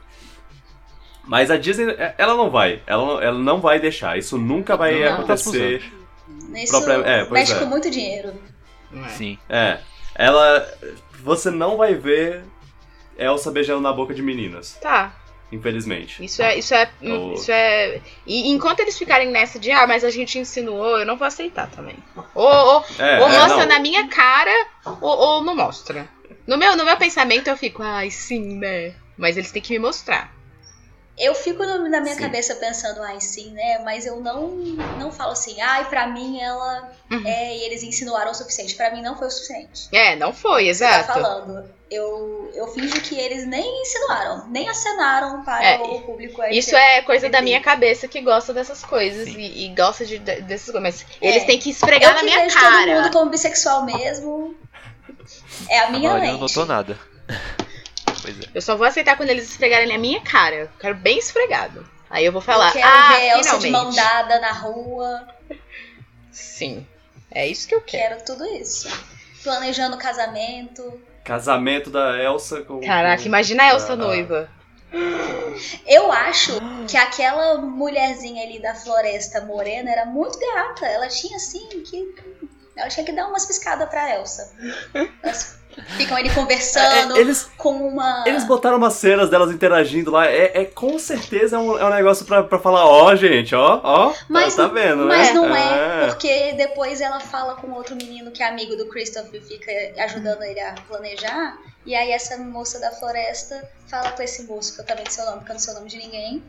Mas 1.24 1.50
a 1.50 1.56
Disney, 1.56 1.90
é, 1.92 2.14
ela 2.18 2.34
não 2.34 2.50
vai. 2.50 2.82
Ela, 2.86 3.04
não- 3.06 3.20
ela 3.22 3.38
não 3.38 3.60
vai 3.60 3.78
deixar. 3.78 4.18
Isso 4.18 4.36
nunca 4.38 4.76
vai 4.76 5.00
Não, 5.04 5.14
acontecer. 5.14 5.82
Isso 6.54 6.90
é, 7.04 7.30
mexe 7.30 7.52
é. 7.52 7.58
com 7.58 7.66
muito 7.66 7.90
dinheiro. 7.90 8.32
Sim. 9.10 9.38
É. 9.48 9.78
Ela. 10.14 10.66
Você 11.22 11.50
não 11.50 11.76
vai 11.76 11.94
ver 11.94 12.42
Elsa 13.16 13.50
beijando 13.52 13.80
na 13.80 13.92
boca 13.92 14.12
de 14.12 14.20
meninas, 14.22 14.76
Tá. 14.82 15.14
Infelizmente. 15.52 16.24
Isso 16.24 16.42
é. 16.42 16.58
Isso 16.58 16.74
é. 16.74 16.90
Isso 17.34 17.52
é. 17.52 18.00
E 18.26 18.50
enquanto 18.50 18.80
eles 18.80 18.98
ficarem 18.98 19.30
nessa 19.30 19.58
de, 19.58 19.70
ah, 19.70 19.86
mas 19.86 20.02
a 20.04 20.10
gente 20.10 20.38
insinuou, 20.38 20.98
eu 20.98 21.06
não 21.06 21.16
vou 21.16 21.26
aceitar 21.26 21.68
também. 21.70 21.96
Ou, 22.34 22.46
ou, 22.46 22.84
É, 22.98 23.20
ou 23.20 23.28
é, 23.28 23.38
mostra 23.38 23.66
não. 23.66 23.66
na 23.66 23.78
minha 23.78 24.08
cara, 24.08 24.66
ou, 24.84 25.18
ou 25.18 25.44
não 25.44 25.54
mostra. 25.54 26.08
No 26.46 26.56
meu, 26.56 26.76
no 26.76 26.84
meu 26.84 26.96
pensamento 26.96 27.48
eu 27.48 27.56
fico, 27.56 27.82
ai, 27.82 28.10
sim, 28.10 28.56
né? 28.56 28.94
Mas 29.16 29.36
eles 29.36 29.52
têm 29.52 29.62
que 29.62 29.72
me 29.72 29.78
mostrar. 29.78 30.32
Eu 31.18 31.34
fico 31.34 31.62
no- 31.64 31.88
na 31.90 32.00
minha 32.00 32.14
Sim. 32.14 32.22
cabeça 32.22 32.54
pensando, 32.56 33.02
ai, 33.02 33.20
sim, 33.20 33.50
né? 33.50 33.78
Mas 33.84 34.06
eu 34.06 34.18
não, 34.20 34.48
não 34.98 35.12
falo 35.12 35.32
assim, 35.32 35.60
ai, 35.60 35.84
pra 35.88 36.06
mim 36.06 36.40
ela 36.40 36.90
Uhum. 37.10 37.22
é, 37.26 37.54
e 37.58 37.62
eles 37.64 37.82
insinuaram 37.82 38.30
o 38.30 38.34
suficiente. 38.34 38.74
Pra 38.74 38.90
mim 38.90 39.02
não 39.02 39.16
foi 39.16 39.26
o 39.28 39.30
suficiente. 39.30 39.88
É, 39.92 40.16
não 40.16 40.32
foi, 40.32 40.64
tá 40.64 40.68
exato. 40.70 41.12
falando. 41.12 41.68
Eu, 41.90 42.50
eu 42.54 42.66
finjo 42.68 42.98
que 43.02 43.14
eles 43.18 43.46
nem 43.46 43.82
insinuaram, 43.82 44.48
nem 44.48 44.66
acenaram 44.70 45.42
para 45.44 45.62
É, 45.62 45.76
o 45.78 46.00
público. 46.00 46.42
Isso 46.44 46.74
é 46.74 47.02
coisa 47.02 47.28
da 47.28 47.38
LGBT. 47.38 47.42
minha 47.44 47.60
cabeça 47.60 48.08
que 48.08 48.22
gosta 48.22 48.54
dessas 48.54 48.82
coisas 48.82 49.28
e, 49.28 49.66
e 49.66 49.74
gosta 49.74 50.06
de, 50.06 50.18
de- 50.18 50.40
dessas 50.40 50.70
coisas. 50.72 50.82
Mas 50.82 51.06
É. 51.20 51.26
eles 51.26 51.44
têm 51.44 51.58
que 51.58 51.68
esfregar 51.68 52.10
Eu 52.10 52.14
na 52.14 52.20
que 52.20 52.24
minha 52.24 52.40
vejo 52.40 52.54
todo 52.58 52.62
cara. 52.64 52.94
mundo 53.02 53.12
como 53.12 53.30
bissexual 53.30 53.84
mesmo. 53.84 54.54
É 55.68 55.80
a 55.80 55.90
minha 55.90 56.08
Agora 56.08 56.22
lente. 56.24 56.32
não 56.32 56.40
notou 56.40 56.64
nada. 56.64 56.98
Pois 58.22 58.38
é. 58.40 58.44
Eu 58.54 58.62
só 58.62 58.76
vou 58.76 58.86
aceitar 58.86 59.16
quando 59.16 59.30
eles 59.30 59.50
esfregarem 59.50 59.88
na 59.88 59.98
minha 59.98 60.20
cara. 60.22 60.54
Eu 60.54 60.68
quero 60.78 60.94
bem 60.94 61.18
esfregado. 61.18 61.86
Aí 62.08 62.24
eu 62.24 62.32
vou 62.32 62.40
falar, 62.40 62.68
eu 62.68 62.72
quero 62.74 62.86
ah, 62.88 63.08
ver 63.08 63.28
Elsa 63.38 63.58
de 63.58 63.70
mão 63.70 63.90
dada 63.92 64.38
na 64.40 64.52
rua. 64.52 65.26
Sim, 66.30 66.86
é 67.30 67.46
isso 67.46 67.66
que 67.66 67.74
eu 67.74 67.80
quero. 67.80 68.16
Quero 68.16 68.24
tudo 68.24 68.44
isso. 68.46 68.88
Planejando 69.42 69.96
casamento. 69.98 71.00
Casamento 71.24 71.90
da 71.90 72.22
Elsa 72.22 72.62
com. 72.62 72.80
Caraca, 72.80 73.22
com- 73.22 73.28
imagina 73.28 73.64
a 73.64 73.68
Elsa 73.70 73.94
Ah. 73.94 73.96
noiva. 73.96 74.48
Eu 75.86 76.12
acho 76.12 76.58
que 76.86 76.96
aquela 76.96 77.56
mulherzinha 77.58 78.42
ali 78.44 78.60
da 78.60 78.74
floresta 78.74 79.40
morena 79.40 79.90
era 79.90 80.04
muito 80.04 80.38
gata. 80.38 80.86
Ela 80.86 81.08
tinha 81.08 81.36
assim 81.36 81.66
que. 81.82 82.14
Ela 82.76 82.88
tinha 82.88 83.04
que 83.04 83.12
dar 83.12 83.26
umas 83.28 83.44
piscadas 83.46 83.88
pra 83.88 84.14
Elsa. 84.16 84.54
Elas 85.22 85.58
ficam 85.96 86.16
ali 86.16 86.30
conversando 86.30 87.16
É, 87.16 87.20
eles, 87.20 87.48
com 87.56 87.88
uma. 87.88 88.24
eles 88.26 88.44
botaram 88.44 88.76
umas 88.76 88.94
cenas 88.94 89.28
delas 89.30 89.50
interagindo 89.52 90.10
lá. 90.10 90.26
É, 90.26 90.62
é 90.62 90.64
com 90.64 90.98
certeza 90.98 91.56
é 91.56 91.58
um, 91.58 91.78
é 91.78 91.84
um 91.84 91.90
negócio 91.90 92.24
pra, 92.26 92.42
pra 92.42 92.58
falar, 92.58 92.86
ó, 92.86 93.14
gente, 93.14 93.54
ó, 93.54 93.80
ó. 93.82 94.10
tá- 94.10 94.16
Mas- 94.28 94.54
tá 94.56 94.66
vendo, 94.66 95.06
mas 95.06 95.28
né? 95.28 95.34
não 95.34 95.54
é. 95.56 96.04
É. 96.04 96.06
Porque 96.08 96.52
depois 96.52 97.00
ela 97.00 97.20
fala 97.20 97.54
com 97.56 97.70
outro 97.72 97.94
menino 97.96 98.30
que 98.30 98.42
é 98.42 98.48
amigo 98.48 98.76
do 98.76 98.86
Christopher 98.86 99.40
e 99.40 99.40
fica 99.40 99.70
ajudando 100.04 100.42
ele 100.42 100.60
a 100.60 100.74
planejar. 100.88 101.56
E 101.84 101.94
aí 101.94 102.12
essa 102.12 102.36
moça 102.38 102.78
da 102.78 102.90
floresta 102.92 103.68
fala 103.88 104.12
com 104.12 104.22
esse 104.22 104.44
moço, 104.44 104.74
que 104.74 104.80
eu 104.80 104.84
também 104.86 105.04
não 105.04 105.10
sei 105.10 105.24
o 105.24 105.26
nome, 105.26 105.38
porque 105.38 105.50
eu 105.50 105.54
não 105.54 105.60
sei 105.60 105.72
o 105.72 105.76
nome 105.76 105.88
de 105.88 105.96
ninguém. 105.98 106.42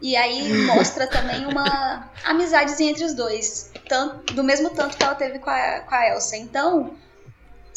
E 0.00 0.16
aí 0.16 0.52
mostra 0.64 1.06
também 1.08 1.44
uma 1.46 2.08
amizadezinha 2.24 2.92
entre 2.92 3.04
os 3.04 3.14
dois. 3.14 3.70
Tanto, 3.88 4.32
do 4.32 4.44
mesmo 4.44 4.70
tanto 4.70 4.96
que 4.96 5.02
ela 5.02 5.14
teve 5.14 5.40
com 5.40 5.50
a, 5.50 5.80
com 5.80 5.94
a 5.94 6.08
Elsa. 6.10 6.36
Então, 6.36 6.94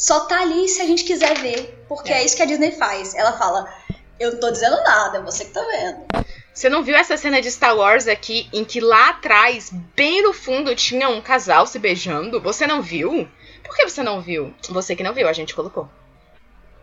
só 0.02 0.24
tá 0.26 0.40
ali 0.40 0.68
se 0.68 0.80
a 0.82 0.84
gente 0.84 1.04
quiser 1.04 1.38
ver. 1.38 1.84
Porque 1.88 2.12
é, 2.12 2.24
isso 2.24 2.34
que 2.36 2.42
a 2.42 2.46
Disney 2.46 2.72
faz. 2.72 3.14
Ela 3.14 3.32
fala, 3.38 3.72
eu 4.18 4.32
não 4.32 4.40
tô 4.40 4.50
dizendo 4.50 4.76
nada, 4.82 5.18
é 5.18 5.22
você 5.22 5.44
que 5.44 5.52
tá 5.52 5.62
vendo. 5.62 6.24
Você 6.52 6.68
não 6.68 6.82
viu 6.82 6.96
essa 6.96 7.16
cena 7.16 7.40
de 7.40 7.50
Star 7.50 7.76
Wars 7.76 8.08
aqui, 8.08 8.48
em 8.52 8.64
que 8.64 8.80
lá 8.80 9.10
atrás, 9.10 9.70
bem 9.94 10.22
no 10.22 10.32
fundo, 10.32 10.74
tinha 10.74 11.08
um 11.08 11.20
casal 11.20 11.66
se 11.66 11.78
beijando? 11.78 12.40
Você 12.40 12.66
não 12.66 12.82
viu? 12.82 13.28
Por 13.62 13.76
que 13.76 13.88
você 13.88 14.02
não 14.02 14.20
viu? 14.20 14.52
Você 14.70 14.96
que 14.96 15.04
não 15.04 15.14
viu, 15.14 15.28
a 15.28 15.32
gente 15.32 15.54
colocou. 15.54 15.88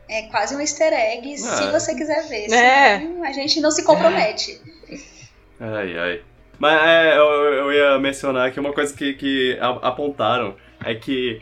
É 0.07 0.23
quase 0.23 0.55
um 0.55 0.59
easter 0.61 0.91
egg, 0.91 1.37
se 1.37 1.65
Ah. 1.65 1.71
você 1.71 1.93
quiser 1.93 2.27
ver. 2.27 2.51
É. 2.51 2.99
Senão 2.99 3.23
a 3.23 3.31
gente 3.33 3.59
não 3.59 3.69
se 3.69 3.83
compromete. 3.83 4.59
Ai, 5.59 5.97
ai. 5.99 6.21
Mas 6.57 6.81
é, 6.81 7.17
eu, 7.17 7.23
eu 7.53 7.71
ia 7.73 7.99
mencionar 7.99 8.47
aqui 8.47 8.59
uma 8.59 8.73
coisa 8.73 8.93
que, 8.93 9.13
que 9.13 9.57
apontaram. 9.81 10.55
É 10.83 10.95
que, 10.95 11.41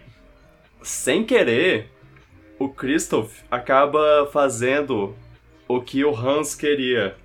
sem 0.87 1.23
querer, 1.23 1.89
o 2.59 2.69
Christoph 2.69 3.31
acaba 3.51 4.27
fazendo 4.31 5.15
o 5.67 5.81
que 5.81 6.03
o 6.05 6.15
Hans 6.15 6.55
queria 6.55 7.15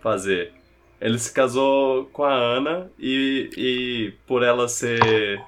fazer. 0.00 0.52
Ele 1.00 1.18
se 1.18 1.32
casou 1.32 2.04
com 2.06 2.24
a 2.24 2.32
Ana 2.34 2.90
e, 2.98 3.50
e 3.56 4.12
por 4.26 4.42
ela 4.42 4.68
ser. 4.68 5.40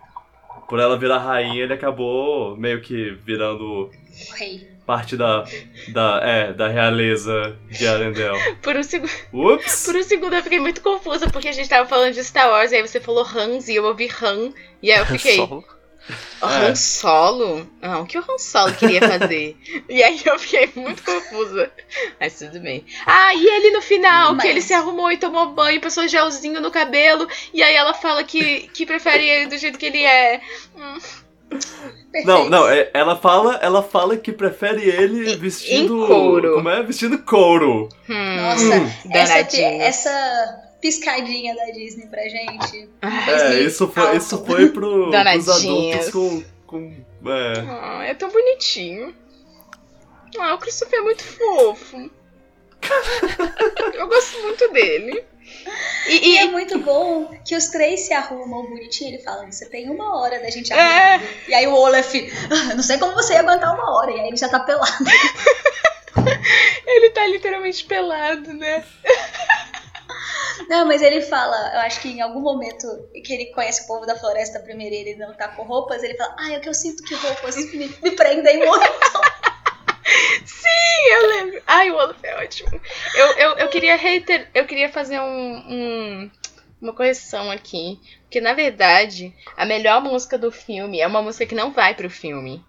Por 0.68 0.80
ela 0.80 0.96
virar 0.98 1.18
rainha, 1.18 1.62
ele 1.62 1.74
acabou 1.74 2.56
meio 2.56 2.80
que 2.80 3.10
virando 3.24 3.90
Rei. 4.36 4.66
parte 4.86 5.14
da, 5.16 5.44
da, 5.92 6.20
é, 6.22 6.52
da 6.54 6.68
realeza 6.68 7.56
de 7.70 7.86
Arendelle. 7.86 8.38
Por 8.62 8.74
um, 8.74 8.82
segu- 8.82 9.06
Ups! 9.32 9.84
por 9.84 9.94
um 9.96 10.02
segundo 10.02 10.34
eu 10.34 10.42
fiquei 10.42 10.58
muito 10.58 10.80
confusa, 10.80 11.28
porque 11.30 11.48
a 11.48 11.52
gente 11.52 11.68
tava 11.68 11.86
falando 11.86 12.14
de 12.14 12.24
Star 12.24 12.48
Wars, 12.50 12.72
e 12.72 12.76
aí 12.76 12.82
você 12.82 12.98
falou 12.98 13.24
Hans 13.26 13.68
e 13.68 13.74
eu 13.76 13.84
ouvi 13.84 14.08
Han, 14.22 14.52
e 14.82 14.90
aí 14.90 14.98
eu 15.00 15.06
fiquei. 15.18 15.36
Solo. 15.36 15.62
O 16.42 16.46
É. 16.46 16.66
Han 16.68 16.74
Solo? 16.74 17.66
Não, 17.80 18.02
o 18.02 18.06
que 18.06 18.18
o 18.18 18.20
Han 18.28 18.38
Solo 18.38 18.74
queria 18.74 19.00
fazer? 19.00 19.56
e 19.88 20.02
aí 20.02 20.20
eu 20.24 20.38
fiquei 20.38 20.70
muito 20.76 21.02
confusa. 21.02 21.70
Mas 22.20 22.38
tudo 22.38 22.60
bem. 22.60 22.84
Ah, 23.06 23.34
e 23.34 23.46
ele 23.46 23.70
no 23.70 23.80
final, 23.80 24.34
Mas- 24.34 24.42
que 24.42 24.48
ele 24.48 24.60
se 24.60 24.74
arrumou 24.74 25.10
e 25.10 25.16
tomou 25.16 25.50
banho, 25.52 25.80
passou 25.80 26.06
gelzinho 26.06 26.60
no 26.60 26.70
cabelo, 26.70 27.26
e 27.52 27.62
aí 27.62 27.74
ela 27.74 27.94
fala 27.94 28.22
que, 28.24 28.68
que 28.74 28.84
prefere 28.84 29.26
ele 29.28 29.46
do 29.46 29.56
jeito 29.56 29.78
que 29.78 29.86
ele 29.86 30.02
é. 30.04 30.40
Hum, 30.76 30.98
Perfeito. 32.12 32.26
Não, 32.26 32.48
não, 32.50 32.68
é- 32.68 32.90
ela 32.92 33.16
fala, 33.16 33.58
ela 33.62 33.82
fala 33.82 34.16
que 34.16 34.32
prefere 34.32 34.82
ele 34.88 35.36
vestindo 35.36 36.04
em 36.04 36.06
couro. 36.06 36.54
Como 36.54 36.68
é? 36.68 36.82
Vestindo 36.82 37.18
couro. 37.18 37.88
hum, 38.08 38.36
Nossa, 38.36 38.74
essa, 38.74 39.08
danadinho. 39.08 39.82
essa 39.82 40.63
piscadinha 40.84 41.56
da 41.56 41.64
Disney 41.72 42.06
pra 42.08 42.20
gente. 42.28 42.90
Ah, 43.00 43.30
É, 43.54 43.60
isso 43.62 43.88
foi, 43.88 44.02
alto. 44.02 44.16
isso 44.18 44.44
foi 44.44 44.68
pro, 44.68 45.08
pros 45.32 45.48
adultos 45.48 46.10
com, 46.10 46.44
com 46.66 46.92
é. 47.26 47.54
Ah, 47.66 48.04
é 48.04 48.12
tão 48.12 48.28
bonitinho. 48.30 49.14
Ah, 50.38 50.52
o 50.54 50.58
Christopher 50.58 50.98
é 50.98 51.02
muito 51.02 51.24
fofo. 51.24 52.10
Eu 53.94 54.06
gosto 54.08 54.42
muito 54.42 54.68
dele. 54.74 55.24
E, 56.06 56.12
E 56.16 56.34
e- 56.34 56.38
é 56.38 56.44
muito 56.48 56.78
bom 56.80 57.30
que 57.46 57.56
os 57.56 57.68
três 57.68 58.00
se 58.00 58.12
arrumam 58.12 58.66
bonitinho. 58.66 59.14
Ele 59.14 59.22
fala, 59.22 59.50
você 59.50 59.64
tem 59.70 59.88
uma 59.88 60.20
hora 60.20 60.38
da 60.38 60.50
gente 60.50 60.70
É. 60.70 60.76
arrumar. 61.14 61.26
E 61.48 61.54
aí 61.54 61.66
o 61.66 61.72
Olaf, 61.72 62.12
"Ah, 62.50 62.74
não 62.74 62.82
sei 62.82 62.98
como 62.98 63.14
você 63.14 63.32
ia 63.32 63.40
aguentar 63.40 63.72
uma 63.74 63.90
hora. 63.96 64.10
E 64.10 64.20
aí 64.20 64.26
ele 64.28 64.36
já 64.36 64.50
tá 64.50 64.60
pelado. 64.60 64.92
ele 66.86 67.08
tá 67.10 67.26
literalmente 67.26 67.84
pelado, 67.86 68.52
né? 68.52 68.84
Não, 70.68 70.86
mas 70.86 71.02
ele 71.02 71.20
fala, 71.22 71.56
eu 71.74 71.80
acho 71.80 72.00
que 72.00 72.08
em 72.08 72.20
algum 72.20 72.40
momento 72.40 72.86
que 73.24 73.32
ele 73.32 73.46
conhece 73.46 73.84
o 73.84 73.86
povo 73.86 74.06
da 74.06 74.16
floresta 74.16 74.60
primeiro 74.60 74.94
e 74.94 74.98
ele 74.98 75.16
não 75.16 75.34
tá 75.34 75.48
com 75.48 75.62
roupas, 75.64 76.02
ele 76.02 76.16
fala, 76.16 76.34
ah, 76.38 76.52
é 76.52 76.60
que 76.60 76.68
eu 76.68 76.74
sinto 76.74 77.02
que 77.02 77.14
roupas 77.14 77.56
me, 77.56 77.88
me 78.02 78.10
prendem 78.12 78.58
muito. 78.58 78.84
Sim, 80.44 81.12
eu 81.12 81.28
lembro. 81.28 81.62
Ai, 81.66 81.90
o 81.90 81.94
Olaf 81.96 82.18
é 82.22 82.36
ótimo. 82.42 82.80
Eu, 83.14 83.26
eu, 83.32 83.50
eu 83.58 83.68
queria 83.68 83.96
reiter... 83.96 84.48
eu 84.54 84.66
queria 84.66 84.88
fazer 84.90 85.18
um, 85.20 85.24
um- 85.68 86.30
uma 86.80 86.92
correção 86.92 87.50
aqui. 87.50 87.98
Porque, 88.22 88.40
na 88.40 88.52
verdade, 88.52 89.34
a 89.56 89.64
melhor 89.64 90.02
música 90.02 90.36
do 90.36 90.50
filme 90.52 91.00
é 91.00 91.06
uma 91.06 91.22
música 91.22 91.46
que 91.46 91.54
não 91.54 91.72
vai 91.72 91.94
pro 91.94 92.10
filme. 92.10 92.64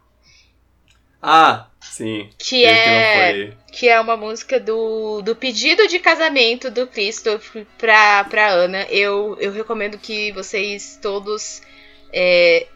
Ah, 1.21 1.67
sim. 1.95 2.29
Que 2.37 2.65
é. 2.65 3.53
que 3.71 3.87
é 3.87 3.99
uma 3.99 4.17
música 4.17 4.59
do, 4.59 5.21
do 5.21 5.35
pedido 5.35 5.87
de 5.87 5.99
casamento 5.99 6.69
do 6.69 6.87
Christoph 6.87 7.55
pra, 7.77 8.23
pra 8.25 8.47
Ana. 8.47 8.83
Eu, 8.89 9.37
eu 9.39 9.51
recomendo 9.51 9.97
que 9.97 10.31
vocês 10.33 10.99
todos 11.01 11.61
é, 12.11 12.67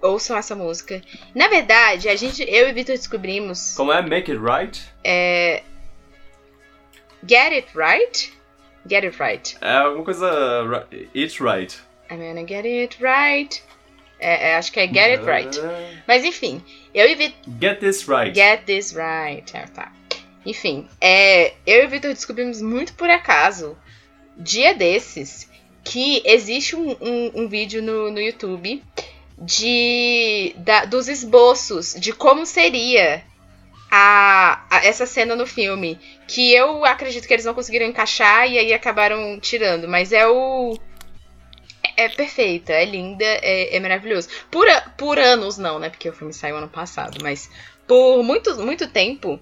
ouçam 0.00 0.36
essa 0.36 0.54
música. 0.54 1.02
Na 1.34 1.48
verdade, 1.48 2.08
a 2.08 2.16
gente, 2.16 2.42
eu 2.48 2.68
e 2.68 2.72
Vitor 2.72 2.96
descobrimos 2.96 3.74
Como 3.74 3.92
é? 3.92 4.02
Make 4.02 4.30
it 4.30 4.40
right? 4.40 4.80
Get 7.26 7.52
It 7.52 7.68
Right? 7.74 8.32
Get 8.86 9.02
It 9.04 9.18
Right. 9.18 9.56
É 9.62 9.76
alguma 9.76 10.04
coisa. 10.04 10.86
It's 11.14 11.40
right. 11.40 11.74
I'm 12.10 12.18
gonna 12.18 12.46
get 12.46 12.66
it 12.66 13.02
right. 13.02 13.62
É, 14.24 14.50
é, 14.50 14.56
acho 14.56 14.72
que 14.72 14.80
é 14.80 14.86
Get 14.86 14.96
It 15.18 15.24
Right. 15.24 15.58
Mas 16.08 16.24
enfim, 16.24 16.62
eu 16.94 17.06
e 17.08 17.14
Vitor. 17.14 17.52
Get 17.60 17.78
this 17.80 18.06
right. 18.08 18.34
Get 18.34 18.64
this 18.64 18.92
right. 18.94 19.56
Ah, 19.56 19.66
tá. 19.68 19.92
Enfim, 20.46 20.88
é, 21.00 21.54
eu 21.66 21.82
e 21.82 21.86
o 21.86 21.88
Victor 21.88 22.12
descobrimos 22.12 22.60
muito 22.62 22.94
por 22.94 23.08
acaso, 23.10 23.76
dia 24.36 24.74
desses, 24.74 25.48
que 25.84 26.22
existe 26.24 26.74
um, 26.76 26.90
um- 27.00 27.32
um 27.42 27.48
vídeo 27.48 27.82
no, 27.82 28.10
no 28.10 28.20
YouTube 28.20 28.82
de 29.38 30.54
da- 30.58 30.84
dos 30.84 31.08
esboços 31.08 31.94
de 31.98 32.12
como 32.12 32.46
seria 32.46 33.22
a, 33.90 34.64
a- 34.70 34.84
essa 34.86 35.06
cena 35.06 35.36
no 35.36 35.46
filme. 35.46 35.98
Que 36.26 36.52
eu 36.52 36.84
acredito 36.84 37.26
que 37.28 37.32
eles 37.34 37.44
não 37.44 37.54
conseguiram 37.54 37.86
encaixar 37.86 38.50
e 38.50 38.58
aí 38.58 38.72
acabaram 38.72 39.38
tirando. 39.40 39.86
Mas 39.88 40.12
é 40.12 40.26
o. 40.26 40.78
É 41.96 42.08
perfeita, 42.08 42.72
é 42.72 42.84
linda, 42.84 43.24
é, 43.24 43.76
é 43.76 43.80
maravilhoso. 43.80 44.28
Por, 44.50 44.68
a- 44.68 44.80
por 44.96 45.18
anos 45.18 45.58
não, 45.58 45.78
né? 45.78 45.88
Porque 45.90 46.08
o 46.08 46.12
filme 46.12 46.32
saiu 46.32 46.56
ano 46.56 46.68
passado, 46.68 47.18
mas 47.22 47.50
por 47.86 48.22
muito, 48.22 48.54
muito 48.60 48.88
tempo 48.88 49.38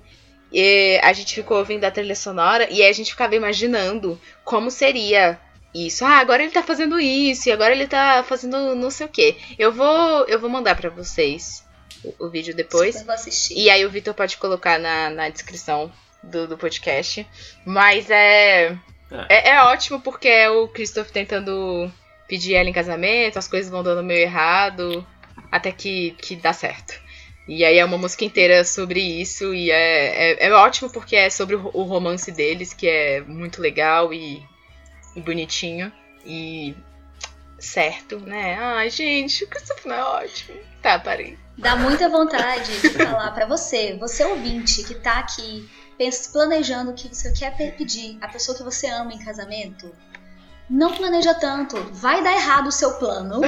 e 0.53 1.01
a 1.03 1.13
gente 1.13 1.35
ficou 1.35 1.59
ouvindo 1.59 1.85
a 1.85 1.91
trilha 1.91 2.15
sonora 2.15 2.69
e 2.71 2.83
aí 2.83 2.89
a 2.91 2.93
gente 2.93 3.11
ficava 3.11 3.35
imaginando 3.35 4.21
como 4.45 4.71
seria 4.71 5.41
isso. 5.75 6.05
Ah, 6.05 6.19
agora 6.19 6.43
ele 6.43 6.53
tá 6.53 6.63
fazendo 6.63 7.01
isso, 7.01 7.49
e 7.49 7.53
agora 7.53 7.73
ele 7.73 7.87
tá 7.87 8.23
fazendo 8.23 8.75
não 8.75 8.91
sei 8.91 9.07
o 9.07 9.09
que. 9.09 9.37
Eu 9.59 9.73
vou, 9.73 10.27
eu 10.27 10.39
vou 10.39 10.51
mandar 10.51 10.75
pra 10.77 10.91
vocês 10.91 11.65
o, 12.05 12.27
o 12.27 12.29
vídeo 12.29 12.55
depois. 12.55 12.95
Super 12.97 13.07
vou 13.07 13.15
assistir. 13.15 13.59
E 13.59 13.71
aí 13.71 13.87
o 13.87 13.91
Vitor 13.91 14.13
pode 14.13 14.37
colocar 14.37 14.79
na, 14.79 15.09
na 15.09 15.29
descrição 15.31 15.91
do, 16.23 16.47
do 16.47 16.59
podcast. 16.59 17.27
Mas 17.65 18.11
é, 18.11 18.77
é. 19.31 19.51
É 19.53 19.63
ótimo 19.63 20.01
porque 20.03 20.29
é 20.29 20.51
o 20.51 20.69
Christoph 20.69 21.11
tentando 21.11 21.91
pedir 22.33 22.55
ela 22.55 22.67
em 22.67 22.73
casamento, 22.73 23.39
as 23.39 23.47
coisas 23.47 23.71
vão 23.71 23.83
dando 23.83 24.03
meio 24.03 24.23
errado, 24.23 25.07
até 25.51 25.71
que, 25.71 26.13
que 26.13 26.35
dá 26.35 26.51
certo. 26.51 26.99
E 27.47 27.63
aí 27.63 27.77
é 27.77 27.85
uma 27.85 27.99
música 27.99 28.25
inteira 28.25 28.65
sobre 28.65 29.01
isso, 29.03 29.53
e 29.53 29.71
é, 29.71 30.33
é, 30.33 30.47
é 30.47 30.53
ótimo 30.55 30.89
porque 30.91 31.15
é 31.15 31.29
sobre 31.29 31.57
o, 31.57 31.83
romance 31.83 32.33
deles, 32.33 32.73
que 32.73 32.89
é 32.89 33.21
muito 33.21 33.61
legal 33.61 34.15
e, 34.15 34.43
e 35.15 35.21
bonitinho. 35.21 35.93
E 36.25 36.75
certo, 37.59 38.19
né? 38.19 38.57
Ai, 38.59 38.89
gente, 38.89 39.45
o 39.45 39.49
Christoph 39.49 39.85
não 39.85 39.95
é 39.95 40.03
ótimo. 40.03 40.59
Tá, 40.81 40.99
parei. 40.99 41.37
Dá 41.59 41.77
muita 41.77 42.09
vontade 42.09 42.81
de 42.81 42.89
falar 42.93 43.31
pra 43.33 43.45
você, 43.45 43.95
você 44.01 44.25
ouvinte 44.25 44.85
que 44.85 44.95
tá 44.95 45.19
aqui 45.19 45.69
planejando 46.33 46.93
o 46.93 46.95
que 46.95 47.15
você 47.15 47.31
quer 47.33 47.55
pe- 47.55 47.73
pedir 47.73 48.17
a 48.23 48.29
pessoa 48.29 48.57
que 48.57 48.65
você 48.65 48.87
ama 48.87 49.13
em 49.13 49.23
casamento. 49.23 49.95
Não 50.71 50.95
planeja 50.95 51.35
tanto, 51.35 51.77
vai 51.93 52.23
dar 52.23 52.33
errado 52.33 52.69
o 52.69 52.73
seu 52.73 52.95
plano. 52.95 53.41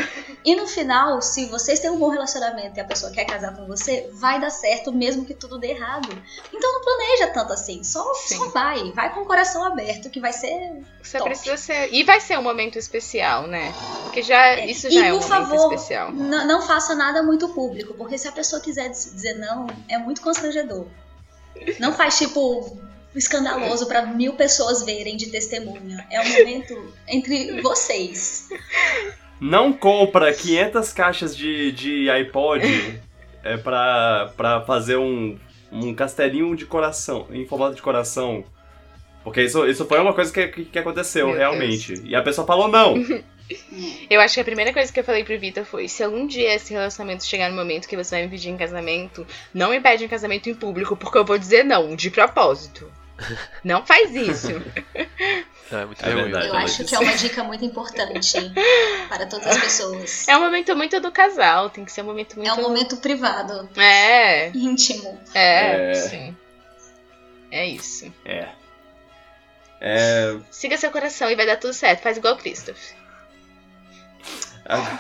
E 0.45 0.55
no 0.55 0.67
final, 0.67 1.23
se 1.23 1.47
vocês 1.47 1.81
têm 1.81 1.91
um 1.91 1.99
bom 1.99 2.11
relacionamento 2.11 2.77
e 2.77 2.81
a 2.81 2.85
pessoa 2.85 3.11
quer 3.11 3.25
casar 3.25 3.57
com 3.57 3.67
você, 3.67 4.11
vai 4.13 4.39
dar 4.39 4.51
certo 4.51 4.93
mesmo 4.93 5.25
que 5.25 5.33
tudo 5.33 5.59
dê 5.59 5.69
errado. 5.69 6.09
Então 6.53 6.73
não 6.73 6.81
planeja 6.83 7.29
tanto 7.29 7.53
assim, 7.55 7.83
só, 7.83 8.13
Sim. 8.15 8.37
só 8.37 8.49
vai, 8.51 8.93
vai 8.93 9.15
com 9.15 9.21
o 9.21 9.25
coração 9.27 9.65
aberto 9.65 10.11
que 10.11 10.21
vai 10.21 10.35
ser 10.35 10.83
Você 11.03 11.17
Top. 11.17 11.31
precisa 11.31 11.57
ser. 11.57 11.89
E 11.95 12.03
vai 12.05 12.21
ser 12.21 12.39
um 12.39 12.43
momento 12.43 12.79
especial, 12.79 13.47
né? 13.47 13.73
Porque 14.03 14.21
já, 14.23 14.59
isso 14.61 14.91
já 14.91 15.01
e 15.01 15.09
é 15.09 15.15
um 15.15 15.19
por 15.21 15.29
momento 15.31 15.49
favor, 15.49 15.73
especial. 15.75 16.11
n- 16.13 16.45
não 16.45 16.61
faça 16.61 16.95
nada 16.95 17.23
muito 17.23 17.49
público, 17.51 17.95
porque 17.95 18.19
se 18.19 18.29
a 18.29 18.33
pessoa 18.33 18.61
quiser 18.61 18.91
diz- 18.91 19.13
dizer 19.15 19.35
não, 19.39 19.67
é 19.89 19.97
muito 19.97 20.21
constrangedor. 20.21 20.87
Não 21.81 21.93
faz 21.95 22.19
tipo 22.19 22.77
escandaloso 23.15 23.87
pra 23.87 24.05
mil 24.07 24.35
pessoas 24.35 24.83
verem 24.83 25.17
de 25.17 25.31
testemunha. 25.31 26.07
É 26.11 26.21
um 26.21 26.29
momento 26.29 26.95
entre 27.09 27.61
vocês. 27.61 28.49
não 29.41 29.73
compra 29.73 30.33
500 30.33 30.93
caixas 30.93 31.37
de, 31.37 31.73
de 31.73 32.11
iPod 32.11 33.01
é, 33.43 33.57
pra, 33.57 34.33
pra 34.37 34.61
fazer 34.63 34.97
um, 34.97 35.39
um 35.71 35.95
castelinho 35.95 36.57
de 36.57 36.67
coração, 36.67 37.27
em 37.31 37.47
formato 37.47 37.75
de 37.75 37.83
coração. 37.83 38.45
Porque 39.23 39.43
isso, 39.43 39.67
isso 39.67 39.85
foi 39.87 39.99
uma 40.01 40.13
coisa 40.13 40.33
que, 40.33 40.49
que, 40.49 40.65
que 40.67 40.79
aconteceu, 40.79 41.29
Meu 41.29 41.37
realmente. 41.37 41.95
E 42.05 42.15
a 42.15 42.23
pessoa 42.23 42.47
falou 42.47 42.69
não. 42.69 42.95
Eu 44.09 44.23
acho 44.23 44.35
que 44.35 44.41
a 44.41 44.45
primeira 44.45 44.73
coisa 44.73 44.91
que 44.91 44.99
eu 44.99 45.05
falei 45.05 45.23
pro 45.23 45.39
Vitor 45.39 45.67
foi: 45.67 45.87
se 45.87 46.03
algum 46.03 46.27
dia 46.27 46.55
esse 46.55 46.73
relacionamento 46.73 47.27
chegar 47.27 47.51
no 47.51 47.57
momento 47.57 47.87
que 47.87 47.97
você 47.97 48.17
vai 48.17 48.25
me 48.25 48.31
pedir 48.31 48.49
em 48.49 48.57
casamento, 48.57 49.27
não 49.53 49.71
me 49.71 49.81
pede 49.81 50.03
em 50.03 50.09
casamento 50.09 50.49
em 50.49 50.55
público, 50.55 50.97
porque 50.97 51.19
eu 51.19 51.27
vou 51.27 51.37
dizer 51.37 51.63
não, 51.63 51.95
de 51.95 52.11
propósito. 52.11 52.91
Não 53.63 53.85
faz 53.87 54.15
isso. 54.15 54.49
Não, 55.71 55.79
é 55.81 55.85
muito 55.87 56.05
É 56.05 56.15
verdade. 56.15 56.49
Eu 56.49 56.55
acho 56.57 56.85
que 56.85 56.95
é 56.95 56.99
uma 56.99 57.15
dica 57.15 57.43
muito 57.45 57.65
importante 57.65 58.37
para 59.09 59.27
todas 59.27 59.47
as 59.47 59.59
pessoas. 59.59 60.29
É 60.29 60.37
um 60.37 60.41
momento 60.41 60.75
muito 60.77 61.01
do 61.01 61.11
casal, 61.13 61.71
tem 61.71 61.85
que 61.85 61.93
ser 61.93 62.03
um 62.03 62.07
momento 62.07 62.37
muito. 62.37 62.49
É 62.51 62.53
um 62.55 62.63
momento 62.63 62.97
privado, 62.99 63.69
É, 63.77 64.49
íntimo. 64.51 65.19
é, 65.35 65.91
É. 65.91 65.95
sim. 65.95 66.37
É 67.51 67.67
isso. 67.67 68.13
É. 68.25 68.49
É. 69.81 70.37
Siga 70.51 70.77
seu 70.77 70.91
coração 70.91 71.31
e 71.31 71.37
vai 71.37 71.47
dar 71.47 71.57
tudo 71.57 71.73
certo. 71.73 72.03
Faz 72.03 72.17
igual 72.17 72.35
o 72.35 72.39
Christoph. 72.39 72.93
Ah, 74.67 74.99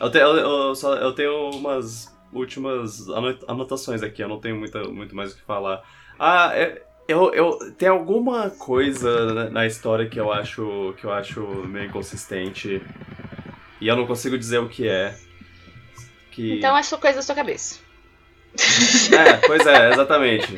Eu 0.00 0.10
tenho, 0.10 0.24
eu, 0.26 0.36
eu 0.68 0.74
só, 0.74 0.94
eu 0.96 1.12
tenho 1.14 1.50
umas 1.50 2.14
últimas 2.32 3.08
ano- 3.08 3.38
anotações 3.48 4.02
aqui, 4.02 4.22
eu 4.22 4.28
não 4.28 4.38
tenho 4.40 4.56
muita, 4.56 4.82
muito 4.84 5.14
mais 5.16 5.32
o 5.32 5.36
que 5.36 5.42
falar. 5.42 5.82
Ah, 6.18 6.50
é- 6.54 6.82
eu, 7.08 7.32
eu 7.32 7.72
tem 7.72 7.88
alguma 7.88 8.50
coisa 8.50 9.50
na, 9.50 9.66
história 9.66 10.08
que 10.08 10.18
eu 10.18 10.32
acho 10.32 10.94
que 10.98 11.04
eu 11.04 11.12
acho 11.12 11.40
meio 11.66 11.86
inconsistente 11.86 12.82
e 13.80 13.86
eu 13.88 13.96
não 13.96 14.06
consigo 14.06 14.36
dizer 14.36 14.58
o 14.58 14.68
que 14.68 14.88
é. 14.88 15.16
Que... 16.30 16.58
Então 16.58 16.76
é 16.76 16.82
só 16.82 16.96
coisa 16.96 17.16
da 17.16 17.22
sua 17.22 17.34
cabeça. 17.34 17.78
É, 19.12 19.36
pois 19.46 19.66
é, 19.66 19.90
exatamente. 19.92 20.56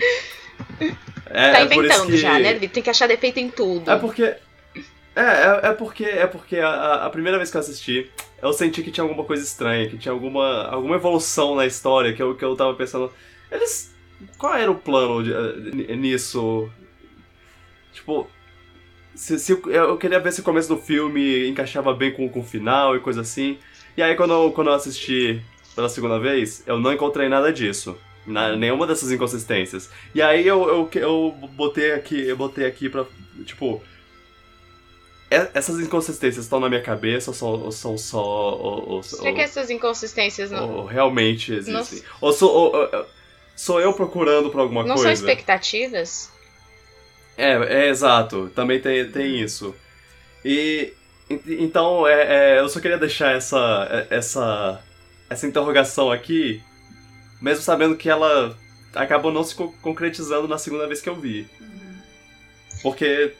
É, 1.27 1.53
tá 1.53 1.61
é 1.61 1.65
isso 1.65 1.75
inventando 1.75 2.11
que... 2.11 2.17
já, 2.17 2.39
né? 2.39 2.55
Tem 2.55 2.83
que 2.83 2.91
achar 2.91 3.07
defeito 3.07 3.39
em 3.39 3.51
tudo. 3.51 3.91
É 3.91 3.97
porque. 3.99 4.23
É, 4.23 5.23
é, 5.23 5.61
é 5.65 5.73
porque, 5.73 6.05
é 6.05 6.27
porque 6.27 6.57
a- 6.59 6.69
a, 6.69 7.07
a 7.07 7.11
primeira 7.11 7.39
vez 7.39 7.51
que 7.51 7.57
eu 7.57 7.61
assisti, 7.61 8.09
eu 8.41 8.53
senti 8.53 8.83
que 8.85 8.93
tinha 8.93 9.03
alguma 9.03 9.25
coisa 9.25 9.43
estranha, 9.43 9.89
que 9.89 9.99
tinha 9.99 10.13
alguma, 10.13 10.65
alguma 10.69 10.95
evolução 10.95 11.57
na 11.57 11.67
história, 11.67 12.13
que 12.13 12.23
eu, 12.23 12.37
que 12.37 12.45
eu 12.45 12.55
tava 12.55 12.75
pensando. 12.75 13.13
Eles. 13.51 13.93
Qual 14.37 14.55
era 14.55 14.71
o 14.71 14.75
plano 14.75 15.23
de- 15.23 15.33
eh, 15.93 15.97
nisso? 15.97 16.69
Tipo. 17.93 18.29
Se, 19.15 19.37
se, 19.39 19.53
eu- 19.67 19.97
queria 19.99 20.21
ver 20.21 20.33
se 20.33 20.41
o 20.41 20.45
começo 20.45 20.69
do 20.69 20.77
filme 20.81 21.49
encaixava 21.49 21.93
bem 21.93 22.13
com, 22.13 22.29
com 22.29 22.39
o 22.41 22.45
final 22.45 22.95
e 22.95 23.01
coisa 23.01 23.21
assim. 23.23 23.59
E 23.97 24.03
aí 24.03 24.15
quando 24.15 24.33
eu, 24.33 24.53
quando 24.53 24.69
eu 24.69 24.75
assisti 24.75 25.43
pela 25.75 25.89
segunda 25.89 26.21
vez, 26.21 26.63
eu 26.67 26.79
não 26.79 26.93
encontrei 26.93 27.29
nada 27.29 27.53
disso. 27.53 27.99
Na, 28.27 28.55
nenhuma 28.55 28.87
dessas 28.87 29.11
inconsistências. 29.11 29.91
E 30.15 30.21
aí 30.23 30.47
eu, 30.47 30.69
eu, 30.69 30.91
eu 31.01 31.35
botei 31.57 31.93
aqui, 31.93 32.29
eu 32.29 32.37
botei 32.37 32.65
aqui 32.67 32.89
pra. 32.89 33.05
Tipo. 33.45 33.83
Essas 35.31 35.79
inconsistências 35.81 36.45
estão 36.47 36.59
na 36.59 36.69
minha 36.71 36.81
cabeça 36.81 37.31
ou 37.31 37.35
são, 37.35 37.49
ou 37.65 37.73
são 37.73 37.99
só. 37.99 38.19
Ou, 38.23 38.89
ou- 38.89 39.03
Será 39.03 39.33
que 39.33 39.41
essas 39.41 39.69
inconsistências 39.69 40.51
não, 40.51 40.77
ou 40.77 40.85
realmente 40.87 41.53
existem? 41.53 42.03
Ou 42.21 42.33
sou, 42.33 42.51
ou- 42.51 42.75
ou- 42.75 43.07
sou 43.59 43.81
eu 43.81 43.93
procurando 43.93 44.51
por 44.51 44.61
alguma 44.61 44.83
não 44.85 44.97
são 44.97 45.05
coisa? 45.07 45.21
expectativas? 45.21 46.31
É, 47.37 47.85
é 47.85 47.89
exato. 47.89 48.51
Também 48.55 48.81
tem, 48.81 49.11
tem 49.11 49.41
isso. 49.41 49.75
E 50.45 50.93
en- 51.29 51.41
então 51.65 52.07
é, 52.07 52.57
é, 52.57 52.61
eu 52.61 52.69
só 52.69 52.81
queria 52.81 52.99
deixar 52.99 53.35
essa 53.35 53.59
é- 53.91 54.07
essa 54.17 54.83
essa 55.31 55.47
interrogação 55.47 56.11
aqui, 56.11 56.63
mesmo 57.43 57.63
sabendo 57.63 57.97
que 57.97 58.09
ela 58.09 58.57
acabou 58.95 59.31
não 59.33 59.45
se 59.45 59.55
co- 59.55 59.75
concretizando 59.83 60.49
na 60.49 60.57
segunda 60.59 60.87
vez 60.87 61.01
que 61.03 61.09
eu 61.09 61.15
vi, 61.17 61.47
porque 62.83 63.35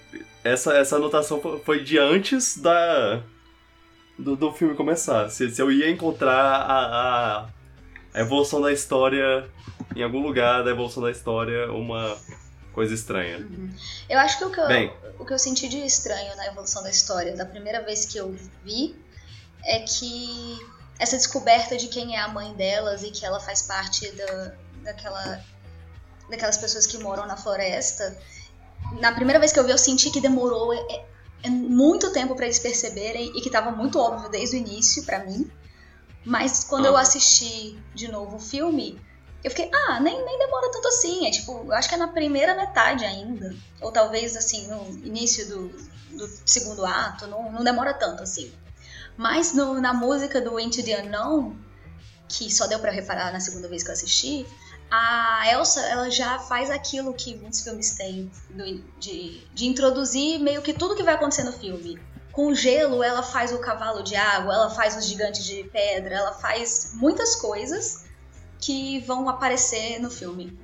essa 0.45 0.75
essa 0.77 0.97
anotação 0.97 1.41
fo- 1.41 1.59
foi 1.65 1.83
de 1.83 1.99
antes 1.99 2.59
da 2.59 3.21
do, 4.19 4.37
do 4.37 4.53
filme 4.53 4.75
começar. 4.75 5.29
Se, 5.31 5.49
se 5.51 5.63
eu 5.63 5.71
ia 5.73 5.89
encontrar 5.91 6.35
a, 6.35 6.79
a, 7.39 7.47
a 8.15 8.21
evolução 8.21 8.61
da 8.61 8.73
história 8.73 9.49
em 9.95 10.03
algum 10.03 10.21
lugar 10.21 10.65
da 10.65 10.71
evolução 10.71 11.03
da 11.03 11.11
história 11.11 11.71
uma 11.73 12.17
coisa 12.73 12.95
estranha. 12.95 13.47
Eu 14.09 14.19
acho 14.19 14.39
que 14.39 14.45
o 14.45 14.51
que 14.51 14.61
eu, 14.61 14.69
Bem. 14.69 14.93
o 15.19 15.25
que 15.25 15.33
eu 15.33 15.39
senti 15.39 15.69
de 15.69 15.79
estranho 15.79 16.37
na 16.37 16.47
evolução 16.47 16.83
da 16.83 16.91
história 16.91 17.37
da 17.37 17.45
primeira 17.45 17.83
vez 17.83 18.07
que 18.07 18.19
eu 18.19 18.37
vi 18.65 18.95
é 19.65 19.81
que 19.81 20.59
essa 20.99 21.17
descoberta 21.17 21.77
de 21.77 21.89
quem 21.89 22.17
é 22.17 22.21
a 22.21 22.29
mãe 22.29 22.53
delas 22.55 23.03
e 23.03 23.11
que 23.11 23.25
ela 23.25 23.41
faz 23.41 23.63
parte 23.63 24.11
da, 24.13 24.53
daquela, 24.85 25.45
daquelas 26.31 26.57
pessoas 26.57 26.87
que 26.87 26.99
moram 26.99 27.27
na 27.27 27.37
floresta. 27.37 28.17
Na 29.01 29.13
primeira 29.13 29.39
vez 29.39 29.53
que 29.53 29.59
eu 29.59 29.65
vi, 29.65 29.71
eu 29.71 29.79
senti 29.79 30.11
que 30.11 30.21
demorou 30.21 30.73
é, 30.73 31.05
é 31.43 31.51
muito 31.51 32.13
tempo 32.13 32.35
pra 32.35 32.47
eles 32.47 32.59
perceberem 32.59 33.33
e 33.37 33.41
que 33.41 33.51
tava 33.51 33.71
muito 33.71 33.99
óbvio 33.99 34.29
desde 34.29 34.57
o 34.57 34.59
início 34.59 35.05
pra 35.05 35.25
mim. 35.25 35.51
Mas 36.25 36.65
quando 36.65 36.87
eu 36.87 36.97
Ah. 36.97 37.01
assisti 37.03 37.79
de 37.95 38.09
novo 38.11 38.37
o 38.37 38.41
filme, 38.41 39.01
eu 39.43 39.51
fiquei, 39.51 39.71
ah, 39.73 40.01
nem, 40.01 40.25
nem 40.25 40.39
demora 40.39 40.71
tanto 40.71 40.89
assim. 40.89 41.27
É 41.27 41.31
tipo, 41.31 41.53
eu 41.65 41.73
acho 41.73 41.89
que 41.89 41.95
é 41.95 41.99
na 41.99 42.09
primeira 42.09 42.55
metade 42.55 43.05
ainda. 43.05 43.55
Ou 43.81 43.91
talvez 43.93 44.37
assim, 44.37 44.67
no 44.67 44.89
início 45.07 45.49
do, 45.49 45.69
do 46.17 46.29
segundo 46.45 46.85
ato, 46.85 47.27
não, 47.27 47.51
não 47.53 47.65
demora 47.65 47.95
tanto 47.95 48.23
assim. 48.23 48.53
Mas 49.17 49.53
no- 49.55 49.81
na 49.81 49.93
música 49.95 50.41
do 50.41 50.59
Into 50.61 50.83
the 50.83 51.03
Unknown, 51.03 51.57
que 52.29 52.53
só 52.53 52.67
deu 52.67 52.79
pra 52.79 52.91
reparar 52.93 53.33
na 53.33 53.41
segunda 53.41 53.69
vez 53.69 53.83
que 53.83 53.89
eu 53.89 53.95
assisti, 53.95 54.47
a 54.91 55.45
Elsa 55.53 55.81
ela 55.83 56.11
já 56.11 56.39
faz 56.39 56.71
aquilo 56.71 57.13
que 57.15 57.37
muitos 57.37 57.61
filmes 57.63 57.91
têm 57.97 58.31
do- 58.51 58.83
de, 58.99 59.47
de 59.55 59.67
introduzir 59.67 60.39
meio 60.41 60.63
que 60.63 60.73
tudo 60.73 60.95
que 60.97 61.03
vai 61.03 61.15
acontecer 61.15 61.43
no 61.45 61.53
filme. 61.53 61.99
Com 62.39 62.55
gelo, 62.55 63.03
ela 63.03 63.21
faz 63.21 63.51
o 63.53 63.59
cavalo 63.59 64.01
de 64.01 64.15
água, 64.15 64.55
ela 64.55 64.71
faz 64.71 64.97
os 64.97 65.05
gigantes 65.07 65.45
de 65.45 65.65
pedra, 65.73 66.15
ela 66.15 66.33
faz 66.33 66.93
muitas 66.95 67.35
coisas 67.35 68.05
que 68.61 69.01
vão 69.01 69.29
aparecer 69.29 69.99
no 69.99 70.09
filme. 70.09 70.57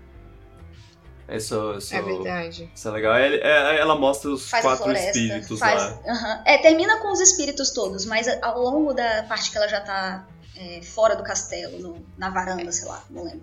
Isso, 1.28 1.74
isso, 1.76 1.92
É 1.96 2.00
verdade. 2.00 2.70
isso 2.72 2.86
é 2.86 2.90
legal. 2.92 3.16
É- 3.16 3.34
é- 3.38 3.80
ela 3.80 3.96
mostra 3.98 4.30
os 4.30 4.48
Faz 4.48 4.62
quatro 4.64 4.84
floresta, 4.84 5.18
espíritos 5.18 5.58
faz, 5.58 5.82
lá. 5.82 5.98
Aham. 6.06 6.42
É, 6.46 6.58
termina 6.58 6.98
com 7.00 7.10
os 7.10 7.18
espíritos 7.18 7.70
todos, 7.72 8.06
mas 8.06 8.28
ao 8.40 8.62
longo 8.62 8.94
da 8.94 9.24
parte 9.24 9.50
que 9.50 9.56
ela 9.56 9.66
já 9.66 9.80
tá 9.80 10.28
é, 10.56 10.80
fora 10.80 11.16
do 11.16 11.24
castelo, 11.24 11.76
no- 11.80 12.06
na 12.16 12.30
varanda, 12.30 12.70
sei 12.70 12.86
lá, 12.86 13.02
não 13.10 13.24
lembro. 13.24 13.42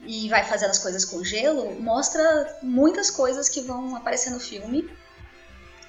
E 0.00 0.28
vai 0.28 0.42
fazendo 0.42 0.70
as 0.70 0.78
coisas 0.78 1.04
com 1.04 1.22
gelo, 1.22 1.80
mostra 1.80 2.58
muitas 2.64 3.12
coisas 3.12 3.48
que 3.48 3.60
vão 3.60 3.94
aparecer 3.94 4.30
no 4.30 4.40
filme. 4.40 4.90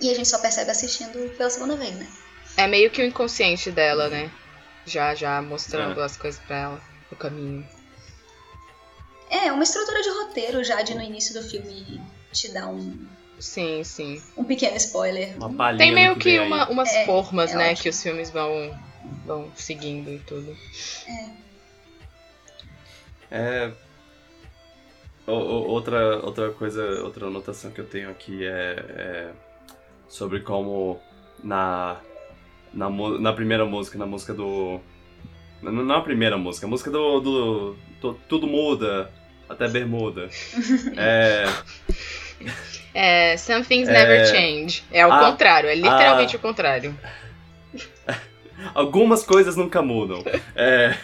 E 0.02 0.10
a 0.10 0.16
gente 0.16 0.28
só 0.28 0.40
percebe 0.40 0.72
assistindo 0.72 1.30
pela 1.38 1.50
segunda 1.50 1.76
vez, 1.78 1.96
né? 1.96 2.08
É 2.58 2.68
meio 2.68 2.90
que 2.90 3.02
o 3.02 3.06
inconsciente 3.06 3.72
dela, 3.72 4.10
né? 4.10 4.32
Já, 4.86 5.14
já 5.16 5.42
mostrando 5.42 6.00
É. 6.02 6.04
as 6.04 6.18
coisas 6.18 6.42
pra 6.42 6.56
ela, 6.58 6.82
o 7.12 7.16
caminho. 7.16 7.66
É, 9.30 9.52
uma 9.52 9.64
estrutura 9.64 10.02
de 10.02 10.10
roteiro 10.10 10.64
já 10.64 10.82
de 10.82 10.94
no 10.96 11.02
início 11.02 11.34
do 11.40 11.48
filme 11.48 12.02
te 12.34 12.52
dá 12.52 12.68
um, 12.68 13.08
Sim, 13.40 13.84
sim. 13.84 14.22
um 14.36 14.44
pequeno 14.44 14.76
spoiler. 14.78 15.38
Uma 15.38 15.78
Tem 15.78 15.94
meio 15.94 16.16
que 16.18 16.38
aí. 16.38 16.46
uma- 16.48 16.68
umas 16.70 16.90
É, 16.90 17.06
formas, 17.06 17.52
é 17.52 17.56
né, 17.56 17.66
ótimo. 17.72 17.84
que 17.84 17.90
os 17.90 18.02
filmes 18.04 18.30
vão, 18.30 18.78
vão 19.26 19.52
seguindo 19.56 20.10
e 20.12 20.20
tudo. 20.20 20.58
É. 23.32 23.72
o- 25.28 25.32
o- 25.32 25.68
outra, 25.70 26.18
outra 26.26 26.52
coisa, 26.52 26.84
outra 27.04 27.28
anotação 27.28 27.72
que 27.72 27.80
eu 27.80 27.88
tenho 27.88 28.10
aqui 28.10 28.44
é, 28.46 28.76
é 28.90 29.32
sobre 30.12 30.42
como 30.42 31.00
na, 31.42 31.96
na, 32.74 32.90
na 32.90 33.34
primeira 33.34 33.66
música, 33.66 33.98
na 33.98 34.06
música 34.06 34.34
do. 34.34 34.80
Não, 35.62 35.96
a 35.96 36.02
primeira 36.02 36.38
música, 36.38 36.68
a 36.68 36.70
música 36.70 36.92
do. 36.92 37.20
do, 37.22 37.76
do 38.02 38.14
Tudo 38.28 38.46
Muda, 38.46 39.10
até 39.50 39.68
Bermuda. 39.68 40.30
É. 40.98 41.46
É, 42.94 43.38
Some 43.38 43.64
Things 43.64 43.88
É. 43.88 43.94
Never 43.94 44.26
Change. 44.28 44.84
É 44.92 45.08
o 45.08 45.14
Ah, 45.14 45.20
contrário, 45.32 45.70
é 45.70 45.76
literalmente 45.76 46.36
o 46.36 46.40
contrário. 46.40 46.98
Algumas 48.76 49.24
coisas 49.24 49.56
nunca 49.56 49.82
mudam. 49.82 50.24
É, 50.56 50.96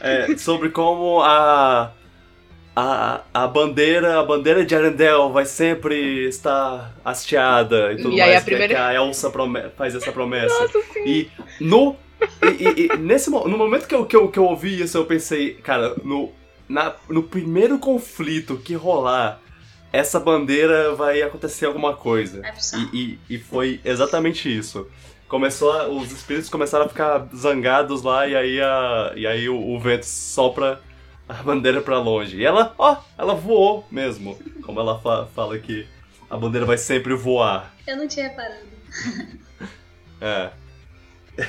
é, 0.00 0.36
sobre 0.36 0.68
como 0.70 1.22
a, 1.22 1.92
a, 2.76 3.20
a 3.32 3.46
bandeira 3.46 4.18
a 4.18 4.24
bandeira 4.24 4.64
de 4.64 4.74
Arendelle 4.74 5.30
vai 5.32 5.46
sempre 5.46 6.26
estar 6.28 6.92
hasteada 7.04 7.92
e 7.92 7.96
tudo 7.98 8.10
E 8.14 8.20
aí 8.20 8.30
mais. 8.30 8.36
a 8.36 8.40
que- 8.40 8.44
primeira- 8.50 8.74
Que, 8.74 8.80
a 8.80 8.94
Elsa 8.94 9.32
faz 9.76 9.94
essa 9.94 10.10
promessa. 10.12 10.58
Nossa, 10.60 10.80
sim. 10.92 11.04
E 11.06 11.30
no, 11.60 11.96
e, 12.58 12.84
e- 12.92 12.96
nesse, 12.98 13.30
no 13.30 13.56
momento 13.56 13.86
que 13.86 13.94
eu, 13.94 14.04
que, 14.04 14.16
eu, 14.16 14.28
que 14.28 14.38
eu 14.38 14.44
ouvi 14.44 14.80
isso, 14.82 14.96
eu 14.98 15.04
pensei, 15.04 15.54
cara, 15.54 15.94
no, 16.02 16.32
na, 16.68 16.94
no 17.08 17.22
primeiro 17.22 17.78
conflito 17.78 18.56
que 18.56 18.74
rolar, 18.74 19.40
essa 19.92 20.18
bandeira 20.18 20.94
vai 20.94 21.22
acontecer 21.22 21.66
alguma 21.66 21.94
coisa. 21.94 22.42
É. 22.44 22.52
E, 22.92 23.18
e, 23.28 23.34
e 23.36 23.38
foi 23.38 23.80
exatamente 23.84 24.48
isso. 24.54 24.88
começou 25.28 25.70
a- 25.72 25.86
os 25.88 26.10
espíritos 26.12 26.48
começaram 26.50 26.86
a 26.86 26.88
ficar 26.88 27.28
zangados 27.36 28.02
lá 28.02 28.26
e 28.26 28.34
aí, 28.36 28.60
a, 28.60 29.12
e 29.16 29.26
aí 29.26 29.48
o, 29.48 29.56
o 29.56 29.78
vento 29.78 30.04
sopra 30.06 30.80
a 31.28 31.34
bandeira 31.42 31.80
pra 31.80 31.98
longe. 31.98 32.36
E 32.38 32.44
ela, 32.44 32.74
ó, 32.78 32.96
ela 33.18 33.34
voou 33.34 33.86
mesmo. 33.90 34.38
Como 34.64 34.78
ela 34.80 35.00
fa- 35.00 35.26
fala 35.34 35.58
que 35.58 35.86
a 36.30 36.36
bandeira 36.36 36.66
vai 36.66 36.78
sempre 36.78 37.14
voar. 37.14 37.72
Eu 37.86 37.96
não 37.96 38.06
tinha 38.08 38.28
reparado. 38.28 38.66
É. 40.20 40.50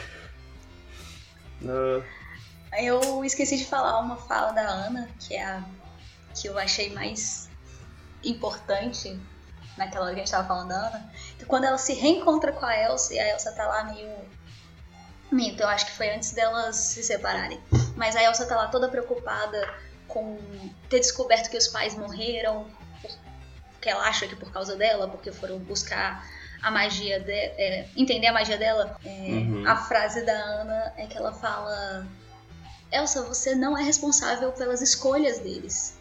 Ah, 2.72 2.82
Eu 2.84 3.24
esqueci 3.24 3.58
de 3.58 3.66
falar 3.66 4.00
uma 4.00 4.18
fala 4.18 4.52
da 4.52 4.62
Ana, 4.68 5.10
que 5.20 5.36
é 5.36 5.44
a 5.44 5.64
que 6.40 6.48
eu 6.50 6.58
achei 6.60 6.94
mais 6.94 7.50
importante 8.24 9.18
naquela 9.78 10.06
hora 10.06 10.14
que 10.16 10.20
a 10.22 10.24
gente 10.26 10.32
tava 10.32 10.48
falando 10.48 10.68
da 10.70 10.88
Ana. 10.88 11.10
Que 11.40 11.46
quando 11.46 11.64
ela 11.64 11.78
se 11.78 11.94
reencontra 11.94 12.52
com 12.52 12.66
a 12.66 12.76
Elsa 12.78 13.14
e 13.14 13.20
a 13.20 13.30
Elsa 13.34 13.52
tá 13.54 13.66
lá 13.68 13.86
meio. 13.86 14.10
Minto, 15.32 15.62
eu 15.62 15.68
acho 15.68 15.86
que 15.88 15.92
foi 15.92 16.10
antes 16.14 16.32
delas 16.32 16.76
se 16.76 17.04
separarem. 17.04 17.60
Mas 17.96 18.16
a 18.16 18.24
Elsa 18.24 18.46
tá 18.46 18.56
lá 18.56 18.68
toda 18.68 18.90
preocupada 18.90 19.74
com 20.08 20.38
ter 20.90 21.00
descoberto 21.00 21.50
que 21.50 21.58
os 21.58 21.68
pais 21.68 21.96
morreram, 21.96 22.68
porque 23.72 23.90
ela 23.90 24.08
acha 24.08 24.28
que 24.28 24.36
por 24.36 24.52
causa 24.52 24.76
dela, 24.76 25.08
porque 25.08 25.32
foram 25.32 25.60
buscar 25.60 26.24
a 26.62 26.72
magia 26.72 27.20
de, 27.20 27.32
é, 27.32 27.88
entender 27.96 28.28
a 28.28 28.34
magia 28.34 28.58
dela. 28.58 28.98
É, 29.06 29.10
Uhum. 29.10 29.68
A 29.68 29.76
frase 29.76 30.26
da 30.26 30.34
Ana 30.34 30.94
é 30.98 31.06
que 31.06 31.18
ela 31.18 31.34
fala: 31.34 32.06
Elsa, 32.92 33.24
você 33.24 33.56
não 33.56 33.78
é 33.78 33.84
responsável 33.84 34.52
pelas 34.52 34.82
escolhas 34.82 35.40
deles. 35.40 35.98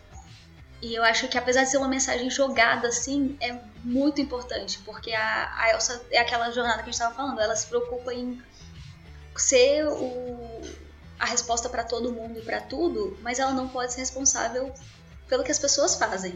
E 0.82 0.94
eu 0.94 1.02
acho 1.02 1.28
que 1.28 1.38
apesar 1.38 1.64
de 1.64 1.70
ser 1.70 1.78
uma 1.78 1.88
mensagem 1.88 2.28
jogada 2.28 2.88
assim, 2.88 3.38
é 3.40 3.58
muito 3.82 4.20
importante, 4.20 4.78
porque 4.84 5.12
a, 5.14 5.50
a 5.56 5.70
Elsa 5.70 6.04
é 6.10 6.18
aquela 6.18 6.50
jornada 6.50 6.76
que 6.76 6.82
a 6.82 6.92
gente 6.92 6.94
estava 6.94 7.14
falando, 7.14 7.40
ela 7.40 7.56
se 7.56 7.66
preocupa 7.66 8.12
em 8.12 8.40
ser 9.40 9.86
o, 9.86 10.60
a 11.18 11.26
resposta 11.26 11.68
para 11.68 11.84
todo 11.84 12.12
mundo 12.12 12.38
e 12.38 12.42
para 12.42 12.60
tudo, 12.60 13.18
mas 13.22 13.38
ela 13.38 13.52
não 13.52 13.68
pode 13.68 13.92
ser 13.92 14.00
responsável 14.00 14.72
pelo 15.28 15.44
que 15.44 15.50
as 15.52 15.58
pessoas 15.58 15.96
fazem. 15.96 16.34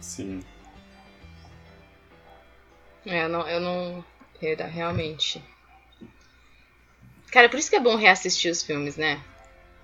sim. 0.00 0.42
É, 3.06 3.24
eu 3.24 3.28
não. 3.28 3.48
Eu 3.48 3.60
não 3.60 4.04
realmente. 4.66 5.42
Cara, 7.30 7.48
por 7.48 7.58
isso 7.58 7.70
que 7.70 7.76
é 7.76 7.80
bom 7.80 7.96
reassistir 7.96 8.50
os 8.50 8.62
filmes, 8.62 8.96
né? 8.96 9.22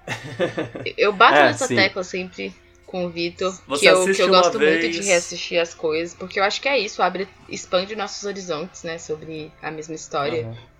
Eu 0.97 1.13
bato 1.13 1.35
É, 1.35 1.45
nessa 1.45 1.67
sim. 1.69 1.75
tecla 1.77 2.03
sempre 2.05 2.55
com 2.87 3.07
o 3.07 3.11
Vitor, 3.11 3.53
Você 3.67 3.81
que 3.81 3.89
eu, 3.89 4.05
que 4.15 4.23
eu 4.23 4.29
gosto 4.29 4.59
muito 4.59 4.81
de 4.81 4.93
vez- 4.93 5.07
reassistir 5.07 5.59
as 5.61 5.75
coisas, 5.75 6.15
porque 6.15 6.39
eu 6.39 6.45
acho 6.45 6.61
que 6.61 6.69
é 6.69 6.79
isso, 6.79 7.03
abre, 7.03 7.29
expande 7.49 7.97
nossos 7.97 8.25
horizontes, 8.25 8.85
né, 8.85 8.97
sobre 8.99 9.53
a 9.61 9.71
mesma 9.71 9.95
história. 9.95 10.43
Aham. 10.45 10.76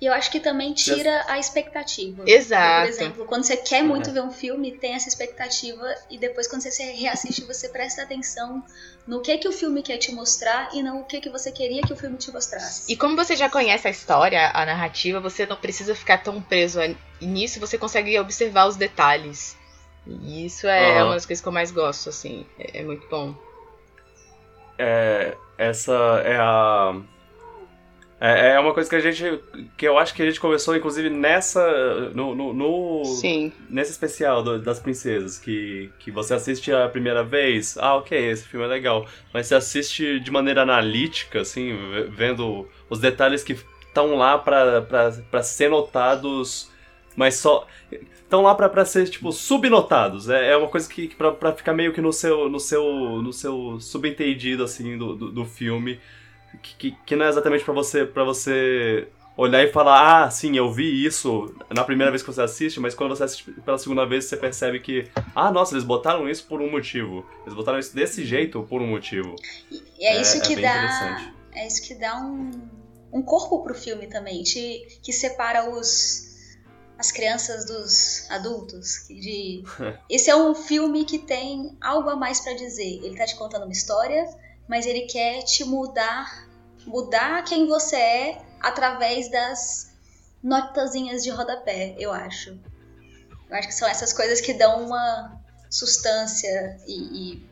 E 0.00 0.06
eu 0.06 0.14
acho 0.14 0.30
que 0.30 0.40
também 0.40 0.72
tira 0.72 1.24
a 1.28 1.38
expectativa. 1.38 2.24
Exato. 2.26 2.80
Por 2.80 2.88
exemplo, 2.88 3.26
quando 3.26 3.44
você 3.44 3.56
quer 3.56 3.82
muito 3.82 4.10
ver 4.10 4.22
um 4.22 4.30
filme, 4.30 4.72
tem 4.72 4.94
essa 4.94 5.08
expectativa 5.08 5.94
e 6.10 6.16
depois 6.16 6.48
quando 6.48 6.62
você 6.62 6.70
se 6.70 6.82
reassiste, 6.82 7.44
você 7.44 7.68
presta 7.68 8.02
atenção 8.02 8.64
no 9.06 9.20
que 9.20 9.36
que 9.36 9.46
o 9.46 9.52
filme 9.52 9.82
quer 9.82 9.98
te 9.98 10.10
mostrar 10.12 10.70
e 10.72 10.82
não 10.82 11.00
o 11.00 11.04
que 11.04 11.20
que 11.20 11.28
você 11.28 11.52
queria 11.52 11.82
que 11.82 11.92
o 11.92 11.96
filme 11.96 12.16
te 12.16 12.32
mostrasse. 12.32 12.90
E 12.90 12.96
como 12.96 13.14
você 13.14 13.36
já 13.36 13.50
conhece 13.50 13.88
a 13.88 13.90
história, 13.90 14.50
a 14.54 14.64
narrativa, 14.64 15.20
você 15.20 15.44
não 15.44 15.56
precisa 15.56 15.94
ficar 15.94 16.18
tão 16.18 16.40
preso 16.40 16.78
nisso, 17.20 17.60
você 17.60 17.76
consegue 17.76 18.18
observar 18.18 18.68
os 18.68 18.76
detalhes. 18.76 19.54
E 20.06 20.46
isso 20.46 20.66
é 20.66 20.96
Aham. 20.96 21.06
uma 21.06 21.14
das 21.14 21.26
coisas 21.26 21.42
que 21.42 21.48
eu 21.48 21.52
mais 21.52 21.70
gosto, 21.70 22.08
assim. 22.08 22.46
É, 22.58 22.80
é 22.80 22.82
muito 22.82 23.06
bom. 23.08 23.34
É, 24.78 25.36
essa 25.58 25.92
é 26.24 26.36
a. 26.38 26.98
É, 28.22 28.50
é 28.52 28.60
uma 28.60 28.74
coisa 28.74 28.90
que 28.90 28.96
a 28.96 29.00
gente. 29.00 29.40
que 29.78 29.88
eu 29.88 29.96
acho 29.96 30.12
que 30.14 30.22
a 30.22 30.26
gente 30.26 30.38
começou, 30.38 30.76
inclusive, 30.76 31.08
nessa. 31.08 32.10
no. 32.14 32.34
no, 32.34 32.52
no- 32.52 33.04
Sim. 33.06 33.50
nesse 33.68 33.92
especial 33.92 34.42
do- 34.42 34.58
das 34.60 34.78
princesas, 34.78 35.38
que, 35.38 35.90
que 35.98 36.10
você 36.10 36.34
assiste 36.34 36.70
a 36.70 36.86
primeira 36.88 37.24
vez, 37.24 37.78
ah, 37.78 37.96
ok, 37.96 38.16
esse 38.30 38.46
filme 38.46 38.66
é 38.66 38.68
legal. 38.68 39.06
Mas 39.32 39.46
você 39.46 39.54
assiste 39.54 40.20
de 40.20 40.30
maneira 40.30 40.62
analítica, 40.62 41.40
assim, 41.40 41.74
ve- 41.90 42.08
vendo 42.10 42.68
os 42.90 42.98
detalhes 43.00 43.42
que 43.42 43.56
estão 43.88 44.14
lá 44.16 44.36
pra 44.38 45.42
ser 45.42 45.70
notados, 45.70 46.70
mas 47.16 47.36
só. 47.36 47.66
Estão 47.90 48.42
lá 48.42 48.54
pra 48.54 48.84
ser, 48.84 49.08
tipo, 49.08 49.32
subnotados. 49.32 50.28
É, 50.28 50.52
é 50.52 50.56
uma 50.56 50.68
coisa 50.68 50.88
que, 50.88 51.08
que 51.08 51.16
pra, 51.16 51.32
pra 51.32 51.52
ficar 51.52 51.72
meio 51.72 51.92
que 51.92 52.00
no 52.00 52.12
seu, 52.12 52.48
no 52.48 52.60
seu, 52.60 52.84
no 53.22 53.32
seu 53.32 53.80
subentendido, 53.80 54.62
assim, 54.62 54.96
do, 54.96 55.16
do, 55.16 55.32
do 55.32 55.44
filme. 55.44 55.98
Que, 56.62 56.74
que, 56.76 56.96
que 57.06 57.16
não 57.16 57.26
é 57.26 57.28
exatamente 57.28 57.64
pra 57.64 57.72
você, 57.74 58.04
pra 58.04 58.24
você 58.24 59.08
olhar 59.36 59.62
e 59.62 59.72
falar, 59.72 60.24
ah, 60.24 60.30
sim, 60.30 60.56
eu 60.56 60.70
vi 60.70 61.04
isso 61.04 61.54
na 61.74 61.82
primeira 61.84 62.10
vez 62.10 62.22
que 62.22 62.30
você 62.30 62.42
assiste, 62.42 62.78
mas 62.78 62.94
quando 62.94 63.16
você 63.16 63.24
assiste 63.24 63.50
pela 63.64 63.78
segunda 63.78 64.04
vez, 64.04 64.26
você 64.26 64.36
percebe 64.36 64.80
que, 64.80 65.08
ah, 65.34 65.50
nossa, 65.50 65.74
eles 65.74 65.84
botaram 65.84 66.28
isso 66.28 66.46
por 66.46 66.60
um 66.60 66.70
motivo. 66.70 67.24
Eles 67.42 67.54
botaram 67.54 67.78
isso 67.78 67.94
desse 67.94 68.24
jeito 68.24 68.62
por 68.64 68.82
um 68.82 68.86
motivo. 68.86 69.34
E 69.70 70.04
é, 70.04 70.20
isso 70.20 70.36
é 70.36 70.40
que 70.40 70.54
bem 70.56 70.64
dá. 70.64 71.32
É 71.54 71.66
isso 71.66 71.82
que 71.82 71.94
dá 71.94 72.20
um, 72.20 72.50
um 73.12 73.22
corpo 73.22 73.62
pro 73.62 73.74
filme 73.74 74.06
também, 74.08 74.42
te- 74.42 74.86
que 75.02 75.12
separa 75.12 75.70
os 75.70 76.28
as 76.98 77.10
crianças 77.10 77.64
dos 77.64 78.30
adultos. 78.30 79.06
De, 79.08 79.64
esse 80.10 80.28
é 80.28 80.36
um 80.36 80.54
filme 80.54 81.06
que 81.06 81.18
tem 81.18 81.74
algo 81.80 82.10
a 82.10 82.16
mais 82.16 82.40
pra 82.40 82.52
dizer. 82.52 83.00
Ele 83.02 83.16
tá 83.16 83.24
te 83.24 83.36
contando 83.36 83.62
uma 83.62 83.72
história, 83.72 84.26
mas 84.70 84.86
ele 84.86 85.02
quer 85.02 85.42
te 85.42 85.64
mudar, 85.64 86.48
mudar 86.86 87.42
quem 87.42 87.66
você 87.66 87.96
é 87.96 88.42
através 88.60 89.28
das 89.28 89.92
notazinhas 90.40 91.24
de 91.24 91.30
rodapé, 91.30 91.96
eu 91.98 92.12
acho. 92.12 92.56
Eu 93.48 93.56
acho 93.56 93.66
que 93.66 93.74
são 93.74 93.88
essas 93.88 94.12
coisas 94.12 94.40
que 94.40 94.54
dão 94.54 94.86
uma 94.86 95.42
substância 95.68 96.78
e, 96.86 97.32
e 97.32 97.50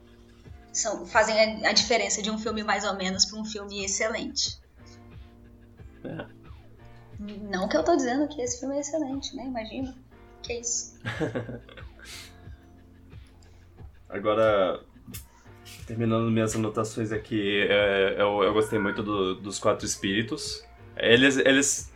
são, 0.73 1.05
fazem 1.07 1.66
a, 1.66 1.70
a 1.70 1.73
diferença 1.73 2.23
de 2.23 2.31
um 2.31 2.39
filme 2.39 2.62
mais 2.62 2.85
ou 2.85 2.95
menos 2.95 3.24
para 3.24 3.40
um 3.40 3.45
filme 3.45 3.85
excelente. 3.85 4.61
É. 6.05 6.24
Não 7.19 7.69
que 7.69 7.77
eu 7.77 7.82
tô 7.82 7.97
dizendo 7.97 8.28
que 8.28 8.40
esse 8.40 8.61
filme 8.61 8.77
é 8.77 8.81
excelente, 8.81 9.35
né? 9.35 9.45
Imagina. 9.45 9.93
Que 10.40 10.61
isso. 10.61 10.97
Agora, 14.09 14.85
terminando 15.86 16.31
minhas 16.31 16.55
anotações 16.55 17.12
aqui, 17.12 17.66
é, 17.69 18.16
eu, 18.19 18.43
eu 18.43 18.53
gostei 18.53 18.78
muito 18.78 19.03
do- 19.03 19.35
dos 19.36 19.59
quatro 19.59 19.86
espíritos. 19.86 20.65
Eles, 20.97 21.36
eles 21.39 21.93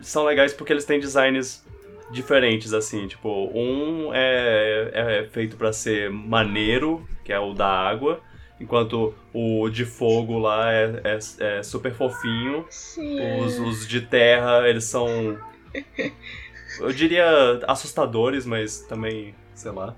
são 0.00 0.24
legais 0.24 0.52
porque 0.52 0.72
eles 0.72 0.84
têm 0.84 1.00
designs 1.00 1.64
diferentes, 2.10 2.72
assim, 2.72 3.06
tipo, 3.06 3.50
um 3.54 4.12
é, 4.12 4.90
é 5.22 5.28
feito 5.30 5.56
pra 5.56 5.72
ser 5.72 6.10
maneiro, 6.10 7.06
que 7.24 7.32
é 7.32 7.38
o 7.38 7.54
da 7.54 7.68
água, 7.68 8.20
enquanto 8.60 9.14
o 9.32 9.68
de 9.70 9.84
fogo 9.84 10.38
lá 10.38 10.72
é, 10.72 11.00
é, 11.04 11.58
é 11.58 11.62
super 11.62 11.92
fofinho. 11.94 12.66
Sim. 12.68 13.40
Os, 13.44 13.58
os 13.58 13.88
de 13.88 14.00
terra, 14.02 14.68
eles 14.68 14.84
são. 14.84 15.06
Eu 16.80 16.92
diria 16.92 17.60
assustadores, 17.66 18.46
mas 18.46 18.80
também, 18.82 19.34
sei 19.54 19.70
lá. 19.72 19.94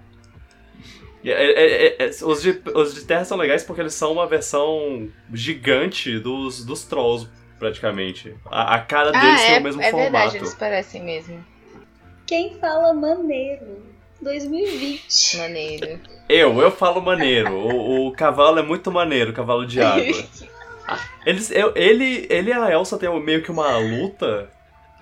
E 1.22 1.30
é- 1.30 1.34
é- 1.52 1.86
é- 1.86 1.96
é- 2.06 2.10
os, 2.24 2.42
de, 2.42 2.60
os 2.74 2.94
de 2.94 3.04
terra 3.04 3.24
são 3.24 3.36
legais 3.36 3.62
porque 3.62 3.80
eles 3.80 3.94
são 3.94 4.12
uma 4.12 4.26
versão 4.26 5.08
gigante 5.32 6.18
dos, 6.18 6.64
dos 6.64 6.84
trolls, 6.84 7.28
praticamente. 7.58 8.34
A, 8.50 8.74
a 8.74 8.78
cara 8.80 9.12
deles 9.12 9.40
Ah, 9.40 9.46
tem 9.46 9.54
é, 9.54 9.58
o 9.58 9.62
mesmo 9.62 9.82
é 9.82 9.90
formato. 9.90 10.12
verdade, 10.12 10.36
eles 10.38 10.54
parecem 10.54 11.02
mesmo. 11.02 11.44
Quem 12.26 12.58
fala 12.58 12.92
maneiro? 12.92 13.82
2020. 14.20 15.36
Maneiro. 15.38 16.00
Eu, 16.28 16.60
eu 16.60 16.70
falo 16.70 17.00
maneiro. 17.00 17.52
O, 17.52 18.06
o 18.08 18.12
cavalo 18.12 18.58
é 18.58 18.62
muito 18.62 18.90
maneiro, 18.90 19.30
o 19.30 19.34
cavalo 19.34 19.66
de 19.66 19.80
água. 19.80 20.02
Eles, 21.24 21.50
eu, 21.52 21.72
ele, 21.76 22.26
ele 22.28 22.50
e 22.50 22.52
a 22.52 22.70
Elsa 22.70 22.98
tem 22.98 23.08
meio 23.22 23.40
que 23.42 23.50
uma 23.52 23.78
luta 23.78 24.50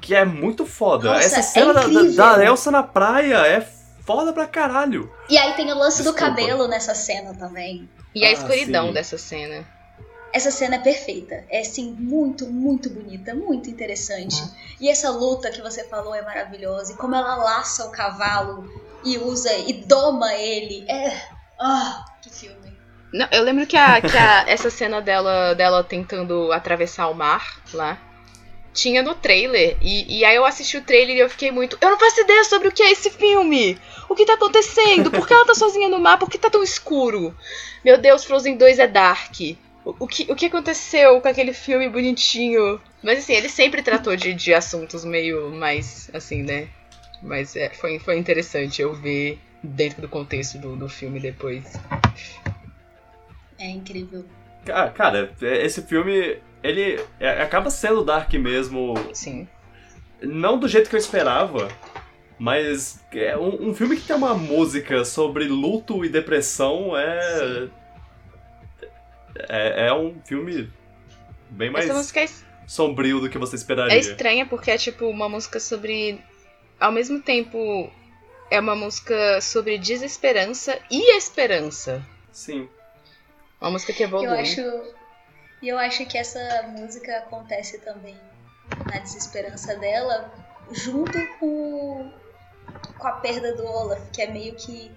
que 0.01 0.14
é 0.14 0.24
muito 0.26 0.66
foda. 0.66 1.09
Nossa, 1.14 1.24
Essa 1.24 1.40
é 1.40 1.42
cena 1.42 1.72
da, 1.72 1.86
da, 1.86 2.36
da 2.36 2.44
Elsa 2.44 2.70
na 2.70 2.82
praia 2.82 3.38
é 3.47 3.60
foda 3.62 3.80
pra 4.05 4.47
caralho. 4.47 5.10
E 5.28 5.39
aí 5.39 5.55
tem 5.55 5.70
o 5.72 5.77
lance 5.77 6.02
do 6.02 6.12
Desculpa. 6.12 6.27
cabelo 6.36 6.68
nessa 6.68 6.94
cena 6.94 7.35
também. 7.35 7.89
E 8.14 8.24
a 8.24 8.28
Ah, 8.28 8.32
escuridão 8.32 8.89
sim. 8.89 8.93
dessa 8.93 9.16
cena. 9.18 9.64
Essa 10.32 10.51
cena 10.51 10.77
é 10.77 10.78
perfeita. 10.78 11.44
É 11.51 11.60
assim, 11.60 11.93
muito, 11.93 12.47
muito 12.47 12.89
bonita, 12.90 13.35
muito 13.35 13.68
interessante. 13.68 14.36
E 14.81 14.89
essa 14.89 15.10
luta 15.10 15.51
que 15.51 15.60
você 15.60 15.85
falou 15.85 16.14
é 16.14 16.22
maravilhosa. 16.22 16.93
E 16.93 16.97
como 16.97 17.14
ela 17.14 17.36
laça 17.36 17.85
o 17.86 17.90
cavalo 17.90 18.64
e 19.05 19.18
usa 19.18 19.52
e 19.59 19.85
doma 19.86 20.32
ele. 20.35 20.86
É. 20.90 21.20
Ah, 21.60 22.05
que 22.22 22.31
filme. 22.31 22.78
Não, 23.12 23.27
eu 23.32 23.43
lembro 23.43 23.66
que, 23.66 23.77
a, 23.77 24.01
que 24.01 24.16
a- 24.16 24.44
essa 24.48 24.70
cena 24.70 25.01
dela, 25.02 25.52
dela 25.55 25.82
tentando 25.82 26.52
atravessar 26.52 27.09
o 27.09 27.14
mar 27.14 27.44
lá 27.74 27.98
tinha 28.72 29.02
no 29.02 29.14
trailer. 29.14 29.76
E, 29.82 30.18
e 30.20 30.24
aí 30.24 30.36
eu 30.36 30.44
assisti 30.44 30.76
o 30.76 30.82
trailer 30.82 31.16
e 31.16 31.20
eu 31.20 31.30
fiquei 31.30 31.51
muito. 31.51 31.76
Eu 31.80 31.90
não 31.90 31.98
faço 31.98 32.20
ideia 32.20 32.44
sobre 32.44 32.68
o 32.68 32.72
que 32.72 32.82
é 32.82 32.90
esse 32.92 33.10
filme! 33.10 33.78
O 34.09 34.14
que 34.14 34.24
tá 34.26 34.34
acontecendo? 34.34 35.10
Por 35.10 35.26
que 35.26 35.32
ela 35.32 35.47
tá 35.47 35.55
sozinha 35.55 35.88
no 35.88 35.98
mar? 35.98 36.18
Por 36.18 36.28
que 36.30 36.38
tá 36.38 36.51
tão 36.51 36.62
escuro? 36.62 37.34
Meu 37.84 37.97
Deus, 37.98 38.24
Frozen 38.24 38.56
2 38.56 38.78
é 38.78 38.86
dark. 38.88 39.34
o, 39.84 39.94
o 40.01 40.06
que, 40.06 40.26
o 40.30 40.34
que 40.36 40.47
aconteceu 40.47 41.20
com 41.20 41.28
aquele 41.28 41.52
filme 41.52 41.88
bonitinho. 41.88 42.80
Mas 43.02 43.20
assim, 43.20 43.34
ele 43.34 43.48
sempre 43.48 43.82
tratou 43.82 44.14
de, 44.16 44.34
de 44.34 44.52
assuntos 44.52 45.05
meio 45.05 45.51
mais 45.52 46.10
assim, 46.12 46.42
né? 46.42 46.68
Mas 47.22 47.55
é, 47.56 47.68
foi, 47.70 47.98
foi 47.98 48.16
interessante 48.18 48.80
eu 48.82 48.92
ver 48.94 49.38
dentro 49.62 50.01
do 50.02 50.09
contexto 50.09 50.59
do, 50.59 50.74
do 50.74 50.88
filme 50.88 51.20
depois. 51.20 51.64
É 53.59 53.68
incrível. 53.68 54.24
Ca- 54.64 54.90
Cara, 54.90 55.32
é- 55.42 55.64
esse 55.66 55.82
filme, 55.82 56.38
ele 56.62 57.02
é- 57.18 57.42
acaba 57.42 57.70
sendo 57.70 58.04
dark 58.04 58.32
mesmo, 58.34 58.94
Sim. 59.14 59.48
não 60.22 60.58
do 60.58 60.68
jeito 60.68 60.88
que 60.90 60.96
eu 60.96 61.00
esperava, 61.00 61.68
mas 62.38 63.04
é 63.12 63.36
um, 63.36 63.68
um 63.70 63.74
filme 63.74 63.96
que 63.96 64.06
tem 64.06 64.16
uma 64.16 64.34
música 64.34 65.04
sobre 65.04 65.44
luto 65.46 66.04
e 66.04 66.08
depressão 66.08 66.96
é. 66.96 67.68
É, 69.48 69.86
é 69.86 69.94
um 69.94 70.20
filme 70.24 70.70
bem 71.50 71.70
mais 71.70 71.84
Essa 71.86 71.94
música 71.94 72.20
é, 72.20 72.28
sombrio 72.66 73.20
do 73.20 73.30
que 73.30 73.38
você 73.38 73.56
é 73.56 73.58
esperaria. 73.58 73.98
estranha 73.98 74.44
porque 74.46 74.70
é 74.70 74.76
tipo 74.78 75.06
uma 75.06 75.28
música 75.28 75.58
sobre. 75.60 76.20
Ao 76.78 76.90
mesmo 76.90 77.20
tempo, 77.20 77.90
é 78.50 78.58
uma 78.58 78.74
música 78.74 79.40
sobre 79.40 79.78
desesperança 79.78 80.78
e 80.90 81.16
esperança. 81.16 82.02
Sim. 82.32 82.68
Uma 83.60 83.72
música 83.72 83.92
que 83.92 84.02
evolui. 84.02 84.26
Eu 84.26 84.32
acho. 84.32 84.60
E 85.62 85.68
eu 85.68 85.78
acho 85.78 86.06
que 86.06 86.16
essa 86.16 86.40
música 86.78 87.18
acontece 87.18 87.78
também 87.80 88.16
na 88.86 88.98
desesperança 89.00 89.76
dela, 89.76 90.32
junto 90.72 91.18
com, 91.38 92.10
com 92.98 93.06
a 93.06 93.12
perda 93.12 93.54
do 93.54 93.64
Olaf, 93.64 94.00
que 94.12 94.22
é 94.22 94.30
meio 94.30 94.54
que 94.54 94.90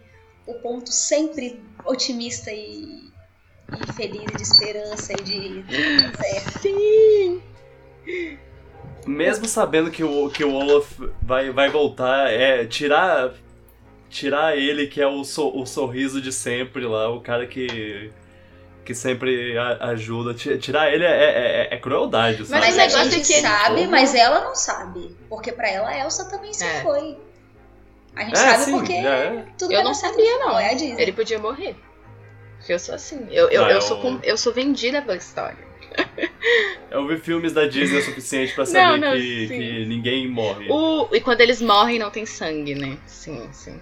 o 0.46 0.54
ponto 0.56 0.92
sempre 0.92 1.62
otimista 1.86 2.52
e, 2.52 3.10
e 3.72 3.94
feliz 3.94 4.24
e 4.24 4.36
de 4.38 4.42
esperança 4.42 5.14
e 5.14 5.24
de. 5.24 5.66
Sim! 6.62 7.42
Mesmo 9.06 9.48
sabendo 9.48 9.92
que 9.92 10.04
o, 10.04 10.30
que 10.30 10.44
o 10.46 10.54
Olaf 10.54 10.98
vai, 11.22 11.52
vai 11.52 11.70
voltar, 11.70 12.32
é 12.32 12.66
tirar 12.66 13.34
tirar 14.10 14.56
ele, 14.56 14.86
que 14.86 15.02
é 15.02 15.08
o, 15.08 15.24
so- 15.24 15.52
o 15.60 15.66
sorriso 15.66 16.22
de 16.22 16.32
sempre 16.32 16.86
lá, 16.86 17.10
o 17.10 17.20
cara 17.20 17.48
que, 17.48 18.12
que 18.86 18.94
sempre 18.94 19.58
ajuda. 19.80 20.34
Ti- 20.34 20.58
Tirar 20.58 20.92
ele 20.94 21.04
é, 21.04 21.08
é, 21.10 21.68
é- 21.72 21.76
é 21.76 21.78
crueldade, 21.78 22.46
sabe? 22.46 22.60
Mas 22.66 22.76
o 22.76 22.80
a 22.80 22.86
negócio 22.86 23.12
gente 23.12 23.22
é 23.22 23.26
que 23.26 23.34
ele- 23.34 23.42
sabe, 23.48 23.88
mas 23.88 24.16
ela 24.16 24.44
não 24.44 24.56
sabe. 24.56 25.16
Porque 25.30 25.52
pra 25.52 25.70
ela, 25.70 25.90
a 25.90 26.00
Elsa 26.00 26.30
também 26.30 26.54
se 26.54 26.64
É. 26.66 26.82
foi. 26.82 27.18
A 28.16 28.22
gente 28.26 28.34
É, 28.34 28.36
sabe 28.38 28.64
sim, 28.66 28.72
porque 28.72 28.94
é. 28.94 29.46
tudo 29.58 29.74
Eu 29.74 29.84
não 29.84 29.94
sabia, 29.94 30.38
não. 30.40 30.60
É 30.60 30.70
a 30.72 30.74
Disney. 30.74 31.02
Ele 31.02 31.12
podia 31.14 31.40
morrer. 31.40 31.76
Porque 32.58 32.72
eu 32.74 32.80
sou 32.80 32.94
assim. 32.96 33.28
Eu, 33.32 33.50
eu, 33.50 33.66
Ah, 33.66 33.72
eu, 33.72 33.82
sou, 33.82 34.00
com- 34.02 34.20
eu 34.24 34.38
sou 34.38 34.54
vendida 34.54 35.02
pela 35.02 35.18
história. 35.18 35.58
Eu 36.90 37.08
vi 37.08 37.18
filmes 37.18 37.54
da 37.54 37.66
Disney 37.68 38.00
o 38.00 38.04
suficiente 38.04 38.54
pra 38.54 38.66
saber 38.66 38.80
Não, 38.84 38.98
não, 38.98 39.18
que, 39.18 39.48
que 39.48 39.86
ninguém 39.86 40.28
morre. 40.30 40.68
O, 40.70 41.08
e 41.12 41.20
quando 41.22 41.42
eles 41.42 41.62
morrem, 41.62 42.00
não 42.00 42.10
tem 42.12 42.26
sangue, 42.26 42.74
né? 42.76 42.98
Sim, 43.06 43.48
sim. 43.52 43.80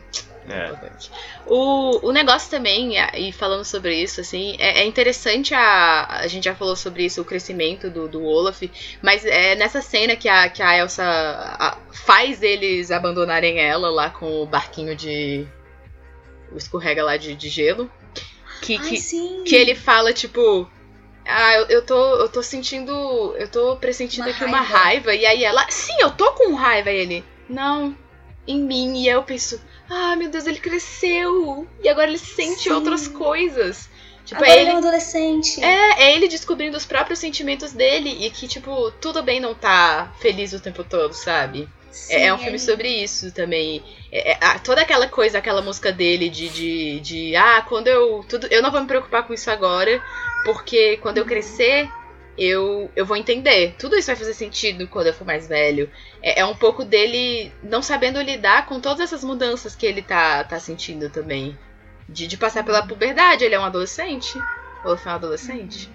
É. 0.49 0.65
Importante. 0.69 1.11
O, 1.45 2.07
o 2.07 2.11
negócio 2.11 2.49
também, 2.49 2.93
e 3.15 3.31
falando 3.31 3.63
sobre 3.63 3.95
isso, 4.01 4.22
assim, 4.22 4.55
é, 4.59 4.81
é 4.81 4.85
interessante 4.85 5.53
a. 5.53 6.07
A 6.19 6.27
gente 6.27 6.45
já 6.45 6.55
falou 6.55 6.76
sobre 6.76 7.05
isso, 7.05 7.22
o 7.22 7.26
crescimento 7.26 7.89
do, 7.89 8.07
do 8.07 8.23
Olaf, 8.23 8.61
mas 9.01 9.23
é 9.26 9.55
nessa 9.55 9.81
cena 9.81 10.15
que 10.15 10.27
a, 10.27 10.49
que 10.49 10.63
a 10.63 10.77
Elsa 10.77 11.03
a- 11.03 11.77
faz 11.93 12.41
eles 12.41 12.89
abandonarem 12.91 13.59
ela 13.59 13.89
lá 13.91 14.09
com 14.09 14.41
o 14.41 14.45
barquinho 14.45 14.95
de. 14.95 15.45
O 16.51 16.57
escorrega 16.57 17.03
lá 17.03 17.18
de, 17.18 17.35
de 17.35 17.47
gelo. 17.47 17.89
Que, 18.61 18.77
Ai, 18.77 18.89
que, 18.89 18.97
sim. 18.97 19.43
que 19.45 19.55
ele 19.55 19.76
fala, 19.76 20.11
tipo. 20.11 20.69
Ah, 21.26 21.53
eu, 21.53 21.65
eu 21.68 21.85
tô. 21.85 22.15
Eu 22.15 22.30
tô 22.30 22.41
sentindo. 22.41 22.91
Eu 23.38 23.47
tô 23.47 23.76
pressentindo 23.77 24.23
Uma 24.27 24.31
aqui 24.35 24.43
uma 24.43 24.57
raiva. 24.61 25.11
raiva. 25.11 25.15
E 25.15 25.26
aí 25.26 25.43
ela. 25.43 25.65
Sim, 25.69 25.93
eu 25.99 26.11
tô 26.11 26.31
com 26.34 26.55
raiva. 26.55 26.89
E 26.91 26.97
ele. 26.97 27.26
Não, 27.47 27.95
em 28.47 28.59
mim. 28.59 29.03
E 29.03 29.07
aí 29.09 29.15
eu 29.15 29.23
penso. 29.23 29.61
Ah, 29.93 30.15
meu 30.15 30.30
Deus, 30.30 30.47
ele 30.47 30.59
cresceu. 30.59 31.68
E 31.84 31.89
agora 31.89 32.07
ele 32.07 32.18
sente 32.18 32.63
Sim. 32.63 32.72
outras 32.72 33.07
coisas. 33.07 33.89
Tipo, 34.26 34.41
Agora 34.43 34.57
é 34.57 34.61
ele 34.61 34.69
é 34.69 34.73
um 34.73 34.77
adolescente. 34.77 35.61
É, 35.63 36.03
é 36.03 36.15
ele 36.15 36.27
descobrindo 36.30 36.77
os 36.77 36.85
próprios 36.85 37.19
sentimentos 37.19 37.73
dele. 37.73 38.26
E 38.26 38.30
que, 38.30 38.47
tipo, 38.47 38.89
tudo 39.01 39.22
bem 39.22 39.39
não 39.41 39.53
tá 39.53 40.13
feliz 40.22 40.53
o 40.53 40.59
tempo 40.59 40.84
todo, 40.84 41.13
sabe? 41.13 41.68
Sim, 41.91 42.13
É, 42.13 42.27
é 42.27 42.34
um 42.34 42.38
filme 42.38 42.51
ele- 42.53 42.59
sobre 42.59 42.88
isso 42.88 43.34
também. 43.34 43.84
É- 44.11 44.31
é- 44.31 44.59
toda 44.63 44.80
aquela 44.81 45.07
coisa, 45.07 45.39
aquela 45.39 45.61
música 45.61 45.91
dele 45.91 46.30
de, 46.30 46.47
de, 46.47 46.99
de 47.01 47.35
ah, 47.35 47.61
quando 47.68 47.88
eu. 47.88 48.23
Tudo, 48.30 48.47
eu 48.49 48.61
não 48.61 48.72
vou 48.72 48.80
me 48.80 48.88
preocupar 48.88 49.23
com 49.27 49.34
isso 49.34 49.51
agora, 49.51 50.01
porque 50.45 50.95
quando 51.01 51.18
eu 51.18 51.26
crescer, 51.26 51.89
eu, 52.37 52.89
eu 52.95 53.05
vou 53.05 53.17
entender. 53.17 53.75
Tudo 53.77 53.95
isso 53.95 54.07
vai 54.07 54.15
fazer 54.15 54.33
sentido 54.33 54.87
quando 54.87 55.07
eu 55.07 55.13
for 55.13 55.25
mais 55.25 55.47
velho. 55.47 55.91
É, 56.21 56.41
é 56.41 56.45
um 56.45 56.55
pouco 56.55 56.83
dele 56.83 57.51
não 57.63 57.81
sabendo 57.81 58.21
lidar 58.21 58.65
com 58.65 58.79
todas 58.79 59.01
essas 59.01 59.23
mudanças 59.23 59.75
que 59.75 59.85
ele 59.85 60.01
tá, 60.01 60.43
tá 60.43 60.59
sentindo 60.59 61.09
também. 61.09 61.57
De, 62.07 62.27
de 62.27 62.37
passar 62.37 62.63
pela 62.63 62.85
puberdade, 62.85 63.43
ele 63.43 63.55
é 63.55 63.59
um 63.59 63.65
adolescente. 63.65 64.37
Ou 64.83 64.97
foi 64.97 65.11
um 65.11 65.15
adolescente? 65.15 65.89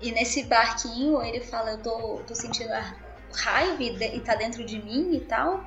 E 0.00 0.12
nesse 0.12 0.44
barquinho 0.44 1.22
ele 1.22 1.40
fala, 1.40 1.72
eu 1.72 1.78
tô, 1.78 2.20
tô 2.26 2.34
sentindo 2.34 2.72
a 2.72 2.94
raiva 3.34 3.82
e, 3.82 4.16
e 4.16 4.20
tá 4.20 4.34
dentro 4.34 4.64
de 4.64 4.82
mim 4.82 5.14
e 5.14 5.20
tal. 5.20 5.64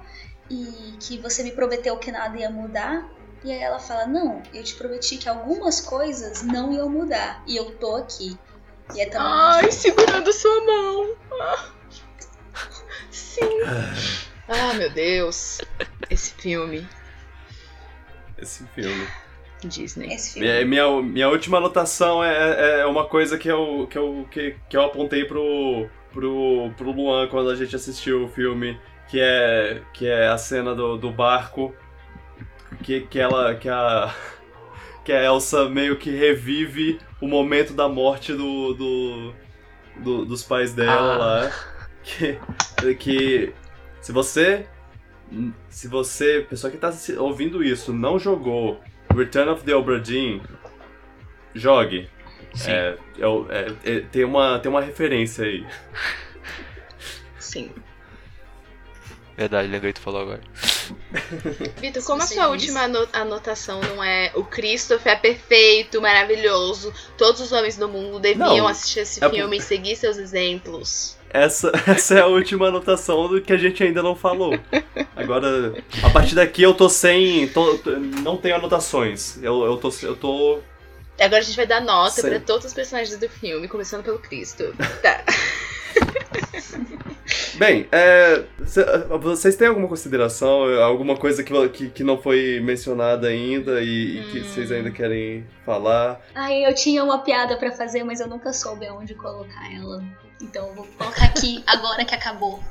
E 0.49 0.95
que 0.99 1.17
você 1.17 1.43
me 1.43 1.51
prometeu 1.51 1.97
que 1.97 2.11
nada 2.11 2.37
ia 2.37 2.49
mudar. 2.49 3.09
E 3.43 3.51
aí 3.51 3.59
ela 3.59 3.79
fala, 3.79 4.05
não, 4.07 4.41
eu 4.53 4.63
te 4.63 4.75
prometi 4.75 5.17
que 5.17 5.27
algumas 5.27 5.81
coisas 5.81 6.43
não 6.43 6.71
iam 6.71 6.89
mudar. 6.89 7.43
E 7.47 7.55
eu 7.55 7.75
tô 7.77 7.95
aqui. 7.95 8.37
E 8.95 9.01
é 9.01 9.05
também. 9.05 9.27
Ai, 9.27 9.71
segurando 9.71 10.31
sua 10.33 10.65
mão. 10.65 11.15
Ah. 11.39 11.65
Sim. 13.11 13.59
Ah, 14.47 14.73
meu 14.75 14.89
Deus. 14.91 15.61
Esse 16.09 16.33
filme. 16.33 16.87
Esse 18.37 18.65
filme. 18.67 19.07
Disney. 19.63 20.13
Esse 20.13 20.33
filme. 20.33 20.47
Minha, 20.47 20.65
minha, 20.65 21.01
minha 21.01 21.29
última 21.29 21.57
anotação 21.57 22.23
é, 22.23 22.81
é 22.81 22.85
uma 22.85 23.05
coisa 23.05 23.37
que 23.37 23.49
eu, 23.49 23.87
que 23.89 23.97
eu, 23.97 24.27
que, 24.31 24.55
que 24.69 24.77
eu 24.77 24.83
apontei 24.83 25.25
pro, 25.25 25.89
pro, 26.11 26.71
pro 26.77 26.91
Luan 26.91 27.27
quando 27.27 27.49
a 27.49 27.55
gente 27.55 27.75
assistiu 27.75 28.25
o 28.25 28.27
filme, 28.29 28.79
que 29.09 29.19
é, 29.19 29.81
que 29.93 30.07
é 30.07 30.27
a 30.27 30.37
cena 30.37 30.75
do, 30.75 30.97
do 30.97 31.11
barco, 31.11 31.75
que, 32.83 33.01
que 33.01 33.19
ela. 33.19 33.55
que 33.55 33.69
a. 33.69 34.13
que 35.07 35.13
a 35.13 35.23
Elsa 35.23 35.69
meio 35.69 35.95
que 35.95 36.09
revive 36.11 36.99
o 37.21 37.29
momento 37.29 37.71
da 37.71 37.87
morte 37.87 38.33
do, 38.33 38.73
do, 38.73 39.33
do- 40.03 40.25
dos 40.25 40.43
pais 40.43 40.73
dela 40.73 41.13
Ah. 41.13 41.17
lá. 41.17 41.51
Que, 42.03 42.37
que 42.95 43.53
se 44.01 44.11
você. 44.11 44.67
Se 45.69 45.87
você, 45.87 46.45
pessoa 46.49 46.69
que 46.69 46.77
tá 46.77 46.91
ouvindo 47.19 47.63
isso, 47.63 47.93
não 47.93 48.19
jogou 48.19 48.81
Return 49.15 49.49
of 49.51 49.63
the 49.63 49.73
Obra 49.73 49.97
Dinn, 49.97 50.41
jogue. 51.55 52.09
Sim. 52.53 52.71
É, 52.71 52.97
eu- 53.17 53.47
é, 53.49 53.67
é, 53.85 53.99
tem, 54.01 54.25
uma, 54.25 54.59
tem 54.59 54.69
uma 54.69 54.81
referência 54.81 55.45
aí. 55.45 55.65
Sim. 57.39 57.71
Verdade, 59.37 59.69
lembrei 59.69 59.93
que 59.93 59.99
tu 60.01 60.03
falou 60.03 60.21
agora. 60.21 60.41
Vitor, 61.77 62.03
como 62.03 62.21
a 62.21 62.27
sua 62.27 62.47
última 62.49 62.81
ano- 62.81 63.07
anotação 63.13 63.79
não 63.81 64.03
é 64.03 64.31
o 64.35 64.43
Christopher 64.43 65.13
é 65.13 65.15
perfeito, 65.15 66.01
maravilhoso, 66.01 66.93
todos 67.17 67.41
os 67.41 67.51
homens 67.51 67.77
do 67.77 67.87
mundo 67.87 68.19
deviam 68.19 68.57
Não, 68.57 68.67
assistir 68.67 68.99
esse 69.01 69.23
é 69.23 69.29
filme 69.29 69.57
e 69.57 69.61
seguir 69.61 69.95
seus 69.95 70.17
exemplos. 70.17 71.15
Essa, 71.29 71.71
essa 71.87 72.15
é 72.15 72.21
a 72.21 72.27
última 72.27 72.67
anotação 72.69 73.27
do 73.27 73.41
que 73.41 73.51
a 73.51 73.57
gente 73.57 73.83
ainda 73.83 74.01
não 74.01 74.15
falou. 74.15 74.57
Agora, 75.15 75.73
a 76.03 76.09
partir 76.09 76.35
daqui 76.35 76.61
eu 76.63 76.73
tô 76.73 76.87
sem. 76.89 77.47
tô- 77.49 77.77
não 78.23 78.37
tenho 78.37 78.55
anotações. 78.55 79.37
Eu, 79.43 79.63
eu, 79.65 79.77
tô, 79.77 79.91
eu 80.03 80.15
tô. 80.15 80.59
Agora 81.19 81.39
a 81.41 81.43
gente 81.45 81.55
vai 81.55 81.65
dar 81.67 81.81
nota 81.81 82.21
pra 82.21 82.39
todos 82.39 82.65
os 82.67 82.73
personagens 82.73 83.17
do 83.17 83.27
filme, 83.27 83.67
começando 83.67 84.03
pelo 84.03 84.19
Cristo. 84.19 84.73
Tá. 85.01 85.23
Bem, 87.55 87.87
é, 87.91 88.43
cê- 88.65 88.85
vocês 89.19 89.55
têm 89.55 89.67
alguma 89.67 89.87
consideração? 89.87 90.63
Alguma 90.81 91.17
coisa 91.17 91.43
que, 91.43 91.69
que, 91.69 91.89
que 91.89 92.03
não 92.03 92.17
foi 92.21 92.59
mencionada 92.61 93.27
ainda 93.27 93.81
e, 93.81 94.19
e 94.19 94.31
que 94.31 94.43
vocês 94.43 94.71
ainda 94.71 94.91
querem 94.91 95.45
falar? 95.65 96.21
Ai, 96.33 96.65
eu 96.65 96.73
tinha 96.73 97.03
uma 97.03 97.19
piada 97.19 97.57
pra 97.57 97.71
fazer, 97.71 98.03
mas 98.03 98.19
eu 98.19 98.27
nunca 98.27 98.53
soube 98.53 98.85
aonde 98.87 99.13
colocar 99.15 99.73
ela. 99.75 100.03
Então 100.41 100.67
eu 100.67 100.73
vou 100.75 100.87
colocar 100.97 101.25
aqui 101.25 101.63
agora 101.67 102.05
que 102.05 102.15
acabou. 102.15 102.63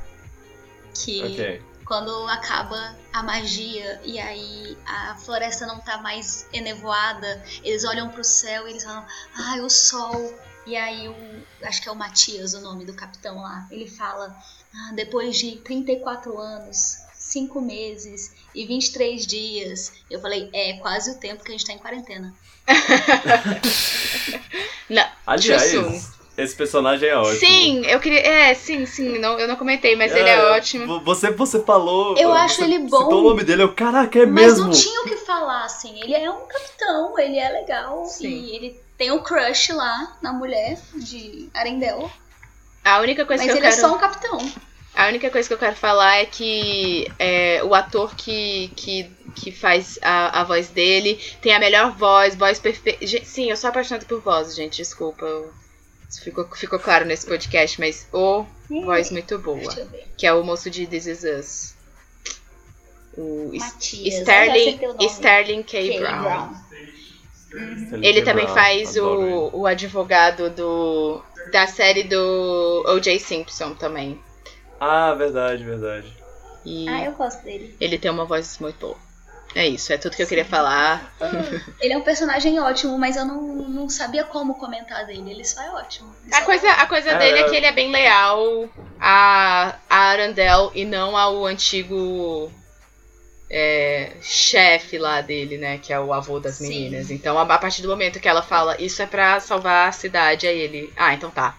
Que 0.93 1.21
Ok. 1.23 1.61
quando 1.85 2.27
acaba 2.27 2.95
a 3.13 3.21
magia 3.21 3.99
e 4.03 4.17
aí 4.19 4.75
a 4.85 5.15
floresta 5.15 5.65
não 5.67 5.79
tá 5.79 5.97
mais 5.99 6.47
enevoada, 6.51 7.43
eles 7.63 7.83
olham 7.85 8.09
pro 8.09 8.23
céu 8.23 8.67
e 8.67 8.71
eles 8.71 8.83
falam, 8.83 9.05
ai, 9.35 9.59
o 9.61 9.69
sol. 9.69 10.33
E 10.67 10.75
aí 10.75 11.07
o. 11.07 11.15
Acho 11.63 11.81
que 11.81 11.89
é 11.89 11.91
o 11.91 11.95
Matias 11.95 12.53
o 12.53 12.61
nome 12.61 12.85
do 12.85 12.93
capitão 12.93 13.41
lá. 13.41 13.65
Ele 13.71 13.87
fala, 13.87 14.35
ah, 14.75 14.91
depois 14.93 15.37
de 15.37 15.55
34 15.57 16.37
anos, 16.37 16.97
5 17.13 17.59
meses 17.61 18.33
e 18.53 18.65
23 18.65 19.25
dias. 19.25 19.93
Eu 20.11 20.19
falei, 20.21 20.49
é 20.53 20.73
quase 20.79 21.11
o 21.11 21.19
tempo 21.19 21.43
que 21.43 21.49
a 21.49 21.51
gente 21.53 21.65
tá 21.65 21.73
em 21.73 21.79
quarentena. 21.79 22.33
Não, 24.89 25.05
Aliás, 25.25 25.73
esse 26.37 26.55
personagem 26.55 27.09
é 27.09 27.15
ótimo. 27.17 27.39
Sim, 27.39 27.85
eu 27.85 27.99
queria. 27.99 28.19
É, 28.19 28.53
sim, 28.53 28.85
sim. 28.85 29.17
Não, 29.17 29.39
eu 29.39 29.47
não 29.47 29.55
comentei, 29.55 29.95
mas 29.95 30.15
ele 30.15 30.29
é 30.29 30.51
ótimo. 30.51 30.85
vo- 30.85 30.99
Você, 31.05 31.31
você 31.31 31.63
falou. 31.63 32.15
Eu 32.17 32.29
você 32.29 32.37
acho 32.37 32.63
ele 32.63 32.79
bom. 32.79 32.99
Citou 33.03 33.21
o 33.21 33.29
nome 33.29 33.43
dele, 33.43 33.63
eu, 33.63 33.73
caraca, 33.73 34.19
é 34.19 34.25
Mas 34.25 34.45
mesmo. 34.53 34.65
não 34.65 34.71
tinha 34.71 35.01
o 35.01 35.05
que 35.05 35.17
falar, 35.17 35.65
assim. 35.65 35.99
Ele 35.99 36.13
é 36.13 36.29
um 36.29 36.45
capitão, 36.45 37.17
ele 37.17 37.39
é 37.39 37.49
legal. 37.49 38.05
Sim. 38.05 38.27
E 38.27 38.55
ele 38.55 38.79
tem 38.97 39.11
um 39.11 39.21
crush 39.21 39.71
lá 39.73 40.17
na 40.21 40.33
mulher 40.33 40.77
de 40.95 41.49
Arendelle. 41.53 42.09
A 42.83 42.99
única 42.99 43.25
coisa 43.25 43.43
Mas 43.43 43.51
que 43.53 43.57
ele 43.59 43.65
eu 43.65 43.69
é 43.69 43.73
quero. 43.75 43.81
só 43.87 43.95
um 43.95 43.97
capitão. 43.99 44.37
A 44.95 45.07
única 45.09 45.29
coisa 45.29 45.47
que 45.47 45.53
eu 45.53 45.57
quero 45.59 45.75
falar 45.75 46.17
é 46.17 46.25
que 46.25 47.07
é, 47.19 47.61
o 47.63 47.75
ator 47.75 48.15
que, 48.15 48.69
que, 48.75 49.03
que 49.35 49.51
faz 49.51 49.99
a, 50.01 50.41
a 50.41 50.43
voz 50.43 50.69
dele 50.69 51.21
tem 51.41 51.53
a 51.53 51.59
melhor 51.59 51.91
voz, 51.95 52.33
voz 52.35 52.57
perfeita. 52.59 53.05
Sim, 53.23 53.49
eu 53.51 53.55
sou 53.57 53.69
apaixonada 53.69 54.05
por 54.07 54.19
voz, 54.21 54.55
gente, 54.55 54.77
desculpa. 54.77 55.23
eu- 55.25 55.53
Isso 56.09 56.23
ficou, 56.23 56.47
ficou 56.55 56.79
claro 56.79 57.05
nesse 57.05 57.27
podcast, 57.27 57.79
mas 57.79 58.07
o 58.11 58.43
voz 58.85 59.11
muito 59.11 59.37
boa. 59.37 59.71
Que 60.17 60.25
é 60.25 60.33
o 60.33 60.43
moço 60.43 60.67
de 60.71 60.87
This 60.87 61.05
Is 61.05 61.23
Us. 61.23 61.73
O 63.15 63.51
Matias. 63.53 64.15
Sterling. 64.15 64.79
Sterling 65.01 65.63
K. 65.63 65.89
K. 65.89 65.99
Brown. 65.99 66.21
Brown. 66.23 66.55
Ele 68.01 68.21
também 68.23 68.47
faz 68.47 68.95
o, 68.97 69.49
o 69.53 69.65
advogado 69.67 70.49
do 70.49 71.21
da 71.51 71.65
série 71.65 72.03
do 72.03 72.83
O.J. 72.87 73.19
Simpson 73.19 73.73
também. 73.73 74.19
Ah, 74.79 75.13
verdade, 75.13 75.63
verdade. 75.63 76.13
E 76.65 76.87
Ah, 76.89 77.05
eu 77.05 77.13
gosto 77.13 77.41
dele. 77.43 77.75
ele 77.79 77.97
tem 77.97 78.11
uma 78.11 78.25
voz 78.25 78.57
muito 78.59 78.77
boa. 78.79 78.97
É 79.55 79.65
isso, 79.65 79.91
é 79.93 79.97
tudo 79.97 80.15
que 80.15 80.21
eu 80.21 80.27
queria 80.27 80.43
falar. 80.45 81.15
Ele 81.79 81.93
é 81.93 81.97
um 81.97 82.01
personagem 82.01 82.59
ótimo, 82.59 82.99
mas 82.99 83.15
eu 83.15 83.25
não, 83.25 83.41
não 83.41 83.89
sabia 83.89 84.25
como 84.25 84.55
comentar 84.55 85.05
dele. 85.05 85.31
Ele 85.31 85.45
só 85.45 85.61
é 85.63 85.71
ótimo. 85.71 86.13
Ele 86.25 86.35
A 86.35 86.41
coisa, 86.41 86.69
a 86.69 86.85
coisa 86.85 87.09
É, 87.11 87.17
dele 87.17 87.39
é 87.39 87.41
é. 87.43 87.49
que 87.49 87.55
ele 87.55 87.65
é 87.65 87.71
bem 87.71 87.89
leal 87.89 88.69
a, 88.99 89.75
a 89.89 89.97
Arandel 89.97 90.71
e 90.75 90.83
não 90.83 91.15
ao 91.17 91.45
antigo 91.45 92.51
é, 93.49 94.13
chefe 94.21 94.97
lá 94.97 95.21
dele, 95.21 95.57
né? 95.57 95.77
Que 95.77 95.93
é 95.93 95.99
o 95.99 96.13
avô 96.13 96.39
das 96.39 96.55
Sim. 96.55 96.67
meninas. 96.69 97.09
Então, 97.11 97.37
a, 97.37 97.41
a 97.43 97.57
partir 97.57 97.81
do 97.81 97.87
momento 97.89 98.19
que 98.19 98.27
ela 98.27 98.41
fala, 98.41 98.79
isso 98.81 99.01
é 99.01 99.05
pra 99.05 99.39
salvar 99.39 99.89
a 99.89 99.91
cidade, 99.91 100.47
aí 100.47 100.59
ele. 100.59 100.91
Ah, 100.95 101.13
então 101.13 101.29
tá. 101.29 101.55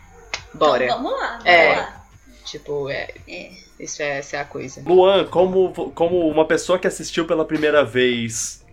Bora. 0.55 0.85
Então, 0.85 1.03
vamos 1.03 1.19
lá, 1.19 1.29
vamos 1.33 1.47
É. 1.47 1.77
lá. 1.77 2.05
Tipo, 2.45 2.89
é. 2.91 3.09
É. 3.29 3.51
Isso 3.79 4.03
é, 4.03 4.19
essa 4.19 4.37
é 4.37 4.41
a 4.41 4.45
coisa. 4.45 4.83
Luan, 4.85 5.25
como, 5.27 5.73
como 5.93 6.29
uma 6.29 6.45
pessoa 6.45 6.79
que 6.79 6.87
assistiu 6.87 7.25
pela 7.27 7.45
primeira 7.45 7.85
vez, 7.85 8.65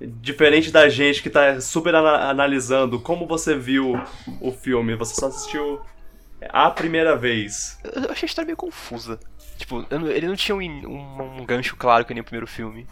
diferente 0.00 0.70
da 0.70 0.88
gente 0.88 1.22
que 1.22 1.28
tá 1.28 1.60
super 1.60 1.94
ana- 1.94 2.30
analisando, 2.30 2.98
como 3.00 3.26
você 3.26 3.54
viu 3.56 4.00
o 4.40 4.50
filme? 4.52 4.94
Você 4.96 5.14
só 5.14 5.26
assistiu 5.26 5.80
a 6.48 6.70
primeira 6.70 7.16
vez. 7.16 7.78
Eu 7.84 8.04
eu 8.04 8.10
achei 8.10 8.26
a 8.26 8.28
história 8.28 8.46
meio 8.46 8.56
confusa. 8.56 9.20
Tipo, 9.56 9.84
ele 10.10 10.26
não 10.26 10.36
tinha 10.36 10.54
um, 10.54 10.60
um- 10.60 11.40
um 11.40 11.44
gancho 11.46 11.76
claro 11.76 12.04
que 12.04 12.12
nem 12.14 12.20
o 12.20 12.24
primeiro 12.24 12.46
filme. 12.46 12.86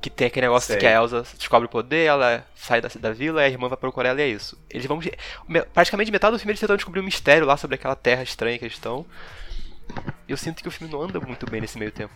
Que 0.00 0.10
tem 0.10 0.26
aquele 0.26 0.46
negócio 0.46 0.66
Sei. 0.68 0.76
que 0.78 0.86
a 0.86 0.92
Elsa 0.92 1.24
descobre 1.38 1.64
o 1.66 1.68
poder, 1.70 2.04
ela 2.04 2.46
sai 2.54 2.80
da, 2.80 2.88
da 3.00 3.10
vila 3.12 3.40
e 3.40 3.46
a 3.46 3.48
irmã 3.48 3.68
vai 3.68 3.78
procurar 3.78 4.10
ela 4.10 4.20
e 4.20 4.24
é 4.24 4.28
isso. 4.28 4.58
Eles 4.68 4.84
vão. 4.86 5.00
me- 5.48 5.62
Praticamente 5.72 6.10
metade 6.12 6.32
do 6.34 6.38
filme 6.38 6.50
eles 6.52 6.60
tentam 6.60 6.76
descobrir 6.76 7.00
um 7.00 7.04
mistério 7.04 7.46
lá 7.46 7.56
sobre 7.56 7.76
aquela 7.76 7.96
terra 7.96 8.22
estranha 8.22 8.58
que 8.58 8.64
eles 8.64 8.74
estão. 8.74 9.06
Eu 10.28 10.36
sinto 10.36 10.62
que 10.62 10.68
o 10.68 10.70
filme 10.70 10.92
não 10.92 11.00
anda 11.02 11.18
muito 11.20 11.48
bem 11.50 11.60
nesse 11.60 11.78
meio 11.78 11.90
tempo. 11.90 12.12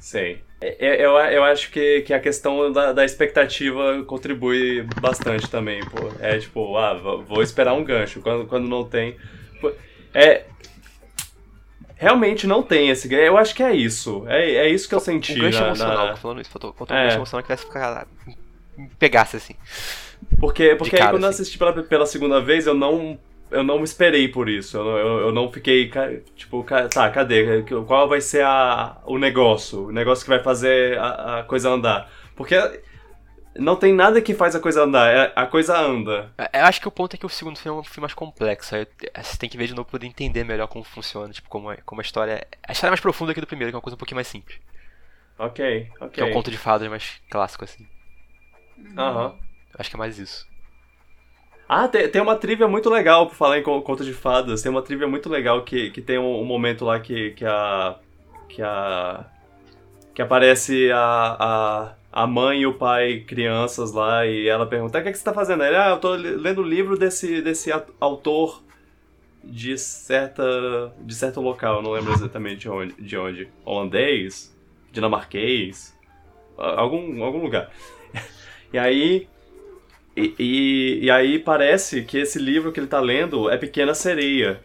Sei. 0.00 0.42
Eu, 0.60 0.94
eu, 0.94 1.10
eu 1.18 1.44
acho 1.44 1.70
que, 1.70 2.00
que 2.02 2.12
a 2.12 2.18
questão 2.20 2.72
da, 2.72 2.92
da 2.92 3.04
expectativa 3.04 4.02
contribui 4.04 4.82
bastante 5.00 5.48
também, 5.48 5.80
pô. 5.86 6.10
É 6.20 6.38
tipo, 6.38 6.76
ah, 6.76 6.94
vou 7.26 7.42
esperar 7.42 7.74
um 7.74 7.84
gancho. 7.84 8.20
Quando, 8.22 8.46
quando 8.46 8.66
não 8.68 8.82
tem. 8.84 9.16
É. 10.12 10.44
Realmente 12.00 12.46
não 12.46 12.62
tem 12.62 12.88
esse. 12.88 13.12
Eu 13.14 13.36
acho 13.36 13.54
que 13.54 13.62
é 13.62 13.74
isso. 13.76 14.24
É, 14.26 14.52
é 14.54 14.68
isso 14.70 14.88
que 14.88 14.94
eu 14.94 15.00
senti. 15.00 15.34
Um 15.34 15.42
gancho 15.42 15.60
na- 15.60 15.66
emocional, 15.66 16.06
na- 16.06 16.16
falando 16.16 16.40
isso, 16.40 16.50
faltou, 16.50 16.72
faltou 16.72 16.96
um 16.96 17.00
É. 17.00 17.04
gancho 17.04 17.16
emocional 17.18 17.42
que 17.42 17.48
tivesse 17.48 17.66
ficar. 17.66 18.06
pegasse 18.98 19.36
assim. 19.36 19.54
Porque, 20.38 20.74
porque 20.76 20.96
aí 20.96 21.02
cara, 21.02 21.12
quando 21.12 21.24
eu 21.24 21.28
assim. 21.28 21.42
assisti 21.42 21.58
pela, 21.58 21.72
pela 21.82 22.06
segunda 22.06 22.40
vez, 22.40 22.66
eu 22.66 22.72
não. 22.74 23.18
Eu 23.50 23.64
não 23.64 23.78
me 23.78 23.84
esperei 23.84 24.28
por 24.28 24.48
isso. 24.48 24.76
Eu, 24.78 24.84
não- 24.84 24.96
eu, 24.96 25.18
eu 25.26 25.32
não 25.32 25.50
fiquei. 25.52 25.90
Tipo, 26.36 26.64
tá, 26.90 27.10
cadê? 27.10 27.62
Qual 27.86 28.08
vai 28.08 28.20
ser 28.22 28.44
a, 28.44 28.96
o 29.04 29.18
negócio? 29.18 29.88
O 29.88 29.92
negócio 29.92 30.24
que 30.24 30.30
vai 30.30 30.42
fazer 30.42 30.96
a, 30.98 31.40
a 31.40 31.42
coisa 31.42 31.68
andar. 31.68 32.10
Porque 32.36 32.54
não 33.56 33.76
tem 33.76 33.92
nada 33.92 34.20
que 34.22 34.34
faz 34.34 34.54
a 34.54 34.60
coisa 34.60 34.82
andar. 34.84 35.12
é- 35.12 35.32
A 35.36 35.46
coisa 35.46 35.76
anda. 35.78 36.32
Eu 36.52 36.64
acho 36.64 36.80
que 36.80 36.88
o 36.88 36.90
ponto 36.90 37.14
é 37.14 37.18
que 37.18 37.26
o 37.26 37.28
segundo 37.28 37.58
filme 37.58 37.78
é 37.78 37.80
um 37.80 37.84
filme 37.84 38.02
mais 38.02 38.14
complexo. 38.14 38.74
Aí 38.74 38.86
você 39.22 39.36
tem 39.36 39.48
que 39.48 39.56
ver 39.56 39.66
de 39.66 39.74
novo 39.74 39.84
pra 39.84 39.92
poder 39.92 40.06
entender 40.06 40.44
melhor 40.44 40.68
como 40.68 40.84
funciona, 40.84 41.32
tipo, 41.32 41.48
como, 41.48 41.70
é, 41.72 41.78
como 41.84 42.00
a 42.00 42.04
história 42.04 42.32
é. 42.32 42.48
A 42.68 42.72
história 42.72 42.90
é 42.90 42.92
mais 42.92 43.00
profunda 43.00 43.34
que 43.34 43.40
do 43.40 43.46
primeiro, 43.46 43.70
que 43.70 43.74
é 43.74 43.78
uma 43.78 43.82
coisa 43.82 43.94
um 43.96 43.98
pouquinho 43.98 44.16
mais 44.16 44.28
simples. 44.28 44.58
Ok, 45.38 45.88
ok. 46.00 46.10
Que 46.10 46.20
é 46.20 46.24
um 46.24 46.32
conto 46.32 46.50
de 46.50 46.58
fadas 46.58 46.88
mais 46.88 47.20
clássico, 47.30 47.64
assim. 47.64 47.86
Aham. 48.96 49.34
Acho 49.78 49.90
que 49.90 49.96
é 49.96 49.98
mais 49.98 50.18
isso. 50.18 50.46
Ah, 51.68 51.86
tem, 51.86 52.08
tem 52.10 52.20
uma 52.20 52.34
trivia 52.36 52.66
muito 52.66 52.90
legal 52.90 53.26
por 53.28 53.36
falar 53.36 53.58
em 53.58 53.62
co- 53.62 53.80
conto 53.82 54.04
de 54.04 54.12
fadas. 54.12 54.60
Tem 54.62 54.70
uma 54.70 54.82
trivia 54.82 55.06
muito 55.06 55.28
legal 55.28 55.62
que, 55.64 55.90
que 55.90 56.02
tem 56.02 56.18
um, 56.18 56.40
um 56.40 56.44
momento 56.44 56.84
lá 56.84 56.98
que, 57.00 57.30
que 57.32 57.44
a. 57.44 57.96
que 58.48 58.60
a. 58.60 59.24
que 60.14 60.20
aparece 60.20 60.90
a, 60.92 61.36
a, 61.38 61.92
a 62.12 62.26
mãe 62.26 62.62
e 62.62 62.66
o 62.66 62.74
pai 62.74 63.20
crianças 63.20 63.92
lá 63.92 64.26
e 64.26 64.48
ela 64.48 64.66
pergunta: 64.66 64.98
o 64.98 65.02
que, 65.02 65.08
é 65.08 65.12
que 65.12 65.18
você 65.18 65.24
tá 65.24 65.32
fazendo? 65.32 65.62
Ele, 65.64 65.76
ah, 65.76 65.98
eu 66.02 66.14
le- 66.16 66.36
lendo 66.36 66.60
o 66.60 66.64
livro 66.64 66.96
desse, 66.98 67.40
desse 67.42 67.70
autor 68.00 68.62
de 69.42 69.76
certa. 69.78 70.92
de 71.00 71.14
certo 71.14 71.40
local, 71.40 71.82
não 71.82 71.92
lembro 71.92 72.12
exatamente 72.12 72.60
de 72.60 72.68
onde. 72.68 72.94
De 73.00 73.16
onde. 73.16 73.48
Holandês? 73.64 74.54
Dinamarquês? 74.92 75.96
Algum, 76.56 77.22
algum 77.24 77.42
lugar. 77.42 77.70
E 78.72 78.78
aí. 78.78 79.26
E, 80.16 80.34
e, 80.38 80.98
e 81.06 81.10
aí 81.10 81.38
parece 81.40 82.02
que 82.02 82.18
esse 82.18 82.38
livro 82.38 82.70
que 82.72 82.78
ele 82.78 82.86
tá 82.86 83.00
lendo 83.00 83.48
é 83.50 83.56
Pequena 83.56 83.94
Sereia. 83.94 84.60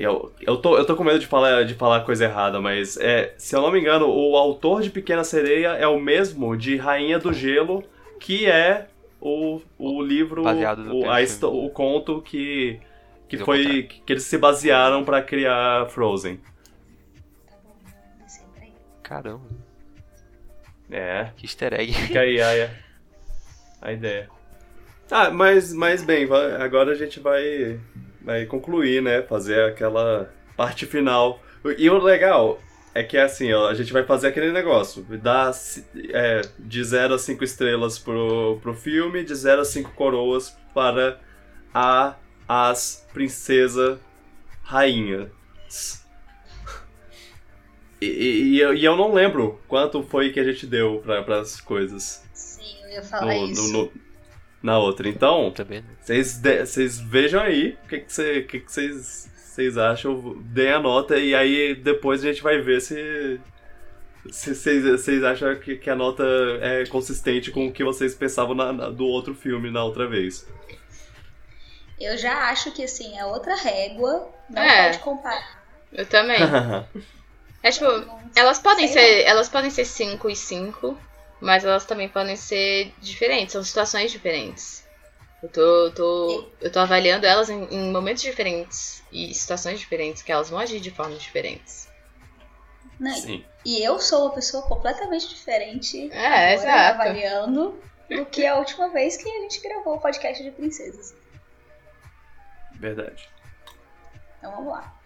Eu, 0.00 0.32
eu, 0.40 0.56
tô, 0.56 0.78
eu 0.78 0.86
tô 0.86 0.94
com 0.94 1.02
medo 1.02 1.18
de 1.18 1.26
falar, 1.26 1.64
de 1.64 1.74
falar 1.74 2.04
coisa 2.04 2.24
errada, 2.24 2.60
mas 2.60 2.96
é, 2.98 3.34
se 3.36 3.56
eu 3.56 3.60
não 3.60 3.72
me 3.72 3.80
engano, 3.80 4.06
o 4.08 4.36
autor 4.36 4.80
de 4.80 4.90
Pequena 4.90 5.24
Sereia 5.24 5.70
é 5.70 5.88
o 5.88 5.98
mesmo 5.98 6.56
de 6.56 6.76
Rainha 6.76 7.18
do 7.18 7.32
Gelo, 7.32 7.82
que 8.20 8.46
é 8.46 8.86
o, 9.20 9.60
o 9.76 10.00
livro, 10.00 10.44
o, 10.44 11.10
a, 11.10 11.48
o 11.48 11.70
conto 11.70 12.22
que, 12.22 12.78
que 13.28 13.38
Fiz 13.38 13.44
foi 13.44 13.82
que 13.82 14.12
eles 14.12 14.22
se 14.22 14.38
basearam 14.38 15.04
pra 15.04 15.20
criar 15.20 15.88
Frozen. 15.88 16.38
Caramba, 19.02 19.48
É, 20.88 21.32
que 21.36 21.44
easter 21.44 21.74
egg. 21.74 21.92
Fica 21.92 22.20
aí 22.20 22.40
a, 22.40 22.70
a 23.82 23.92
ideia. 23.92 24.30
Ah, 25.10 25.28
mas, 25.28 25.72
mas 25.72 26.04
bem, 26.04 26.28
agora 26.60 26.92
a 26.92 26.94
gente 26.94 27.18
vai, 27.18 27.80
vai 28.28 28.44
concluir, 28.44 29.00
né? 29.02 29.22
Fazer 29.22 29.58
aquela 29.64 30.30
parte 30.56 30.84
final. 30.84 31.42
E 31.78 31.88
o 31.88 31.98
legal 31.98 32.60
é 32.94 33.02
que 33.02 33.16
assim, 33.16 33.50
ó, 33.54 33.68
a 33.68 33.74
gente 33.74 33.90
vai 33.92 34.04
fazer 34.04 34.28
aquele 34.28 34.52
negócio. 34.52 35.02
Dar 35.22 35.52
ci- 35.54 35.84
é, 36.12 36.42
de 36.58 36.84
0 36.84 37.14
a 37.14 37.18
5 37.18 37.42
estrelas 37.42 37.98
pro, 37.98 38.58
pro 38.62 38.74
filme, 38.74 39.24
de 39.24 39.34
0 39.34 39.62
a 39.62 39.64
5 39.64 39.92
coroas 39.92 40.54
para 40.74 41.18
a 41.72 42.16
as 42.46 43.06
princesa 43.12 43.98
rainhas. 44.62 45.28
E, 48.00 48.06
e- 48.06 48.60
eu, 48.60 48.74
e 48.74 48.84
eu 48.84 48.94
não 48.96 49.12
lembro 49.12 49.58
quanto 49.66 50.02
foi 50.02 50.30
que 50.32 50.38
a 50.38 50.44
gente 50.44 50.66
deu 50.66 51.02
para 51.04 51.40
as 51.40 51.60
coisas 51.60 52.22
Sim, 52.32 52.76
eu 52.84 52.90
ia 52.90 53.02
falar 53.02 53.34
no- 53.34 53.46
isso. 53.46 53.72
no- 53.72 53.82
no- 53.84 53.92
na 54.62 54.78
outra. 54.78 55.08
Então, 55.08 55.52
vocês 56.00 56.40
vocês 56.66 56.98
vejam 57.00 57.40
aí 57.42 57.76
o 57.84 57.88
que 57.88 57.98
que 58.00 58.12
cê- 58.12 58.42
que 58.42 58.60
que 58.60 58.72
vocês 58.72 59.30
vocês 59.34 59.76
acham, 59.76 60.36
deem 60.44 60.72
a 60.72 60.78
nota 60.78 61.16
e 61.18 61.34
aí 61.34 61.74
depois 61.74 62.22
a 62.24 62.28
gente 62.28 62.42
vai 62.42 62.58
ver 62.60 62.80
se 62.80 63.40
se 64.30 64.54
vocês 64.54 64.84
vocês 64.84 65.24
acham 65.24 65.54
que, 65.56 65.76
que 65.76 65.88
a 65.90 65.96
nota 65.96 66.22
é 66.60 66.84
consistente 66.86 67.50
com 67.50 67.66
o 67.68 67.72
que 67.72 67.82
vocês 67.82 68.14
pensavam 68.14 68.54
na- 68.54 68.72
na- 68.72 68.90
do 68.90 69.04
outro 69.06 69.34
filme 69.34 69.70
na 69.70 69.82
outra 69.84 70.06
vez. 70.06 70.46
Eu 72.00 72.16
já 72.16 72.50
acho 72.50 72.70
que, 72.72 72.84
assim, 72.84 73.18
é 73.18 73.24
outra 73.24 73.56
régua. 73.56 74.28
Não 74.48 74.62
É. 74.62 74.84
pode 74.86 74.98
comparar. 75.00 75.62
Eu 75.92 76.06
também. 76.06 76.38
É 77.60 77.72
tipo, 77.72 77.86
elas 78.36 78.60
podem 78.60 78.86
sei 78.86 79.22
ser. 79.22 79.22
Elas 79.24 79.48
podem 79.48 79.68
ser 79.68 79.84
5 79.84 80.30
e 80.30 80.36
5, 80.36 80.96
mas 81.40 81.64
elas 81.64 81.84
também 81.84 82.08
podem 82.08 82.36
ser 82.36 82.92
diferentes, 82.98 83.52
são 83.52 83.62
situações 83.62 84.10
diferentes. 84.10 84.86
Eu 85.42 85.48
tô, 85.48 85.90
tô, 85.92 86.50
eu 86.60 86.72
tô 86.72 86.80
avaliando 86.80 87.24
elas 87.24 87.48
em, 87.48 87.62
em 87.72 87.92
momentos 87.92 88.22
diferentes 88.22 89.04
e 89.12 89.32
situações 89.32 89.78
diferentes, 89.78 90.22
que 90.22 90.32
elas 90.32 90.50
vão 90.50 90.58
agir 90.58 90.80
de 90.80 90.90
formas 90.90 91.22
diferentes. 91.22 91.88
Não, 92.98 93.14
Sim. 93.14 93.44
E 93.64 93.80
eu 93.80 94.00
sou 94.00 94.26
uma 94.26 94.34
pessoa 94.34 94.64
completamente 94.64 95.28
diferente 95.28 96.10
É, 96.10 96.26
agora, 96.26 96.54
exato. 96.54 97.00
avaliando 97.02 97.80
do 98.10 98.26
que 98.26 98.44
a 98.44 98.56
última 98.56 98.88
vez 98.88 99.16
que 99.16 99.28
a 99.28 99.40
gente 99.42 99.60
gravou 99.60 99.94
o 99.94 100.00
podcast 100.00 100.42
de 100.42 100.50
princesas. 100.50 101.14
Verdade. 102.74 103.28
Então 104.38 104.50
vamos 104.52 104.72
lá. 104.72 104.97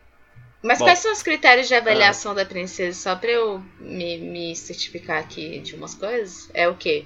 Mas 0.62 0.78
Bom. 0.78 0.84
quais 0.84 1.00
são 1.00 1.12
os 1.12 1.22
critérios 1.22 1.66
de 1.66 1.74
avaliação 1.74 2.34
da 2.34 2.44
princesa? 2.44 2.98
Só 2.98 3.16
pra 3.16 3.30
eu 3.30 3.60
me, 3.80 4.16
me 4.18 4.54
certificar 4.56 5.18
aqui 5.18 5.58
de 5.58 5.74
umas 5.74 5.94
coisas? 5.94 6.48
É 6.54 6.68
o 6.68 6.74
quê? 6.76 7.04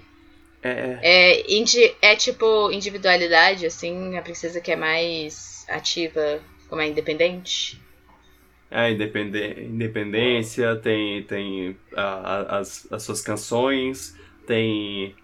É, 0.63 0.99
É, 1.03 1.53
indi- 1.55 1.95
é 2.03 2.15
tipo 2.17 2.71
individualidade, 2.71 3.65
assim, 3.65 4.17
a 4.17 4.23
princesa 4.23 4.61
que 4.61 4.73
é 4.73 4.77
mais 4.77 5.65
ativa, 5.69 6.41
como 6.69 6.81
é 6.83 6.87
independente? 6.89 7.81
é 8.69 8.91
independe- 8.91 9.61
independência, 9.63 10.75
tem, 10.77 11.23
tem 11.23 11.77
a- 11.95 12.03
a- 12.03 12.59
as, 12.59 12.87
as 12.93 13.03
suas 13.05 13.23
canções, 13.23 14.15
tem 14.45 15.15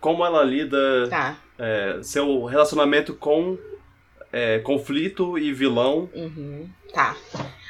como 0.00 0.24
ela 0.26 0.42
lida 0.42 1.08
Tá. 1.08 1.38
é, 1.58 2.00
seu 2.02 2.44
relacionamento 2.44 3.14
com 3.14 3.56
é, 4.32 4.58
conflito 4.60 5.38
e 5.38 5.52
vilão. 5.52 6.08
Uhum. 6.14 6.68
Tá. 6.92 7.16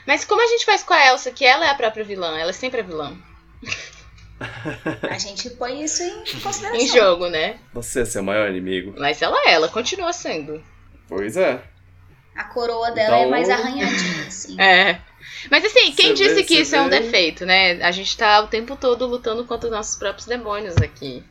Mas 0.07 0.25
como 0.25 0.43
a 0.43 0.47
gente 0.47 0.65
faz 0.65 0.83
com 0.83 0.95
a 0.95 1.07
Elsa, 1.07 1.31
que 1.31 1.45
ela 1.45 1.67
é 1.67 1.71
a 1.71 1.75
própria 1.75 2.05
vilã? 2.05 2.39
Ela 2.39 2.53
sempre 2.53 2.81
é 2.81 2.83
vilã. 2.83 3.17
A 5.11 5.19
gente 5.19 5.51
põe 5.51 5.83
isso 5.85 6.03
em 6.03 6.25
consideração. 6.41 6.75
Em 6.81 6.87
jogo, 6.87 7.29
né? 7.29 7.59
Você 7.75 8.01
é 8.01 8.05
seu 8.05 8.23
maior 8.23 8.49
inimigo. 8.49 8.95
Mas 8.99 9.21
ela 9.21 9.37
é, 9.47 9.53
ela 9.53 9.69
continua 9.69 10.13
sendo. 10.13 10.63
Pois 11.09 11.37
é. 11.37 11.63
A 12.35 12.45
coroa 12.45 12.91
dela 12.93 13.17
é 13.17 13.19
Então- 13.21 13.31
mais 13.31 13.49
arranhadinha, 13.51 14.23
assim. 14.27 14.61
É. 14.61 15.01
Mas 15.51 15.65
assim, 15.65 15.93
quem 15.93 16.09
Você 16.17 16.23
disse 16.25 16.35
vê- 16.37 16.43
que 16.45 16.55
isso 16.61 16.75
é 16.75 16.81
um 16.81 16.89
vê- 16.89 17.01
defeito, 17.01 17.45
né? 17.45 17.83
A 17.83 17.91
gente 17.91 18.17
tá 18.17 18.41
o 18.41 18.47
tempo 18.49 18.77
todo 18.77 19.07
lutando 19.07 19.45
contra 19.45 19.69
os 19.69 19.75
nossos 19.75 19.97
próprios 19.97 20.27
demônios 20.27 20.77
aqui. 20.79 21.23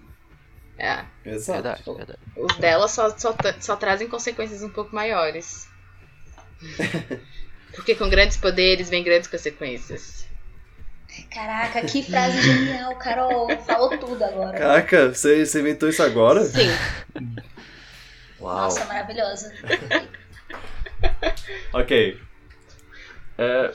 É. 0.78 1.04
Exato. 1.26 1.62
Verdade, 1.64 1.84
verdade. 1.86 2.20
Os 2.38 2.56
dela 2.58 2.88
só, 2.88 3.10
só, 3.18 3.36
só 3.60 3.76
trazem 3.76 4.08
consequências 4.08 4.62
um 4.64 4.70
pouco 4.70 4.96
maiores. 4.96 5.68
Porque 7.76 7.96
com 7.96 8.10
grandes 8.10 8.38
poderes 8.38 8.90
vem 8.90 9.04
grandes 9.04 9.28
consequências. 9.30 10.28
Caraca, 11.32 11.82
que 11.86 12.04
frase 12.04 12.42
genial, 12.42 12.96
Carol. 12.96 13.48
Falou 13.66 13.98
tudo 13.98 14.24
agora. 14.24 14.58
Caraca, 14.58 15.14
você, 15.14 15.46
você 15.46 15.60
inventou 15.60 15.90
isso 15.90 16.02
agora? 16.04 16.44
Sim. 16.46 16.70
Uau. 18.40 18.56
Nossa, 18.64 18.86
maravilhosa. 18.86 19.54
Ok. 21.74 22.20
É, 23.38 23.72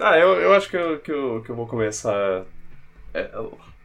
ah, 0.00 0.18
eu, 0.18 0.40
eu 0.40 0.54
acho 0.54 0.68
que 0.68 0.76
eu, 0.76 0.98
que, 1.00 1.10
eu, 1.12 1.42
que 1.44 1.50
eu 1.50 1.56
vou 1.56 1.66
começar. 1.66 2.44
é, 3.12 3.30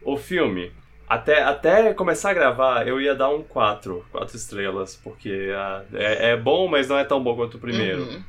o- 0.03 0.17
filme. 0.17 0.71
Até, 1.07 1.41
até 1.41 1.93
começar 1.93 2.29
a 2.31 2.33
gravar, 2.33 2.87
eu 2.87 3.01
ia 3.01 3.15
dar 3.15 3.29
um 3.29 3.41
4, 3.41 4.05
4 4.11 4.35
estrelas, 4.37 4.95
porque 4.95 5.51
ah, 5.55 5.83
é, 5.93 6.31
é 6.31 6.37
bom, 6.37 6.67
mas 6.67 6.87
não 6.87 6.97
é 6.97 7.03
tão 7.03 7.21
bom 7.23 7.35
quanto 7.35 7.57
o 7.57 7.59
primeiro. 7.59 8.03
Uhum. 8.03 8.23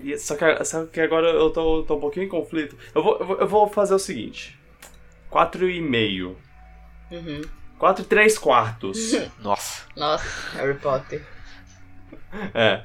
E, 0.00 0.18
só 0.18 0.36
que, 0.36 0.64
só 0.64 0.86
que 0.86 1.00
agora 1.00 1.28
eu 1.28 1.50
tô, 1.50 1.82
tô 1.82 1.96
um 1.96 2.00
pouquinho 2.00 2.26
em 2.26 2.28
conflito. 2.28 2.76
Eu 2.94 3.02
vou, 3.02 3.18
eu 3.18 3.26
vou, 3.26 3.38
eu 3.38 3.48
vou 3.48 3.68
fazer 3.68 3.94
o 3.94 3.98
seguinte: 3.98 4.58
4,5. 5.30 6.34
Uhum. 7.10 7.42
4 7.78 8.04
e 8.04 8.06
3 8.06 8.38
quartos. 8.38 9.12
Nossa. 9.40 9.84
Nossa, 9.96 10.56
Harry 10.56 10.78
Potter. 10.78 11.22
É. 12.54 12.82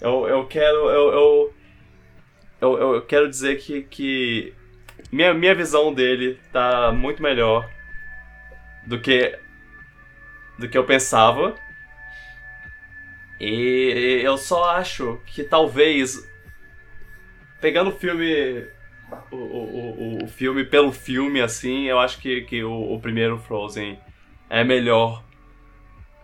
Eu, 0.00 0.26
eu 0.26 0.46
quero. 0.46 0.88
Eu, 0.90 1.12
eu, 1.12 1.54
eu, 2.60 2.94
eu 2.94 3.02
quero 3.02 3.28
dizer 3.28 3.58
que, 3.58 3.82
que 3.82 4.54
minha, 5.12 5.34
minha 5.34 5.54
visão 5.54 5.92
dele 5.92 6.38
tá 6.52 6.92
muito 6.92 7.22
melhor 7.22 7.68
do 8.86 9.00
que. 9.00 9.38
do 10.58 10.68
que 10.68 10.78
eu 10.78 10.84
pensava. 10.84 11.54
E 13.46 14.22
eu 14.22 14.38
só 14.38 14.70
acho 14.70 15.20
que 15.26 15.44
talvez. 15.44 16.26
Pegando 17.60 17.90
o 17.90 17.92
filme. 17.92 18.66
O, 19.30 19.36
o, 19.36 20.24
o, 20.24 20.26
filme 20.26 20.64
pelo 20.64 20.90
filme, 20.90 21.40
assim, 21.40 21.84
eu 21.84 22.00
acho 22.00 22.18
que, 22.18 22.40
que 22.42 22.64
o, 22.64 22.94
o 22.94 23.00
primeiro 23.00 23.38
Frozen 23.38 23.98
é 24.48 24.64
melhor 24.64 25.22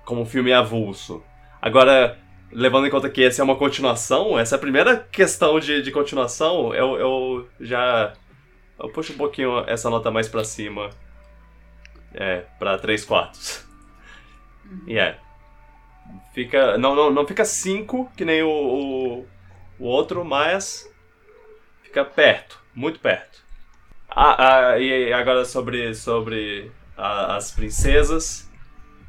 como 0.04 0.24
filme 0.24 0.52
avulso. 0.52 1.22
Agora, 1.60 2.18
levando 2.50 2.86
em 2.86 2.90
conta 2.90 3.10
que 3.10 3.22
essa 3.22 3.42
é 3.42 3.44
uma 3.44 3.54
continuação, 3.54 4.38
essa 4.38 4.56
é 4.56 4.58
a 4.58 4.60
primeira 4.60 4.96
questão 4.96 5.60
de, 5.60 5.82
de 5.82 5.92
continuação, 5.92 6.74
eu, 6.74 6.96
eu 6.96 7.48
já. 7.60 8.14
Eu 8.78 8.88
puxo 8.88 9.12
um 9.12 9.16
pouquinho 9.16 9.62
essa 9.68 9.90
nota 9.90 10.10
mais 10.10 10.26
pra 10.26 10.42
cima. 10.42 10.88
É, 12.14 12.44
pra 12.58 12.78
3 12.78 13.04
quartos. 13.04 13.64
E 14.86 14.98
é. 14.98 15.18
Fica. 16.34 16.76
Não, 16.78 16.94
não, 16.94 17.10
não 17.10 17.26
fica 17.26 17.44
5, 17.44 18.10
que 18.16 18.24
nem 18.24 18.42
o, 18.42 18.48
o, 18.48 19.26
o 19.78 19.84
outro, 19.86 20.24
mas. 20.24 20.88
Fica 21.82 22.04
perto, 22.04 22.58
muito 22.74 23.00
perto. 23.00 23.40
Ah, 24.08 24.70
ah, 24.72 24.78
e 24.78 25.12
agora 25.12 25.44
sobre, 25.44 25.94
sobre 25.94 26.70
a- 26.96 27.36
as 27.36 27.50
princesas. 27.50 28.48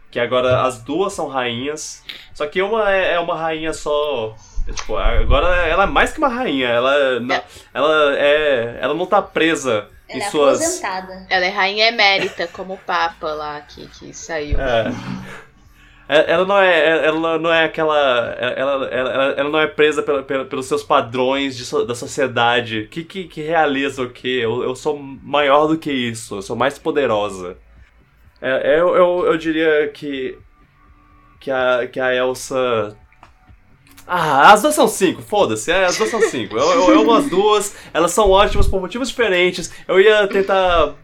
Que 0.10 0.20
agora 0.20 0.64
as 0.64 0.82
duas 0.84 1.14
são 1.14 1.28
rainhas. 1.28 2.04
Só 2.34 2.46
que 2.46 2.62
uma 2.62 2.92
é, 2.92 3.14
é 3.14 3.20
uma 3.20 3.38
rainha 3.38 3.72
só. 3.74 4.36
é, 4.68 4.74
Tipo, 4.74 4.98
agora 4.98 5.48
ela 5.68 5.84
é 5.84 5.88
mais 5.88 6.12
que 6.12 6.18
uma 6.18 6.28
rainha. 6.28 6.68
Ela, 6.68 7.20
não, 7.22 7.42
ela, 7.74 8.16
é, 8.18 8.78
ela 8.82 8.94
não 8.94 9.06
tá 9.06 9.22
presa 9.22 9.88
Ela 10.10 10.20
em 10.20 10.22
é 10.22 10.30
suas. 10.30 10.60
aposentada. 10.60 11.26
Ela 11.30 11.46
é 11.46 11.50
rainha 11.50 11.88
emérita, 11.88 12.46
como 12.48 12.74
o 12.74 12.78
Papa 12.78 13.32
lá 13.34 13.62
que, 13.62 13.88
que 13.88 14.14
saiu. 14.14 14.60
É. 14.60 14.86
É, 16.14 16.30
Ela 16.34 16.46
não 16.46 16.58
é, 16.60 17.06
ela 17.08 17.40
não 17.40 17.54
é 17.54 17.64
aquela, 17.64 17.98
ela, 18.38 18.86
ela, 18.88 19.14
ela 19.38 19.50
não 19.50 19.60
é 19.60 19.66
presa 19.68 20.04
pela, 20.04 20.22
pela- 20.22 20.44
pelos 20.44 20.66
seus 20.66 20.84
padrões 20.84 21.56
de 21.56 21.86
da 21.88 21.96
sociedade. 21.96 22.88
Que, 22.92 23.04
que, 23.06 23.24
que 23.30 23.42
realiza 23.42 24.02
o 24.04 24.10
quê? 24.10 24.42
Eu, 24.44 24.62
eu 24.62 24.76
sou 24.76 25.00
maior 25.00 25.68
do 25.68 25.78
que 25.78 25.90
isso. 25.92 26.36
Eu 26.36 26.42
sou 26.42 26.56
mais 26.56 26.78
poderosa. 26.78 27.58
É, 28.42 28.78
eu, 28.80 28.94
eu, 28.96 29.26
eu 29.28 29.38
diria 29.38 29.88
que 29.94 30.38
que 31.40 31.50
a, 31.50 31.88
que 31.88 32.00
a 32.00 32.14
Elsa 32.14 32.96
ah, 34.06 34.52
as 34.52 34.62
duas 34.62 34.76
são 34.76 34.88
cinco, 34.88 35.22
foda-se, 35.22 35.72
é, 35.72 35.86
as 35.86 35.98
duas 35.98 36.10
são 36.10 36.22
cinco. 36.22 36.58
Eu, 36.58 36.72
eu, 36.72 36.90
eu 36.90 37.02
amo 37.02 37.14
as 37.14 37.30
duas, 37.30 37.76
elas 37.94 38.12
são 38.12 38.30
ótimas 38.30 38.68
por 38.68 38.82
motivos 38.82 39.08
diferentes. 39.10 39.72
Eu 39.88 40.00
ia 40.02 40.28
tentar 40.28 40.96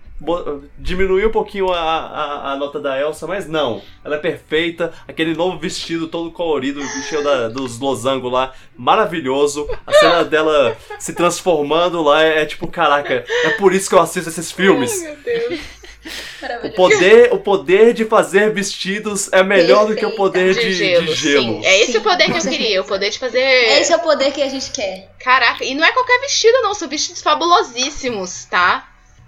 diminuir 0.77 1.27
um 1.27 1.31
pouquinho 1.31 1.71
a, 1.71 1.79
a, 1.79 2.51
a 2.53 2.55
nota 2.55 2.79
da 2.79 2.99
Elsa, 2.99 3.27
mas 3.27 3.47
não. 3.47 3.81
Ela 4.03 4.15
é 4.15 4.19
perfeita, 4.19 4.91
aquele 5.07 5.35
novo 5.35 5.59
vestido 5.59 6.07
todo 6.07 6.31
colorido, 6.31 6.81
cheio 7.07 7.23
da, 7.23 7.49
dos 7.49 7.79
losangos 7.79 8.31
lá, 8.31 8.53
maravilhoso. 8.75 9.67
A 9.85 9.93
cena 9.93 10.23
dela 10.25 10.75
se 10.97 11.13
transformando 11.13 12.01
lá 12.01 12.23
é, 12.23 12.41
é 12.41 12.45
tipo, 12.45 12.67
caraca, 12.67 13.23
é 13.43 13.49
por 13.51 13.73
isso 13.73 13.89
que 13.89 13.95
eu 13.95 14.01
assisto 14.01 14.29
esses 14.29 14.51
filmes. 14.51 15.03
Ai, 15.03 15.07
meu 15.07 15.17
Deus. 15.17 15.77
O 16.63 16.69
poder, 16.71 17.33
o 17.33 17.39
poder 17.39 17.93
de 17.93 18.05
fazer 18.05 18.53
vestidos 18.53 19.31
é 19.33 19.43
melhor 19.43 19.87
do 19.87 19.95
que 19.95 20.05
o 20.05 20.15
poder 20.15 20.53
de, 20.53 20.61
De 20.61 20.67
de 20.69 20.73
gelo, 20.73 21.15
gelo. 21.15 21.43
sim. 21.43 21.65
É 21.65 21.81
esse 21.81 21.91
Sim, 21.93 21.97
o 21.97 22.01
poder 22.01 22.25
que 22.25 22.37
eu 22.37 22.41
queria, 22.41 22.81
o 22.81 22.85
poder 22.85 23.09
de 23.09 23.19
fazer. 23.19 23.39
Esse 23.79 23.91
é 23.91 23.95
o 23.97 23.99
poder 23.99 24.31
que 24.31 24.41
a 24.41 24.47
gente 24.47 24.71
quer. 24.71 25.11
Caraca, 25.19 25.65
e 25.65 25.73
não 25.75 25.83
é 25.83 25.91
qualquer 25.91 26.19
vestido, 26.21 26.61
não, 26.61 26.73
são 26.73 26.87
vestidos 26.87 27.21
fabulosíssimos, 27.21 28.45
tá? 28.45 28.87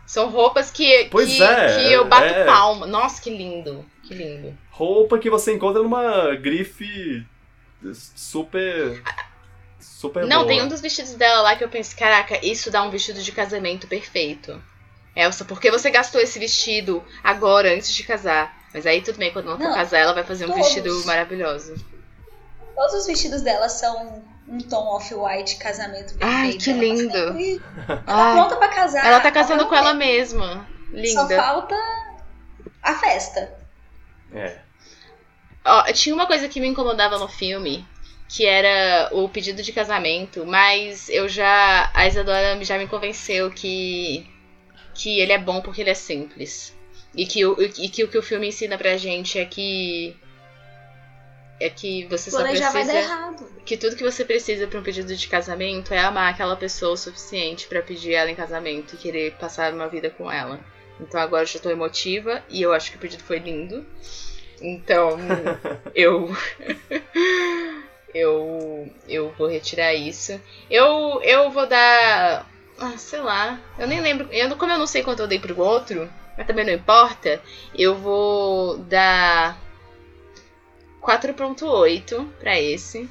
São 0.10 0.28
roupas 0.32 0.72
que, 0.72 1.08
Pois 1.12 1.30
que, 1.30 1.44
é, 1.44 1.84
que 1.84 1.94
eu 1.94 2.04
bato 2.04 2.24
é. 2.34 2.44
palma. 2.44 2.88
Nossa, 2.88 3.22
que 3.22 3.30
lindo. 3.30 3.86
Que 4.02 4.16
lindo. 4.16 4.58
Roupa 4.72 5.20
que 5.20 5.30
você 5.30 5.54
encontra 5.54 5.84
numa 5.84 6.36
grife 6.36 7.24
super. 7.94 9.04
Super 9.80 10.26
não, 10.26 10.38
boa. 10.38 10.48
tem 10.48 10.64
um 10.64 10.68
dos 10.68 10.82
vestidos 10.82 11.14
dela 11.14 11.44
lá 11.44 11.56
que 11.56 11.64
eu 11.64 11.70
pensei, 11.70 11.96
caraca, 11.96 12.44
isso 12.44 12.72
dá 12.72 12.82
um 12.82 12.90
vestido 12.90 13.22
de 13.22 13.32
casamento 13.32 13.86
perfeito. 13.86 14.60
Elsa, 15.16 15.46
por 15.46 15.62
que 15.62 15.70
você 15.70 15.92
gastou 15.92 16.20
esse 16.20 16.40
vestido 16.40 17.04
agora, 17.24 17.72
antes 17.72 17.94
de 17.94 18.02
casar? 18.02 18.58
Mas 18.74 18.88
aí 18.88 19.04
tudo 19.04 19.20
bem, 19.20 19.32
quando 19.32 19.48
ela 19.50 19.58
for 19.58 19.64
Não, 19.64 19.76
casar, 19.76 20.00
ela 20.00 20.14
vai 20.14 20.24
fazer 20.24 20.46
um 20.46 20.50
todos. 20.50 20.66
vestido 20.66 21.06
maravilhoso. 21.06 21.76
Todos 22.76 22.96
os 22.96 23.06
vestidos 23.06 23.44
dela 23.44 23.70
são 23.70 24.24
um 24.50 24.58
tom 24.60 24.88
off-white, 24.96 25.58
casamento 25.58 26.16
perfeito. 26.16 26.24
Ai, 26.26 26.54
que 26.54 26.70
Ela 26.72 26.80
lindo. 26.80 27.12
tá 27.14 27.28
sempre- 27.28 27.62
Ela 27.88 27.98
tá 27.98 28.04
Ai, 28.08 28.34
pronta 28.34 28.56
pra 28.58 28.68
casar. 28.70 29.06
ela 29.06 29.20
tá 29.20 29.32
casando 29.32 29.68
com 29.68 29.76
ela 29.76 29.94
mesma. 29.94 30.68
momento. 30.92 31.08
Só 31.14 31.22
Linda. 31.24 31.36
falta 31.36 31.76
a 32.82 32.94
festa. 32.96 33.54
É. 34.34 34.58
Ó, 35.66 35.84
tinha 35.94 36.16
uma 36.16 36.26
coisa 36.26 36.48
que 36.50 36.60
me 36.60 36.68
incomodava 36.68 37.18
no 37.20 37.28
filme, 37.28 37.86
que 38.28 38.46
era 38.46 39.10
o 39.12 39.30
pedido 39.30 39.62
de 39.62 39.72
casamento, 39.72 40.46
mas 40.46 41.10
eu 41.10 41.28
já. 41.30 41.92
A 41.94 42.08
Isadora 42.08 42.58
já 42.64 42.78
me 42.78 42.88
convenceu 42.88 43.52
que. 43.52 44.28
que 44.96 45.20
ele 45.20 45.32
é 45.32 45.38
bom 45.38 45.62
porque 45.62 45.82
ele 45.82 45.90
é 45.92 45.96
simples. 45.96 46.76
E 47.16 47.26
que, 47.26 47.44
o, 47.46 47.60
e 47.62 47.90
que 47.90 48.04
o 48.04 48.08
que 48.08 48.18
o 48.18 48.24
filme 48.24 48.48
ensina 48.48 48.78
pra 48.78 48.98
gente 48.98 49.38
é 49.38 49.46
que. 49.46 50.16
É 51.60 51.70
que 51.70 52.06
você 52.06 52.32
só 52.32 52.40
já 52.56 52.72
vai 52.72 52.86
dar 52.86 52.94
precisa. 52.94 52.98
errado. 52.98 53.50
Que 53.66 53.78
tudo 53.78 53.96
que 53.96 54.04
você 54.04 54.24
precisa 54.24 54.66
pra 54.66 54.80
um 54.80 54.84
pedido 54.84 55.14
de 55.14 55.28
casamento 55.28 55.94
é 55.94 56.00
amar 56.00 56.32
aquela 56.32 56.56
pessoa 56.56 56.94
o 56.94 56.98
suficiente 56.98 57.68
pra 57.68 57.82
pedir 57.82 58.14
ela 58.14 58.32
em 58.32 58.36
casamento 58.36 58.96
e 58.96 58.98
querer 58.98 59.34
passar 59.34 59.74
uma 59.74 59.88
vida 59.88 60.10
com 60.10 60.32
ela. 60.32 60.60
Então 61.00 61.20
agora 61.20 61.44
eu 61.44 61.48
já 61.48 61.60
tô 61.60 61.70
emotiva 61.70 62.44
e 62.50 62.62
eu 62.62 62.74
acho 62.74 62.92
que 62.92 62.98
o 62.98 63.00
pedido 63.00 63.24
foi 63.24 63.40
lindo. 63.40 63.86
Então 64.62 65.18
eu. 65.94 66.36
eu. 68.14 68.90
Eu 69.08 69.34
vou 69.38 69.48
retirar 69.48 69.94
isso. 69.94 70.40
Eu, 70.70 71.22
eu 71.24 71.52
vou 71.52 71.68
dar. 71.68 72.50
Ah, 72.78 72.98
sei 72.98 73.20
lá. 73.20 73.60
Eu 73.78 73.88
nem 73.88 74.02
lembro. 74.02 74.28
Eu, 74.32 74.56
como 74.56 74.72
eu 74.72 74.78
não 74.78 74.88
sei 74.88 75.04
quanto 75.04 75.22
eu 75.22 75.28
dei 75.28 75.40
pro 75.40 75.60
outro, 75.60 76.10
mas 76.38 76.48
também 76.48 76.66
não 76.66 76.74
importa, 76.74 77.42
eu 77.76 77.96
vou 77.96 78.78
dar 78.78 79.60
4.8 81.02 82.26
pra 82.40 82.60
esse. 82.60 83.08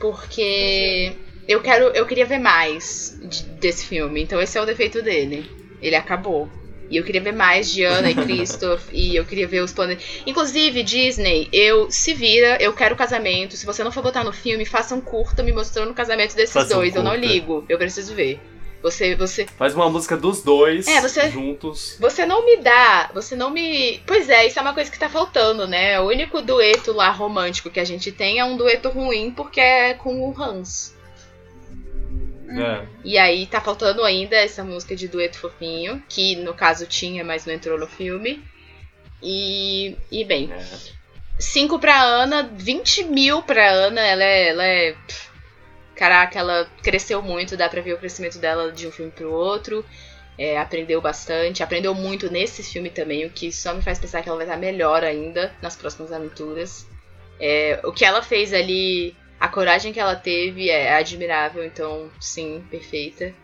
Porque 0.00 1.12
eu 1.48 1.60
quero, 1.62 1.86
eu 1.88 2.06
queria 2.06 2.26
ver 2.26 2.38
mais 2.38 3.18
de- 3.22 3.42
desse 3.60 3.86
filme. 3.86 4.22
Então 4.22 4.40
esse 4.40 4.56
é 4.58 4.60
o 4.60 4.66
defeito 4.66 5.02
dele. 5.02 5.48
Ele 5.80 5.94
acabou. 5.96 6.48
E 6.88 6.96
eu 6.96 7.04
queria 7.04 7.20
ver 7.20 7.32
mais 7.32 7.70
de 7.70 7.84
Anna 7.84 8.10
e 8.10 8.14
Christoph. 8.24 8.88
e 8.92 9.16
eu 9.16 9.24
queria 9.24 9.46
ver 9.46 9.60
os 9.62 9.72
planos. 9.72 10.02
Inclusive, 10.26 10.82
Disney, 10.82 11.48
eu 11.52 11.90
se 11.90 12.14
vira, 12.14 12.56
eu 12.60 12.72
quero 12.72 12.94
casamento. 12.94 13.56
Se 13.56 13.66
você 13.66 13.82
não 13.82 13.90
for 13.90 14.02
botar 14.02 14.22
no 14.22 14.32
filme, 14.32 14.64
faça 14.64 14.94
um 14.94 15.00
curta 15.00 15.42
me 15.42 15.52
mostrando 15.52 15.90
o 15.90 15.94
casamento 15.94 16.34
desses 16.36 16.52
Faça 16.54 16.74
um 16.74 16.78
dois. 16.78 16.94
eu 16.94 17.02
não 17.02 17.14
ligo. 17.16 17.64
Eu 17.68 17.76
preciso 17.78 18.14
ver. 18.14 18.40
Você, 18.82 19.16
você, 19.16 19.46
Faz 19.46 19.74
uma 19.74 19.88
música 19.90 20.16
dos 20.16 20.42
dois 20.42 20.86
É, 20.86 21.00
você- 21.00 21.30
juntos. 21.30 21.96
você 21.98 22.24
não 22.24 22.44
me 22.44 22.58
dá, 22.58 23.10
você 23.12 23.34
não 23.34 23.50
me. 23.50 24.00
Pois 24.06 24.28
é, 24.28 24.46
isso 24.46 24.58
é 24.58 24.62
uma 24.62 24.74
coisa 24.74 24.90
que 24.90 24.98
tá 24.98 25.08
faltando, 25.08 25.66
né? 25.66 25.98
O 26.00 26.06
único 26.06 26.40
dueto 26.42 26.92
lá 26.92 27.10
romântico 27.10 27.70
que 27.70 27.80
a 27.80 27.84
gente 27.84 28.12
tem 28.12 28.38
é 28.38 28.44
um 28.44 28.56
dueto 28.56 28.88
ruim 28.90 29.30
porque 29.30 29.60
é 29.60 29.94
com 29.94 30.20
o 30.28 30.40
Hans. 30.40 30.94
É. 32.48 32.86
E 33.04 33.18
aí 33.18 33.46
tá 33.46 33.60
faltando 33.60 34.04
ainda 34.04 34.36
essa 34.36 34.62
música 34.62 34.94
de 34.94 35.08
dueto 35.08 35.38
fofinho, 35.38 36.00
que 36.08 36.36
no 36.36 36.54
caso 36.54 36.86
tinha, 36.86 37.24
mas 37.24 37.44
não 37.44 37.52
entrou 37.54 37.76
no 37.78 37.88
filme. 37.88 38.40
E, 39.22 39.96
e 40.12 40.24
bem, 40.24 40.52
É. 40.52 40.64
5 41.40 41.78
pra 41.78 42.00
Ana, 42.00 42.48
20 42.54 43.02
mil 43.04 43.42
pra 43.42 43.68
Ana, 43.68 44.00
ela 44.00 44.22
é. 44.22 44.48
Ela 44.50 44.64
é 44.64 44.92
pff, 44.92 45.28
caraca, 45.96 46.38
ela 46.38 46.68
cresceu 46.82 47.22
muito, 47.22 47.56
dá 47.56 47.68
pra 47.68 47.80
ver 47.80 47.94
o 47.94 47.98
crescimento 47.98 48.38
dela 48.38 48.70
de 48.70 48.86
um 48.86 48.92
filme 48.92 49.10
pro 49.10 49.32
outro. 49.32 49.84
É, 50.38 50.58
aprendeu 50.58 51.00
bastante, 51.00 51.62
aprendeu 51.62 51.94
muito 51.94 52.30
nesse 52.30 52.62
filme 52.62 52.90
também, 52.90 53.24
o 53.24 53.30
que 53.30 53.50
só 53.50 53.72
me 53.72 53.80
faz 53.80 53.98
pensar 53.98 54.22
que 54.22 54.28
ela 54.28 54.36
vai 54.36 54.46
estar 54.46 54.58
melhor 54.58 55.02
ainda 55.02 55.52
nas 55.62 55.74
próximas 55.74 56.12
aventuras. 56.12 56.86
É, 57.40 57.80
o 57.84 57.92
que 57.92 58.04
ela 58.04 58.22
fez 58.22 58.52
ali, 58.52 59.16
a 59.40 59.48
coragem 59.48 59.94
que 59.94 60.00
ela 60.00 60.14
teve 60.14 60.68
é 60.68 60.94
admirável, 60.94 61.64
então 61.64 62.10
sim, 62.20 62.62
perfeita. 62.70 63.34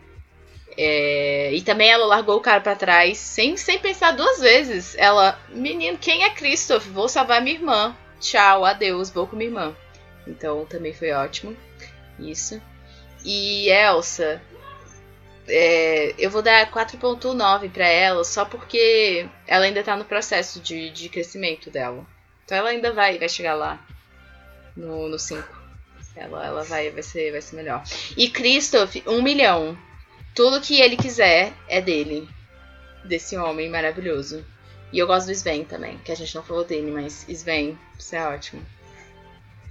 É, 0.77 1.53
e 1.53 1.61
também 1.63 1.91
ela 1.91 2.07
largou 2.07 2.37
o 2.37 2.41
cara 2.41 2.61
pra 2.61 2.75
trás 2.75 3.19
sem, 3.19 3.57
sem 3.57 3.79
pensar 3.79 4.13
duas 4.13 4.41
vezes. 4.41 4.95
Ela, 4.99 5.39
menino, 5.51 5.99
quem 5.99 6.25
é 6.25 6.31
Christoph? 6.31 6.87
Vou 6.87 7.09
salvar 7.09 7.43
minha 7.43 7.57
irmã. 7.57 7.97
Tchau, 8.21 8.65
adeus, 8.65 9.11
vou 9.11 9.27
com 9.27 9.37
minha 9.37 9.49
irmã. 9.49 9.77
Então 10.27 10.65
também 10.67 10.93
foi 10.93 11.13
ótimo. 11.13 11.57
Isso. 12.19 12.61
E 13.25 13.69
Elsa, 13.69 14.43
é, 15.49 16.15
eu 16.19 16.31
vou 16.31 16.43
dar 16.43 16.71
4.9 16.71 17.71
pra 17.71 17.87
ela 17.87 18.25
só 18.25 18.45
porque 18.45 19.29
ela 19.47 19.65
ainda 19.65 19.83
tá 19.83 19.97
no 19.97 20.05
processo 20.05 20.61
de, 20.61 20.91
de 20.91 21.09
crescimento 21.09 21.71
dela. 21.71 22.07
Então 22.45 22.57
ela 22.57 22.71
ainda 22.71 22.93
vai, 22.93 23.19
vai 23.19 23.29
chegar 23.29 23.55
lá 23.55 23.85
no, 24.77 25.09
no 25.09 25.19
5. 25.19 25.63
Ela, 26.15 26.47
ela 26.47 26.63
vai, 26.65 26.91
vai, 26.91 27.03
ser, 27.03 27.33
vai 27.33 27.41
ser 27.41 27.57
melhor. 27.57 27.83
E 28.17 28.29
Christoph, 28.29 28.97
um 29.07 29.23
milhão. 29.23 29.77
Tudo 30.35 30.61
que 30.61 30.81
ele 30.81 30.97
quiser 30.97 31.53
é 31.69 31.81
dele. 31.81 32.29
Desse 33.05 33.37
homem 33.37 33.69
maravilhoso. 33.69 34.45
E 34.93 34.99
eu 34.99 35.07
gosto 35.07 35.27
do 35.27 35.33
Sven 35.33 35.65
também, 35.65 35.99
que 35.99 36.13
a 36.13 36.15
gente 36.15 36.35
não 36.35 36.43
falou 36.43 36.65
dele, 36.65 36.91
mas 36.91 37.27
Sven, 37.29 37.79
isso 37.99 38.15
é 38.15 38.27
ótimo. 38.29 38.63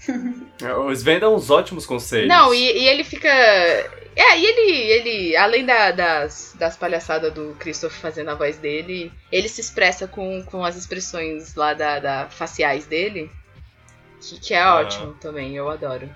O 0.86 0.92
Sven 0.92 1.20
dá 1.20 1.30
uns 1.30 1.50
ótimos 1.50 1.86
conselhos. 1.86 2.28
Não, 2.28 2.54
e, 2.54 2.58
e 2.60 2.88
ele 2.88 3.04
fica. 3.04 3.28
É, 3.30 4.38
e 4.38 4.46
ele, 4.46 4.72
ele 4.92 5.38
além 5.38 5.66
da- 5.66 5.92
das, 5.92 6.54
das 6.60 6.76
palhaçadas 6.76 7.34
do 7.34 7.56
Christoph 7.60 7.94
fazendo 7.94 8.30
a 8.30 8.36
voz 8.36 8.58
dele, 8.58 9.12
ele 9.32 9.48
se 9.48 9.62
expressa 9.62 10.08
com, 10.08 10.44
com 10.44 10.64
as 10.66 10.76
expressões 10.76 11.56
lá 11.56 11.74
da, 11.74 12.00
da 12.00 12.28
faciais 12.30 12.86
dele. 12.86 13.32
Que, 14.20 14.40
que 14.40 14.54
é 14.54 14.60
Ah. 14.62 14.76
ótimo 14.76 15.14
também, 15.14 15.56
eu 15.56 15.70
adoro. 15.70 16.10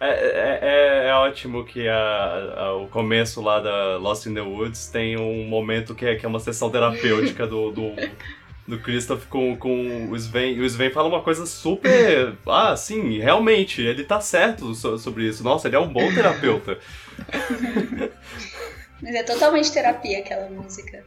É, 0.00 0.08
é- 0.10 0.58
é- 0.62 1.08
é 1.08 1.14
ótimo 1.14 1.64
que 1.64 1.88
a- 1.88 2.54
a- 2.56 2.74
o 2.76 2.88
começo 2.88 3.40
lá 3.40 3.58
da 3.60 3.96
Lost 3.96 4.26
in 4.26 4.34
the 4.34 4.40
Woods 4.42 4.88
tem 4.88 5.16
um 5.18 5.44
momento 5.44 5.94
que 5.94 6.04
é, 6.04 6.16
que 6.16 6.26
é 6.26 6.28
uma 6.28 6.40
sessão 6.40 6.68
terapêutica 6.70 7.46
do, 7.46 7.70
do, 7.70 7.92
do 8.66 8.78
Christoph 8.80 9.26
com, 9.26 9.56
com 9.56 10.08
o 10.10 10.16
Sven. 10.16 10.54
E 10.54 10.60
o 10.60 10.64
Sven 10.64 10.90
fala 10.90 11.08
uma 11.08 11.22
coisa 11.22 11.46
super. 11.46 12.34
Ah, 12.46 12.76
sim, 12.76 13.18
realmente, 13.18 13.82
ele 13.82 14.04
tá 14.04 14.20
certo 14.20 14.74
so- 14.74 14.98
sobre 14.98 15.24
isso. 15.28 15.42
Nossa, 15.44 15.68
ele 15.68 15.76
é 15.76 15.80
um 15.80 15.92
bom 15.92 16.12
terapeuta. 16.14 16.78
Mas 19.02 19.14
é 19.14 19.22
totalmente 19.22 19.72
terapia 19.72 20.20
aquela 20.20 20.48
música. 20.48 21.04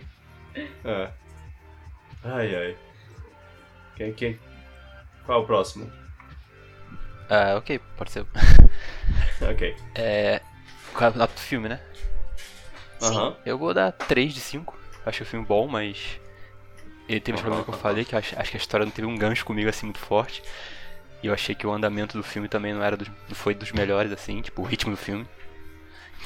É. 0.85 1.09
Ai, 2.23 2.55
ai. 2.55 2.75
Quem, 3.95 4.13
quem? 4.13 4.39
Qual 5.25 5.39
é 5.39 5.43
o 5.43 5.45
próximo? 5.45 5.91
Ah, 7.29 7.55
ok, 7.57 7.79
pode 7.97 8.11
ser. 8.11 8.25
Ok. 9.41 9.75
É. 9.95 10.41
É 10.93 11.35
do 11.35 11.39
filme, 11.41 11.69
né? 11.69 11.79
Aham. 13.01 13.35
Eu 13.45 13.57
vou 13.57 13.71
dar 13.73 13.91
3 13.91 14.33
de 14.33 14.39
5. 14.39 14.77
Acho 15.05 15.23
o 15.23 15.25
filme 15.25 15.45
bom, 15.45 15.67
mas. 15.67 16.19
Ele 17.07 17.19
teve 17.19 17.35
os 17.35 17.41
problemas 17.41 17.65
que 17.65 17.71
eu 17.73 17.77
falei, 17.77 18.03
que 18.03 18.13
eu 18.13 18.19
acho, 18.19 18.37
acho 18.39 18.51
que 18.51 18.57
a 18.57 18.59
história 18.59 18.85
não 18.85 18.91
teve 18.91 19.07
um 19.07 19.17
gancho 19.17 19.45
comigo 19.45 19.69
assim 19.69 19.85
muito 19.85 19.99
forte. 19.99 20.43
E 21.23 21.27
eu 21.27 21.33
achei 21.33 21.55
que 21.55 21.65
o 21.65 21.71
andamento 21.71 22.17
do 22.17 22.23
filme 22.23 22.47
também 22.47 22.73
não 22.73 22.83
era 22.83 22.97
dos, 22.97 23.07
não 23.07 23.35
foi 23.35 23.53
dos 23.55 23.71
melhores, 23.71 24.11
assim, 24.11 24.41
tipo, 24.41 24.61
o 24.61 24.65
ritmo 24.65 24.91
do 24.91 24.97
filme. 24.97 25.25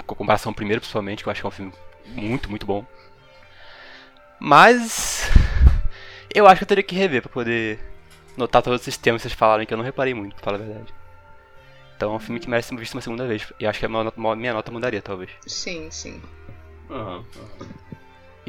Com 0.06 0.16
comparação 0.16 0.50
ao 0.50 0.56
primeiro, 0.56 0.82
principalmente, 0.82 1.24
que 1.24 1.30
eu 1.30 1.32
acho 1.32 1.42
que 1.42 1.46
é 1.46 1.50
um 1.50 1.52
filme 1.52 1.74
muito, 2.08 2.50
muito 2.50 2.66
bom. 2.66 2.86
Mas. 4.40 5.30
Eu 6.34 6.48
acho 6.48 6.60
que 6.60 6.64
eu 6.64 6.68
teria 6.68 6.84
que 6.84 6.96
rever 6.96 7.22
pra 7.22 7.32
poder 7.32 7.80
notar 8.38 8.62
todos 8.62 8.82
esses 8.82 8.98
temas 8.98 9.22
que 9.22 9.28
vocês 9.28 9.38
falaram 9.38 9.66
que 9.66 9.74
eu 9.74 9.78
não 9.78 9.84
reparei 9.84 10.14
muito, 10.14 10.34
pra 10.36 10.46
falar 10.46 10.58
a 10.58 10.66
verdade. 10.66 10.94
Então 11.96 12.14
é 12.14 12.16
um 12.16 12.20
filme 12.20 12.40
que 12.40 12.50
merece 12.50 12.70
ser 12.70 12.76
visto 12.78 12.96
uma 12.96 13.02
segunda 13.02 13.28
vez. 13.28 13.52
E 13.60 13.68
acho 13.68 13.80
que 13.80 13.86
a 13.86 13.90
minha 13.90 14.06
nota, 14.06 14.36
minha 14.36 14.54
nota 14.54 14.72
mudaria, 14.72 15.02
talvez. 15.02 15.30
Sim, 15.46 15.92
sim. 15.92 16.22
Aham. 16.90 17.24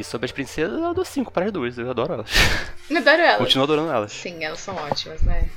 E 0.02 0.04
sobre 0.04 0.26
as 0.26 0.32
princesas, 0.32 0.80
eu 0.80 0.92
dou 0.92 1.04
5 1.04 1.30
para 1.30 1.44
as 1.44 1.52
duas. 1.52 1.78
Eu 1.78 1.88
adoro 1.88 2.14
elas. 2.14 2.28
Eu 2.90 2.98
adoro 2.98 3.22
elas. 3.22 3.38
Continuo 3.38 3.62
adorando 3.62 3.92
elas. 3.92 4.12
Sim, 4.12 4.42
elas 4.42 4.58
são 4.58 4.74
ótimas, 4.74 5.22
né? 5.22 5.48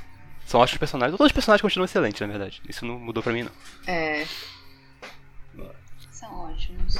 São 0.46 0.60
ótimos 0.60 0.78
personagens. 0.78 1.18
Todos 1.18 1.26
os 1.26 1.32
personagens 1.32 1.62
continuam 1.62 1.84
excelentes, 1.84 2.20
na 2.20 2.28
verdade. 2.28 2.62
Isso 2.68 2.86
não 2.86 2.96
mudou 2.96 3.24
pra 3.24 3.32
mim, 3.32 3.42
não. 3.42 3.50
É. 3.92 4.24
São 6.12 6.48
ótimos. 6.48 6.96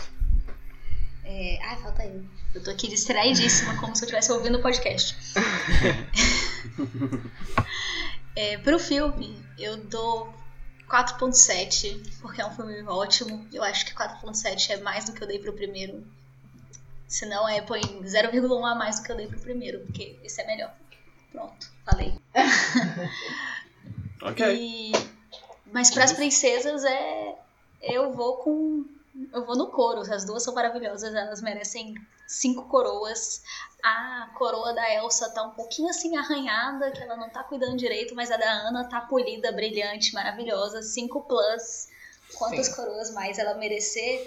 É... 1.24 1.60
Ai, 1.62 1.77
falta 1.77 2.05
eu. 2.05 2.24
Eu 2.52 2.64
tô 2.64 2.73
aqui 2.73 2.89
distraidíssima, 2.89 3.77
como 3.77 3.94
se 3.94 4.02
eu 4.02 4.06
estivesse 4.06 4.32
ouvindo 4.32 4.59
o 4.59 4.62
podcast. 4.62 5.16
é, 8.35 8.59
pro 8.59 8.81
filme, 8.81 9.40
eu 9.56 9.77
dou 9.77 10.35
4.7, 10.89 12.18
porque 12.20 12.43
é 12.43 12.47
um 12.47 12.51
filme 12.51 12.82
ótimo. 12.89 13.47
Eu 13.52 13.62
acho 13.62 13.86
que 13.86 13.94
4.7 13.94 14.70
é 14.70 14.78
mais 14.78 15.05
do 15.05 15.12
que 15.12 15.23
eu 15.23 15.28
dei 15.28 15.39
pro 15.39 15.52
primeiro. 15.52 16.05
Se 17.09 17.27
não, 17.27 17.49
é 17.49 17.61
põe 17.61 17.81
0,1 17.81 18.65
a 18.65 18.74
mais 18.74 18.99
do 18.99 19.05
que 19.05 19.12
eu 19.12 19.16
dei 19.16 19.27
pro 19.27 19.41
primeiro, 19.41 19.81
porque 19.81 20.19
esse 20.24 20.41
é 20.41 20.47
melhor. 20.47 20.74
Pronto, 21.33 21.70
falei. 21.85 22.19
Ok. 24.23 24.45
E... 24.55 24.93
Mas 25.73 25.91
para 25.91 26.05
as 26.05 26.12
princesas 26.12 26.85
é. 26.85 27.35
Eu 27.83 28.12
vou 28.12 28.39
com. 28.39 28.85
Eu 29.33 29.45
vou 29.45 29.57
no 29.57 29.69
coro. 29.69 30.01
As 30.01 30.24
duas 30.24 30.43
são 30.43 30.55
maravilhosas. 30.55 31.15
Elas 31.15 31.41
merecem 31.41 31.95
cinco 32.27 32.65
coroas. 32.65 33.43
A 33.83 34.31
coroa 34.37 34.73
da 34.74 34.95
Elsa 34.95 35.31
tá 35.31 35.43
um 35.43 35.51
pouquinho 35.51 35.89
assim 35.89 36.16
arranhada, 36.16 36.91
que 36.91 37.03
ela 37.03 37.16
não 37.16 37.31
tá 37.31 37.45
cuidando 37.45 37.77
direito, 37.77 38.15
mas 38.15 38.31
a 38.31 38.37
da 38.37 38.51
Ana 38.51 38.85
tá 38.85 39.01
polida, 39.01 39.53
brilhante, 39.53 40.12
maravilhosa. 40.12 40.83
Cinco 40.83 41.23
plus. 41.23 41.89
Quantas 42.35 42.66
Sim. 42.66 42.74
coroas 42.74 43.12
mais 43.12 43.39
ela 43.39 43.55
merecer? 43.55 44.27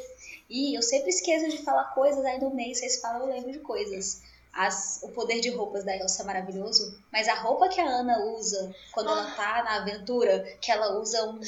E 0.50 0.76
eu 0.78 0.82
sempre 0.82 1.10
esqueço 1.10 1.50
de 1.50 1.60
falar 1.64 1.94
coisas 1.94 2.24
aí 2.26 2.40
no 2.40 2.50
meio, 2.54 2.74
vocês 2.76 3.00
falam, 3.00 3.22
eu 3.22 3.34
lembro 3.36 3.52
de 3.52 3.60
coisas. 3.60 4.22
As, 4.52 5.00
o 5.04 5.10
poder 5.10 5.40
de 5.42 5.50
roupas 5.52 5.84
da 5.86 5.96
Elsa 5.96 6.24
é 6.24 6.26
maravilhoso, 6.26 6.98
mas 7.14 7.28
a 7.28 7.36
roupa 7.36 7.70
que 7.70 7.80
a 7.80 7.86
Ana 7.88 8.18
usa 8.36 8.74
quando 8.92 9.08
ela 9.12 9.30
tá 9.36 9.62
na 9.64 9.76
aventura, 9.76 10.40
que 10.60 10.72
ela 10.72 11.00
usa 11.00 11.24
um, 11.30 11.40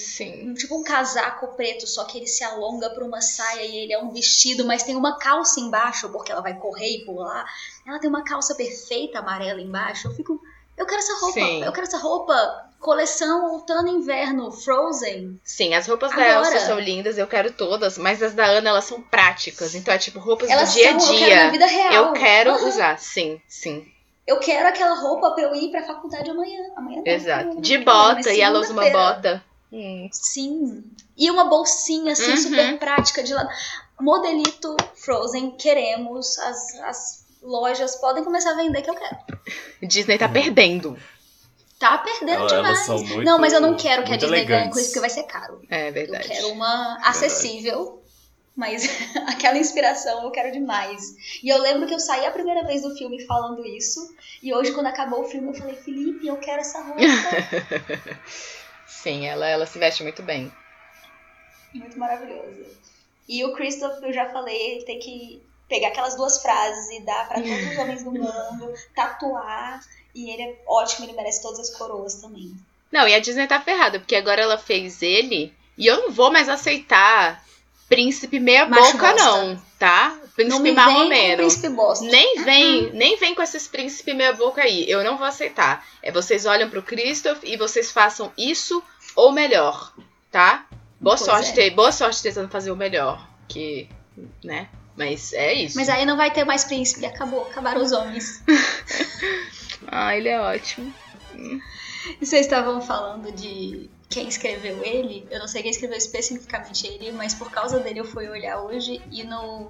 um- 0.43 0.53
tipo 0.53 0.77
um 0.79 0.83
casaco 0.83 1.47
preto, 1.55 1.87
só 1.87 2.03
que 2.05 2.19
ele 2.19 2.27
se 2.27 2.43
alonga 2.43 2.91
pra 2.91 3.03
uma 3.03 3.19
saia 3.19 3.63
e 3.65 3.75
ele 3.75 3.91
é 3.93 3.97
um 4.01 4.11
vestido, 4.11 4.63
mas 4.65 4.83
tem 4.83 4.95
uma 4.95 5.17
calça 5.17 5.59
embaixo, 5.59 6.09
porque 6.09 6.31
ela 6.31 6.41
vai 6.41 6.53
correr 6.59 6.97
e 6.97 7.03
pular. 7.05 7.43
Ela 7.87 7.97
tem 7.99 8.07
uma 8.09 8.23
calça 8.23 8.53
perfeita 8.53 9.17
amarela 9.17 9.59
embaixo. 9.59 10.07
Eu 10.07 10.13
fico. 10.13 10.39
Eu 10.77 10.85
quero 10.85 10.99
essa 10.99 11.13
roupa. 11.19 11.39
Sim. 11.39 11.63
Eu 11.63 11.71
quero 11.73 11.87
essa 11.87 11.97
roupa. 11.97 12.70
Coleção 12.81 13.51
outono 13.53 13.87
inverno, 13.87 14.51
Frozen. 14.51 15.39
Sim, 15.43 15.73
as 15.75 15.87
roupas 15.87 16.09
da 16.15 16.23
Agora- 16.23 16.55
Elsa 16.55 16.65
são 16.65 16.79
lindas, 16.79 17.17
eu 17.17 17.27
quero 17.27 17.51
todas, 17.53 17.97
mas 17.97 18.21
as 18.23 18.33
da 18.33 18.43
Ana, 18.45 18.69
elas 18.71 18.85
são 18.85 18.99
práticas. 19.01 19.75
Então 19.75 19.93
é 19.93 19.97
tipo 19.99 20.19
roupas 20.19 20.49
do 20.49 20.55
dia 20.73 20.95
a 20.95 20.99
são, 20.99 21.13
eu 21.13 21.19
quero 21.19 21.29
na 21.29 21.41
dia. 21.41 21.51
vida 21.51 21.65
real. 21.67 21.93
Eu 21.93 22.13
quero 22.13 22.51
Aham. 22.51 22.67
usar, 22.67 22.99
sim, 22.99 23.39
sim. 23.47 23.85
Eu 24.25 24.39
quero 24.39 24.67
aquela 24.67 24.95
roupa 24.95 25.31
pra 25.31 25.43
eu 25.43 25.55
ir 25.55 25.69
pra 25.71 25.83
faculdade 25.83 26.29
amanhã. 26.29 26.59
Amanhã 26.75 26.97
não, 27.05 27.13
Exato. 27.13 27.43
amanhã 27.45 27.61
De 27.61 27.77
não, 27.77 27.85
bota, 27.85 28.33
e 28.33 28.41
ela 28.41 28.59
usa 28.59 28.73
uma 28.73 28.89
bota. 28.89 29.43
Hum, 29.71 30.09
Sim. 30.11 30.83
E 31.17 31.29
uma 31.29 31.45
bolsinha, 31.45 32.13
assim, 32.13 32.31
Uhum. 32.31 32.37
super 32.37 32.77
prática 32.79 33.21
de 33.23 33.33
lado. 33.33 33.49
Modelito 33.99 34.75
Frozen, 34.95 35.51
queremos. 35.51 36.37
As, 36.39 36.75
as 36.81 37.25
lojas 37.43 37.95
podem 37.97 38.23
começar 38.23 38.51
a 38.51 38.55
vender 38.55 38.81
que 38.81 38.89
eu 38.89 38.95
quero. 38.95 39.17
Disney 39.83 40.17
tá 40.17 40.27
perdendo. 40.27 40.97
Tá 41.81 41.97
perdendo 41.97 42.29
Elas- 42.31 42.51
demais. 42.53 42.87
elas 42.89 43.01
muito- 43.01 43.23
não, 43.23 43.39
mas 43.39 43.51
eu 43.53 43.59
não 43.59 43.75
quero 43.75 44.03
que 44.03 44.13
a 44.13 44.15
Disney 44.15 44.45
ganhe 44.45 44.69
com 44.69 44.77
isso, 44.77 44.89
porque 44.89 44.99
vai 45.01 45.09
ser 45.09 45.23
caro. 45.23 45.61
É 45.69 45.89
Eu 45.89 45.93
verdade. 45.93 46.27
quero 46.27 46.49
uma 46.49 46.97
acessível, 47.03 48.03
mas 48.55 48.83
aquela 49.27 49.57
inspiração 49.57 50.23
eu 50.23 50.29
quero 50.31 50.51
demais. 50.51 51.01
E 51.43 51.49
eu 51.49 51.57
lembro 51.57 51.87
que 51.87 51.93
eu 51.95 51.99
saí 51.99 52.23
a 52.25 52.29
primeira 52.31 52.63
vez 52.67 52.83
do 52.83 52.95
filme 52.95 53.25
falando 53.25 53.65
isso, 53.65 53.99
e 54.43 54.53
hoje, 54.53 54.71
quando 54.73 54.85
acabou 54.87 55.21
o 55.21 55.27
filme, 55.27 55.47
eu 55.49 55.53
falei, 55.55 55.75
Felipe, 55.75 56.27
eu 56.27 56.37
quero 56.37 56.61
essa 56.61 56.79
roupa. 56.83 57.01
Sim, 58.87 59.25
ela, 59.27 59.47
ela 59.47 59.65
se 59.65 59.79
veste 59.79 60.03
muito 60.03 60.21
bem. 60.21 60.51
Muito 61.73 61.97
maravilhosa. 61.97 62.65
E 63.27 63.43
o 63.45 63.53
Christoph, 63.53 64.03
eu 64.03 64.13
já 64.13 64.29
falei, 64.29 64.55
ele 64.75 64.85
tem 64.85 64.99
que 64.99 65.41
pegar 65.67 65.87
aquelas 65.87 66.15
duas 66.15 66.41
frases 66.41 66.89
e 66.91 67.01
dar 67.05 67.27
pra 67.27 67.41
todos 67.41 67.71
os 67.71 67.77
homens 67.77 68.03
do 68.03 68.11
mundo, 68.11 68.73
tatuar, 68.93 69.79
e 70.13 70.29
ele 70.29 70.41
é 70.41 70.55
ótimo, 70.67 71.05
ele 71.05 71.13
merece 71.13 71.41
todas 71.41 71.59
as 71.59 71.69
coroas 71.69 72.15
também. 72.15 72.53
Não, 72.91 73.07
e 73.07 73.13
a 73.13 73.19
Disney 73.19 73.47
tá 73.47 73.59
ferrada, 73.59 73.99
porque 73.99 74.15
agora 74.15 74.41
ela 74.41 74.57
fez 74.57 75.01
ele 75.01 75.53
e 75.77 75.87
eu 75.87 75.97
não 76.01 76.11
vou 76.11 76.31
mais 76.31 76.49
aceitar 76.49 77.43
príncipe 77.87 78.39
meia 78.39 78.65
Macho 78.65 78.93
boca, 78.93 79.11
bosta. 79.13 79.25
não, 79.25 79.61
tá? 79.79 80.17
Príncipe 80.35 80.71
marromeno. 80.71 81.31
com 81.31 81.37
príncipe 81.37 81.69
bosta. 81.69 82.05
Nem 82.05 82.43
vem, 82.43 82.89
nem 82.93 83.17
vem 83.17 83.35
com 83.35 83.41
esses 83.41 83.67
príncipe 83.67 84.13
meia 84.13 84.33
boca 84.33 84.61
aí. 84.61 84.89
Eu 84.89 85.03
não 85.03 85.17
vou 85.17 85.27
aceitar. 85.27 85.85
É 86.01 86.11
vocês 86.11 86.45
olham 86.45 86.69
pro 86.69 86.81
Christoph 86.81 87.39
e 87.43 87.57
vocês 87.57 87.91
façam 87.91 88.31
isso 88.37 88.81
ou 89.15 89.31
melhor, 89.31 89.93
tá? 90.31 90.65
Boa 90.99 91.17
Pois 91.17 91.29
sorte, 91.29 91.59
é. 91.59 91.69
boa 91.69 91.91
sorte 91.91 92.21
tentando 92.21 92.47
fazer 92.49 92.71
o 92.71 92.75
melhor, 92.75 93.27
que, 93.47 93.89
né? 94.43 94.69
Mas 94.95 95.33
é 95.33 95.53
isso. 95.53 95.77
Mas 95.77 95.89
aí 95.89 96.05
não 96.05 96.15
vai 96.15 96.31
ter 96.31 96.43
mais 96.45 96.63
príncipe, 96.63 97.05
acabou, 97.05 97.41
acabaram 97.43 97.81
os 97.81 97.91
homens. 97.91 98.41
Ah, 99.87 100.15
ele 100.15 100.29
é 100.29 100.39
ótimo. 100.39 100.93
E 101.35 102.25
vocês 102.25 102.45
estavam 102.45 102.81
falando 102.81 103.31
de 103.31 103.89
quem 104.09 104.27
escreveu 104.27 104.83
ele. 104.83 105.25
Eu 105.31 105.39
não 105.39 105.47
sei 105.47 105.61
quem 105.61 105.71
escreveu 105.71 105.97
especificamente 105.97 106.85
ele, 106.87 107.11
mas 107.11 107.33
por 107.33 107.49
causa 107.49 107.79
dele 107.79 107.99
eu 107.99 108.05
fui 108.05 108.27
olhar 108.27 108.61
hoje 108.61 109.01
e 109.11 109.23
no, 109.23 109.69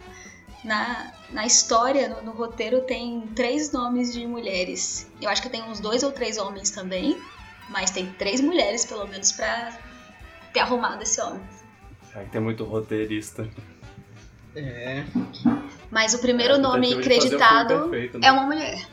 na, 0.63 1.11
na 1.29 1.45
história, 1.45 2.09
no, 2.09 2.21
no 2.23 2.31
roteiro, 2.31 2.81
tem 2.81 3.21
três 3.35 3.71
nomes 3.71 4.13
de 4.13 4.25
mulheres. 4.25 5.07
Eu 5.21 5.29
acho 5.29 5.41
que 5.41 5.49
tem 5.49 5.61
uns 5.63 5.79
dois 5.79 6.03
ou 6.03 6.11
três 6.11 6.37
homens 6.37 6.71
também, 6.71 7.21
mas 7.69 7.91
tem 7.91 8.07
três 8.13 8.41
mulheres 8.41 8.85
pelo 8.85 9.07
menos 9.07 9.31
pra 9.31 9.77
ter 10.51 10.59
arrumado 10.61 11.03
esse 11.03 11.21
homem. 11.21 11.41
Ai, 12.15 12.25
tem 12.31 12.41
muito 12.41 12.63
roteirista. 12.63 13.47
É. 14.55 15.03
Mas 15.89 16.13
o 16.13 16.19
primeiro 16.19 16.55
É, 16.55 16.57
nome 16.57 17.01
creditado 17.01 17.89
perfeito, 17.89 18.19
né? 18.19 18.27
é 18.27 18.31
uma 18.31 18.43
mulher. 18.43 18.85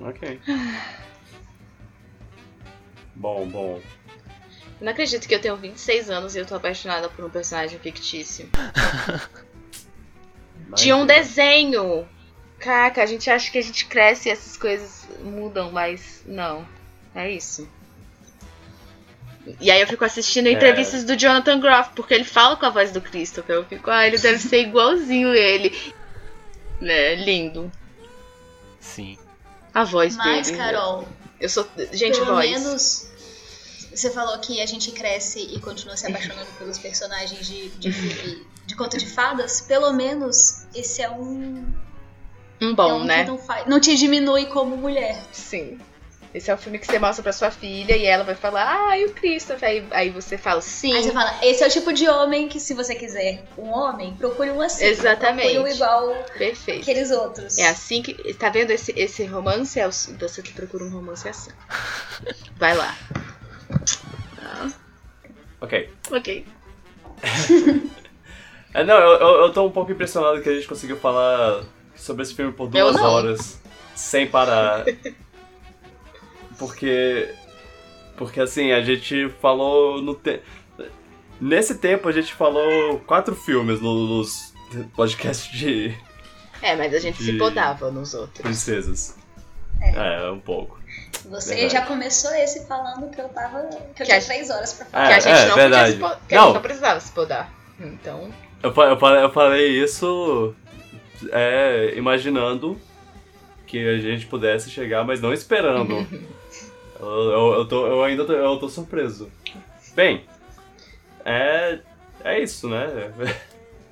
Ok. 0.00 0.40
Bom, 3.18 3.48
bom. 3.48 3.80
Eu 4.78 4.84
não 4.84 4.92
acredito 4.92 5.26
que 5.26 5.34
eu 5.34 5.40
tenho 5.40 5.56
26 5.56 6.10
anos 6.10 6.36
e 6.36 6.38
eu 6.38 6.44
tô 6.44 6.54
apaixonada 6.54 7.08
por 7.08 7.24
um 7.24 7.30
personagem 7.30 7.78
fictício. 7.78 8.46
De 10.76 10.92
um 10.92 11.06
desenho! 11.06 12.06
Caraca, 12.58 13.02
a 13.02 13.06
gente 13.06 13.30
acha 13.30 13.50
que 13.50 13.56
a 13.56 13.62
gente 13.62 13.86
cresce 13.86 14.28
e 14.28 14.32
essas 14.32 14.56
coisas 14.56 15.08
mudam, 15.22 15.72
mas 15.72 16.22
não. 16.26 16.66
É 17.14 17.30
isso. 17.30 17.66
E 19.60 19.70
aí 19.70 19.80
eu 19.80 19.86
fico 19.86 20.04
assistindo 20.04 20.48
entrevistas 20.48 21.04
do 21.04 21.16
Jonathan 21.16 21.60
Groff, 21.60 21.90
porque 21.94 22.12
ele 22.12 22.24
fala 22.24 22.56
com 22.56 22.66
a 22.66 22.70
voz 22.70 22.90
do 22.90 23.00
Christopher. 23.00 23.56
Eu 23.56 23.64
fico, 23.64 23.90
ah, 23.90 24.06
ele 24.06 24.18
deve 24.18 24.38
ser 24.38 24.60
igualzinho 24.66 25.32
ele. 25.32 25.72
Né, 26.80 27.14
lindo. 27.14 27.70
Sim. 28.80 29.16
A 29.76 29.84
voz 29.84 30.16
Mas, 30.16 30.46
dele. 30.46 30.56
Carol, 30.56 31.06
Eu 31.38 31.50
sou. 31.50 31.68
Gente, 31.92 32.18
Pelo 32.18 32.32
voz. 32.32 32.50
menos 32.50 33.08
você 33.94 34.10
falou 34.10 34.38
que 34.38 34.62
a 34.62 34.64
gente 34.64 34.90
cresce 34.90 35.38
e 35.38 35.60
continua 35.60 35.94
se 35.98 36.06
apaixonando 36.06 36.50
pelos 36.58 36.78
personagens 36.78 37.46
de, 37.46 37.68
de 37.68 37.92
filme 37.92 38.46
de 38.64 38.74
conto 38.74 38.96
de 38.96 39.04
fadas. 39.04 39.60
Pelo 39.60 39.92
menos 39.92 40.64
esse 40.74 41.02
é 41.02 41.10
um. 41.10 41.70
Um 42.58 42.70
é 42.70 42.74
bom, 42.74 43.00
um 43.00 43.04
né? 43.04 43.24
não, 43.24 43.36
faz, 43.36 43.66
não 43.66 43.78
te 43.78 43.94
diminui 43.96 44.46
como 44.46 44.78
mulher. 44.78 45.22
Sim. 45.30 45.78
Esse 46.36 46.50
é 46.50 46.54
o 46.54 46.58
filme 46.58 46.78
que 46.78 46.86
você 46.86 46.98
mostra 46.98 47.22
pra 47.22 47.32
sua 47.32 47.50
filha 47.50 47.96
e 47.96 48.04
ela 48.04 48.22
vai 48.22 48.34
falar, 48.34 48.70
ah, 48.90 48.98
e 48.98 49.06
o 49.06 49.12
Christopher? 49.14 49.66
Aí, 49.66 49.86
aí 49.90 50.10
você 50.10 50.36
fala, 50.36 50.60
sim. 50.60 50.92
Aí 50.94 51.02
você 51.02 51.10
fala, 51.10 51.34
esse 51.42 51.64
é 51.64 51.66
o 51.66 51.70
tipo 51.70 51.94
de 51.94 52.06
homem 52.06 52.46
que, 52.46 52.60
se 52.60 52.74
você 52.74 52.94
quiser 52.94 53.42
um 53.56 53.70
homem, 53.70 54.14
procure 54.16 54.50
um 54.50 54.60
assim. 54.60 54.84
Exatamente. 54.84 55.52
Procure 55.54 55.72
um 55.72 55.74
igual 55.74 56.14
Perfeito. 56.36 56.82
aqueles 56.82 57.10
outros. 57.10 57.56
É 57.56 57.68
assim 57.68 58.02
que. 58.02 58.34
Tá 58.34 58.50
vendo 58.50 58.70
esse, 58.70 58.92
esse 58.96 59.24
romance? 59.24 59.80
É 59.80 59.88
o- 59.88 59.90
você 59.92 60.42
que 60.42 60.52
procura 60.52 60.84
um 60.84 60.90
romance 60.90 61.26
assim. 61.26 61.50
Vai 62.58 62.76
lá. 62.76 62.94
Ah, 64.42 64.68
Ok. 65.62 65.90
ok. 66.12 66.46
É, 68.74 68.84
não, 68.84 68.94
eu, 68.98 69.18
eu, 69.20 69.28
eu 69.46 69.52
tô 69.54 69.64
um 69.66 69.70
pouco 69.70 69.90
impressionado 69.90 70.42
que 70.42 70.48
a 70.50 70.54
gente 70.54 70.68
conseguiu 70.68 70.98
falar 70.98 71.64
sobre 71.94 72.22
esse 72.22 72.34
filme 72.34 72.52
por 72.52 72.68
duas 72.68 72.94
horas 72.96 73.58
sem 73.94 74.26
parar. 74.26 74.84
Porque. 76.58 77.28
Porque 78.16 78.40
assim, 78.40 78.72
a 78.72 78.80
gente 78.82 79.28
falou 79.42 80.00
no 80.00 80.14
te... 80.14 80.40
Nesse 81.38 81.74
tempo 81.76 82.08
a 82.08 82.12
gente 82.12 82.32
falou 82.32 82.98
quatro 83.00 83.36
filmes 83.36 83.78
no- 83.80 84.06
nos 84.18 84.54
podcasts 84.94 85.52
de 85.52 85.94
É, 86.62 86.74
mas 86.74 86.94
a 86.94 86.98
gente 86.98 87.22
se 87.22 87.32
De- 87.32 87.38
podava 87.38 87.90
nos 87.90 88.14
outros. 88.14 88.40
princesas. 88.40 89.16
É, 89.82 90.30
um 90.30 90.40
pouco. 90.40 90.80
Você 91.26 91.50
Verdade. 91.54 91.72
já 91.74 91.82
começou 91.86 92.32
esse 92.36 92.66
falando 92.66 93.10
que 93.10 93.20
eu 93.20 93.28
tava. 93.28 93.64
que 93.68 93.74
eu 93.74 93.80
Que 93.94 94.04
tinha 94.04 94.16
a- 94.16 94.20
três 94.22 94.48
horas 94.48 94.72
pra 94.72 94.86
falar. 94.86 95.04
É, 95.04 95.08
que 95.08 95.14
a 95.14 95.20
gente 95.36 95.48
não 95.48 95.54
verdade. 95.56 95.92
podia 95.96 96.08
se 96.08 96.14
po- 96.16 96.26
que 96.28 96.34
a 96.34 96.40
gente 96.42 96.54
não 96.54 96.62
precisava 96.62 97.00
se 97.00 97.12
podar. 97.12 97.52
Então. 97.78 98.30
Eu, 98.62 98.70
eu, 98.70 98.98
falei, 98.98 99.22
eu 99.24 99.30
falei 99.30 99.82
isso 99.82 100.54
é, 101.30 101.92
imaginando 101.96 102.80
que 103.66 103.86
a 103.86 103.98
gente 103.98 104.24
pudesse 104.26 104.70
chegar, 104.70 105.04
mas 105.04 105.20
não 105.20 105.34
esperando. 105.34 106.06
eu, 107.00 107.06
eu, 107.30 107.52
eu, 107.54 107.68
tô, 107.68 107.86
eu 107.86 108.02
ainda 108.04 108.24
tô, 108.24 108.32
eu 108.32 108.58
tô 108.58 108.68
surpreso. 108.68 109.30
Bem, 109.94 110.24
é, 111.24 111.80
é 112.24 112.42
isso, 112.42 112.68
né? 112.68 113.12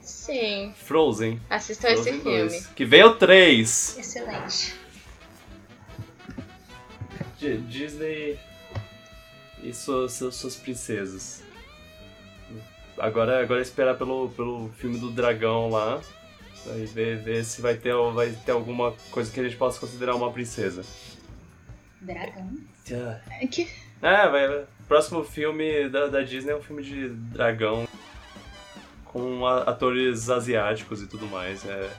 Sim. 0.01 0.73
Frozen. 0.77 1.41
Assistam 1.51 1.89
esse 1.89 2.03
Frozen 2.05 2.21
filme. 2.21 2.49
2. 2.51 2.67
Que 2.69 2.85
vem 2.85 3.03
o 3.05 3.15
3. 3.17 3.99
Excelente. 3.99 4.75
D- 7.41 7.57
Disney 7.59 8.39
e 9.63 9.73
suas, 9.73 10.13
suas, 10.13 10.35
suas 10.35 10.57
princesas. 10.57 11.43
Agora, 12.99 13.43
agora 13.43 13.61
é 13.61 13.63
esperar 13.63 13.97
pelo, 13.97 14.29
pelo 14.31 14.71
filme 14.79 14.99
do 14.99 15.11
dragão 15.11 15.71
lá. 15.71 16.01
Aí 16.67 16.87
ver, 16.87 17.19
ver 17.19 17.45
se 17.45 17.61
vai 17.61 17.75
ter, 17.75 17.95
vai 18.13 18.31
ter 18.31 18.53
alguma 18.53 18.95
coisa 19.11 19.31
que 19.31 19.41
a 19.41 19.43
gente 19.43 19.57
possa 19.57 19.79
considerar 19.81 20.15
uma 20.15 20.31
princesa. 20.33 20.83
Dragão. 22.05 22.51
É 23.41 23.47
que- 23.47 23.69
É, 24.03 24.29
vai. 24.29 24.49
vai. 24.49 24.65
Próximo 24.87 25.25
filme 25.25 25.89
da, 25.89 26.07
da 26.09 26.21
Disney 26.23 26.53
é 26.53 26.57
um 26.57 26.63
filme 26.63 26.83
de 26.83 27.09
dragão. 27.09 27.89
Com 29.07 29.47
atores 29.47 30.29
asiáticos 30.29 31.01
e 31.01 31.07
tudo 31.07 31.27
mais. 31.29 31.65
É. 31.65 31.91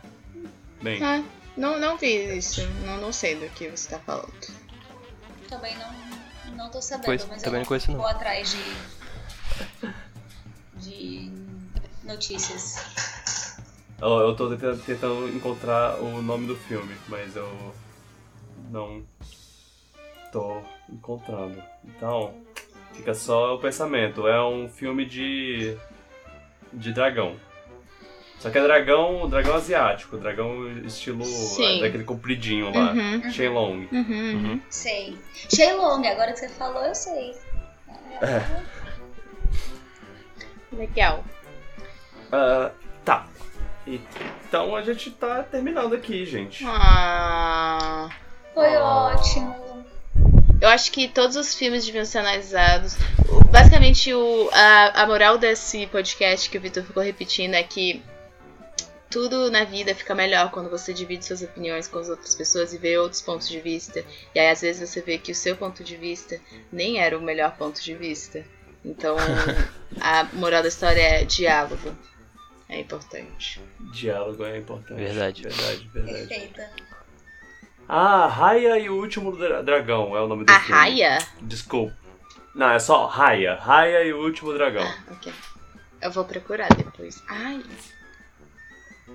Bem. 0.82 1.02
Ah, 1.04 1.24
não, 1.58 1.80
não 1.80 1.98
vi 1.98 2.38
isso. 2.38 2.62
Não, 2.86 2.98
não 2.98 3.12
sei 3.14 3.36
do 3.36 3.48
que 3.56 3.70
você 3.70 3.90
tá 3.90 4.00
falando. 4.00 4.32
Também 5.48 5.76
não, 5.78 6.56
não 6.58 6.70
tô 6.70 6.82
sabendo, 6.82 7.06
Pois, 7.06 7.26
mas 7.26 7.42
também 7.42 7.60
eu 7.60 7.64
não 7.64 7.68
conheço, 7.68 7.92
não. 7.92 7.98
vou 8.00 8.08
atrás 8.08 8.52
de. 8.52 9.92
de 10.78 11.32
notícias. 12.04 12.76
Eu, 14.02 14.10
eu 14.20 14.36
tô 14.36 14.50
tentando, 14.50 14.84
tentando 14.84 15.30
encontrar 15.30 16.00
o 16.02 16.22
nome 16.22 16.48
do 16.48 16.56
filme, 16.56 16.94
mas 17.08 17.36
eu 17.36 17.74
não 18.70 19.04
tô 20.36 20.62
encontrando. 20.90 21.64
Então, 21.86 22.34
fica 22.94 23.14
só 23.14 23.56
o 23.56 23.60
pensamento. 23.60 24.28
É 24.28 24.44
um 24.46 24.68
filme 24.68 25.06
de. 25.06 25.78
de 26.74 26.92
dragão. 26.92 27.38
Só 28.40 28.50
que 28.50 28.58
é 28.58 28.62
dragão, 28.62 29.30
dragão 29.30 29.56
asiático, 29.56 30.18
dragão 30.18 30.68
estilo 30.80 31.24
Sim. 31.24 31.78
é, 31.80 31.82
daquele 31.84 32.04
compridinho 32.04 32.66
lá, 32.76 32.92
Uhum. 32.92 33.32
Shenlong. 33.32 33.88
Uhum, 33.92 34.34
uhum. 34.36 34.62
Sei. 34.70 35.18
Shenlong, 35.34 36.06
agora 36.06 36.34
que 36.34 36.40
você 36.40 36.50
falou, 36.50 36.84
eu 36.84 36.94
sei. 36.94 37.34
Legal. 40.74 41.24
Ah, 42.32 42.72
tá. 43.06 43.28
Então 43.88 44.76
a 44.76 44.82
gente 44.82 45.12
tá 45.12 45.42
terminando 45.44 45.94
aqui, 45.96 46.26
gente. 46.26 46.66
Ah. 46.68 48.10
Foi 48.54 48.76
Ah. 48.76 49.14
ótimo. 49.14 49.65
Eu 50.66 50.70
acho 50.70 50.92
que 50.92 51.08
todos 51.08 51.36
os 51.36 51.54
filmes 51.54 51.86
deviam 51.86 52.04
ser 52.06 52.18
analisados. 52.18 52.96
Basicamente, 53.52 54.12
o, 54.12 54.50
a, 54.52 55.04
a 55.04 55.06
moral 55.06 55.38
desse 55.38 55.86
podcast 55.86 56.50
que 56.50 56.58
o 56.58 56.62
Vitor 56.62 56.84
ficou 56.84 57.04
repetindo 57.04 57.54
é 57.54 57.62
que 57.62 58.02
tudo 59.08 59.52
na 59.52 59.64
vida 59.64 59.94
fica 59.94 60.16
melhor 60.16 60.50
quando 60.50 60.68
você 60.68 60.92
divide 60.92 61.24
suas 61.24 61.44
opiniões 61.44 61.88
com 61.88 62.00
as 62.00 62.10
outras 62.10 62.34
pessoas 62.34 62.74
e 62.74 62.80
vê 62.80 62.98
outros 62.98 63.22
pontos 63.22 63.48
de 63.48 63.62
vista. 63.62 64.04
E 64.34 64.40
aí, 64.40 64.50
às 64.50 64.62
vezes, 64.62 64.90
você 64.90 65.02
vê 65.02 65.20
que 65.20 65.32
o 65.32 65.36
seu 65.36 65.56
ponto 65.56 65.84
de 65.84 65.96
vista 65.98 66.42
nem 66.72 66.98
era 66.98 67.16
o 67.16 67.22
melhor 67.22 67.56
ponto 67.56 67.80
de 67.80 67.94
vista. 67.94 68.44
Então, 68.84 69.18
a 70.02 70.24
moral 70.34 70.64
da 70.64 70.68
história 70.68 71.00
é 71.00 71.26
diálogo. 71.26 71.96
É 72.68 72.80
importante. 72.80 73.62
Diálogo 73.94 74.44
é 74.44 74.58
importante. 74.58 74.98
Verdade. 74.98 75.44
Verdade, 75.44 75.90
verdade. 75.94 76.28
Perfeita. 76.28 76.72
Ah, 77.88 78.26
Raya 78.28 78.78
e 78.80 78.90
o 78.90 78.96
Último 78.96 79.32
Dra- 79.36 79.62
Dragão 79.62 80.16
é 80.18 80.22
o 80.22 80.28
nome 80.28 80.44
do 80.46 80.52
A 80.52 80.60
filme. 80.60 80.74
raia? 80.82 81.18
Desculpa. 81.42 81.96
Não, 82.56 82.70
é 82.72 82.80
só 82.80 83.06
Raya. 83.06 83.56
Raya 83.62 84.04
e 84.04 84.14
o 84.14 84.20
Último 84.24 84.54
Dragão. 84.54 84.84
Ah, 84.84 85.12
ok. 85.14 85.32
Eu 86.02 86.12
vou 86.12 86.24
procurar 86.26 86.70
depois. 86.70 87.22
Ai, 87.30 87.62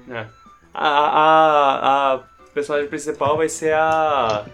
É. 0.08 0.26
A, 0.72 0.88
a, 0.88 2.14
a 2.14 2.18
personagem 2.54 2.88
principal 2.88 3.36
vai 3.36 3.48
ser 3.48 3.74
a. 3.74 4.44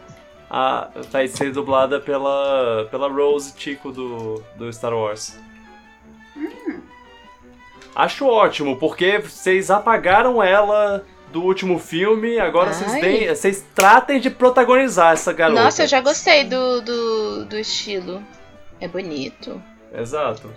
a 0.49 0.89
vai 1.11 1.29
ser 1.29 1.53
dublada 1.53 2.01
pela, 2.01 2.87
pela 2.91 3.09
Rose 3.09 3.55
Tico 3.55 3.93
do, 3.93 4.43
do 4.57 4.73
Star 4.73 4.95
Wars. 4.95 5.39
Acho 7.95 8.27
ótimo, 8.27 8.77
porque 8.79 9.19
vocês 9.19 9.71
apagaram 9.71 10.43
ela 10.43 11.05
do 11.32 11.43
último 11.43 11.78
filme, 11.78 12.39
agora 12.39 12.73
vocês 12.73 12.93
deem- 13.01 13.28
vocês 13.28 13.65
tratem 13.74 14.19
de 14.20 14.31
protagonizar 14.31 15.12
essa 15.12 15.32
garota. 15.32 15.62
Nossa, 15.62 15.82
eu 15.82 15.86
já 15.89 16.01
gostei 16.01 16.44
do, 16.44 16.81
do, 16.81 17.44
do 17.47 17.59
estilo. 17.59 18.23
É 18.81 18.86
bonito. 18.89 19.61
Exato. 19.94 20.51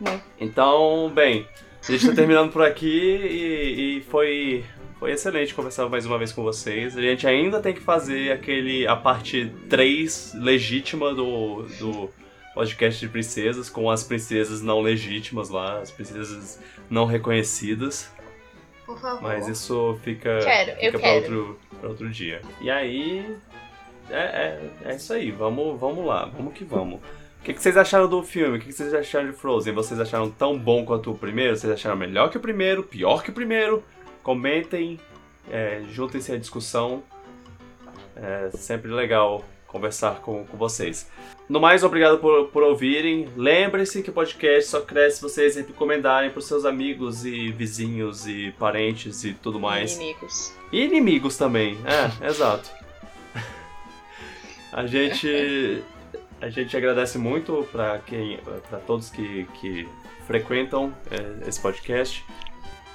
Muito. 0.00 0.22
Então, 0.40 1.10
bem, 1.14 1.46
a 1.86 1.92
gente 1.92 2.06
tá 2.08 2.14
terminando 2.14 2.52
por 2.52 2.62
aqui 2.62 2.86
e, 2.88 3.98
e 3.98 4.00
foi, 4.02 4.64
foi 4.98 5.12
excelente 5.12 5.54
conversar 5.54 5.88
mais 5.88 6.06
uma 6.06 6.16
vez 6.18 6.32
com 6.32 6.42
vocês. 6.42 6.96
A 6.96 7.00
gente 7.00 7.26
ainda 7.26 7.60
tem 7.60 7.74
que 7.74 7.80
fazer 7.80 8.30
aquele 8.32 8.86
a 8.86 8.94
parte 8.96 9.52
3 9.68 10.34
legítima 10.36 11.12
do, 11.14 11.62
do 11.80 12.10
podcast 12.54 13.00
de 13.00 13.08
princesas, 13.08 13.68
com 13.68 13.90
as 13.90 14.02
princesas 14.04 14.62
não 14.62 14.80
legítimas 14.80 15.48
lá, 15.50 15.80
as 15.80 15.90
princesas 15.90 16.60
não 16.88 17.04
reconhecidas. 17.04 18.10
Por 18.88 18.98
favor. 18.98 19.22
Mas 19.22 19.46
isso 19.46 19.98
fica, 20.02 20.38
Quero, 20.42 20.80
fica 20.80 20.98
pra, 20.98 21.12
outro, 21.12 21.58
pra 21.78 21.90
outro 21.90 22.08
dia. 22.08 22.40
E 22.58 22.70
aí. 22.70 23.36
É, 24.08 24.16
é, 24.16 24.70
é 24.86 24.96
isso 24.96 25.12
aí, 25.12 25.30
vamos, 25.30 25.78
vamos 25.78 26.06
lá, 26.06 26.24
vamos 26.24 26.54
que 26.54 26.64
vamos. 26.64 26.98
O 26.98 27.44
que, 27.44 27.52
que 27.52 27.60
vocês 27.60 27.76
acharam 27.76 28.08
do 28.08 28.22
filme? 28.22 28.56
O 28.56 28.60
que, 28.60 28.68
que 28.68 28.72
vocês 28.72 28.94
acharam 28.94 29.26
de 29.26 29.36
Frozen? 29.36 29.74
Vocês 29.74 30.00
acharam 30.00 30.30
tão 30.30 30.58
bom 30.58 30.86
quanto 30.86 31.12
o 31.12 31.18
primeiro? 31.18 31.54
Vocês 31.54 31.70
acharam 31.70 31.96
melhor 31.96 32.30
que 32.30 32.38
o 32.38 32.40
primeiro? 32.40 32.82
Pior 32.82 33.22
que 33.22 33.28
o 33.28 33.32
primeiro? 33.34 33.84
Comentem, 34.22 34.98
é, 35.50 35.82
juntem-se 35.90 36.32
à 36.32 36.38
discussão. 36.38 37.02
É 38.16 38.48
sempre 38.54 38.90
legal 38.90 39.44
conversar 39.68 40.20
com, 40.20 40.44
com 40.44 40.56
vocês. 40.56 41.08
No 41.48 41.60
mais, 41.60 41.84
obrigado 41.84 42.18
por, 42.18 42.48
por 42.48 42.62
ouvirem. 42.62 43.28
Lembre-se 43.36 44.02
que 44.02 44.10
o 44.10 44.12
podcast 44.12 44.70
só 44.70 44.80
cresce 44.80 45.16
se 45.16 45.22
vocês 45.22 45.56
recomendarem 45.56 46.30
para 46.30 46.40
os 46.40 46.46
seus 46.46 46.64
amigos 46.64 47.24
e 47.24 47.52
vizinhos 47.52 48.26
e 48.26 48.52
parentes 48.58 49.22
e 49.24 49.32
tudo 49.34 49.60
mais. 49.60 49.96
Inimigos. 49.96 50.54
E 50.72 50.84
inimigos 50.84 51.36
também, 51.36 51.78
é, 51.84 52.26
exato. 52.26 52.70
A 54.72 54.86
gente 54.86 55.82
a 56.40 56.48
gente 56.48 56.76
agradece 56.76 57.18
muito 57.18 57.66
para 57.72 57.98
quem 58.00 58.38
para 58.68 58.78
todos 58.80 59.10
que, 59.10 59.46
que 59.54 59.88
frequentam 60.26 60.94
é, 61.10 61.48
esse 61.48 61.60
podcast 61.60 62.24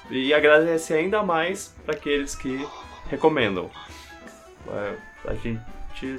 e 0.09 0.33
agradece 0.33 0.93
ainda 0.93 1.23
mais 1.23 1.73
para 1.85 1.95
aqueles 1.95 2.35
que 2.35 2.65
recomendam. 3.09 3.69
É, 4.69 4.95
a 5.29 5.33
gente 5.33 5.59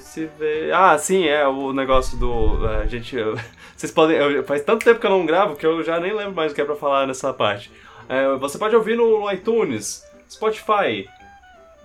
se 0.00 0.26
vê. 0.38 0.70
Ah, 0.72 0.96
sim, 0.98 1.26
é 1.26 1.46
o 1.46 1.72
negócio 1.72 2.16
do 2.18 2.66
a 2.66 2.86
gente 2.86 3.16
vocês 3.76 3.92
podem 3.92 4.16
eu- 4.16 4.44
faz 4.44 4.62
tanto 4.62 4.84
tempo 4.84 5.00
que 5.00 5.06
eu 5.06 5.10
não 5.10 5.24
gravo 5.26 5.56
que 5.56 5.66
eu 5.66 5.82
já 5.82 5.98
nem 6.00 6.12
lembro 6.14 6.34
mais 6.34 6.52
o 6.52 6.54
que 6.54 6.60
é 6.60 6.64
para 6.64 6.76
falar 6.76 7.06
nessa 7.06 7.32
parte. 7.32 7.70
É, 8.08 8.34
você 8.36 8.58
pode 8.58 8.74
ouvir 8.76 8.96
no 8.96 9.30
iTunes, 9.32 10.04
Spotify, 10.30 11.08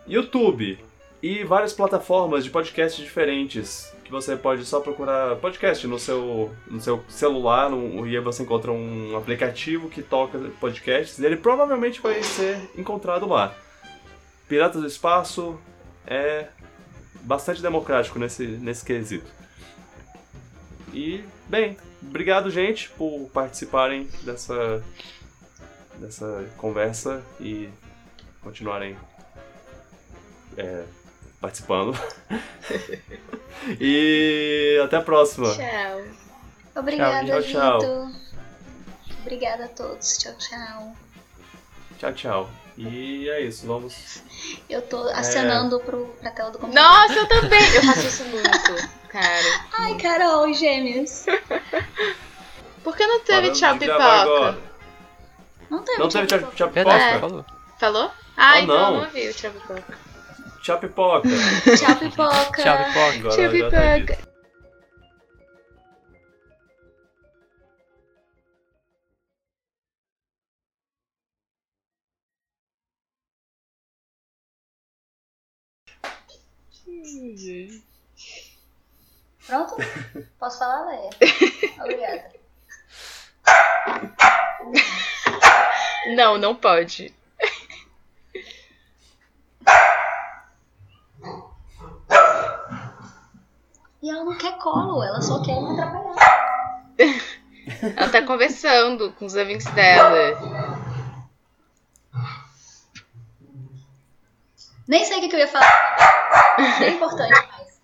YouTube 0.08 0.78
e 1.22 1.44
várias 1.44 1.74
plataformas 1.74 2.44
de 2.44 2.50
podcast 2.50 3.02
diferentes 3.02 3.94
que 4.04 4.12
você 4.12 4.36
pode 4.36 4.66
só 4.66 4.80
procurar 4.80 5.36
podcast 5.36 5.86
no 5.86 6.00
seu, 6.00 6.52
no 6.68 6.80
seu 6.82 7.04
celular 7.08 7.70
no- 7.70 8.08
e 8.08 8.16
aí 8.18 8.24
você 8.24 8.42
encontra 8.42 8.72
um 8.72 9.16
aplicativo 9.16 9.88
que 9.88 10.02
toca 10.02 10.40
podcasts 10.60 11.20
e 11.20 11.26
ele 11.26 11.36
provavelmente 11.38 12.02
vai 12.02 12.24
ser 12.24 12.58
encontrado 12.76 13.28
lá. 13.28 13.54
Piratas 14.48 14.82
do 14.82 14.88
Espaço 14.88 15.60
é 16.08 16.48
bastante 17.30 17.62
democrático 17.62 18.18
nesse, 18.18 18.44
nesse 18.44 18.84
quesito. 18.84 19.32
E, 20.92 21.24
bem, 21.48 21.78
obrigado, 22.02 22.50
gente, 22.50 22.90
por 22.90 23.30
participarem 23.32 24.10
dessa, 24.24 24.84
dessa 25.98 26.50
conversa 26.58 27.22
e 27.40 27.70
continuarem 28.42 28.98
é, 30.58 30.86
participando. 31.40 31.96
e 33.80 34.82
até 34.84 34.98
a 34.98 35.02
próxima. 35.02 35.54
Tchau. 35.54 36.02
Obrigada, 36.78 37.28
Tchau, 37.28 37.44
tchau. 37.44 37.80
Vitor. 37.80 38.12
Obrigada 39.22 39.66
a 39.66 39.68
todos. 39.68 40.18
Tchau, 40.18 40.34
tchau. 40.36 40.96
Tchau, 42.00 42.14
tchau. 42.14 42.69
E 42.82 43.30
é 43.30 43.42
isso, 43.42 43.68
vamos. 43.68 44.24
Eu 44.70 44.82
tô 44.82 45.10
acenando 45.10 45.80
pro, 45.82 46.06
pra 46.22 46.32
tela 46.32 46.50
do 46.50 46.60
computador. 46.60 46.90
Nossa, 46.90 47.14
eu 47.14 47.28
também. 47.28 47.76
Eu 47.76 47.84
faço 47.84 48.08
isso 48.08 48.24
muito, 48.26 48.90
cara. 49.10 49.68
Ai, 49.78 49.96
Carol, 49.98 50.54
gêmeos. 50.54 51.26
Por 52.82 52.96
que 52.96 53.06
não 53.06 53.20
teve 53.20 53.52
tchau 53.52 53.78
pipoca? 53.78 54.58
Não 55.70 55.84
teve 55.84 55.98
Não 56.00 56.08
teve 56.10 56.28
tchau, 56.28 56.40
tchau, 56.40 56.52
tchau 56.56 56.70
Verdade, 56.70 57.04
pipoca? 57.04 57.16
É. 57.16 57.20
falou. 57.20 57.46
Falou? 57.80 58.12
Ah, 58.38 58.54
Oh, 58.56 58.60
então 58.60 58.78
não. 58.78 58.86
eu 58.86 58.92
não 58.94 59.00
ouvi 59.02 59.28
o 59.30 59.34
tchau 59.34 59.52
pipoca. 59.52 59.98
Tchau 60.64 60.80
pipoca. 60.80 61.30
Tchau, 61.78 61.96
pipoca. 61.98 62.64
Tchau, 62.64 62.78
pipoca. 62.78 63.20
Agora 63.20 63.36
Tchau 63.36 63.58
já 63.58 63.70
tá 63.70 63.94
pipoca. 64.00 64.29
Dito. 77.34 77.84
Pronto? 79.46 79.76
Posso 80.40 80.60
falar, 80.60 80.86
Leia? 80.86 81.10
Obrigada. 81.82 82.40
Não, 86.16 86.38
não 86.38 86.56
pode. 86.56 87.14
E 94.02 94.10
ela 94.10 94.24
não 94.24 94.38
quer 94.38 94.58
colo, 94.58 95.04
ela 95.04 95.22
só 95.22 95.44
quer 95.44 95.60
me 95.62 95.72
atrapalhar. 95.74 96.16
Ela 97.96 98.10
tá 98.10 98.22
conversando 98.24 99.12
com 99.14 99.26
os 99.26 99.38
amigos 99.38 99.64
dela. 99.66 100.69
Nem 104.90 105.06
sei 105.06 105.20
o 105.20 105.30
que 105.30 105.36
eu 105.36 105.40
ia 105.40 105.48
falar. 105.48 106.58
Nem 106.58 106.88
é 106.88 106.90
importante 106.90 107.48
mais. 107.48 107.80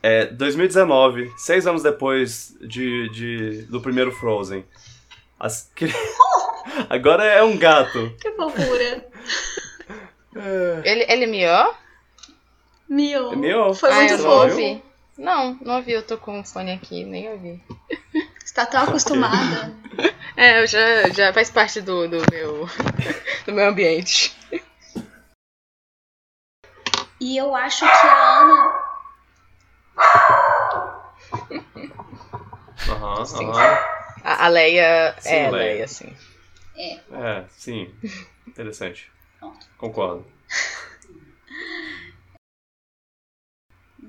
É 0.00 0.26
2019, 0.26 1.32
seis 1.36 1.66
anos 1.66 1.82
depois 1.82 2.56
de, 2.60 3.08
de- 3.08 3.62
do 3.62 3.80
primeiro 3.80 4.12
Frozen. 4.12 4.64
As 5.38 5.68
Agora 6.88 7.24
é 7.24 7.42
um 7.42 7.58
gato. 7.58 8.16
Que 8.20 8.30
fofura. 8.32 9.04
Ele, 10.84 11.06
ele 11.08 11.26
miou? 11.26 11.74
Miou. 12.88 13.36
Miou? 13.36 13.74
Foi 13.74 13.90
ah, 13.90 13.94
muito 13.96 14.12
não 14.12 14.18
fofo. 14.18 14.42
ouvi. 14.44 14.82
Não, 15.18 15.58
não 15.60 15.76
ouvi. 15.76 15.90
Eu 15.90 16.06
tô 16.06 16.16
com 16.16 16.38
o 16.38 16.44
fone 16.44 16.70
aqui, 16.70 17.04
nem 17.04 17.28
ouvi. 17.32 17.60
Você 18.52 18.56
tá 18.56 18.66
tão 18.66 18.82
acostumada. 18.84 19.72
É, 20.34 20.62
eu 20.62 20.66
já, 20.66 21.10
já 21.10 21.30
faz 21.32 21.50
parte 21.50 21.78
do, 21.82 22.08
do 22.08 22.16
meu 22.30 22.66
do 23.44 23.52
meu 23.52 23.68
ambiente. 23.68 24.34
E 27.20 27.36
eu 27.36 27.54
acho 27.54 27.80
que 27.80 28.06
a 28.06 28.38
Ana. 28.40 28.82
Aham, 32.88 33.24
Sim. 33.26 33.44
aham. 33.44 33.78
A, 34.24 34.46
a 34.46 34.48
Leia 34.48 35.14
Sim, 35.20 35.28
é 35.34 35.46
a 35.46 35.50
Leia. 35.50 35.72
Leia, 35.72 35.88
sim. 35.88 36.16
É, 37.12 37.44
sim. 37.50 37.94
Interessante. 38.46 39.12
Pronto. 39.38 39.66
Concordo. 39.76 40.26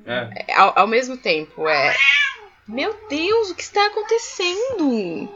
É, 0.05 0.45
É, 0.47 0.53
Ao, 0.55 0.79
ao 0.79 0.87
mesmo 0.87 1.15
tempo, 1.17 1.67
é. 1.67 1.95
Meu 2.67 2.95
Deus, 3.09 3.49
o 3.49 3.55
que 3.55 3.61
está 3.61 3.87
acontecendo? 3.87 5.29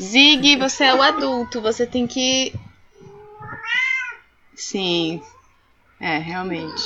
Zig, 0.00 0.56
você 0.56 0.84
é 0.84 0.94
o 0.94 1.00
adulto, 1.00 1.60
você 1.60 1.86
tem 1.86 2.06
que. 2.06 2.52
Sim. 4.54 5.22
É, 6.00 6.18
realmente. 6.18 6.72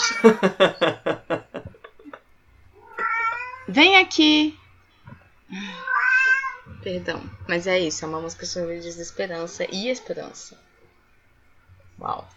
Vem 3.66 3.96
aqui. 3.96 4.58
Perdão, 6.82 7.22
mas 7.48 7.66
é 7.66 7.78
isso, 7.78 8.04
é 8.04 8.08
uma 8.08 8.20
música 8.20 8.46
sobre 8.46 8.80
desesperança 8.80 9.66
e 9.70 9.88
esperança. 9.88 10.58
Uau. 11.98 12.28